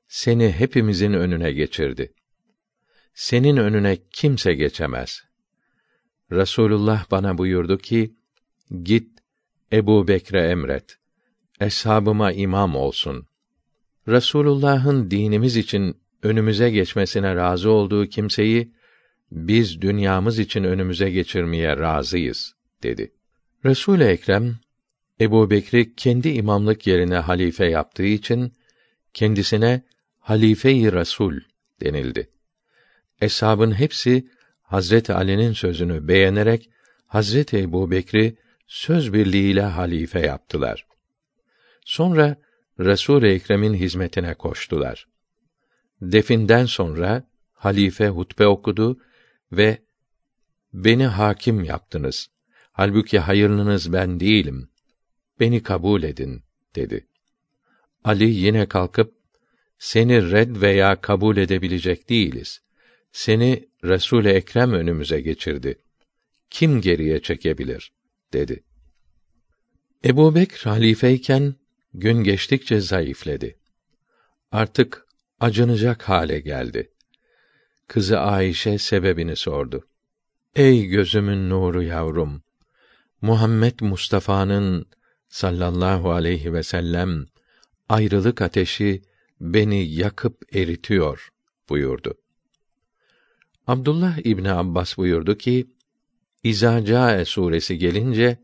[0.08, 2.12] seni hepimizin önüne geçirdi.
[3.14, 5.22] Senin önüne kimse geçemez.
[6.32, 8.14] Resulullah bana buyurdu ki,
[8.82, 9.19] git
[9.72, 10.98] Ebu Bekre emret.
[11.60, 13.26] Eshabıma imam olsun.
[14.08, 18.72] Resulullah'ın dinimiz için önümüze geçmesine razı olduğu kimseyi
[19.32, 23.12] biz dünyamız için önümüze geçirmeye razıyız dedi.
[23.64, 24.58] Resul Ekrem
[25.20, 28.52] Ebu Bekri kendi imamlık yerine halife yaptığı için
[29.14, 29.82] kendisine
[30.18, 31.40] halife-i Resul
[31.80, 32.30] denildi.
[33.20, 34.28] Eshabın hepsi
[34.62, 36.70] Hazret Ali'nin sözünü beğenerek
[37.06, 38.36] Hazret Ebu Bekri
[38.70, 40.86] söz birliğiyle halife yaptılar.
[41.84, 42.36] Sonra
[42.78, 45.08] Resul Ekrem'in hizmetine koştular.
[46.02, 49.00] Definden sonra halife hutbe okudu
[49.52, 49.78] ve
[50.72, 52.30] beni hakim yaptınız.
[52.72, 54.70] Halbuki hayırlınız ben değilim.
[55.40, 56.42] Beni kabul edin
[56.74, 57.06] dedi.
[58.04, 59.14] Ali yine kalkıp
[59.78, 62.62] seni red veya kabul edebilecek değiliz.
[63.12, 65.78] Seni Resul Ekrem önümüze geçirdi.
[66.50, 67.92] Kim geriye çekebilir?
[68.32, 68.64] Dedi.
[70.04, 71.54] Ebu Bekr halifeyken
[71.94, 73.58] gün geçtikçe zayıfledi.
[74.52, 75.06] Artık
[75.40, 76.90] acınacak hale geldi.
[77.88, 79.86] Kızı Ayşe sebebini sordu.
[80.56, 82.42] Ey gözümün nuru yavrum!
[83.20, 84.86] Muhammed Mustafa'nın
[85.28, 87.26] sallallahu aleyhi ve sellem
[87.88, 89.02] ayrılık ateşi
[89.40, 91.28] beni yakıp eritiyor
[91.68, 92.14] buyurdu.
[93.66, 95.66] Abdullah İbni Abbas buyurdu ki,
[96.44, 98.38] İzâ Câe suresi gelince,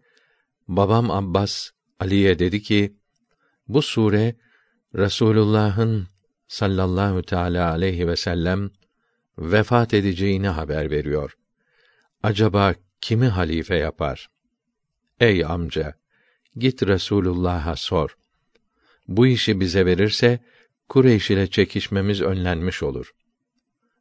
[0.69, 2.97] babam Abbas, Ali'ye dedi ki,
[3.69, 4.37] bu sure,
[4.95, 6.09] Resulullah'ın
[6.49, 8.71] sallallahu teâlâ aleyhi ve sellem
[9.39, 11.37] vefat edeceğini haber veriyor.
[12.23, 14.31] Acaba kimi halife yapar?
[15.21, 15.95] Ey amca,
[16.57, 18.17] git Resulullah'a sor.
[19.09, 20.41] Bu işi bize verirse
[20.89, 23.15] Kureyş ile çekişmemiz önlenmiş olur.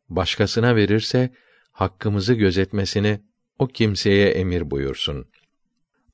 [0.09, 1.33] Başkasına verirse
[1.71, 3.21] hakkımızı gözetmesini
[3.59, 5.25] o kimseye emir buyursun.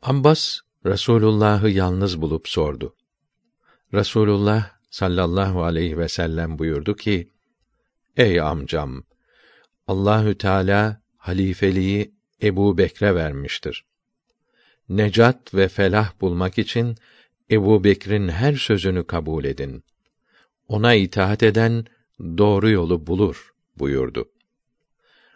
[0.01, 2.95] Abbas Resulullah'ı yalnız bulup sordu.
[3.93, 7.31] Resulullah sallallahu aleyhi ve sellem buyurdu ki:
[8.17, 9.03] Ey amcam,
[9.87, 12.13] Allahü Teala halifeliği
[12.43, 13.85] Ebu Bekre vermiştir.
[14.89, 16.95] Necat ve felah bulmak için
[17.51, 19.83] Ebu Bekir'in her sözünü kabul edin.
[20.67, 21.85] Ona itaat eden
[22.19, 24.29] doğru yolu bulur buyurdu.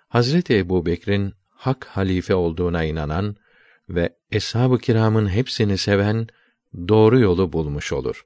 [0.08, 1.34] Hazreti Ebu Bekir'in
[1.66, 3.36] hak halife olduğuna inanan
[3.90, 6.28] ve eshab-ı kiramın hepsini seven
[6.88, 8.26] doğru yolu bulmuş olur.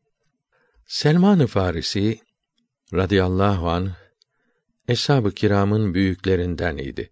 [0.86, 2.20] Selman-ı Farisi
[2.94, 3.92] radıyallahu an
[4.88, 7.12] eshab-ı kiramın büyüklerinden idi.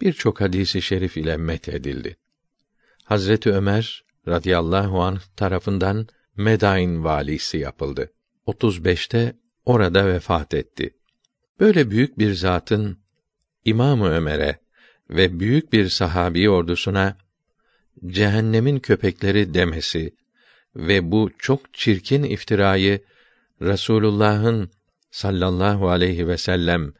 [0.00, 2.16] Birçok hadisi şerif ile met edildi.
[3.04, 8.12] Hazreti Ömer radıyallahu anh tarafından Medain valisi yapıldı.
[8.46, 10.96] 35'te orada vefat etti.
[11.60, 12.98] Böyle büyük bir zatın
[13.64, 14.61] İmamı Ömer'e
[15.12, 17.16] ve büyük bir sahabi ordusuna
[18.06, 20.14] cehennemin köpekleri demesi
[20.76, 23.00] ve bu çok çirkin iftirayı
[23.62, 24.70] Resulullah'ın
[25.10, 26.92] sallallahu aleyhi ve sellem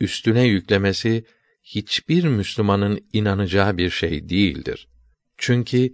[0.00, 1.24] üstüne yüklemesi
[1.62, 4.88] hiçbir Müslümanın inanacağı bir şey değildir.
[5.38, 5.92] Çünkü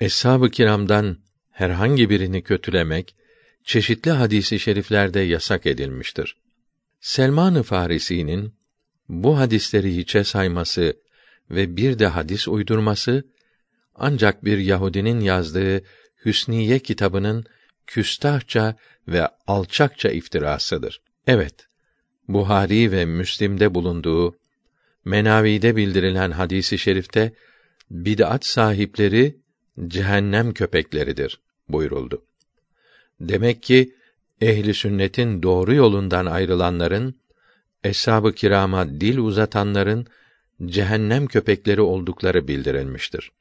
[0.00, 1.18] eshab-ı kiramdan
[1.50, 3.16] herhangi birini kötülemek
[3.64, 6.36] çeşitli hadisi şeriflerde yasak edilmiştir.
[7.00, 8.54] Selman-ı Farisi'nin
[9.08, 11.03] bu hadisleri hiçe sayması
[11.50, 13.24] ve bir de hadis uydurması
[13.94, 15.82] ancak bir Yahudinin yazdığı
[16.24, 17.44] Hüsniye kitabının
[17.86, 18.76] küstahça
[19.08, 21.00] ve alçakça iftirasıdır.
[21.26, 21.66] Evet,
[22.28, 24.36] Buhari ve Müslim'de bulunduğu
[25.04, 27.32] Menavi'de bildirilen hadisi şerifte
[27.90, 29.36] bid'at sahipleri
[29.88, 32.24] cehennem köpekleridir buyuruldu.
[33.20, 33.94] Demek ki
[34.40, 37.20] ehli sünnetin doğru yolundan ayrılanların
[37.84, 40.06] eshab-ı kirama dil uzatanların
[40.66, 43.32] cehennem köpekleri oldukları bildirilmiştir.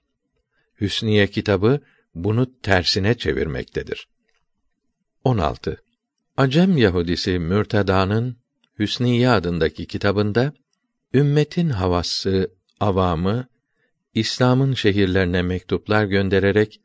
[0.82, 1.80] Hüsniye kitabı
[2.16, 4.08] bunu tersine çevirmektedir.
[5.24, 5.83] 16.
[6.38, 8.38] Acem Yahudisi Mürteda'nın
[8.80, 10.53] Hüsniye adındaki kitabında
[11.14, 13.48] ümmetin havası, avamı
[14.14, 16.82] İslam'ın şehirlerine mektuplar göndererek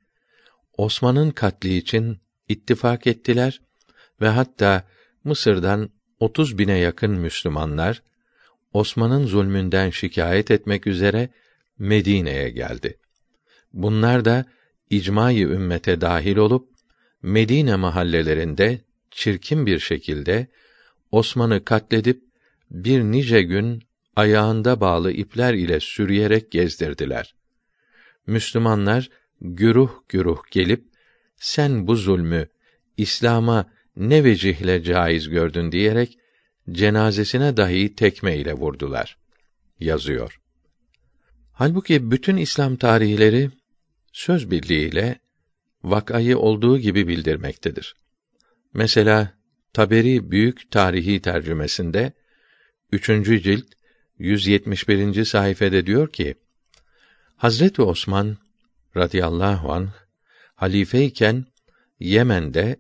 [0.77, 3.61] Osman'ın katli için ittifak ettiler
[4.21, 4.85] ve hatta
[5.25, 5.91] Mısır'dan
[6.21, 8.03] 30 bine yakın Müslümanlar
[8.73, 11.29] Osman'ın zulmünden şikayet etmek üzere
[11.79, 12.99] Medine'ye geldi.
[13.73, 14.45] Bunlar da
[14.91, 16.69] icmai ümmete dahil olup
[17.23, 18.81] Medine mahallelerinde
[19.11, 20.47] çirkin bir şekilde
[21.11, 22.23] Osman'ı katledip
[22.71, 23.83] bir nice gün
[24.17, 27.35] ayağında bağlı ipler ile sürüyerek gezdirdiler.
[28.27, 30.85] Müslümanlar güruh güruh gelip
[31.37, 32.49] sen bu zulmü
[32.97, 36.18] İslam'a ne vecihle caiz gördün diyerek
[36.73, 39.19] cenazesine dahi tekme ile vurdular.
[39.81, 40.41] Yazıyor.
[41.53, 43.51] Halbuki bütün İslam tarihleri
[44.13, 45.21] söz birliğiyle
[45.83, 47.95] vakayı olduğu gibi bildirmektedir.
[48.75, 49.39] Mesela
[49.73, 52.13] Taberi Büyük Tarihi tercümesinde
[52.93, 53.07] 3.
[53.43, 53.67] cilt
[54.19, 55.25] 171.
[55.25, 56.35] sayfede diyor ki:
[57.37, 58.37] Hazreti Osman
[58.97, 59.91] radıyallahu anh
[60.55, 61.45] halifeyken
[62.01, 62.77] Yemen'de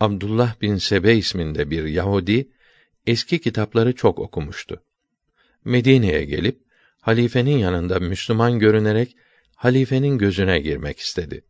[0.00, 2.48] Abdullah bin Sebe isminde bir Yahudi
[3.06, 4.82] eski kitapları çok okumuştu.
[5.64, 6.62] Medine'ye gelip
[7.00, 9.16] halifenin yanında Müslüman görünerek
[9.56, 11.44] halifenin gözüne girmek istedi.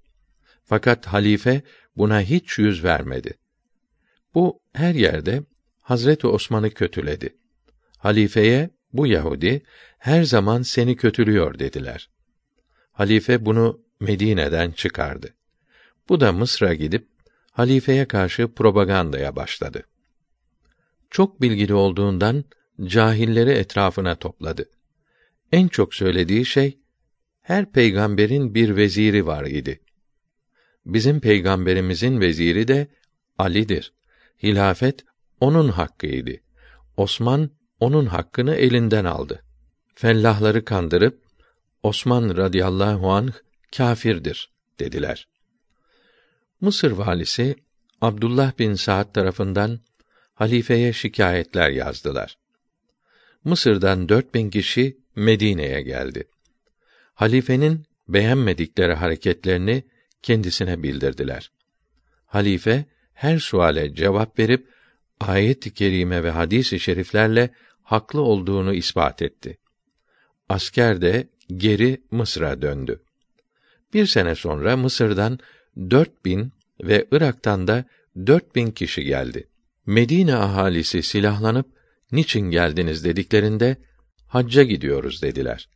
[0.64, 1.62] Fakat halife
[1.96, 3.34] buna hiç yüz vermedi.
[4.34, 5.42] Bu her yerde
[5.80, 7.36] Hazreti Osman'ı kötüledi.
[7.98, 9.62] Halifeye bu Yahudi
[9.98, 12.10] her zaman seni kötülüyor dediler.
[12.92, 15.34] Halife bunu Medine'den çıkardı.
[16.08, 17.08] Bu da Mısır'a gidip
[17.50, 19.82] halifeye karşı propagandaya başladı.
[21.10, 22.44] Çok bilgili olduğundan
[22.84, 24.70] cahilleri etrafına topladı.
[25.52, 26.78] En çok söylediği şey
[27.42, 29.80] her peygamberin bir veziri var idi.
[30.86, 32.88] Bizim peygamberimizin veziri de
[33.38, 33.92] Ali'dir.
[34.42, 35.04] Hilafet
[35.40, 36.30] onun hakkıydı.
[36.96, 39.42] Osman onun hakkını elinden aldı.
[39.94, 41.22] Fellahları kandırıp
[41.82, 43.32] Osman radıyallahu anh
[43.76, 45.28] kâfirdir dediler.
[46.60, 47.56] Mısır valisi
[48.00, 49.80] Abdullah bin Saad tarafından
[50.36, 52.38] halifeye şikayetler yazdılar.
[53.44, 56.24] Mısır'dan dört bin kişi Medine'ye geldi.
[57.14, 59.84] Halifenin beğenmedikleri hareketlerini
[60.22, 61.50] kendisine bildirdiler.
[62.26, 62.84] Halife
[63.14, 64.68] her suale cevap verip
[65.20, 67.50] ayet-i kerime ve hadis-i şeriflerle
[67.82, 69.58] haklı olduğunu ispat etti.
[70.48, 73.00] Asker de geri Mısır'a döndü.
[73.94, 75.38] Bir sene sonra Mısır'dan
[75.90, 77.84] dört bin ve Irak'tan da
[78.26, 79.48] dört bin kişi geldi.
[79.86, 81.66] Medine ahalisi silahlanıp
[82.12, 83.76] niçin geldiniz dediklerinde
[84.26, 85.68] hacca gidiyoruz dediler.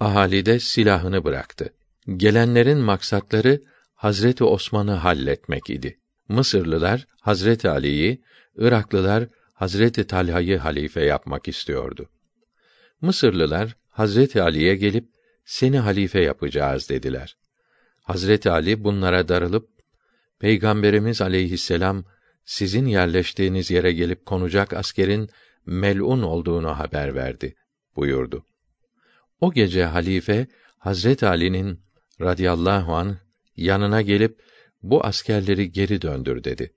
[0.00, 1.74] Ahali de silahını bıraktı.
[2.16, 3.62] Gelenlerin maksatları
[3.94, 5.98] Hazreti Osman'ı halletmek idi.
[6.28, 8.22] Mısırlılar Hazreti Ali'yi,
[8.56, 12.08] Iraklılar Hazreti Talha'yı halife yapmak istiyordu.
[13.00, 15.08] Mısırlılar Hazreti Ali'ye gelip
[15.44, 17.36] seni halife yapacağız dediler.
[18.02, 19.68] Hazreti Ali bunlara darılıp
[20.38, 22.04] Peygamberimiz aleyhisselam
[22.44, 25.28] sizin yerleştiğiniz yere gelip konacak askerin
[25.66, 27.54] melun olduğunu haber verdi
[27.96, 28.46] buyurdu.
[29.40, 30.46] O gece halife
[30.78, 31.80] Hazret Ali'nin
[32.20, 33.18] radıyallahu an
[33.56, 34.42] yanına gelip
[34.82, 36.74] bu askerleri geri döndür dedi.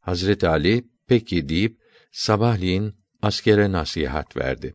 [0.00, 1.78] Hazret Ali peki deyip
[2.12, 4.74] sabahleyin askere nasihat verdi.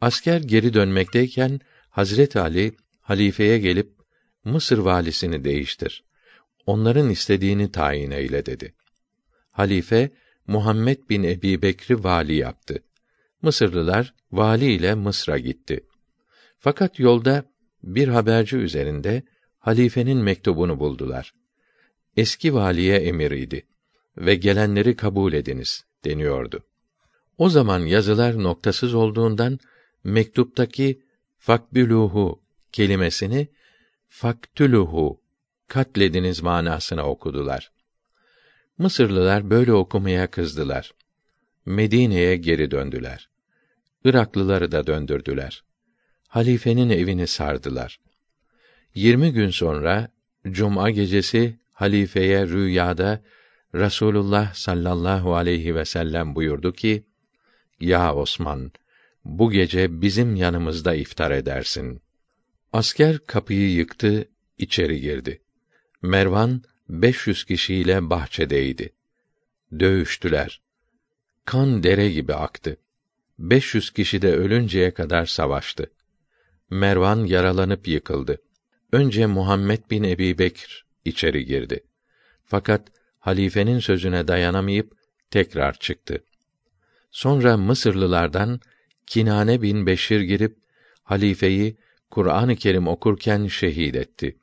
[0.00, 4.00] Asker geri dönmekteyken Hazret Ali halifeye gelip
[4.44, 6.04] Mısır valisini değiştir.
[6.66, 8.74] Onların istediğini tayin eyle dedi.
[9.50, 10.10] Halife
[10.46, 12.82] Muhammed bin Ebi Bekri vali yaptı.
[13.42, 15.86] Mısırlılar vali ile Mısır'a gitti.
[16.58, 17.44] Fakat yolda
[17.82, 19.22] bir haberci üzerinde
[19.58, 21.34] halifenin mektubunu buldular.
[22.16, 23.66] Eski valiye emir idi.
[24.16, 26.60] ve gelenleri kabul ediniz deniyordu.
[27.38, 29.58] O zaman yazılar noktasız olduğundan
[30.04, 31.02] mektuptaki
[31.38, 33.48] fakbüluhu kelimesini
[34.08, 35.20] faktuluhu
[35.68, 37.72] katlediniz manasına okudular.
[38.80, 40.92] Mısırlılar böyle okumaya kızdılar.
[41.66, 43.28] Medine'ye geri döndüler.
[44.04, 45.64] Iraklıları da döndürdüler.
[46.28, 48.00] Halifenin evini sardılar.
[48.94, 50.08] Yirmi gün sonra
[50.50, 53.22] Cuma gecesi halifeye rüyada
[53.74, 57.04] Rasulullah sallallahu aleyhi ve sellem buyurdu ki:
[57.80, 58.72] Ya Osman,
[59.24, 62.02] bu gece bizim yanımızda iftar edersin.
[62.72, 64.28] Asker kapıyı yıktı,
[64.58, 65.42] içeri girdi.
[66.02, 68.92] Mervan 500 kişiyle bahçedeydi.
[69.78, 70.60] Dövüştüler.
[71.44, 72.76] Kan dere gibi aktı.
[73.38, 75.90] 500 kişi de ölünceye kadar savaştı.
[76.70, 78.38] Mervan yaralanıp yıkıldı.
[78.92, 81.80] Önce Muhammed bin Ebi Bekr içeri girdi.
[82.44, 82.88] Fakat
[83.18, 84.92] halifenin sözüne dayanamayıp
[85.30, 86.24] tekrar çıktı.
[87.10, 88.60] Sonra Mısırlılardan
[89.06, 90.58] Kinane bin Beşir girip
[91.02, 91.76] halifeyi
[92.10, 94.38] Kur'an-ı Kerim okurken şehit etti.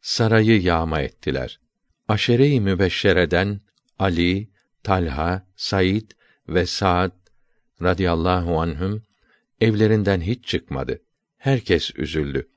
[0.00, 1.60] Sarayı yağma ettiler.
[2.08, 3.60] Aşere-i mübeşşereden
[3.98, 4.48] Ali,
[4.82, 6.10] Talha, Said
[6.48, 7.12] ve Saad
[7.82, 9.02] radıyallahu anhüm
[9.60, 11.02] evlerinden hiç çıkmadı.
[11.38, 12.48] Herkes üzüldü.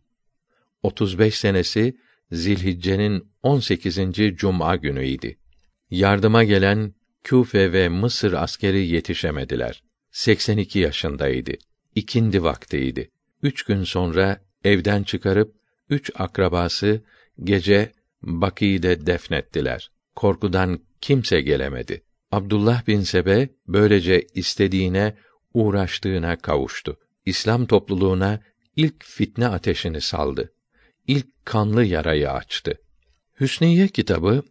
[0.84, 1.98] 35 senesi
[2.32, 4.00] Zilhicce'nin 18.
[4.36, 5.38] cuma günüydi.
[5.90, 9.84] Yardıma gelen Küfe ve Mısır askeri yetişemediler.
[10.12, 11.52] 82 yaşındaydı.
[11.96, 13.10] İkindi vaktiydi.
[13.44, 15.56] Üç gün sonra evden çıkarıp
[15.90, 17.02] üç akrabası
[17.44, 17.92] gece
[18.24, 19.92] Bakî'de defnettiler.
[20.16, 22.04] Korkudan kimse gelemedi.
[22.32, 25.16] Abdullah bin Sebe böylece istediğine,
[25.54, 26.98] uğraştığına kavuştu.
[27.26, 28.40] İslam topluluğuna
[28.76, 30.54] ilk fitne ateşini saldı.
[31.08, 32.82] İlk kanlı yarayı açtı.
[33.40, 34.44] Hüsniye kitabı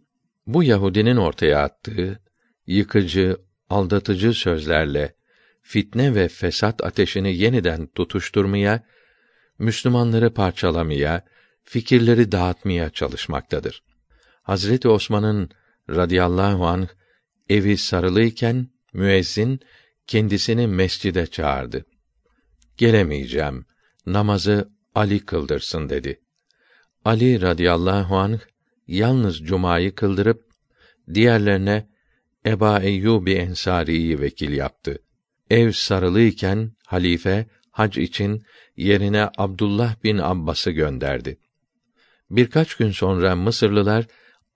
[0.47, 2.19] bu Yahudinin ortaya attığı
[2.67, 3.37] yıkıcı,
[3.69, 5.15] aldatıcı sözlerle
[5.61, 8.83] fitne ve fesat ateşini yeniden tutuşturmaya,
[9.59, 11.25] Müslümanları parçalamaya,
[11.63, 13.83] fikirleri dağıtmaya çalışmaktadır.
[14.43, 15.49] Hazreti Osman'ın
[15.89, 16.87] radıyallahu anh
[17.49, 19.59] evi sarılıyken müezzin
[20.07, 21.85] kendisini mescide çağırdı.
[22.77, 23.65] Gelemeyeceğim.
[24.05, 26.21] Namazı Ali kıldırsın dedi.
[27.05, 28.39] Ali radıyallahu anh
[28.87, 30.51] yalnız cumayı kıldırıp
[31.13, 31.87] diğerlerine
[32.45, 34.99] Eba Eyyubi Ensari'yi vekil yaptı.
[35.49, 38.43] Ev sarılıyken halife hac için
[38.77, 41.39] yerine Abdullah bin Abbas'ı gönderdi.
[42.31, 44.07] Birkaç gün sonra Mısırlılar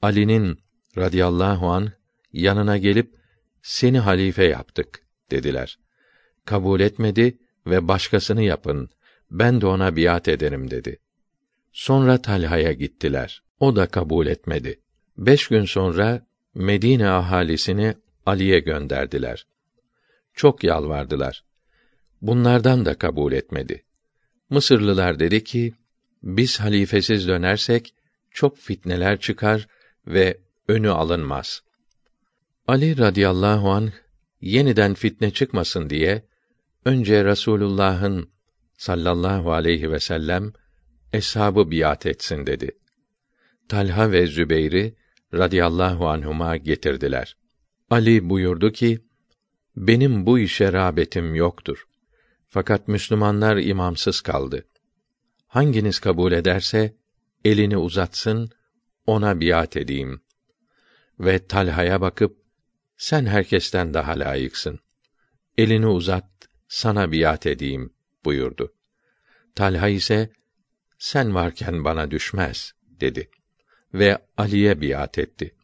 [0.02, 0.60] Ali'nin
[0.98, 1.92] radıyallahu an
[2.34, 3.16] yanına gelip
[3.62, 5.80] seni halife yaptık dediler.
[6.46, 7.38] Kabul etmedi
[7.68, 8.90] ve başkasını yapın.
[9.32, 11.00] Ben de ona biat ederim dedi.
[11.74, 13.44] Sonra Talha'ya gittiler.
[13.60, 14.80] O da kabul etmedi.
[15.18, 17.96] Beş gün sonra Medine ahalisini
[18.26, 19.48] Ali'ye gönderdiler.
[20.34, 21.44] Çok yalvardılar.
[22.22, 23.86] Bunlardan da kabul etmedi.
[24.50, 25.74] Mısırlılar dedi ki,
[26.26, 27.94] biz halifesiz dönersek,
[28.32, 29.68] çok fitneler çıkar
[30.08, 30.38] ve
[30.68, 31.62] önü alınmaz.
[32.68, 33.92] Ali radıyallahu anh,
[34.42, 36.26] yeniden fitne çıkmasın diye,
[36.86, 38.30] önce Rasulullah'ın
[38.78, 40.54] sallallahu aleyhi ve sellem,
[41.14, 42.72] eshabı biat etsin dedi.
[43.70, 44.96] Talha ve Zübeyri
[45.34, 47.38] radıyallahu anhuma getirdiler.
[47.90, 49.00] Ali buyurdu ki,
[49.76, 51.86] benim bu işe rağbetim yoktur.
[52.48, 54.66] Fakat Müslümanlar imamsız kaldı.
[55.56, 56.96] Hanginiz kabul ederse
[57.46, 58.50] elini uzatsın,
[59.06, 60.22] ona biat edeyim.
[61.20, 62.38] Ve Talha'ya bakıp
[62.98, 64.80] sen herkesten daha layıksın.
[65.58, 66.30] Elini uzat,
[66.68, 67.94] sana biat edeyim
[68.26, 68.74] buyurdu.
[69.56, 70.30] Talha ise
[70.98, 73.30] sen varken bana düşmez dedi
[73.94, 75.56] ve Ali'ye biat etti.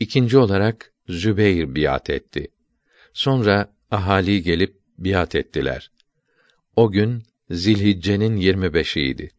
[0.00, 2.48] İkinci olarak Zübeyr biat etti.
[3.12, 5.90] Sonra ahali gelip biat ettiler.
[6.76, 9.30] O gün Zilhicce'nin 25'iydi.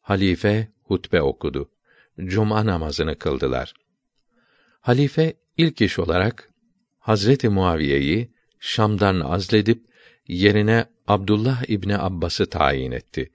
[0.00, 1.70] Halife hutbe okudu.
[2.24, 3.74] Cuma namazını kıldılar.
[4.80, 6.50] Halife ilk iş olarak
[6.98, 9.84] Hazreti Muaviye'yi Şam'dan azledip
[10.28, 13.32] yerine Abdullah İbni Abbas'ı tayin etti.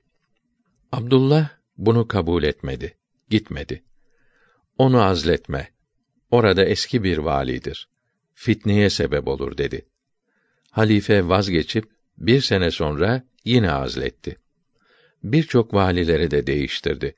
[0.92, 2.98] Abdullah bunu kabul etmedi,
[3.30, 3.84] gitmedi.
[4.78, 5.70] Onu azletme.
[6.32, 7.90] Orada eski bir validir.
[8.34, 9.86] Fitneye sebep olur dedi.
[10.72, 14.38] Halife vazgeçip bir sene sonra yine azletti.
[15.24, 17.16] Birçok valileri de değiştirdi.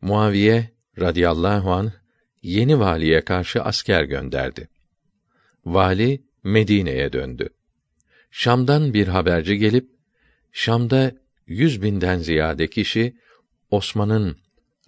[0.00, 1.92] Muaviye radıyallahu an
[2.42, 4.68] yeni valiye karşı asker gönderdi.
[5.64, 7.48] Vali Medine'ye döndü.
[8.30, 9.90] Şam'dan bir haberci gelip
[10.52, 11.12] Şam'da
[11.46, 13.16] yüz binden ziyade kişi
[13.70, 14.36] Osman'ın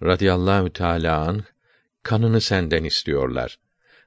[0.03, 1.43] radıyallahu teâlâ anh
[2.03, 3.59] kanını senden istiyorlar.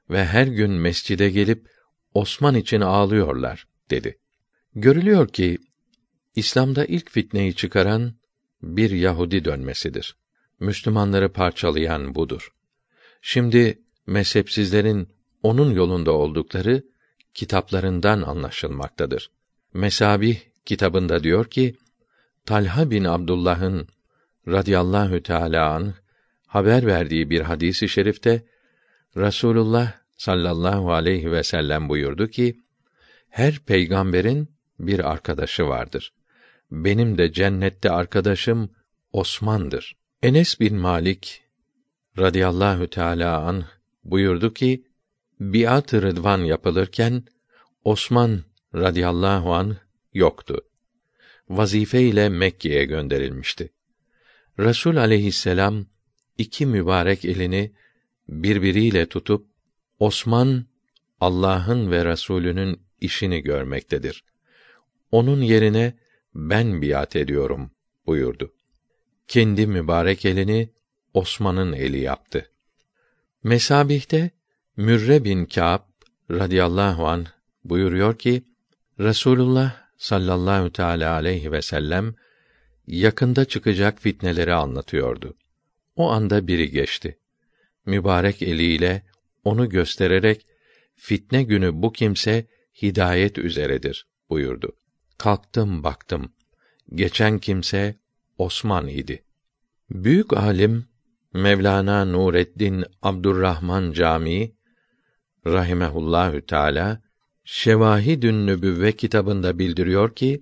[0.09, 1.67] ve her gün mescide gelip
[2.13, 4.17] Osman için ağlıyorlar dedi.
[4.79, 5.57] Görülüyor ki
[6.35, 8.13] İslam'da ilk fitneyi çıkaran
[8.61, 10.15] bir Yahudi dönmesidir.
[10.59, 12.53] Müslümanları parçalayan budur.
[13.21, 15.07] Şimdi mezhepsizlerin
[15.43, 16.83] onun yolunda oldukları
[17.33, 19.31] kitaplarından anlaşılmaktadır.
[19.73, 21.75] Mesabih kitabında diyor ki
[22.45, 23.87] Talha bin Abdullah'ın
[24.47, 25.93] radıyallahu teala an
[26.47, 28.45] haber verdiği bir hadisi şerifte
[29.15, 32.61] Rasulullah sallallahu aleyhi ve sellem buyurdu ki
[33.29, 36.13] her peygamberin bir arkadaşı vardır.
[36.71, 38.69] Benim de cennette arkadaşım
[39.11, 39.95] Osman'dır.
[40.23, 41.43] Enes bin Malik
[42.17, 43.65] radıyallahu teala an
[44.03, 44.83] buyurdu ki
[45.39, 47.23] biat-ı rıdvan yapılırken
[47.83, 48.43] Osman
[48.75, 49.77] radıyallahu an
[50.13, 50.61] yoktu.
[51.49, 53.69] Vazife ile Mekke'ye gönderilmişti.
[54.59, 55.85] Resul aleyhisselam
[56.37, 57.73] iki mübarek elini
[58.29, 59.47] birbiriyle tutup
[59.99, 60.65] Osman
[61.19, 64.23] Allah'ın ve Resulünün işini görmektedir.
[65.11, 65.93] Onun yerine
[66.35, 67.71] ben biat ediyorum
[68.05, 68.53] buyurdu.
[69.27, 70.69] Kendi mübarek elini
[71.13, 72.51] Osman'ın eli yaptı.
[73.43, 74.31] Mesabihte
[74.77, 75.81] Mürre bin Kâb
[76.31, 77.25] radıyallahu an
[77.63, 78.43] buyuruyor ki
[78.99, 82.15] Resulullah sallallahu teala aleyhi ve sellem
[82.87, 85.37] yakında çıkacak fitneleri anlatıyordu.
[85.95, 87.19] O anda biri geçti.
[87.85, 89.03] Mübarek eliyle
[89.43, 90.45] onu göstererek
[90.95, 92.47] fitne günü bu kimse
[92.81, 94.77] hidayet üzeredir buyurdu.
[95.17, 96.33] Kalktım baktım.
[96.95, 97.95] Geçen kimse
[98.37, 99.23] Osman idi.
[99.89, 100.85] Büyük alim
[101.33, 104.55] Mevlana Nureddin Abdurrahman Camii
[105.45, 107.01] rahimehullahü teala
[107.43, 110.41] Şevahidün Nübüvve kitabında bildiriyor ki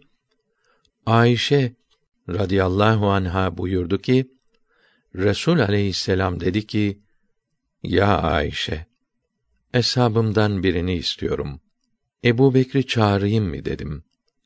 [1.06, 1.76] Ayşe
[2.30, 4.32] radıyallahu anha buyurdu ki
[5.16, 7.00] Resul aleyhisselam dedi ki
[7.84, 8.86] Ya Ayşe
[9.74, 11.62] eshabımdan birini istiyorum.
[12.24, 14.04] Ebu Bekri çağırayım mı dedim.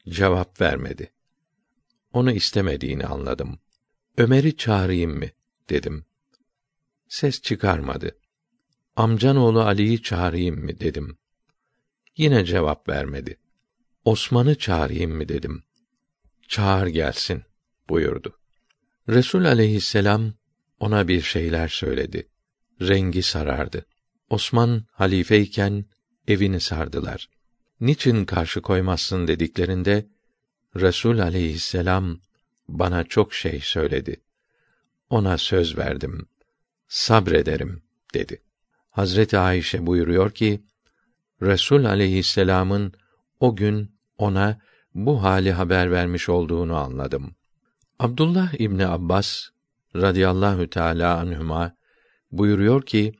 [0.07, 1.11] Cevap vermedi.
[2.13, 3.59] Onu istemediğini anladım.
[4.17, 5.25] Ömer'i çağırayım mı
[5.69, 6.05] dedim.
[7.07, 8.19] Ses çıkarmadı.
[8.95, 11.17] Amcan oğlu Ali'yi çağırayım mı dedim.
[12.17, 13.37] Yine cevap vermedi.
[14.05, 15.63] Osman'ı çağırayım mı dedim.
[16.47, 17.43] Çağır gelsin
[17.89, 18.39] buyurdu.
[19.09, 20.33] Resul aleyhisselam
[20.79, 22.29] ona bir şeyler söyledi.
[22.81, 23.85] Rengi sarardı.
[24.29, 25.85] Osman halifeyken
[26.27, 27.29] evini sardılar.
[27.81, 30.05] Niçin karşı koymazsın dediklerinde
[30.75, 32.19] Resul aleyhisselam
[32.67, 34.21] bana çok şey söyledi.
[35.09, 36.27] Ona söz verdim.
[36.87, 37.81] Sabrederim
[38.13, 38.41] dedi.
[38.91, 40.61] Hazreti Ayşe buyuruyor ki
[41.41, 42.93] Resul aleyhisselam'ın
[43.39, 44.59] o gün ona
[44.95, 47.35] bu hali haber vermiş olduğunu anladım.
[47.99, 49.49] Abdullah İbni Abbas
[49.95, 51.75] radıyallahu teala anhuma
[52.31, 53.13] buyuruyor ki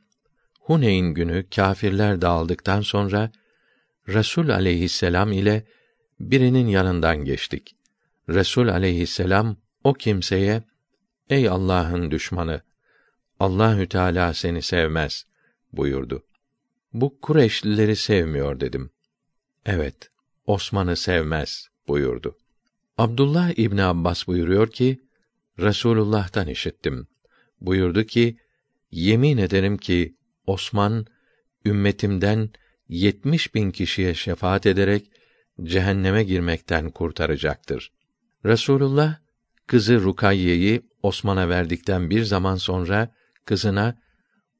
[0.60, 3.30] Huneyn günü kâfirler dağıldıktan sonra
[4.12, 5.64] Resul aleyhisselam ile
[6.20, 7.76] birinin yanından geçtik.
[8.28, 10.62] Resul aleyhisselam o kimseye
[11.30, 12.60] ey Allah'ın düşmanı
[13.40, 15.26] Allahü Teala seni sevmez
[15.72, 16.22] buyurdu.
[16.92, 18.90] Bu Kureyşlileri sevmiyor dedim.
[19.66, 20.10] Evet,
[20.46, 22.36] Osman'ı sevmez buyurdu.
[22.98, 25.00] Abdullah İbni Abbas buyuruyor ki,
[25.58, 27.06] Resulullah'tan işittim.
[27.60, 28.36] Buyurdu ki,
[28.90, 30.16] yemin ederim ki
[30.46, 31.06] Osman
[31.64, 32.50] ümmetimden
[32.90, 35.10] yetmiş bin kişiye şefaat ederek
[35.62, 37.92] cehenneme girmekten kurtaracaktır.
[38.44, 39.16] Resulullah
[39.66, 43.98] kızı Rukayye'yi Osman'a verdikten bir zaman sonra kızına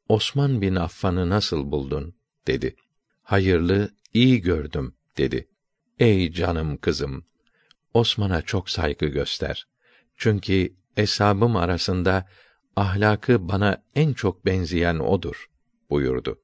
[0.09, 2.15] Osman bin Affan'ı nasıl buldun
[2.47, 2.77] dedi.
[3.23, 5.49] Hayırlı, iyi gördüm dedi.
[5.99, 7.25] Ey canım kızım,
[7.95, 9.67] Osman'a çok saygı göster.
[10.17, 12.29] Çünkü eshabım arasında
[12.77, 15.51] ahlakı bana en çok benzeyen odur
[15.91, 16.41] buyurdu.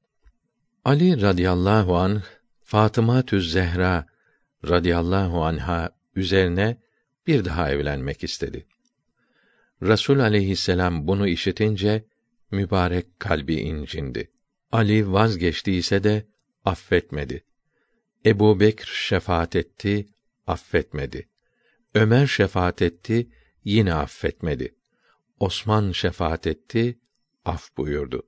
[0.87, 2.23] Ali radıyallahu anh
[2.63, 4.07] Fatıma Tüz Zehra
[4.69, 6.77] radıyallahu anha üzerine
[7.27, 8.67] bir daha evlenmek istedi.
[9.83, 12.05] Resul aleyhisselam bunu işitince
[12.51, 14.31] mübarek kalbi incindi.
[14.73, 16.27] Ali vazgeçtiyse de
[16.65, 17.45] affetmedi.
[18.27, 20.09] Ebu Bekr şefaat etti,
[20.47, 21.29] affetmedi.
[21.95, 23.31] Ömer şefaat etti,
[23.65, 24.75] yine affetmedi.
[25.41, 26.99] Osman şefaat etti,
[27.45, 28.23] af buyurdu.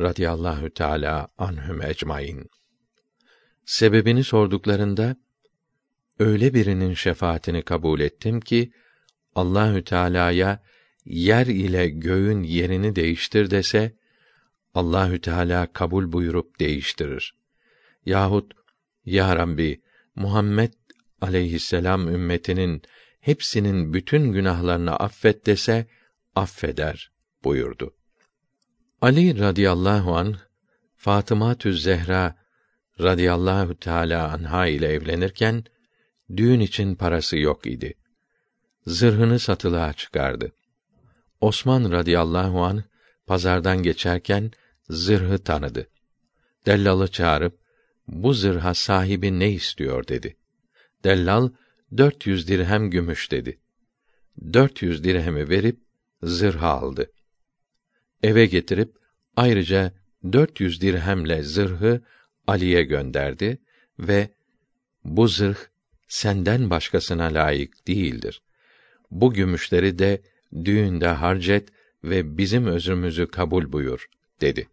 [0.00, 2.50] Radiyallahu Teala anhum ecmaîn.
[3.64, 5.16] Sebebini sorduklarında
[6.18, 8.72] öyle birinin şefaatini kabul ettim ki
[9.34, 10.62] Allahü Teala'ya
[11.04, 13.96] yer ile göğün yerini değiştir dese
[14.74, 17.34] Allahü Teala kabul buyurup değiştirir.
[18.06, 18.52] Yahut
[19.04, 19.82] ya Rabbi
[20.14, 20.72] Muhammed
[21.20, 22.82] aleyhisselam ümmetinin
[23.20, 25.86] hepsinin bütün günahlarını affet dese
[26.34, 27.10] affeder
[27.44, 27.94] buyurdu.
[29.02, 30.36] Ali radıyallahu an
[30.96, 32.36] Fatıma Tüz Zehra
[33.00, 35.64] radıyallahu teala anha ile evlenirken
[36.36, 37.94] düğün için parası yok idi.
[38.86, 40.52] Zırhını satılığa çıkardı.
[41.40, 42.84] Osman radıyallahu an
[43.26, 44.50] pazardan geçerken
[44.88, 45.88] zırhı tanıdı.
[46.66, 47.58] Dellalı çağırıp
[48.08, 50.36] bu zırha sahibi ne istiyor dedi.
[51.04, 51.50] Dellal
[51.96, 53.60] 400 dirhem gümüş dedi.
[54.52, 55.80] 400 dirhemi verip
[56.22, 57.10] zırhı aldı.
[58.22, 58.96] Eve getirip
[59.36, 59.92] ayrıca
[60.32, 62.02] 400 dirhemle zırhı
[62.46, 63.58] Ali'ye gönderdi
[63.98, 64.28] ve
[65.04, 65.58] bu zırh
[66.08, 68.42] senden başkasına layık değildir.
[69.10, 70.22] Bu gümüşleri de
[70.64, 71.68] düğünde harcet
[72.04, 74.06] ve bizim özrümüzü kabul buyur
[74.40, 74.68] dedi.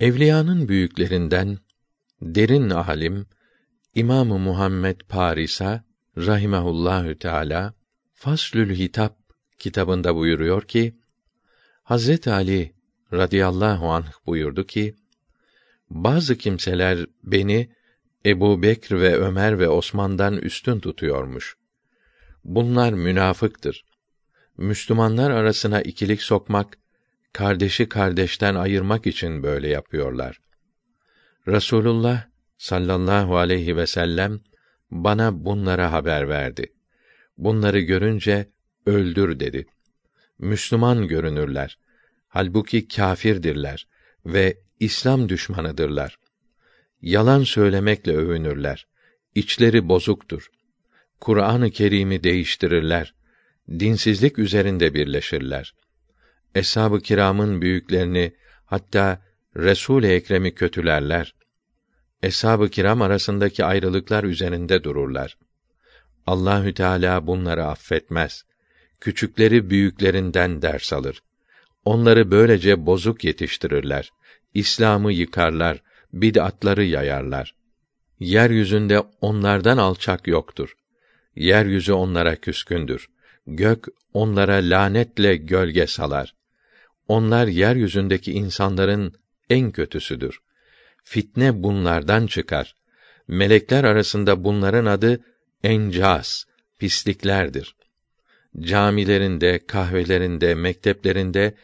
[0.00, 1.58] Evliyanın büyüklerinden
[2.22, 3.26] derin alim
[3.94, 5.84] İmamı Muhammed Parisa
[6.16, 7.74] rahimehullahü teala
[8.12, 9.18] Faslül Hitap
[9.58, 10.96] kitabında buyuruyor ki
[11.82, 12.74] Hazret Ali
[13.12, 14.94] radıyallahu anh buyurdu ki
[15.90, 17.70] bazı kimseler beni
[18.26, 21.56] Ebu Bekr ve Ömer ve Osman'dan üstün tutuyormuş.
[22.44, 23.84] Bunlar münafıktır.
[24.56, 26.78] Müslümanlar arasına ikilik sokmak,
[27.32, 30.40] kardeşi kardeşten ayırmak için böyle yapıyorlar.
[31.48, 32.24] Rasulullah
[32.58, 34.40] sallallahu aleyhi ve sellem
[34.90, 36.72] bana bunlara haber verdi.
[37.38, 38.48] Bunları görünce
[38.86, 39.66] öldür dedi.
[40.38, 41.78] Müslüman görünürler.
[42.34, 43.86] Halbuki kâfirdirler
[44.26, 46.18] ve İslam düşmanıdırlar.
[47.02, 48.86] Yalan söylemekle övünürler.
[49.34, 50.50] İçleri bozuktur.
[51.20, 53.14] Kur'an-ı Kerim'i değiştirirler.
[53.70, 55.74] Dinsizlik üzerinde birleşirler.
[56.54, 58.32] Eshab-ı kiramın büyüklerini
[58.64, 59.22] hatta
[59.56, 61.34] Resul-i Ekrem'i kötülerler.
[62.22, 65.38] Eshab-ı kiram arasındaki ayrılıklar üzerinde dururlar.
[66.26, 68.44] Allahü Teala bunları affetmez.
[69.00, 71.22] Küçükleri büyüklerinden ders alır.
[71.84, 74.12] Onları böylece bozuk yetiştirirler.
[74.54, 75.82] İslam'ı yıkarlar,
[76.12, 77.54] bid'atları yayarlar.
[78.20, 80.74] Yeryüzünde onlardan alçak yoktur.
[81.36, 83.08] Yeryüzü onlara küskündür.
[83.46, 86.34] Gök onlara lanetle gölge salar.
[87.08, 89.14] Onlar yeryüzündeki insanların
[89.50, 90.40] en kötüsüdür.
[91.04, 92.74] Fitne bunlardan çıkar.
[93.28, 95.20] Melekler arasında bunların adı
[95.64, 96.44] encas,
[96.78, 97.76] pisliklerdir.
[98.60, 101.54] Camilerinde, kahvelerinde, mekteplerinde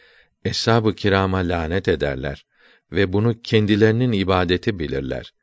[0.45, 2.45] eshab-ı kirama lanet ederler
[2.91, 5.33] ve bunu kendilerinin ibadeti bilirler.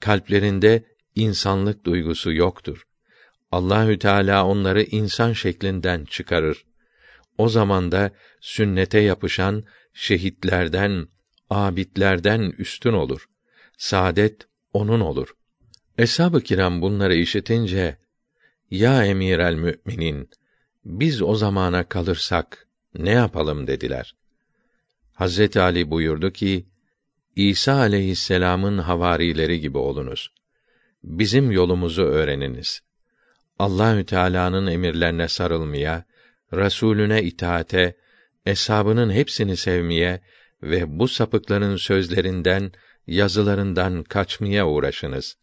[0.00, 2.82] Kalplerinde insanlık duygusu yoktur.
[3.52, 6.64] Allahü Teala onları insan şeklinden çıkarır.
[7.38, 9.64] O zaman da sünnete yapışan
[9.94, 11.08] şehitlerden,
[11.50, 13.28] abidlerden üstün olur.
[13.78, 15.34] Saadet onun olur.
[15.98, 17.98] Eshab-ı kiram bunları işitince,
[18.70, 20.30] ya emir el müminin,
[20.84, 24.14] biz o zamana kalırsak ne yapalım dediler.
[25.12, 26.66] Hazreti Ali buyurdu ki,
[27.36, 30.30] İsa aleyhisselam'ın havarileri gibi olunuz.
[31.04, 32.80] Bizim yolumuzu öğreniniz.
[33.58, 36.04] Allahü Teala'nın emirlerine sarılmaya,
[36.52, 37.96] Resulüne itaate,
[38.46, 40.20] eshabının hepsini sevmeye
[40.62, 42.72] ve bu sapıkların sözlerinden,
[43.06, 45.36] yazılarından kaçmaya uğraşınız.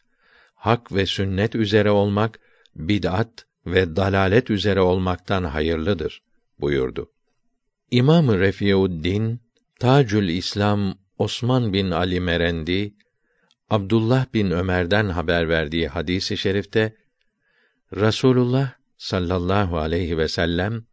[0.56, 2.40] Hak ve sünnet üzere olmak,
[2.76, 6.22] bid'at ve dalalet üzere olmaktan hayırlıdır
[6.60, 7.12] buyurdu.
[7.92, 9.40] İmam-ı Refiuddin
[9.80, 12.94] Tacül İslam Osman bin Ali Merendi
[13.70, 16.96] Abdullah bin Ömer'den haber verdiği hadisi i şerifte
[17.96, 20.84] Rasulullah sallallahu aleyhi ve sellem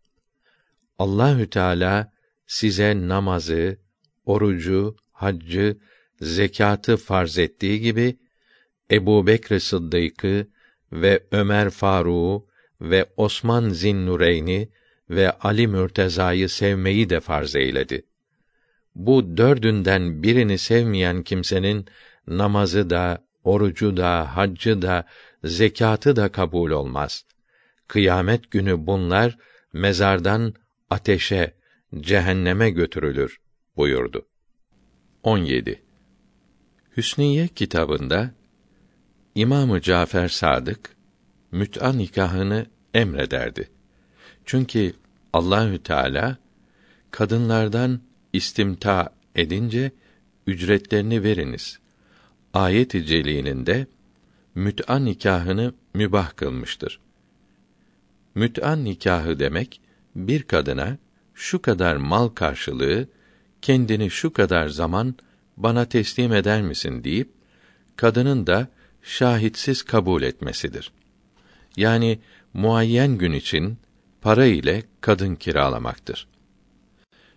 [0.99, 2.13] Allahü Teala
[2.47, 3.79] size namazı,
[4.27, 5.77] orucu, haccı,
[6.21, 8.17] zekatı farz ettiği gibi
[8.91, 10.47] Ebu Bekr Sıddık'ı
[10.93, 12.47] ve Ömer Faruk'u
[12.81, 14.69] ve Osman Zinnureyn'i
[15.11, 18.07] ve Ali Mürteza'yı sevmeyi de farz eyledi.
[18.95, 21.87] Bu dördünden birini sevmeyen kimsenin
[22.27, 25.05] namazı da, orucu da, haccı da,
[25.45, 27.25] zekatı da kabul olmaz.
[27.89, 29.39] Kıyamet günü bunlar
[29.73, 30.55] mezardan
[30.91, 31.55] ateşe,
[32.01, 33.41] cehenneme götürülür
[33.77, 34.27] buyurdu.
[35.23, 35.83] 17.
[36.97, 38.35] Hüsniye kitabında
[39.35, 40.96] İmamı Cafer Sadık
[41.53, 43.71] müt'a nikahını emrederdi.
[44.45, 44.93] Çünkü
[45.33, 46.37] Allahü Teala
[47.11, 48.01] kadınlardan
[48.33, 49.93] istimta edince
[50.47, 51.79] ücretlerini veriniz.
[52.55, 53.87] Ayet-i celilinde
[54.55, 57.01] müt'a nikahını mübah kılmıştır.
[58.35, 59.81] Müt'a nikahı demek
[60.17, 60.99] bir kadına
[61.35, 63.09] şu kadar mal karşılığı
[63.63, 65.15] kendini şu kadar zaman
[65.57, 67.31] bana teslim eder misin deyip
[67.97, 68.69] kadının da
[69.03, 70.93] şahitsiz kabul etmesidir.
[71.77, 72.19] Yani
[72.55, 73.79] muayyen gün için
[74.21, 76.29] para ile kadın kiralamaktır.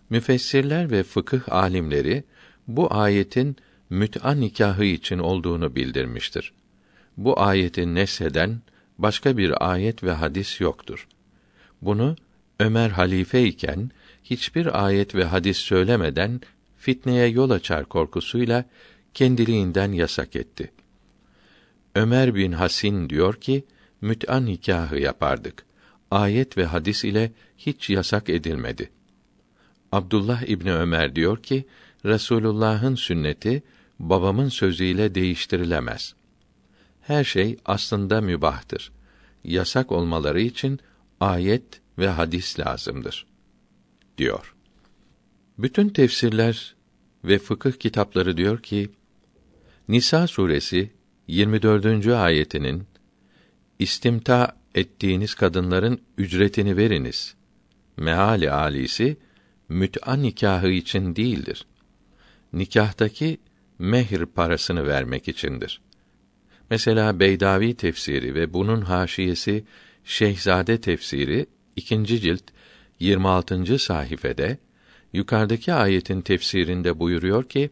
[0.10, 2.24] Müfessirler ve fıkıh alimleri
[2.68, 3.56] bu ayetin
[3.90, 6.54] müt'a nikahı için olduğunu bildirmiştir.
[7.18, 8.62] Bu ayeti nesheden
[8.98, 11.08] başka bir ayet ve hadis yoktur.
[11.82, 12.16] Bunu
[12.60, 13.92] Ömer halife iken
[14.24, 16.42] hiçbir ayet ve hadis söylemeden
[16.78, 18.66] fitneye yol açar korkusuyla
[19.14, 20.72] kendiliğinden yasak etti.
[21.96, 23.64] Ömer bin Hasin diyor ki,
[24.02, 25.66] müt'an nikahı yapardık.
[26.12, 28.90] Ayet ve hadis ile hiç yasak edilmedi.
[29.92, 31.66] Abdullah İbni Ömer diyor ki,
[32.06, 33.64] Resulullah'ın sünneti
[34.00, 36.16] babamın sözüyle değiştirilemez.
[37.02, 38.92] Her şey aslında mübahtır.
[39.44, 40.80] Yasak olmaları için
[41.20, 43.26] ayet ve hadis lazımdır
[44.18, 44.56] diyor.
[45.58, 46.76] Bütün tefsirler
[47.24, 48.90] ve fıkıh kitapları diyor ki
[49.88, 50.92] Nisa suresi
[51.28, 52.08] 24.
[52.08, 52.89] ayetinin
[53.80, 57.36] istimta ettiğiniz kadınların ücretini veriniz.
[57.98, 59.18] Meali alisi
[59.70, 61.66] müt'a nikahı için değildir.
[62.54, 63.38] Nikahtaki
[63.80, 65.82] mehir parasını vermek içindir.
[66.70, 69.64] Mesela Beydavi tefsiri ve bunun haşiyesi
[70.04, 72.44] Şehzade tefsiri ikinci cilt
[73.00, 73.80] 26.
[73.80, 74.58] sayfede
[75.14, 77.70] yukarıdaki ayetin tefsirinde buyuruyor ki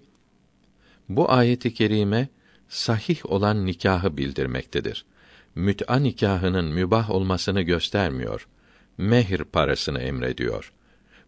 [1.09, 2.29] bu ayeti kerime
[2.69, 5.05] sahih olan nikahı bildirmektedir.
[5.57, 8.47] Müt'a nikahının mübah olmasını göstermiyor.
[8.97, 10.73] Mehir parasını emrediyor.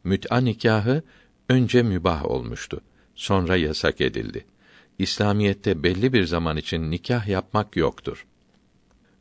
[0.03, 1.03] Müt'a nikahı
[1.49, 2.81] önce mübah olmuştu.
[3.15, 4.45] Sonra yasak edildi.
[4.99, 8.25] İslamiyette belli bir zaman için nikah yapmak yoktur.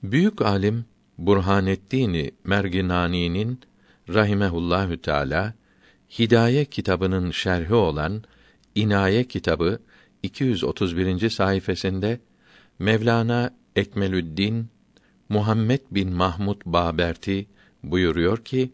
[0.03, 0.85] Büyük alim
[1.19, 3.61] Burhaneddin Merginani'nin
[4.09, 5.55] rahimehullahü teala
[6.19, 8.25] Hidaye kitabının şerhi olan
[8.75, 9.81] İnaye kitabı
[10.23, 11.31] 231.
[11.31, 12.19] sayfasında
[12.79, 14.69] Mevlana Ekmelüddin
[15.29, 17.47] Muhammed bin Mahmud Baberti
[17.83, 18.73] buyuruyor ki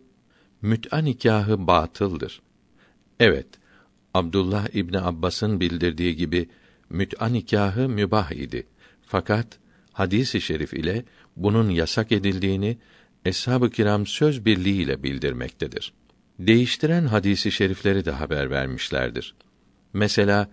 [0.63, 2.43] müt'a nikahı batıldır.
[3.21, 3.47] Evet,
[4.15, 6.49] Abdullah İbni Abbas'ın bildirdiği gibi
[6.91, 8.67] müt'a nikahı mübah idi.
[9.03, 9.59] Fakat
[9.93, 11.05] hadisi i şerif ile
[11.37, 12.79] bunun yasak edildiğini
[13.25, 15.93] eshab-ı kiram söz birliğiyle bildirmektedir.
[16.39, 19.35] Değiştiren hadisi şerifleri de haber vermişlerdir.
[19.93, 20.51] Mesela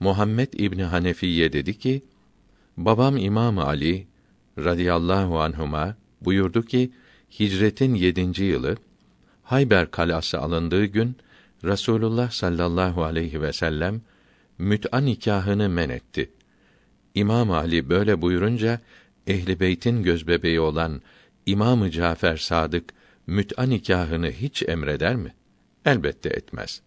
[0.00, 2.02] Muhammed İbni Hanefiye dedi ki,
[2.76, 4.06] babam İmam Ali
[4.64, 6.90] radıyallahu anhuma buyurdu ki,
[7.40, 8.76] hicretin yedinci yılı,
[9.42, 11.16] Hayber kalası alındığı gün,
[11.64, 14.00] Rasulullah sallallahu aleyhi ve sellem,
[14.58, 16.30] müt'a nikahını men etti.
[17.14, 18.80] İmam Ali böyle buyurunca,
[19.26, 21.02] ehli beytin gözbebeği olan
[21.46, 22.84] İmamı Cafer Sadık
[23.26, 25.34] müt'a nikahını hiç emreder mi?
[25.84, 26.80] Elbette etmez.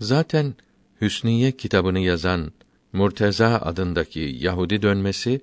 [0.00, 0.54] Zaten
[1.00, 2.52] Hüsniye kitabını yazan
[2.92, 5.40] Murteza adındaki Yahudi dönmesi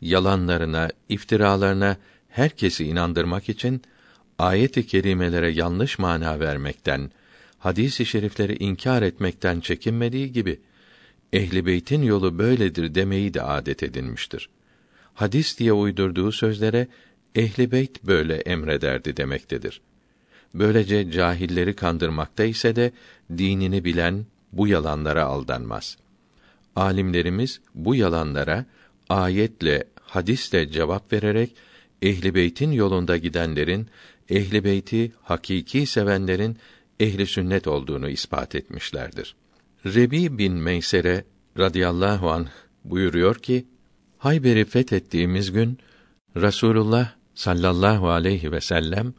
[0.00, 1.96] yalanlarına, iftiralarına
[2.28, 3.82] herkesi inandırmak için
[4.38, 7.10] ayet-i kerimelere yanlış mana vermekten,
[7.58, 10.60] hadis-i şerifleri inkar etmekten çekinmediği gibi
[11.32, 14.48] ehli beytin yolu böyledir demeyi de adet edinmiştir.
[15.14, 16.88] Hadis diye uydurduğu sözlere
[17.34, 19.80] ehli beyt böyle emrederdi demektedir.
[20.54, 22.92] Böylece cahilleri kandırmakta ise de
[23.38, 25.96] dinini bilen bu yalanlara aldanmaz.
[26.76, 28.66] Alimlerimiz bu yalanlara
[29.10, 31.54] ayetle, hadisle cevap vererek
[32.02, 33.86] ehli beytin yolunda gidenlerin
[34.28, 36.56] ehli beyti hakiki sevenlerin
[37.00, 39.36] ehli sünnet olduğunu ispat etmişlerdir.
[39.86, 41.24] Rebi bin Meysere
[41.58, 42.48] radıyallahu anh
[42.84, 43.66] buyuruyor ki
[44.18, 45.78] Hayber'i fethettiğimiz gün
[46.36, 49.14] Rasulullah sallallahu aleyhi ve sellem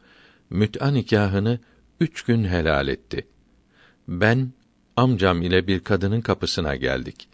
[0.50, 1.58] müt'a nikahını
[2.00, 3.26] üç gün helal etti.
[4.08, 4.52] Ben
[4.96, 7.28] amcam ile bir kadının kapısına geldik.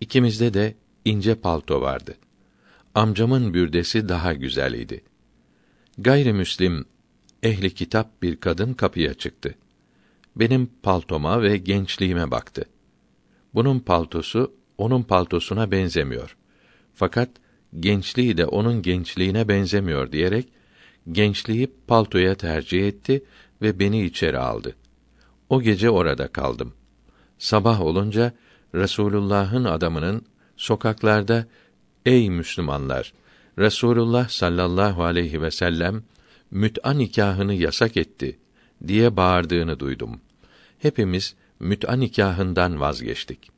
[0.00, 0.74] İkimizde de
[1.08, 2.14] ince palto vardı.
[2.94, 5.04] Amcamın bürdesi daha güzel idi.
[5.98, 6.84] Gayrimüslim
[7.42, 9.54] ehli kitap bir kadın kapıya çıktı.
[10.36, 12.64] Benim paltoma ve gençliğime baktı.
[13.54, 16.36] Bunun paltosu onun paltosuna benzemiyor.
[16.94, 17.30] Fakat
[17.80, 20.48] gençliği de onun gençliğine benzemiyor diyerek
[21.12, 23.24] gençliği paltoya tercih etti
[23.62, 24.76] ve beni içeri aldı.
[25.48, 26.72] O gece orada kaldım.
[27.38, 28.32] Sabah olunca
[28.74, 30.22] Resulullah'ın adamının
[30.58, 31.46] sokaklarda
[32.06, 33.12] ey Müslümanlar
[33.58, 36.02] Resulullah sallallahu aleyhi ve sellem
[36.50, 38.38] müt'a nikahını yasak etti
[38.86, 40.20] diye bağırdığını duydum.
[40.78, 43.50] Hepimiz müt'a nikahından vazgeçtik.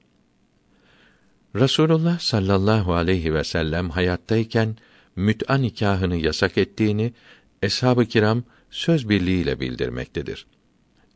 [1.57, 4.77] Rasulullah sallallahu aleyhi ve sellem hayattayken
[5.17, 7.13] müt'a nikahını yasak ettiğini
[7.63, 10.47] eshab-ı kiram söz birliğiyle bildirmektedir.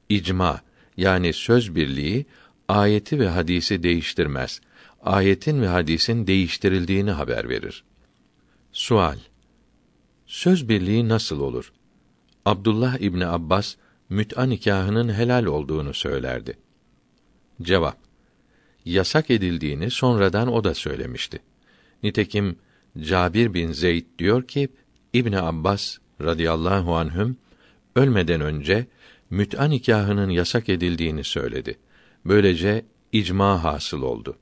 [0.09, 0.61] İcma
[0.97, 2.27] yani söz birliği
[2.69, 4.61] ayeti ve hadisi değiştirmez.
[5.05, 7.85] Ayetin ve hadisin değiştirildiğini haber verir.
[8.73, 9.19] Sual
[10.27, 11.73] Söz birliği nasıl olur?
[12.45, 13.75] Abdullah İbni Abbas
[14.09, 16.59] müt'a nikahının helal olduğunu söylerdi.
[17.63, 17.99] Cevap
[18.85, 21.39] yasak edildiğini sonradan o da söylemişti.
[22.03, 22.57] Nitekim
[23.01, 24.69] Cabir bin Zeyd diyor ki
[25.13, 27.37] İbni Abbas radıyallahu anhüm
[27.97, 28.87] ölmeden önce
[29.31, 31.79] müt'a nikahının yasak edildiğini söyledi.
[32.25, 34.39] Böylece icma hasıl oldu.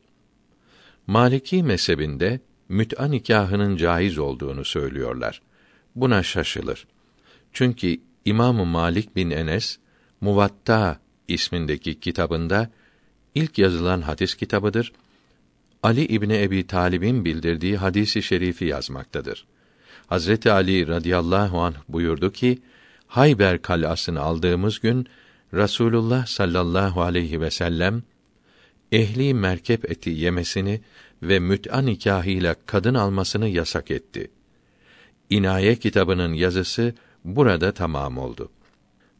[1.06, 5.42] Maliki mezhebinde müt'a nikahının caiz olduğunu söylüyorlar.
[5.94, 6.86] Buna şaşılır.
[7.52, 9.78] Çünkü İmam Malik bin Enes
[10.20, 12.70] Muvatta ismindeki kitabında
[13.34, 14.92] ilk yazılan hadis kitabıdır.
[15.82, 19.46] Ali İbni Ebi Talib'in bildirdiği hadisi şerifi yazmaktadır.
[20.06, 22.58] Hazreti Ali radıyallahu anh buyurdu ki,
[23.06, 25.06] Hayber kalasını aldığımız gün
[25.54, 28.02] Rasulullah sallallahu aleyhi ve sellem
[28.92, 30.80] ehli merkep eti yemesini
[31.22, 34.30] ve müt'a nikahıyla kadın almasını yasak etti.
[35.30, 38.50] İnaye kitabının yazısı burada tamam oldu.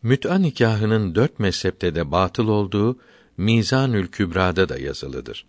[0.02, 2.98] Müt'a nikahının dört mezhepte de batıl olduğu
[3.36, 5.46] Mizanül Kübra'da da yazılıdır.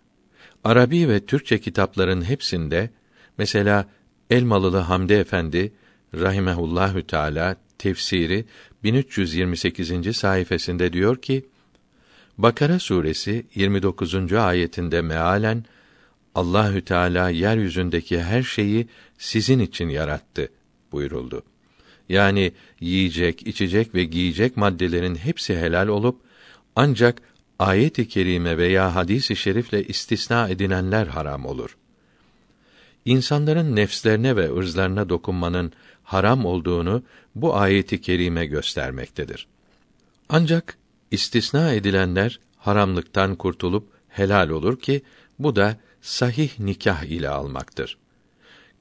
[0.64, 2.90] Arabi ve Türkçe kitapların hepsinde
[3.38, 3.90] mesela
[4.30, 5.74] Elmalılı Hamdi Efendi
[6.16, 8.46] rahimehullahü teala tefsiri
[8.84, 10.18] 1328.
[10.18, 11.46] sayfasında diyor ki:
[12.38, 14.34] Bakara suresi 29.
[14.34, 15.66] ayetinde mealen
[16.36, 18.88] Allahü Teala yeryüzündeki her şeyi
[19.18, 20.50] sizin için yarattı
[20.92, 21.44] buyuruldu.
[22.10, 26.22] Yani yiyecek, içecek ve giyecek maddelerin hepsi helal olup
[26.76, 27.22] ancak
[27.60, 31.78] ayet-i kerime veya hadis-i şerifle istisna edilenler haram olur.
[33.06, 35.72] İnsanların nefslerine ve ırzlarına dokunmanın
[36.04, 37.04] haram olduğunu
[37.36, 39.48] bu ayeti kerime göstermektedir.
[40.30, 40.78] Ancak
[41.14, 45.02] istisna edilenler haramlıktan kurtulup helal olur ki
[45.40, 47.98] bu da sahih nikah ile almaktır.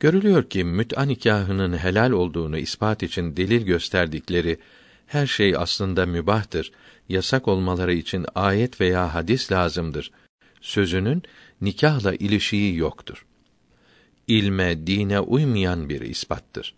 [0.01, 4.59] Görülüyor ki müt'a nikahının helal olduğunu ispat için delil gösterdikleri
[5.07, 6.73] her şey aslında mübahtır,
[7.09, 10.11] yasak olmaları için ayet veya hadis lazımdır.
[10.61, 11.23] Sözünün
[11.61, 13.27] nikahla ilişiği yoktur.
[14.27, 16.75] İlme, dine uymayan bir ispattır.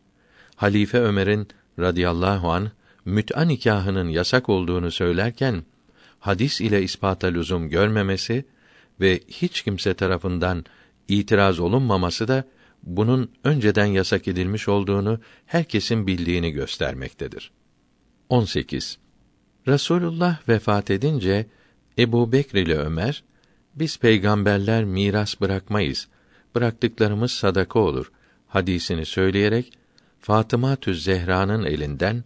[0.56, 2.70] Halife Ömer'in radıyallahu an
[3.04, 5.64] müt'a nikahının yasak olduğunu söylerken
[6.20, 8.44] hadis ile ispata lüzum görmemesi
[9.00, 10.64] ve hiç kimse tarafından
[11.08, 12.44] itiraz olunmaması da
[12.82, 17.50] bunun önceden yasak edilmiş olduğunu herkesin bildiğini göstermektedir.
[18.28, 18.98] 18.
[19.68, 21.46] Resulullah vefat edince
[21.98, 23.24] Ebu Bekr ile Ömer,
[23.74, 26.08] biz peygamberler miras bırakmayız,
[26.54, 28.12] bıraktıklarımız sadaka olur
[28.46, 29.72] hadisini söyleyerek
[30.20, 32.24] Fatıma Tüz Zehra'nın elinden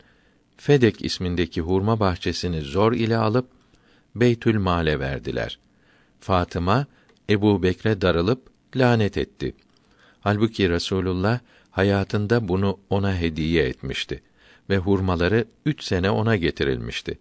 [0.60, 3.48] Fedek ismindeki hurma bahçesini zor ile alıp
[4.14, 5.58] Beytül Mal'e verdiler.
[6.20, 6.86] Fatıma
[7.30, 9.54] Ebu Bekre darılıp lanet etti.
[10.20, 14.22] Halbuki Resulullah hayatında bunu ona hediye etmişti
[14.70, 17.18] ve hurmaları üç sene ona getirilmişti.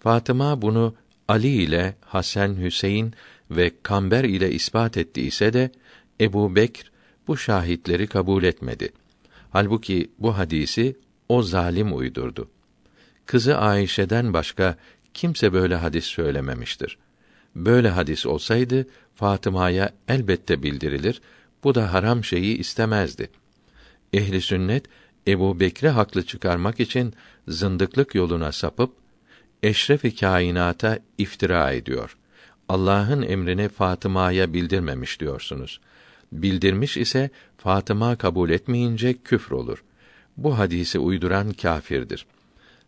[0.00, 0.94] Fatıma bunu
[1.28, 3.14] Ali ile Hasan Hüseyin
[3.50, 5.70] ve Kamber ile ispat etti ise de
[6.20, 6.92] Ebu Bekr
[7.28, 8.92] bu şahitleri kabul etmedi.
[9.50, 10.96] Halbuki bu hadisi
[11.28, 12.50] o zalim uydurdu.
[13.26, 14.76] Kızı Ayşe'den başka
[15.14, 16.98] kimse böyle hadis söylememiştir.
[17.56, 21.20] Böyle hadis olsaydı Fatıma'ya elbette bildirilir.
[21.64, 23.30] Bu da haram şeyi istemezdi.
[24.12, 24.84] Ehli sünnet
[25.26, 27.14] Ebu Bekre haklı çıkarmak için
[27.48, 28.92] zındıklık yoluna sapıp
[29.62, 32.16] eşref-i kainata iftira ediyor.
[32.68, 35.80] Allah'ın emrini Fatıma'ya bildirmemiş diyorsunuz.
[36.32, 39.84] Bildirmiş ise Fatıma kabul etmeyince küfür olur.
[40.36, 42.26] Bu hadisi uyduran kâfirdir.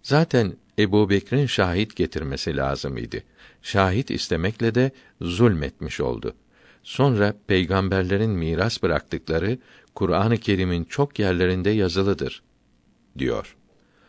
[0.07, 3.25] Zaten Ebu Bekir'in şahit getirmesi lazım idi.
[3.63, 6.35] Şahit istemekle de zulmetmiş oldu.
[6.83, 9.59] Sonra peygamberlerin miras bıraktıkları
[9.95, 12.43] Kur'an-ı Kerim'in çok yerlerinde yazılıdır
[13.19, 13.57] diyor.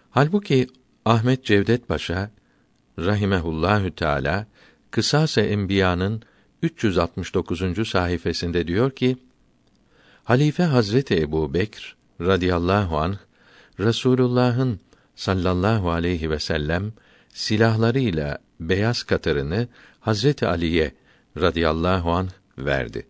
[0.10, 0.68] Halbuki
[1.06, 2.32] Ahmet Cevdet Paşa
[3.00, 4.48] rahimehullahü teala
[4.92, 6.22] Kısas-ı Enbiya'nın
[6.62, 7.90] 369.
[7.90, 9.18] sayfasında diyor ki:
[10.24, 13.18] Halife Hazreti Ebu Bekr radıyallahu anh
[13.80, 14.80] Resulullah'ın
[15.18, 16.94] sallallahu aleyhi ve sellem
[17.34, 19.68] silahlarıyla beyaz katırını
[20.00, 20.92] Hazreti Ali'ye
[21.38, 23.08] radıyallahu anh verdi.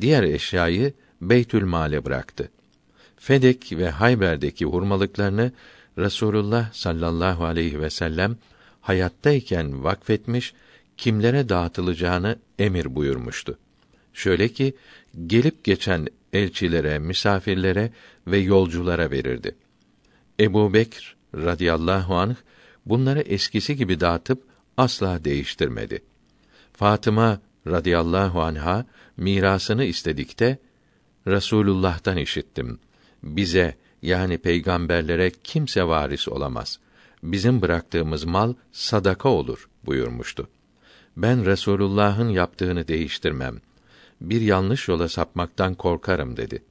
[0.00, 2.50] Diğer eşyayı Beytül Mal'e bıraktı.
[3.16, 5.52] Fedek ve Hayber'deki hurmalıklarını
[5.98, 8.36] Resulullah sallallahu aleyhi ve sellem
[8.80, 10.54] hayattayken vakfetmiş,
[10.96, 13.58] kimlere dağıtılacağını emir buyurmuştu.
[14.14, 14.74] Şöyle ki
[15.26, 17.90] gelip geçen elçilere, misafirlere
[18.26, 19.54] ve yolculara verirdi.
[20.40, 22.34] Ebu Bekr radıyallahu anh
[22.86, 24.42] bunları eskisi gibi dağıtıp
[24.76, 26.02] asla değiştirmedi.
[26.72, 30.58] Fatıma radıyallahu anha mirasını istedikte
[31.26, 32.78] Resulullah'tan işittim.
[33.22, 36.78] Bize yani peygamberlere kimse varis olamaz.
[37.22, 40.48] Bizim bıraktığımız mal sadaka olur buyurmuştu.
[41.16, 43.60] Ben Resulullah'ın yaptığını değiştirmem.
[44.20, 46.62] Bir yanlış yola sapmaktan korkarım dedi.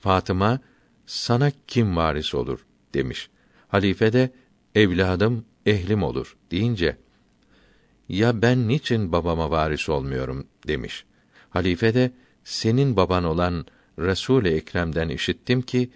[0.00, 0.60] Fatıma,
[1.06, 3.28] sana kim varis olur demiş.
[3.74, 4.30] Halife de
[4.74, 6.96] evladım ehlim olur deyince
[8.08, 11.04] ya ben niçin babama varis olmuyorum demiş.
[11.50, 12.12] Halife de
[12.44, 13.66] senin baban olan
[13.98, 15.90] Resul-i Ekrem'den işittim ki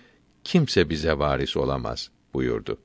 [0.44, 2.78] kimse bize varis olamaz buyurdu.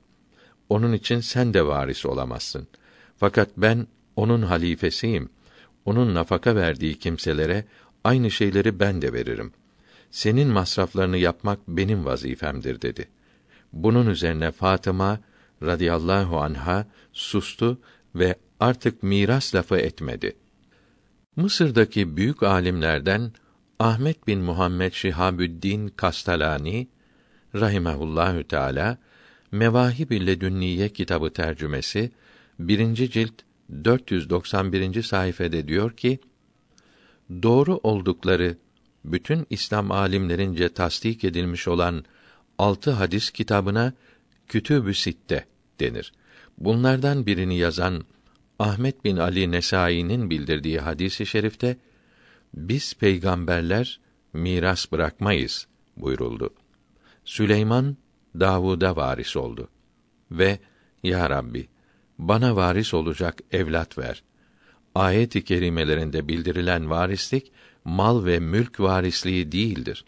[0.68, 2.68] Onun için sen de varis olamazsın.
[3.16, 5.28] Fakat ben onun halifesiyim.
[5.84, 7.64] Onun nafaka verdiği kimselere
[8.04, 9.52] aynı şeyleri ben de veririm.
[10.10, 13.08] Senin masraflarını yapmak benim vazifemdir dedi.
[13.74, 15.20] Bunun üzerine Fatıma
[15.62, 17.80] radıyallahu anha sustu
[18.14, 20.36] ve artık miras lafı etmedi.
[21.36, 23.32] Mısır'daki büyük alimlerden
[23.78, 26.88] Ahmet bin Muhammed Şihabüddin Kastalani
[27.54, 28.98] rahimehullahü teala
[29.52, 32.10] Mevahib-i Ledünniye kitabı tercümesi
[32.58, 32.94] 1.
[32.94, 33.34] cilt
[33.84, 35.02] 491.
[35.02, 36.18] sayfede diyor ki:
[37.42, 38.56] Doğru oldukları
[39.04, 42.04] bütün İslam alimlerince tasdik edilmiş olan
[42.58, 43.92] altı hadis kitabına
[44.48, 45.46] Kütüb-ü Sitte
[45.80, 46.12] denir.
[46.58, 48.04] Bunlardan birini yazan
[48.58, 51.76] Ahmet bin Ali Nesai'nin bildirdiği hadisi şerifte
[52.54, 54.00] biz peygamberler
[54.32, 55.66] miras bırakmayız
[55.96, 56.54] buyuruldu.
[57.24, 57.96] Süleyman
[58.40, 59.68] Davud'a varis oldu
[60.30, 60.58] ve
[61.02, 61.68] ya Rabbi
[62.18, 64.22] bana varis olacak evlat ver.
[64.94, 67.52] Ayet-i kerimelerinde bildirilen varislik
[67.84, 70.04] mal ve mülk varisliği değildir.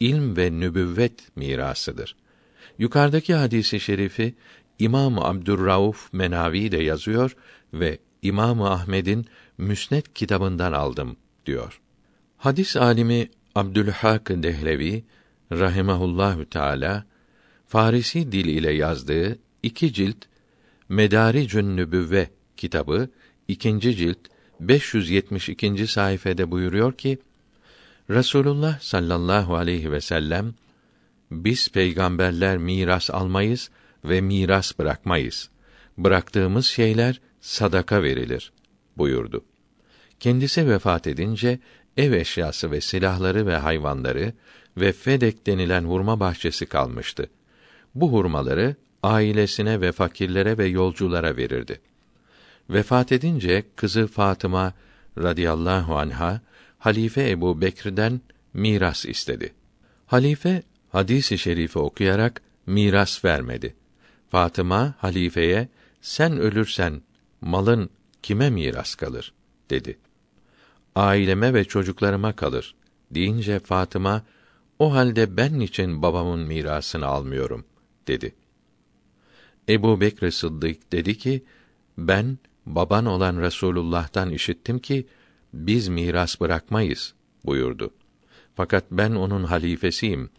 [0.00, 2.16] İlm ve nübüvvet mirasıdır.
[2.78, 4.34] Yukarıdaki hadisi şerifi
[4.78, 7.36] İmam Abdurrauf Menavi de yazıyor
[7.72, 9.26] ve İmam Ahmed'in
[9.58, 11.80] Müsned kitabından aldım diyor.
[12.36, 15.04] Hadis alimi Abdülhak Dehlevi
[15.52, 17.04] rahimehullahü teala
[17.66, 20.16] Farisi dil ile yazdığı iki cilt
[20.88, 23.08] Medaricün Nübüvve kitabı
[23.48, 24.18] ikinci cilt
[24.60, 25.86] 572.
[25.86, 27.18] sayfede buyuruyor ki
[28.10, 30.54] Resulullah sallallahu aleyhi ve sellem
[31.30, 33.70] biz peygamberler miras almayız
[34.04, 35.48] ve miras bırakmayız.
[35.98, 38.52] Bıraktığımız şeyler sadaka verilir
[38.96, 39.44] buyurdu.
[40.20, 41.58] Kendisi vefat edince
[41.96, 44.32] ev eşyası ve silahları ve hayvanları
[44.76, 47.30] ve Fedek denilen hurma bahçesi kalmıştı.
[47.94, 51.80] Bu hurmaları ailesine ve fakirlere ve yolculara verirdi.
[52.70, 54.72] Vefat edince kızı Fatıma
[55.18, 56.40] radıyallahu anha
[56.78, 58.20] Halife Ebu Bekir'den
[58.54, 59.54] miras istedi.
[60.06, 63.74] Halife hadisi şerifi okuyarak miras vermedi.
[64.30, 65.68] Fatıma halifeye
[66.00, 67.02] sen ölürsen
[67.40, 67.90] malın
[68.22, 69.32] kime miras kalır
[69.70, 69.98] dedi.
[70.94, 72.74] Aileme ve çocuklarıma kalır
[73.10, 74.22] deyince Fatıma
[74.78, 77.64] o halde ben için babamın mirasını almıyorum
[78.08, 78.34] dedi.
[79.68, 81.44] Ebu Bekr Sıddık dedi ki
[81.98, 85.06] ben baban olan Resulullah'tan işittim ki
[85.52, 87.90] biz miras bırakmayız buyurdu.
[88.56, 90.30] Fakat ben onun halifesiyim.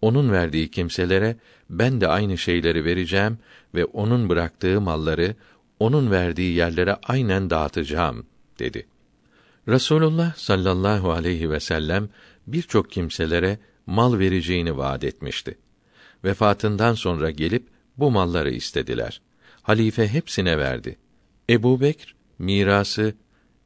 [0.00, 1.36] Onun verdiği kimselere
[1.70, 3.38] ben de aynı şeyleri vereceğim
[3.74, 5.34] ve onun bıraktığı malları
[5.78, 8.26] onun verdiği yerlere aynen dağıtacağım
[8.58, 8.86] dedi.
[9.68, 12.08] Resulullah sallallahu aleyhi ve sellem
[12.46, 15.58] birçok kimselere mal vereceğini vaat etmişti.
[16.24, 19.20] Vefatından sonra gelip bu malları istediler.
[19.62, 20.96] Halife hepsine verdi.
[21.50, 23.14] Ebu Bekr mirası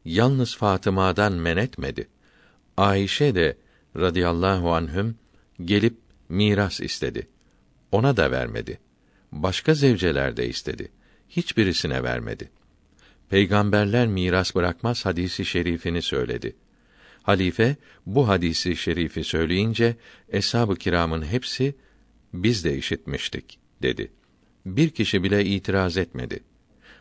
[0.09, 2.09] yalnız Fatıma'dan men etmedi.
[2.77, 3.57] Ayşe de
[3.97, 5.17] radıyallahu anhüm
[5.65, 7.28] gelip miras istedi.
[7.93, 8.78] Ona da vermedi.
[9.33, 10.93] Başka zevceler de istedi.
[11.28, 12.51] Hiçbirisine vermedi.
[13.31, 16.57] Peygamberler miras bırakmaz hadisi şerifini söyledi.
[17.23, 19.97] Halife bu hadisi şerifi söyleyince
[20.28, 21.75] eshab-ı kiramın hepsi
[22.33, 24.12] biz de işitmiştik dedi.
[24.67, 26.41] Bir kişi bile itiraz etmedi.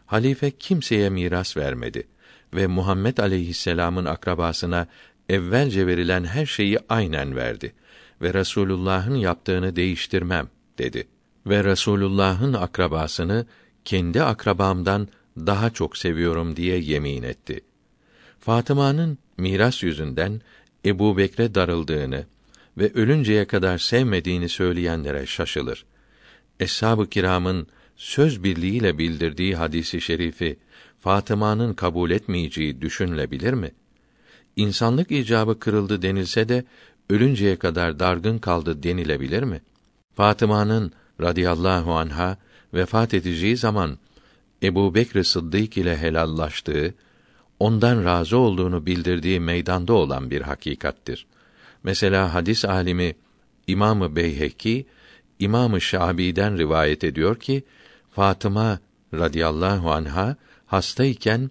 [0.06, 2.08] Halife kimseye miras vermedi
[2.54, 4.88] ve Muhammed aleyhisselam'ın akrabasına
[5.30, 7.74] evvelce verilen her şeyi aynen verdi
[8.22, 11.08] ve Resulullah'ın yaptığını değiştirmem dedi.
[11.46, 13.46] Ve Resulullah'ın akrabasını
[13.86, 17.62] kendi akrabamdan daha çok seviyorum diye yemin etti.
[18.40, 20.42] Fatıma'nın miras yüzünden
[20.86, 22.26] Ebu Bekre darıldığını
[22.78, 25.86] ve ölünceye kadar sevmediğini söyleyenlere şaşılır.
[26.60, 30.58] Eshab-ı kiramın söz birliğiyle bildirdiği hadisi şerifi
[31.08, 33.72] Fatıma'nın kabul etmeyeceği düşünülebilir mi?
[34.56, 36.66] İnsanlık icabı kırıldı denilse de
[37.10, 39.62] ölünceye kadar dargın kaldı denilebilir mi?
[40.16, 42.38] Fatıma'nın radıyallahu anha
[42.74, 43.98] vefat edeceği zaman
[44.64, 46.94] Ebu Bekr Sıddık ile helallaştığı,
[47.60, 51.26] ondan razı olduğunu bildirdiği meydanda olan bir hakikattir.
[51.84, 53.16] Mesela hadis alimi
[53.68, 54.86] İmamı Beyheki
[55.40, 57.64] İmamı Şabi'den rivayet ediyor ki
[58.12, 58.80] Fatıma
[59.14, 60.36] radıyallahu anha
[60.68, 61.50] hastayken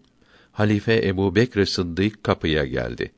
[0.53, 3.13] Halife Ebu Bekr Sıddık kapıya geldi.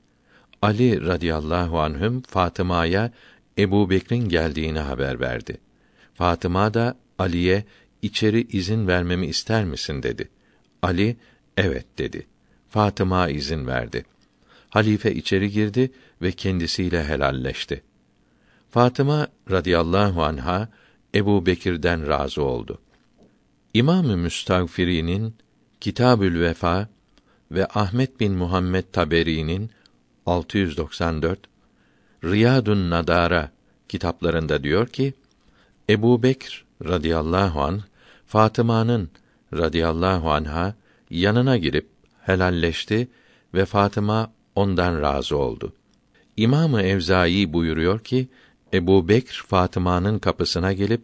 [0.62, 3.12] Ali radıyallahu anhüm Fatıma'ya
[3.58, 5.58] Ebu Bekr'in geldiğini haber verdi.
[6.14, 7.64] Fatıma da Ali'ye
[8.02, 10.28] içeri izin vermemi ister misin dedi.
[10.82, 11.16] Ali
[11.56, 12.26] evet dedi.
[12.68, 14.04] Fatıma izin verdi.
[14.70, 15.90] Halife içeri girdi
[16.22, 17.82] ve kendisiyle helalleşti.
[18.70, 20.68] Fatıma radıyallahu anha
[21.14, 22.78] Ebu Bekir'den razı oldu.
[23.74, 25.34] İmam-ı Müstagfiri'nin
[25.80, 26.88] Kitabül Vefa
[27.50, 29.70] ve Ahmet bin Muhammed Taberi'nin
[30.26, 31.38] 694
[32.24, 33.50] Riyadun Nadara
[33.88, 35.14] kitaplarında diyor ki
[35.90, 37.80] Ebu Bekr radıyallahu an
[38.26, 39.10] Fatıma'nın
[39.54, 40.74] radıyallahu anha
[41.10, 41.88] yanına girip
[42.22, 43.08] helalleşti
[43.54, 45.72] ve Fatıma ondan razı oldu.
[46.36, 48.28] İmamı Evzai buyuruyor ki
[48.72, 51.00] Ebu Bekr Fatıma'nın kapısına gelip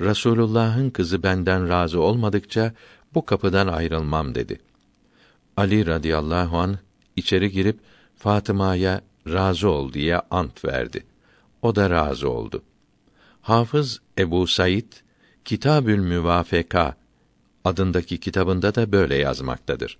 [0.00, 2.72] Rasulullah'ın kızı benden razı olmadıkça
[3.14, 4.60] bu kapıdan ayrılmam dedi.
[5.56, 6.78] Ali radıyallahu an
[7.16, 7.78] içeri girip
[8.16, 11.04] Fatıma'ya razı ol diye ant verdi.
[11.62, 12.62] O da razı oldu.
[13.40, 14.92] Hafız Ebu Said
[15.44, 16.96] Kitabül Müvafeka
[17.64, 19.98] adındaki kitabında da böyle yazmaktadır.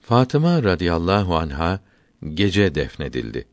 [0.00, 1.80] Fatıma radıyallahu anha
[2.34, 3.46] gece defnedildi.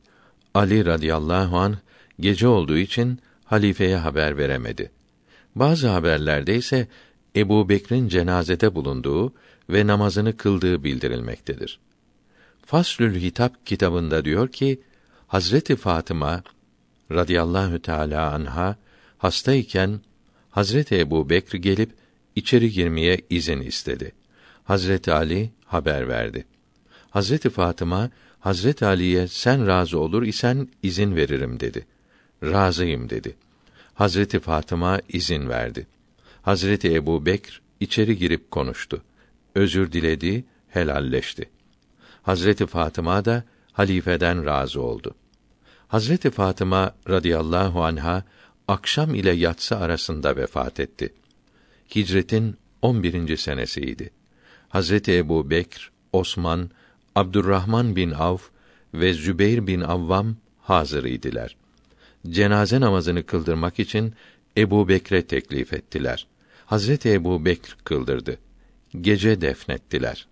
[0.54, 1.78] Ali radıyallahu an
[2.20, 4.92] gece olduğu için halifeye haber veremedi.
[5.56, 6.88] Bazı haberlerde ise
[7.40, 9.34] Ebu Bekr'in cenazede bulunduğu
[9.70, 11.80] ve namazını kıldığı bildirilmektedir.
[12.66, 14.82] Faslül Hitap kitabında diyor ki
[15.28, 16.44] Hazreti Fatıma
[17.12, 18.76] radıyallahu teala anha
[19.18, 20.00] hastayken
[20.52, 21.92] Hazreti Ebu Bekr gelip
[22.36, 24.12] içeri girmeye izin istedi.
[24.64, 26.46] Hazreti Ali haber verdi.
[27.10, 28.10] Hazreti Fatıma
[28.40, 31.86] Hazreti Ali'ye sen razı olur isen izin veririm dedi.
[32.44, 33.36] Razıyım dedi.
[33.94, 35.88] Hazreti Fatıma izin verdi.
[36.48, 39.02] Hazreti Ebu Bekr içeri girip konuştu.
[39.56, 41.50] Özür diledi, helalleşti.
[42.22, 45.16] Hazreti Fatıma da halifeden razı oldu.
[45.88, 48.24] Hazreti Fatıma radıyallahu anha
[48.68, 51.14] akşam ile yatsı arasında vefat etti.
[51.96, 53.38] Hicretin 11.
[53.38, 54.10] senesiydi.
[54.70, 56.70] Hazreti Ebu Bekr, Osman,
[57.16, 58.50] Abdurrahman bin Avf
[58.94, 61.56] ve Zübeyr bin Avvam hazır idiler.
[62.30, 64.14] Cenaze namazını kıldırmak için
[64.58, 66.28] Ebu Bekre teklif ettiler.
[66.68, 68.38] Hazreti Ebu Bekr kıldırdı.
[69.02, 70.28] Gece defnettiler.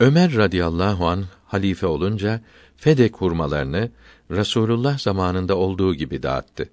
[0.00, 2.40] Ömer radıyallahu an halife olunca
[2.76, 3.90] Fedek hurmalarını
[4.30, 6.68] Rasulullah zamanında olduğu gibi dağıttı.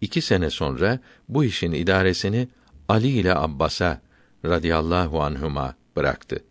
[0.00, 2.48] İki sene sonra bu işin idaresini
[2.88, 4.00] Ali ile Abbas'a
[4.44, 6.44] radıyallahu anhuma bıraktı.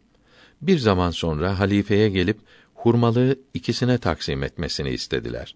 [0.61, 2.37] Bir zaman sonra halifeye gelip
[2.73, 5.55] hurmalığı ikisine taksim etmesini istediler.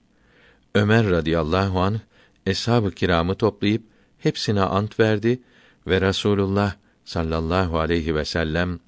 [0.76, 2.00] Ömer radıyallahu an
[2.46, 3.84] eshab-ı kiramı toplayıp
[4.20, 5.40] hepsine ant verdi
[5.88, 8.80] ve Rasulullah sallallahu aleyhi ve sellem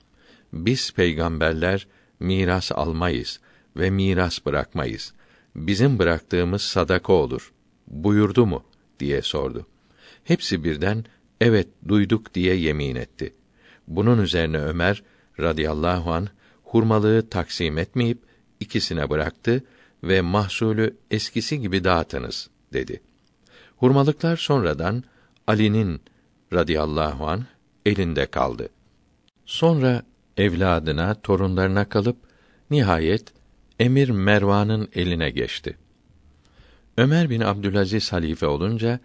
[0.53, 1.88] biz peygamberler
[2.19, 3.40] miras almayız
[3.77, 5.14] ve miras bırakmayız.
[5.56, 7.53] Bizim bıraktığımız sadaka olur.
[7.88, 8.64] Buyurdu mu
[8.99, 9.65] diye sordu.
[10.24, 11.06] Hepsi birden
[11.41, 13.33] evet duyduk diye yemin etti.
[13.88, 15.03] Bunun üzerine Ömer
[15.40, 16.27] radıyallahu an
[16.64, 18.19] hurmalığı taksim etmeyip
[18.59, 19.64] ikisine bıraktı
[20.03, 23.01] ve mahsulü eskisi gibi dağıtınız dedi.
[23.77, 25.03] Hurmalıklar sonradan
[25.48, 26.01] Ali'nin
[26.53, 27.45] radıyallahu an
[27.85, 28.69] elinde kaldı.
[29.45, 30.03] Sonra
[30.38, 32.17] evladına, torunlarına kalıp
[32.72, 33.33] nihayet
[33.80, 35.77] Emir Mervan'ın eline geçti.
[36.98, 38.99] Ömer bin Abdülaziz halife olunca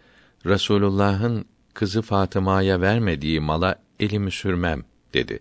[0.46, 1.44] Resulullah'ın
[1.74, 5.38] kızı Fatıma'ya vermediği mala elimi sürmem dedi.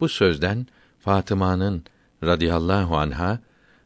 [0.00, 0.66] Bu sözden
[1.00, 1.84] Fatıma'nın
[2.24, 3.38] radıyallahu anha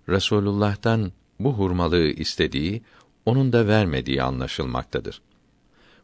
[0.08, 2.82] Resulullah'tan bu hurmalığı istediği,
[3.26, 5.22] onun da vermediği anlaşılmaktadır.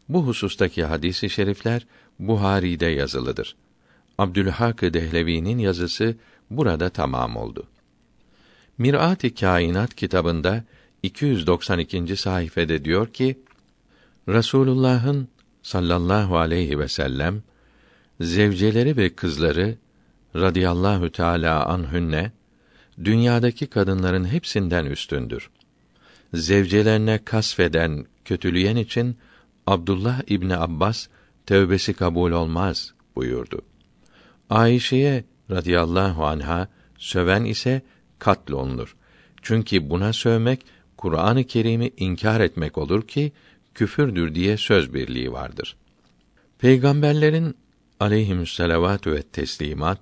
[0.08, 1.86] Bu husustaki hadisi şerifler
[2.18, 3.56] Buhari'de yazılıdır.
[4.18, 6.16] Abdülhak Dehlevi'nin yazısı
[6.50, 7.66] burada tamam oldu.
[8.78, 10.64] Mirat-ı Kainat kitabında
[11.02, 12.16] 292.
[12.16, 13.38] sayfede diyor ki:
[14.28, 15.28] Rasulullah'ın
[15.62, 17.42] sallallahu aleyhi ve sellem
[18.20, 19.78] zevceleri ve kızları
[20.36, 22.32] radıyallahu teala anhünne
[23.04, 25.50] dünyadaki kadınların hepsinden üstündür.
[26.34, 29.16] Zevcelerine kasfeden, kötüleyen için
[29.66, 31.06] Abdullah İbni Abbas
[31.46, 33.62] tövbesi kabul olmaz buyurdu.
[34.50, 36.68] Ayşe'ye radıyallahu anha
[36.98, 37.82] söven ise
[38.18, 38.96] katlolunur.
[39.42, 43.32] Çünkü buna sövmek Kur'an-ı Kerim'i inkar etmek olur ki
[43.74, 45.76] küfürdür diye söz birliği vardır.
[46.58, 47.56] Peygamberlerin
[48.00, 50.00] aleyhimüsselavatü ve teslimat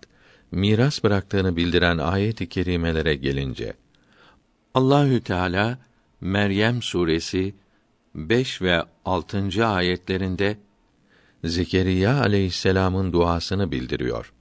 [0.50, 3.74] miras bıraktığını bildiren ayet-i kerimelere gelince
[4.74, 5.78] Allahü Teala
[6.20, 7.55] Meryem suresi
[8.15, 9.66] 5 ve 6.
[9.66, 10.57] ayetlerinde
[11.44, 14.32] Zekeriya aleyhisselamın duasını bildiriyor.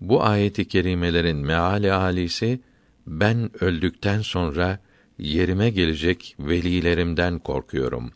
[0.00, 2.60] bu ayeti kerimelerin meali alisi
[3.06, 4.78] ben öldükten sonra
[5.18, 8.12] yerime gelecek velilerimden korkuyorum.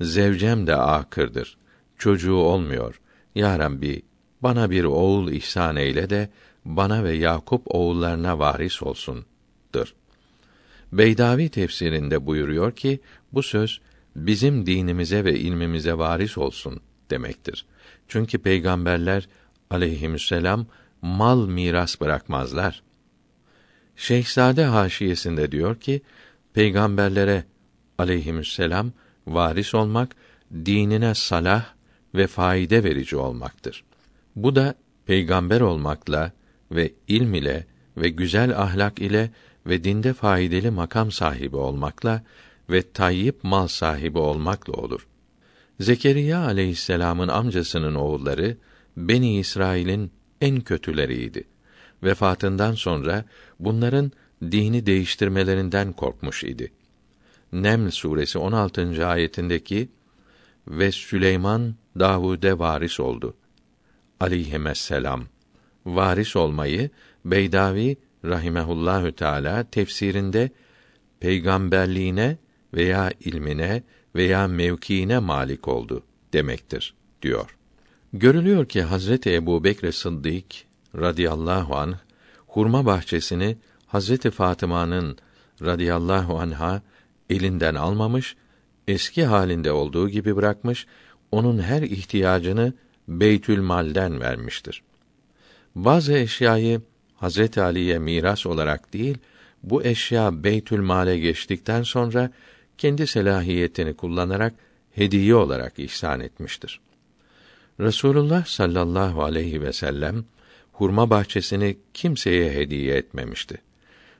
[0.00, 1.56] Zevcem de akırdır.
[1.98, 3.00] Çocuğu olmuyor.
[3.34, 4.02] Ya Rabbi,
[4.42, 6.28] bana bir oğul ihsan eyle de
[6.64, 9.94] bana ve Yakup oğullarına varis olsun'dur.
[10.92, 13.00] Beydavi tefsirinde buyuruyor ki
[13.32, 13.80] bu söz
[14.16, 16.80] bizim dinimize ve ilmimize varis olsun
[17.10, 17.66] demektir.
[18.08, 19.28] Çünkü peygamberler
[19.70, 20.66] aleyhisselam
[21.02, 22.82] mal miras bırakmazlar.
[23.96, 26.02] Şeyhzade haşiyesinde diyor ki
[26.54, 27.44] peygamberlere
[27.98, 28.92] aleyhisselam
[29.26, 30.16] varis olmak
[30.52, 31.64] dinine salah
[32.14, 33.84] ve faide verici olmaktır.
[34.36, 34.74] Bu da
[35.06, 36.32] peygamber olmakla
[36.72, 37.66] ve ilm ile
[37.96, 39.30] ve güzel ahlak ile
[39.66, 42.22] ve dinde faydalı makam sahibi olmakla
[42.70, 45.06] ve tayyip mal sahibi olmakla olur.
[45.80, 48.56] Zekeriya aleyhisselamın amcasının oğulları
[48.96, 51.44] Beni İsrail'in en kötüleriydi.
[52.02, 53.24] Vefatından sonra
[53.60, 56.72] bunların dini değiştirmelerinden korkmuş idi.
[57.52, 59.06] Neml suresi 16.
[59.06, 59.88] ayetindeki
[60.68, 63.36] ve Süleyman Davud'e varis oldu.
[64.20, 65.24] Aleyhisselam
[65.86, 66.90] varis olmayı
[67.24, 70.50] Beydavi rahimehullahü teala tefsirinde
[71.20, 72.36] peygamberliğine
[72.74, 73.82] veya ilmine
[74.14, 77.56] veya mevkiine malik oldu demektir diyor.
[78.12, 80.44] Görülüyor ki Hazreti Ebu Bekr Sıddık
[80.96, 81.96] radıyallahu anh
[82.46, 85.18] hurma bahçesini Hazreti Fatıma'nın
[85.62, 86.82] radıyallahu anha
[87.30, 88.36] elinden almamış,
[88.88, 90.86] eski halinde olduğu gibi bırakmış,
[91.32, 92.72] onun her ihtiyacını
[93.08, 94.82] Beytül Mal'den vermiştir.
[95.74, 96.80] Bazı eşyayı
[97.16, 99.18] Hazreti Ali'ye miras olarak değil,
[99.62, 102.30] bu eşya Beytül Mal'e geçtikten sonra
[102.80, 104.54] kendi selahiyetini kullanarak
[104.90, 106.80] hediye olarak ihsan etmiştir.
[107.80, 110.24] Resulullah sallallahu aleyhi ve sellem
[110.72, 113.58] hurma bahçesini kimseye hediye etmemişti.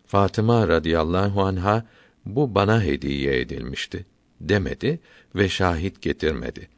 [0.06, 1.86] Fatıma radıyallahu anha
[2.26, 4.06] bu bana hediye edilmişti
[4.40, 5.00] demedi
[5.34, 6.68] ve şahit getirmedi.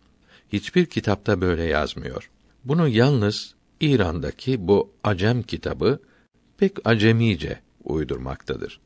[0.52, 2.30] Hiçbir kitapta böyle yazmıyor.
[2.64, 5.98] Bunu yalnız İran'daki bu Acem kitabı
[6.58, 8.80] pek acemice uydurmaktadır.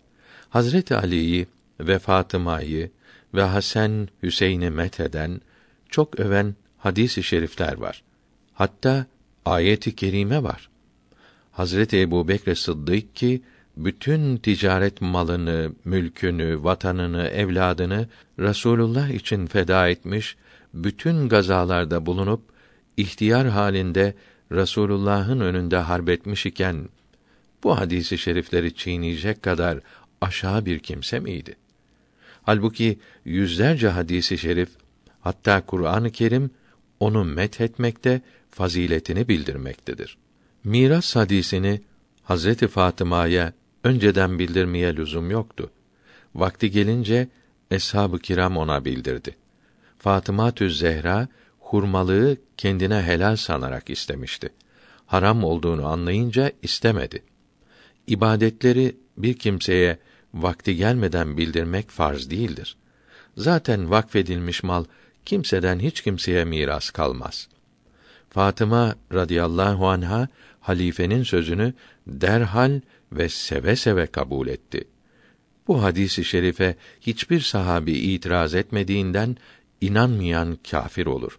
[0.49, 1.47] Hazreti Ali'yi
[1.81, 2.91] ve Fatıma'yı
[3.35, 5.41] ve Hasan Hüseyin'i metheden,
[5.89, 8.03] çok öven hadis-i şerifler var.
[8.53, 9.07] Hatta
[9.45, 10.69] ayeti kerime var.
[11.53, 13.43] Hazreti Ebu Bekr Sıddık ki
[13.77, 20.37] bütün ticaret malını, mülkünü, vatanını, evladını Rasulullah için feda etmiş,
[20.75, 22.43] bütün gazalarda bulunup
[22.97, 24.15] ihtiyar halinde
[24.53, 26.89] Rasulullah'ın önünde harbetmiş iken
[27.65, 29.81] bu hadisi şerifleri çiğneyecek kadar
[30.21, 31.57] aşağı bir kimse miydi?
[32.47, 34.69] Halbuki yüzlerce hadisi şerif
[35.21, 36.51] hatta Kur'an-ı Kerim
[37.01, 40.19] onu met etmekte, faziletini bildirmektedir.
[40.65, 41.81] Miras hadisini
[42.23, 43.53] Hazreti Fatıma'ya
[43.85, 45.71] önceden bildirmeye lüzum yoktu.
[46.35, 47.29] Vakti gelince
[47.71, 49.37] eshab-ı kiram ona bildirdi.
[49.99, 54.49] Fatıma Tüz Zehra hurmalığı kendine helal sanarak istemişti.
[55.07, 57.23] Haram olduğunu anlayınca istemedi.
[58.07, 59.99] İbadetleri bir kimseye
[60.43, 62.77] vakti gelmeden bildirmek farz değildir.
[63.37, 64.85] Zaten vakfedilmiş mal
[65.25, 67.49] kimseden hiç kimseye miras kalmaz.
[68.31, 70.29] Fatıma radıyallahu anha
[70.61, 71.75] halifenin sözünü
[72.07, 72.81] derhal
[73.13, 74.85] ve seve seve kabul etti.
[75.69, 79.37] Bu hadisi şerife hiçbir sahabi itiraz etmediğinden
[79.81, 81.39] inanmayan kâfir olur.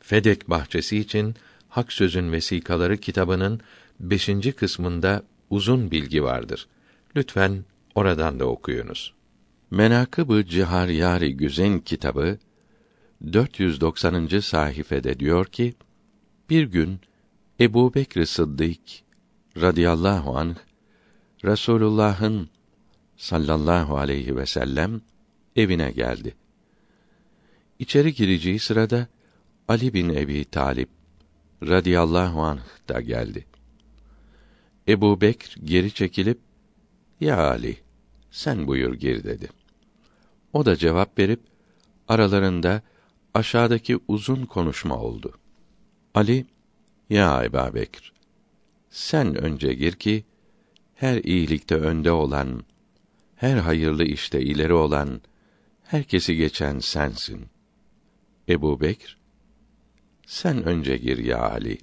[0.00, 1.34] Fedek bahçesi için
[1.68, 3.60] Hak Sözün Vesikaları kitabının
[4.00, 6.66] beşinci kısmında uzun bilgi vardır.
[7.16, 9.14] Lütfen oradan da okuyunuz.
[9.70, 12.38] Menakıb-ı Cihar Yari Güzen kitabı
[13.32, 14.40] 490.
[14.40, 15.74] sayfede diyor ki:
[16.50, 17.00] Bir gün
[17.60, 18.80] Ebu Bekr Sıddık
[19.56, 20.56] radıyallahu anh
[21.44, 22.48] Resulullah'ın
[23.16, 25.00] sallallahu aleyhi ve sellem
[25.56, 26.34] evine geldi.
[27.78, 29.08] İçeri gireceği sırada
[29.68, 30.88] Ali bin Ebi Talip
[31.62, 33.46] radıyallahu anh da geldi.
[34.88, 36.38] Ebu Bekr geri çekilip,
[37.20, 37.83] Ya Ali,
[38.34, 39.48] sen buyur gir dedi.
[40.52, 41.40] O da cevap verip,
[42.08, 42.82] aralarında
[43.34, 45.32] aşağıdaki uzun konuşma oldu.
[46.14, 46.46] Ali,
[47.10, 48.12] Ya Ebu Bekr,
[48.90, 50.24] sen önce gir ki,
[50.94, 52.64] her iyilikte önde olan,
[53.36, 55.20] her hayırlı işte ileri olan,
[55.82, 57.46] herkesi geçen sensin.
[58.48, 59.18] Ebu Bekr,
[60.26, 61.78] sen önce gir ya Ali.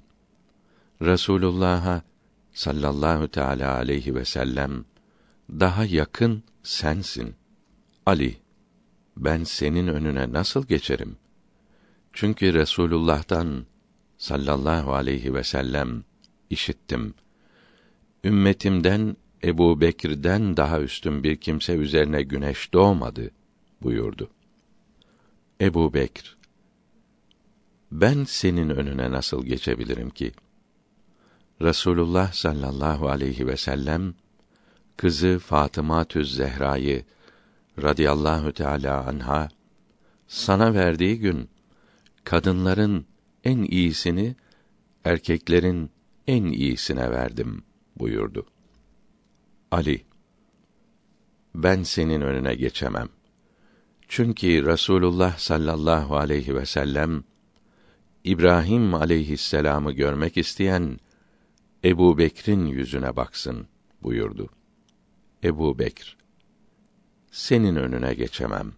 [1.02, 2.02] Resulullah'a
[2.52, 4.84] sallallahu teala aleyhi ve sellem
[5.60, 7.34] daha yakın sensin.
[8.06, 8.36] Ali,
[9.16, 11.16] ben senin önüne nasıl geçerim?
[12.12, 13.66] Çünkü Resulullah'tan
[14.18, 16.04] sallallahu aleyhi ve sellem
[16.50, 17.14] işittim.
[18.24, 23.30] ümmetimden Ebu Bekir'den daha üstün bir kimse üzerine güneş doğmadı
[23.82, 24.30] buyurdu.
[25.60, 26.36] Ebu Bekir,
[27.92, 30.32] ben senin önüne nasıl geçebilirim ki?
[31.62, 34.14] Resulullah sallallahu aleyhi ve sellem
[34.96, 37.04] kızı Fatıma Tüz Zehra'yı
[37.82, 39.48] radıyallahu teala anha
[40.28, 41.48] sana verdiği gün
[42.24, 43.06] kadınların
[43.44, 44.36] en iyisini
[45.04, 45.90] erkeklerin
[46.26, 47.62] en iyisine verdim
[47.96, 48.46] buyurdu.
[49.70, 50.04] Ali
[51.54, 53.08] ben senin önüne geçemem.
[54.08, 57.24] Çünkü Rasulullah sallallahu aleyhi ve sellem
[58.24, 61.00] İbrahim aleyhisselamı görmek isteyen
[61.84, 63.66] Ebu Bekir'in yüzüne baksın
[64.02, 64.48] buyurdu.
[65.44, 66.16] Ebu Bekir,
[67.30, 68.72] senin önüne geçemem.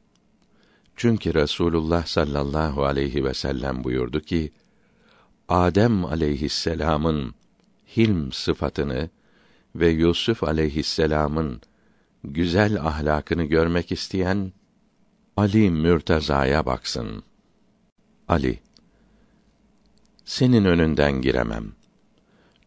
[0.97, 4.53] Çünkü Rasulullah sallallahu aleyhi ve sellem buyurdu ki,
[5.49, 7.35] Adem aleyhisselamın
[7.97, 9.11] hilm sıfatını
[9.77, 11.61] ve Yusuf aleyhisselamın
[12.25, 14.53] güzel ahlakını görmek isteyen
[15.37, 17.23] Ali Mürteza'ya baksın.
[18.29, 18.59] Ali
[20.25, 21.73] senin önünden giremem.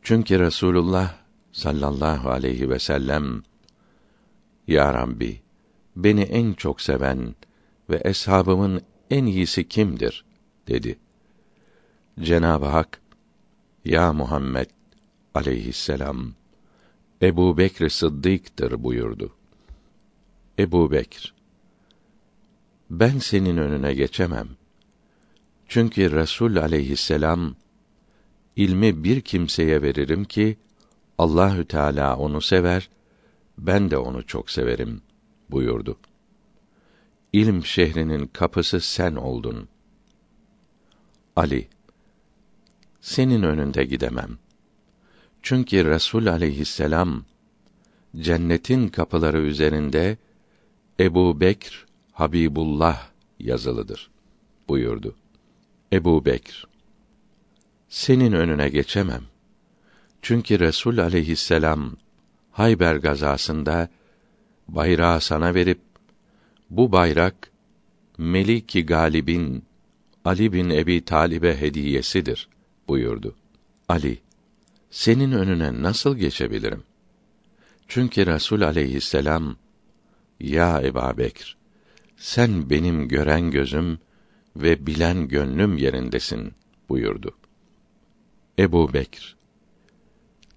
[0.01, 1.14] Çünkü Resulullah
[1.51, 3.43] sallallahu aleyhi ve sellem
[4.67, 5.41] Ya Rabbi
[5.95, 7.35] beni en çok seven
[7.89, 10.25] ve eshabımın en iyisi kimdir
[10.67, 10.99] dedi.
[12.19, 13.01] Cenab-ı Hak
[13.85, 14.69] Ya Muhammed
[15.33, 16.33] aleyhisselam
[17.21, 19.35] Ebu Bekr Sıddık'tır buyurdu.
[20.59, 21.33] Ebu Bekr
[22.89, 24.47] Ben senin önüne geçemem.
[25.67, 27.55] Çünkü Resul aleyhisselam
[28.55, 30.57] ilmi bir kimseye veririm ki
[31.17, 32.89] Allahü Teala onu sever,
[33.58, 35.02] ben de onu çok severim
[35.50, 35.98] buyurdu.
[37.34, 39.68] İlm şehrinin kapısı sen oldun.
[41.36, 41.68] Ali
[43.02, 44.38] senin önünde gidemem.
[45.42, 47.26] Çünkü Resul aleyhisselam
[48.16, 50.18] cennetin kapıları üzerinde
[51.00, 53.08] Ebu Bekr Habibullah
[53.40, 54.10] yazılıdır
[54.68, 55.16] buyurdu.
[55.94, 56.68] Ebu Bekr
[57.90, 59.24] senin önüne geçemem.
[60.22, 61.98] Çünkü Resul aleyhisselam
[62.58, 63.90] Hayber gazasında
[64.68, 65.80] bayrağı sana verip
[66.69, 67.52] bu bayrak
[68.18, 69.66] Meliki Galib'in
[70.26, 72.50] Ali bin Ebi Talib'e hediyesidir
[72.88, 73.36] buyurdu.
[73.90, 74.19] Ali
[74.90, 76.84] senin önüne nasıl geçebilirim?
[77.88, 79.56] Çünkü Resul aleyhisselam
[80.40, 81.58] ya Ebu Bekr
[82.18, 84.00] sen benim gören gözüm
[84.56, 86.53] ve bilen gönlüm yerindesin
[86.90, 87.38] buyurdu.
[88.60, 89.36] Ebu Bekr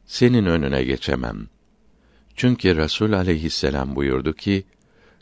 [0.06, 1.48] senin önüne geçemem.
[2.40, 4.64] Çünkü Resul aleyhisselam buyurdu ki,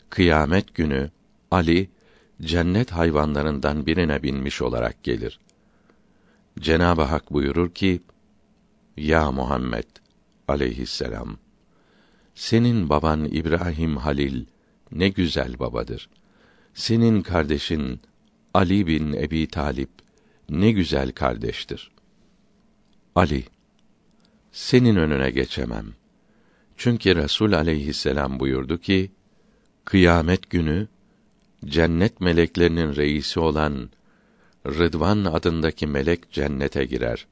[0.09, 1.11] kıyamet günü
[1.51, 1.89] Ali
[2.41, 5.39] cennet hayvanlarından birine binmiş olarak gelir.
[6.59, 8.01] Cenab-ı Hak buyurur ki:
[8.97, 9.87] Ya Muhammed
[10.47, 11.37] aleyhisselam
[12.35, 14.45] senin baban İbrahim Halil
[14.91, 16.09] ne güzel babadır.
[16.73, 18.01] Senin kardeşin
[18.53, 19.91] Ali bin Ebi Talip
[20.49, 21.91] ne güzel kardeştir.
[23.15, 23.43] Ali
[24.51, 25.98] senin önüne geçemem.
[26.79, 29.11] Çünkü Resul aleyhisselam buyurdu ki,
[29.85, 30.87] kıyamet günü
[31.65, 33.89] cennet meleklerinin reisi olan
[34.65, 37.27] Rıdvan adındaki melek cennete girer.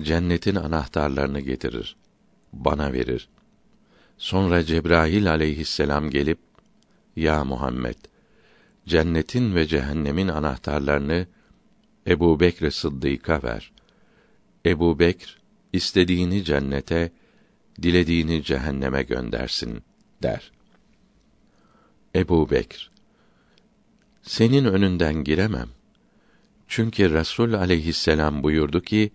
[0.00, 1.96] Cennetin anahtarlarını getirir,
[2.52, 3.28] bana verir.
[4.18, 6.38] Sonra Cebrail aleyhisselam gelip,
[7.16, 7.96] Ya Muhammed,
[8.86, 11.26] cennetin ve cehennemin anahtarlarını
[12.06, 13.72] Ebu Bekr Sıddık'a ver.
[14.66, 15.38] Ebu Bekr,
[15.72, 17.12] istediğini cennete,
[17.82, 19.82] dilediğini cehenneme göndersin,
[20.22, 20.52] der.
[22.14, 22.90] Ebu Bekr,
[24.22, 25.68] senin önünden giremem.
[26.68, 29.10] Çünkü Resul aleyhisselam buyurdu ki,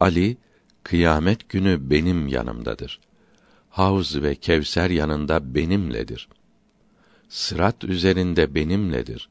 [0.00, 0.36] Ali,
[0.82, 3.00] kıyamet günü benim yanımdadır.
[3.70, 6.28] Havz ve Kevser yanında benimledir.
[7.28, 9.28] Sırat üzerinde benimledir.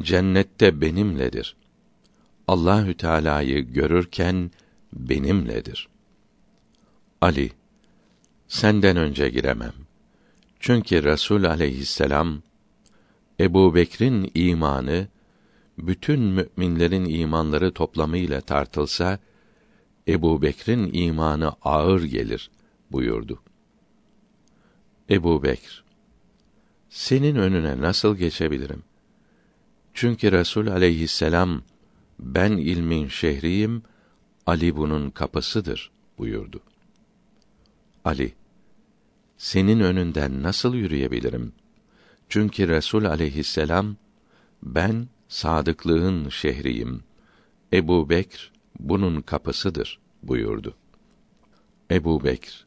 [0.00, 1.56] Cennette benimledir.
[2.48, 4.50] Allahü Teala'yı görürken
[4.92, 5.88] benimledir.
[7.20, 7.50] Ali
[8.50, 9.72] senden önce giremem.
[10.60, 12.42] Çünkü Resul aleyhisselam
[13.40, 15.08] Ebu Bekr'in imanı
[15.78, 19.18] bütün müminlerin imanları toplamıyla tartılsa
[20.08, 22.50] Ebu Bekr'in imanı ağır gelir
[22.92, 23.42] buyurdu.
[25.10, 25.84] Ebu Bekr
[26.88, 28.82] senin önüne nasıl geçebilirim?
[29.94, 31.62] Çünkü Resul aleyhisselam
[32.18, 33.82] ben ilmin şehriyim,
[34.46, 36.60] Ali bunun kapısıdır buyurdu.
[38.04, 38.39] Ali
[39.40, 41.52] senin önünden nasıl yürüyebilirim?
[42.28, 43.96] Çünkü Resul aleyhisselam
[44.62, 47.02] ben sadıklığın şehriyim.
[47.72, 50.76] Ebu Bekr bunun kapısıdır buyurdu.
[51.90, 52.66] Ebu Bekr,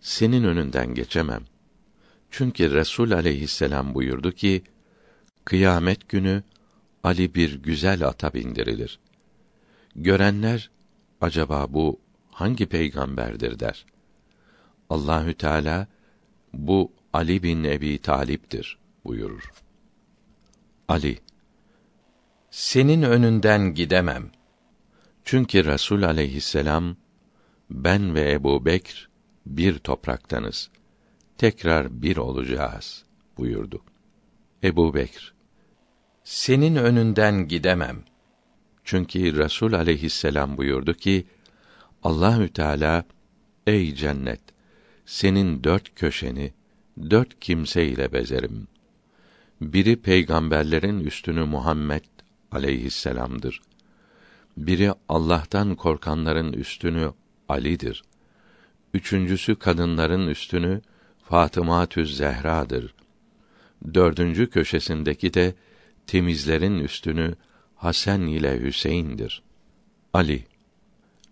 [0.00, 1.44] senin önünden geçemem.
[2.30, 4.62] Çünkü Resul aleyhisselam buyurdu ki,
[5.44, 6.42] kıyamet günü
[7.04, 8.98] Ali bir güzel ata bindirilir.
[9.96, 10.70] Görenler,
[11.20, 12.00] acaba bu
[12.30, 13.86] hangi peygamberdir der.
[14.90, 15.86] Allahü Teala,
[16.52, 19.52] bu Ali bin Ebi Talip'tir buyurur.
[20.88, 21.18] Ali,
[22.50, 24.30] senin önünden gidemem.
[25.24, 26.96] Çünkü Resul aleyhisselam,
[27.70, 29.08] ben ve Ebu Bekr
[29.46, 30.70] bir topraktanız.
[31.38, 33.04] Tekrar bir olacağız
[33.38, 33.82] buyurdu.
[34.64, 35.34] Ebu Bekr,
[36.24, 38.04] senin önünden gidemem.
[38.84, 41.26] Çünkü Resul aleyhisselam buyurdu ki,
[42.02, 43.04] Allahü Teala,
[43.66, 44.40] ey cennet,
[45.08, 46.52] senin dört köşeni,
[47.10, 48.68] dört kimseyle bezerim.
[49.60, 52.04] Biri peygamberlerin üstünü Muhammed
[52.52, 53.60] aleyhisselam'dır.
[54.56, 57.12] Biri Allah'tan korkanların üstünü
[57.48, 58.02] Ali'dir.
[58.94, 60.80] Üçüncüsü kadınların üstünü
[61.22, 62.94] Fatıma Tüz Zehra'dır.
[63.94, 65.54] Dördüncü köşesindeki de
[66.06, 67.34] temizlerin üstünü
[67.76, 69.42] Hasan ile Hüseyin'dir.
[70.12, 70.44] Ali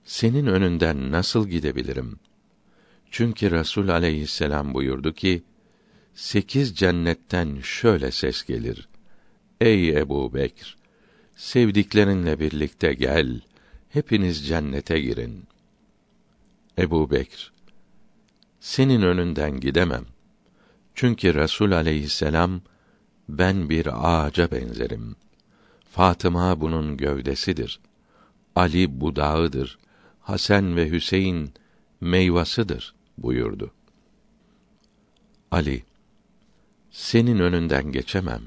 [0.05, 2.19] senin önünden nasıl gidebilirim?
[3.17, 5.43] Çünkü Resul aleyhisselam buyurdu ki,
[6.15, 8.89] sekiz cennetten şöyle ses gelir.
[9.61, 10.77] Ey Ebu Bekr!
[11.37, 13.41] Sevdiklerinle birlikte gel,
[13.89, 15.45] hepiniz cennete girin.
[16.79, 17.53] Ebu Bekr,
[18.61, 20.05] senin önünden gidemem.
[20.95, 22.61] Çünkü Resul aleyhisselam,
[23.29, 25.17] ben bir ağaca benzerim.
[25.91, 27.81] Fatıma bunun gövdesidir.
[28.57, 29.79] Ali budağıdır.
[30.21, 31.53] Hasan ve Hüseyin
[32.01, 33.71] meyvasıdır buyurdu.
[35.51, 35.83] Ali
[36.91, 38.43] senin önünden geçemem.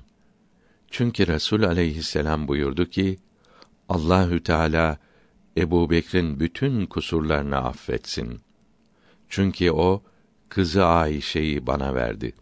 [0.92, 3.20] Çünkü Resul aleyhisselam buyurdu ki
[3.90, 4.98] Allahü Teala
[5.58, 8.42] Ebu Bekir'in bütün kusurlarını affetsin.
[9.30, 10.04] Çünkü o
[10.50, 12.34] kızı Ayşe'yi bana verdi.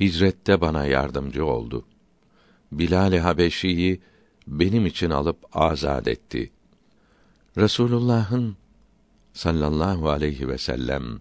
[0.00, 1.84] Hicrette bana yardımcı oldu.
[2.72, 4.00] Bilal-i Habeşi'yi
[4.46, 6.50] benim için alıp azad etti.
[7.56, 8.56] Resulullah'ın
[9.32, 11.20] sallallahu aleyhi ve sellem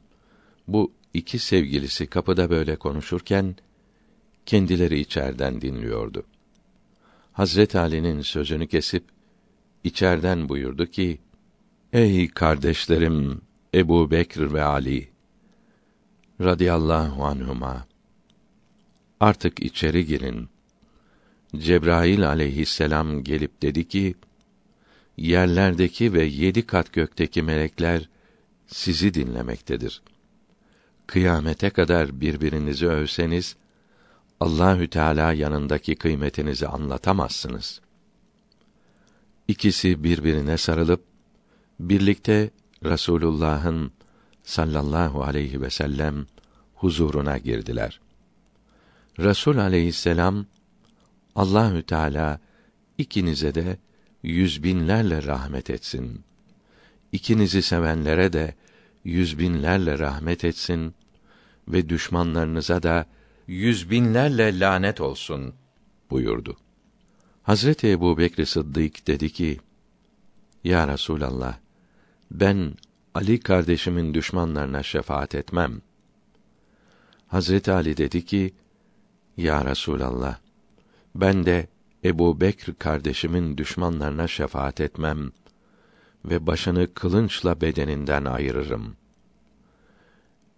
[0.73, 3.55] bu iki sevgilisi kapıda böyle konuşurken
[4.45, 6.23] kendileri içerden dinliyordu.
[7.33, 9.03] Hazret Ali'nin sözünü kesip
[9.83, 11.19] içerden buyurdu ki:
[11.93, 13.41] Ey kardeşlerim
[13.73, 15.09] Ebu Bekr ve Ali
[16.41, 17.87] radıyallahu anhuma
[19.19, 20.49] artık içeri girin.
[21.57, 24.15] Cebrail aleyhisselam gelip dedi ki:
[25.17, 28.09] Yerlerdeki ve yedi kat gökteki melekler
[28.67, 30.01] sizi dinlemektedir.
[31.11, 33.55] Kıyamete kadar birbirinizi övseniz
[34.39, 37.81] Allahü Teala yanındaki kıymetinizi anlatamazsınız.
[39.47, 41.03] İkisi birbirine sarılıp
[41.79, 42.49] birlikte
[42.85, 43.91] Rasulullah'ın
[44.43, 46.25] sallallahu aleyhi ve sellem
[46.75, 47.99] huzuruna girdiler.
[49.19, 50.45] Resul aleyhisselam
[51.35, 52.39] Allahü Teala
[52.97, 53.77] ikinize de
[54.23, 56.21] yüz binlerle rahmet etsin.
[57.11, 58.55] İkinizi sevenlere de
[59.03, 60.95] yüz binlerle rahmet etsin
[61.71, 63.05] ve düşmanlarınıza da
[63.47, 65.53] yüz binlerle lanet olsun
[66.09, 66.57] buyurdu.
[67.43, 69.59] Hazreti Ebu Bekr Sıddık dedi ki,
[70.63, 71.53] Ya Resûlallah,
[72.31, 72.73] ben
[73.13, 75.81] Ali kardeşimin düşmanlarına şefaat etmem.
[77.27, 78.53] Hazreti Ali dedi ki,
[79.37, 80.35] Ya Resûlallah,
[81.15, 81.67] ben de
[82.03, 85.31] Ebu Bekr kardeşimin düşmanlarına şefaat etmem
[86.25, 88.95] ve başını kılınçla bedeninden ayırırım.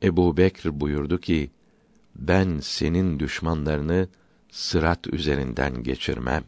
[0.03, 1.51] Ebu Bekr buyurdu ki,
[2.15, 4.07] ben senin düşmanlarını
[4.51, 6.43] sırat üzerinden geçirmem.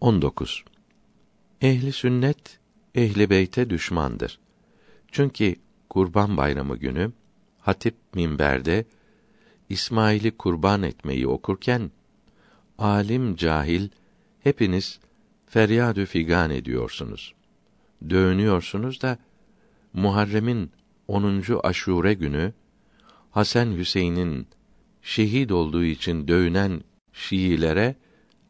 [0.00, 0.64] 19.
[1.60, 2.58] Ehli sünnet
[2.94, 4.38] ehli beyte düşmandır.
[5.12, 5.54] Çünkü
[5.90, 7.12] Kurban Bayramı günü
[7.58, 8.84] hatip minberde
[9.68, 11.90] İsmail'i kurban etmeyi okurken
[12.78, 13.88] alim cahil
[14.40, 15.00] hepiniz
[15.46, 17.34] feryadü figan ediyorsunuz.
[18.10, 19.18] Dövünüyorsunuz da
[19.92, 20.70] Muharrem'in
[21.08, 21.44] 10.
[21.62, 22.52] Aşure günü
[23.30, 24.46] Hasan Hüseyin'in
[25.02, 26.80] şehit olduğu için dövünen
[27.12, 27.96] Şiilere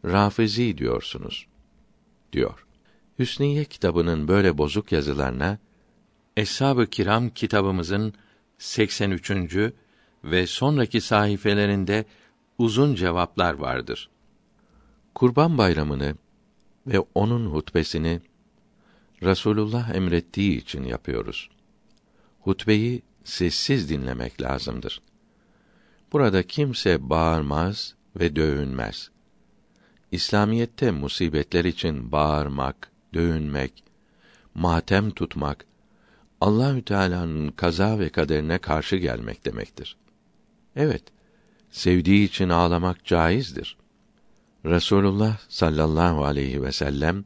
[0.04, 1.46] Rafizi diyorsunuz
[2.32, 2.66] diyor.
[3.18, 5.58] Hüsniye kitabının böyle bozuk yazılarına
[6.36, 8.14] Eshab-ı Kiram kitabımızın
[8.58, 9.30] 83.
[10.24, 12.04] ve sonraki sayfelerinde
[12.58, 14.10] uzun cevaplar vardır.
[15.14, 16.14] Kurban Bayramını
[16.86, 18.20] ve onun hutbesini
[19.22, 21.50] Rasulullah emrettiği için yapıyoruz.
[22.48, 25.02] Hutbeyi sessiz dinlemek lazımdır.
[26.12, 29.10] Burada kimse bağırmaz ve dövünmez.
[30.12, 33.84] İslamiyette musibetler için bağırmak, dövünmek,
[34.54, 35.66] matem tutmak,
[36.40, 39.96] Allahü Teala'nın kaza ve kaderine karşı gelmek demektir.
[40.76, 41.02] Evet,
[41.70, 43.76] sevdiği için ağlamak caizdir.
[44.64, 47.24] Resulullah sallallahu aleyhi ve sellem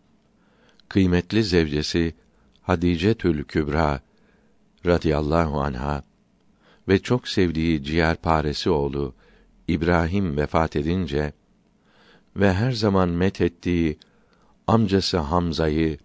[0.88, 2.14] kıymetli zevcesi
[2.62, 4.00] Hadice Tül Kübra
[4.86, 6.02] radıyallahu anha
[6.88, 9.14] ve çok sevdiği ciğerparesi oğlu
[9.68, 11.32] İbrahim vefat edince
[12.36, 13.98] ve her zaman met ettiği
[14.66, 15.98] amcası Hamza'yı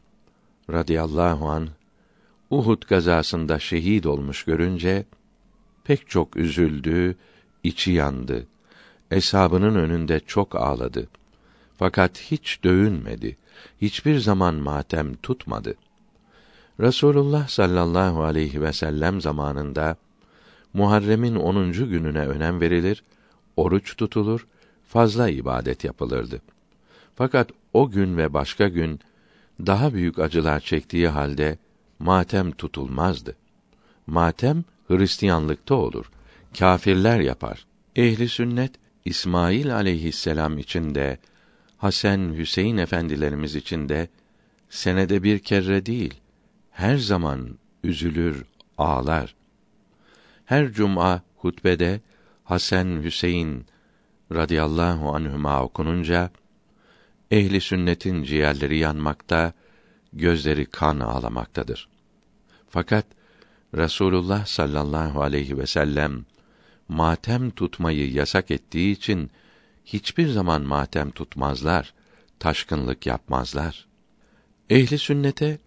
[0.69, 1.69] radıyallahu an
[2.49, 5.05] Uhud gazasında şehit olmuş görünce
[5.83, 7.15] pek çok üzüldü,
[7.63, 8.47] içi yandı.
[9.11, 11.07] Eshabının önünde çok ağladı.
[11.77, 13.37] Fakat hiç dövünmedi.
[13.81, 15.75] Hiçbir zaman matem tutmadı.
[16.79, 19.97] Resulullah sallallahu aleyhi ve sellem zamanında
[20.73, 21.71] Muharrem'in 10.
[21.71, 23.03] gününe önem verilir,
[23.57, 24.47] oruç tutulur,
[24.87, 26.41] fazla ibadet yapılırdı.
[27.15, 28.99] Fakat o gün ve başka gün
[29.65, 31.57] daha büyük acılar çektiği halde
[31.99, 33.35] matem tutulmazdı.
[34.07, 36.11] Matem Hristiyanlıkta olur.
[36.59, 37.65] Kâfirler yapar.
[37.95, 38.71] Ehli sünnet
[39.05, 41.17] İsmail aleyhisselam için de
[41.77, 44.09] Hasan Hüseyin efendilerimiz için de
[44.69, 46.13] senede bir kere değil,
[46.77, 48.45] her zaman üzülür,
[48.77, 49.35] ağlar.
[50.45, 52.01] Her cuma hutbede
[52.43, 53.65] Hasan Hüseyin
[54.31, 56.31] radıyallahu anhuma okununca
[57.31, 59.53] ehli sünnetin ciğerleri yanmakta,
[60.13, 61.89] gözleri kan ağlamaktadır.
[62.69, 63.05] Fakat
[63.75, 66.25] Resulullah sallallahu aleyhi ve sellem
[66.87, 69.31] matem tutmayı yasak ettiği için
[69.85, 71.93] hiçbir zaman matem tutmazlar,
[72.39, 73.87] taşkınlık yapmazlar.
[74.69, 75.59] Ehli sünnete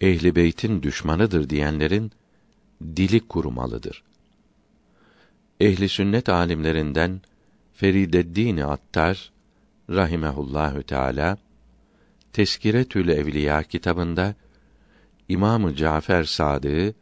[0.00, 2.12] ehli beytin düşmanıdır diyenlerin
[2.82, 4.02] dili kurumalıdır.
[5.60, 7.20] Ehli sünnet alimlerinden
[7.74, 9.32] Ferideddin Attar
[9.90, 11.38] rahimehullahü teala
[12.32, 14.34] Teskiretül Evliya kitabında
[15.28, 16.96] İmamı Cafer Sadık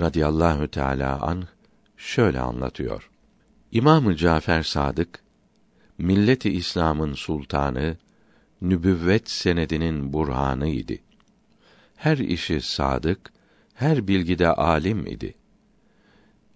[0.00, 1.44] radıyallahu teala an
[1.96, 3.10] şöyle anlatıyor.
[3.72, 5.22] İmamı Cafer Sadık
[5.98, 7.96] milleti İslam'ın sultanı,
[8.62, 11.02] nübüvvet senedinin burhanı idi.
[12.00, 13.32] Her işi sadık,
[13.74, 15.34] her bilgide alim idi.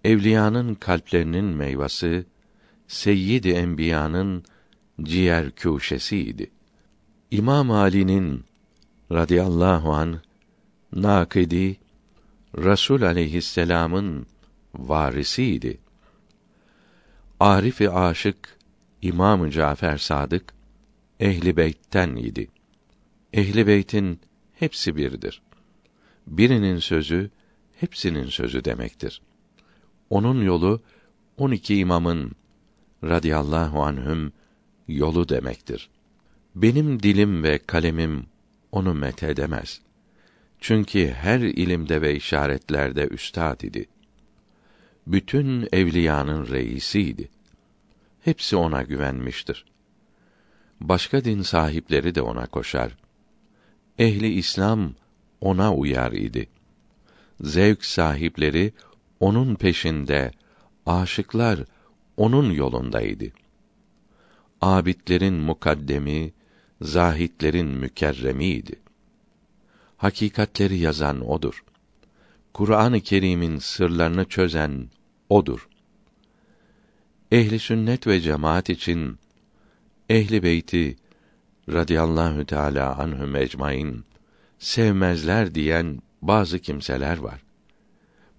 [0.05, 2.25] Evliyanın kalplerinin meyvası,
[2.89, 4.45] Seyyid-i Enbiya'nın
[5.03, 6.51] ciğer kûşesiydi.
[7.31, 8.45] İmam Ali'nin
[9.13, 10.21] radıyallahu an
[10.93, 11.77] nakidi
[12.57, 14.27] Resul aleyhisselam'ın
[14.75, 15.79] varisiydi.
[17.41, 18.59] Arif-i aşık
[19.03, 20.55] İmam Cafer Sadık
[21.21, 22.49] ehli beytten idi.
[23.33, 24.21] Ehli beytin
[24.55, 25.43] hepsi birdir.
[26.27, 27.31] Birinin sözü
[27.81, 29.23] hepsinin sözü demektir.
[30.11, 30.83] Onun yolu
[31.37, 32.33] on iki imamın
[33.05, 34.33] radıyallahu anhüm
[34.89, 35.91] yolu demektir.
[36.55, 38.27] Benim dilim ve kalemim
[38.73, 39.81] onu met edemez.
[40.61, 43.87] Çünkü her ilimde ve işaretlerde üstad idi.
[45.07, 47.29] Bütün evliyanın reisiydi.
[48.21, 49.65] Hepsi ona güvenmiştir.
[50.81, 52.97] Başka din sahipleri de ona koşar.
[53.99, 54.95] Ehli İslam
[55.41, 56.49] ona uyar idi.
[57.41, 58.73] Zevk sahipleri
[59.21, 60.31] onun peşinde,
[60.87, 61.65] aşıklar
[62.17, 63.25] onun yolundaydı.
[64.61, 66.33] Abidlerin mukaddemi,
[66.81, 68.81] zahitlerin mükerremiydi.
[69.97, 71.65] Hakikatleri yazan odur.
[72.53, 74.91] Kur'an-ı Kerim'in sırlarını çözen
[75.29, 75.69] odur.
[77.33, 79.19] Ehli sünnet ve cemaat için
[80.09, 80.97] ehli beyti
[81.69, 84.05] radıyallahu teala anhum ecmaîn
[84.59, 87.45] sevmezler diyen bazı kimseler var.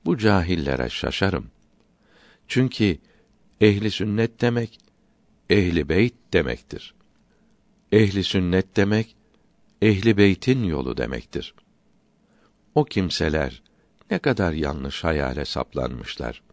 [0.05, 1.51] Bu cahillere şaşarım.
[2.47, 2.97] Çünkü
[3.61, 4.79] ehli sünnet demek
[5.49, 6.95] ehli beyt demektir.
[7.91, 9.15] Ehli sünnet demek
[9.81, 11.55] ehli beytin yolu demektir.
[12.75, 13.63] O kimseler
[14.11, 16.43] ne kadar yanlış hayale saplanmışlar.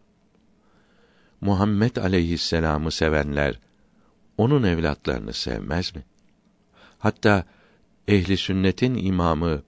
[1.41, 3.59] Muhammed aleyhisselam'ı sevenler
[4.37, 6.03] onun evlatlarını sevmez mi?
[7.03, 7.45] Hatta
[8.07, 9.63] ehli sünnetin imamı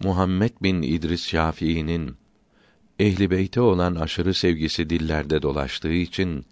[0.00, 2.16] Muhammed bin İdris Şafii'nin
[2.98, 6.46] ehli beyte olan aşırı sevgisi dillerde dolaştığı için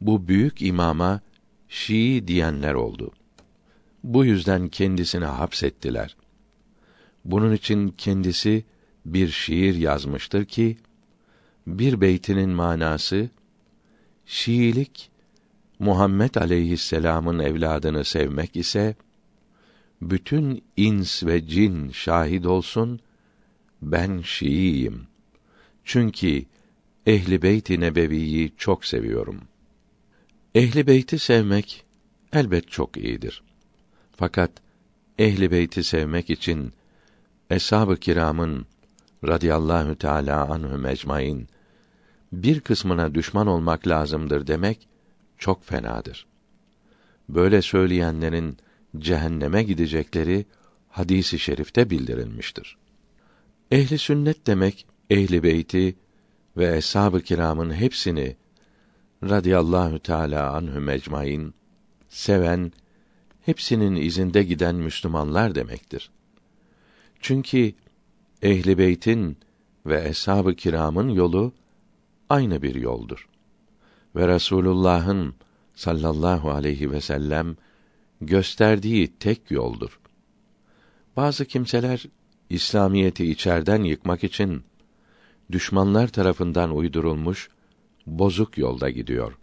[0.00, 1.20] bu büyük imama
[1.68, 3.12] Şii diyenler oldu.
[4.04, 6.16] Bu yüzden kendisini hapsettiler.
[7.24, 8.64] Bunun için kendisi
[9.06, 10.76] bir şiir yazmıştır ki
[11.66, 13.30] bir beytinin manası
[14.26, 15.11] Şiilik
[15.82, 18.94] Muhammed aleyhisselam'ın evladını sevmek ise
[20.02, 23.00] bütün ins ve cin şahit olsun
[23.82, 25.06] ben Şiiyim.
[25.84, 26.44] Çünkü
[27.06, 29.40] Ehli Beyt-i Nebevi'yi çok seviyorum.
[30.54, 31.84] Ehli Beyt'i sevmek
[32.32, 33.42] elbet çok iyidir.
[34.16, 34.50] Fakat
[35.18, 36.72] Ehli Beyt'i sevmek için
[37.50, 38.66] eshab-ı kiramın
[39.24, 41.48] radıyallahu teala anhü mecmain
[42.32, 44.91] bir kısmına düşman olmak lazımdır demek
[45.42, 46.26] çok fenadır.
[47.28, 48.56] Böyle söyleyenlerin
[48.98, 50.46] cehenneme gidecekleri
[50.88, 52.76] hadisi şerifte bildirilmiştir.
[53.70, 55.96] Ehli sünnet demek ehli beyti
[56.56, 58.36] ve eshab-ı kiramın hepsini
[59.22, 61.54] radıyallahu teala anhü mecmain
[62.08, 62.72] seven,
[63.40, 66.10] hepsinin izinde giden Müslümanlar demektir.
[67.20, 67.72] Çünkü
[68.42, 69.38] ehli beytin
[69.86, 71.52] ve eshab-ı kiramın yolu
[72.28, 73.31] aynı bir yoldur.
[74.16, 75.34] Ve Resulullah'ın
[75.74, 77.56] sallallahu aleyhi ve sellem
[78.20, 80.00] gösterdiği tek yoldur.
[81.16, 82.04] Bazı kimseler
[82.50, 84.62] İslamiyeti içerden yıkmak için
[85.52, 87.50] düşmanlar tarafından uydurulmuş
[88.06, 89.38] bozuk yolda gidiyor.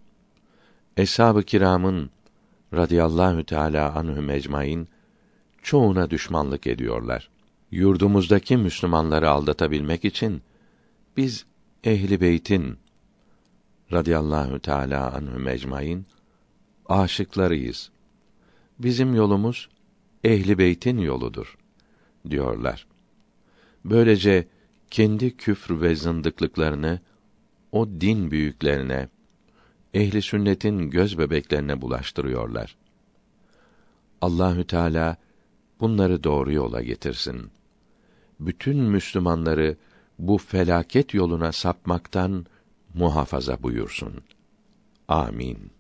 [0.98, 2.09] Eshab-ı kiramın
[2.73, 4.88] radıyallahu teala anhü mecmain
[5.64, 7.30] çoğuna düşmanlık ediyorlar.
[7.72, 10.41] Yurdumuzdaki Müslümanları aldatabilmek için
[11.17, 11.45] biz
[11.83, 12.77] ehli beytin
[13.92, 16.06] radıyallahu teala anhü mecmain
[16.85, 17.90] aşıklarıyız.
[18.80, 19.69] Bizim yolumuz
[20.24, 21.58] ehli beytin yoludur
[22.30, 22.88] diyorlar.
[23.85, 24.48] Böylece
[24.92, 27.00] kendi küfr ve zındıklıklarını
[27.72, 29.09] o din büyüklerine,
[29.93, 32.76] ehli sünnetin göz bebeklerine bulaştırıyorlar.
[34.22, 35.18] Allahü Teala
[35.80, 37.51] bunları doğru yola getirsin.
[38.40, 39.77] Bütün Müslümanları
[40.19, 42.45] bu felaket yoluna sapmaktan
[42.93, 44.22] muhafaza buyursun.
[45.08, 45.78] Amin.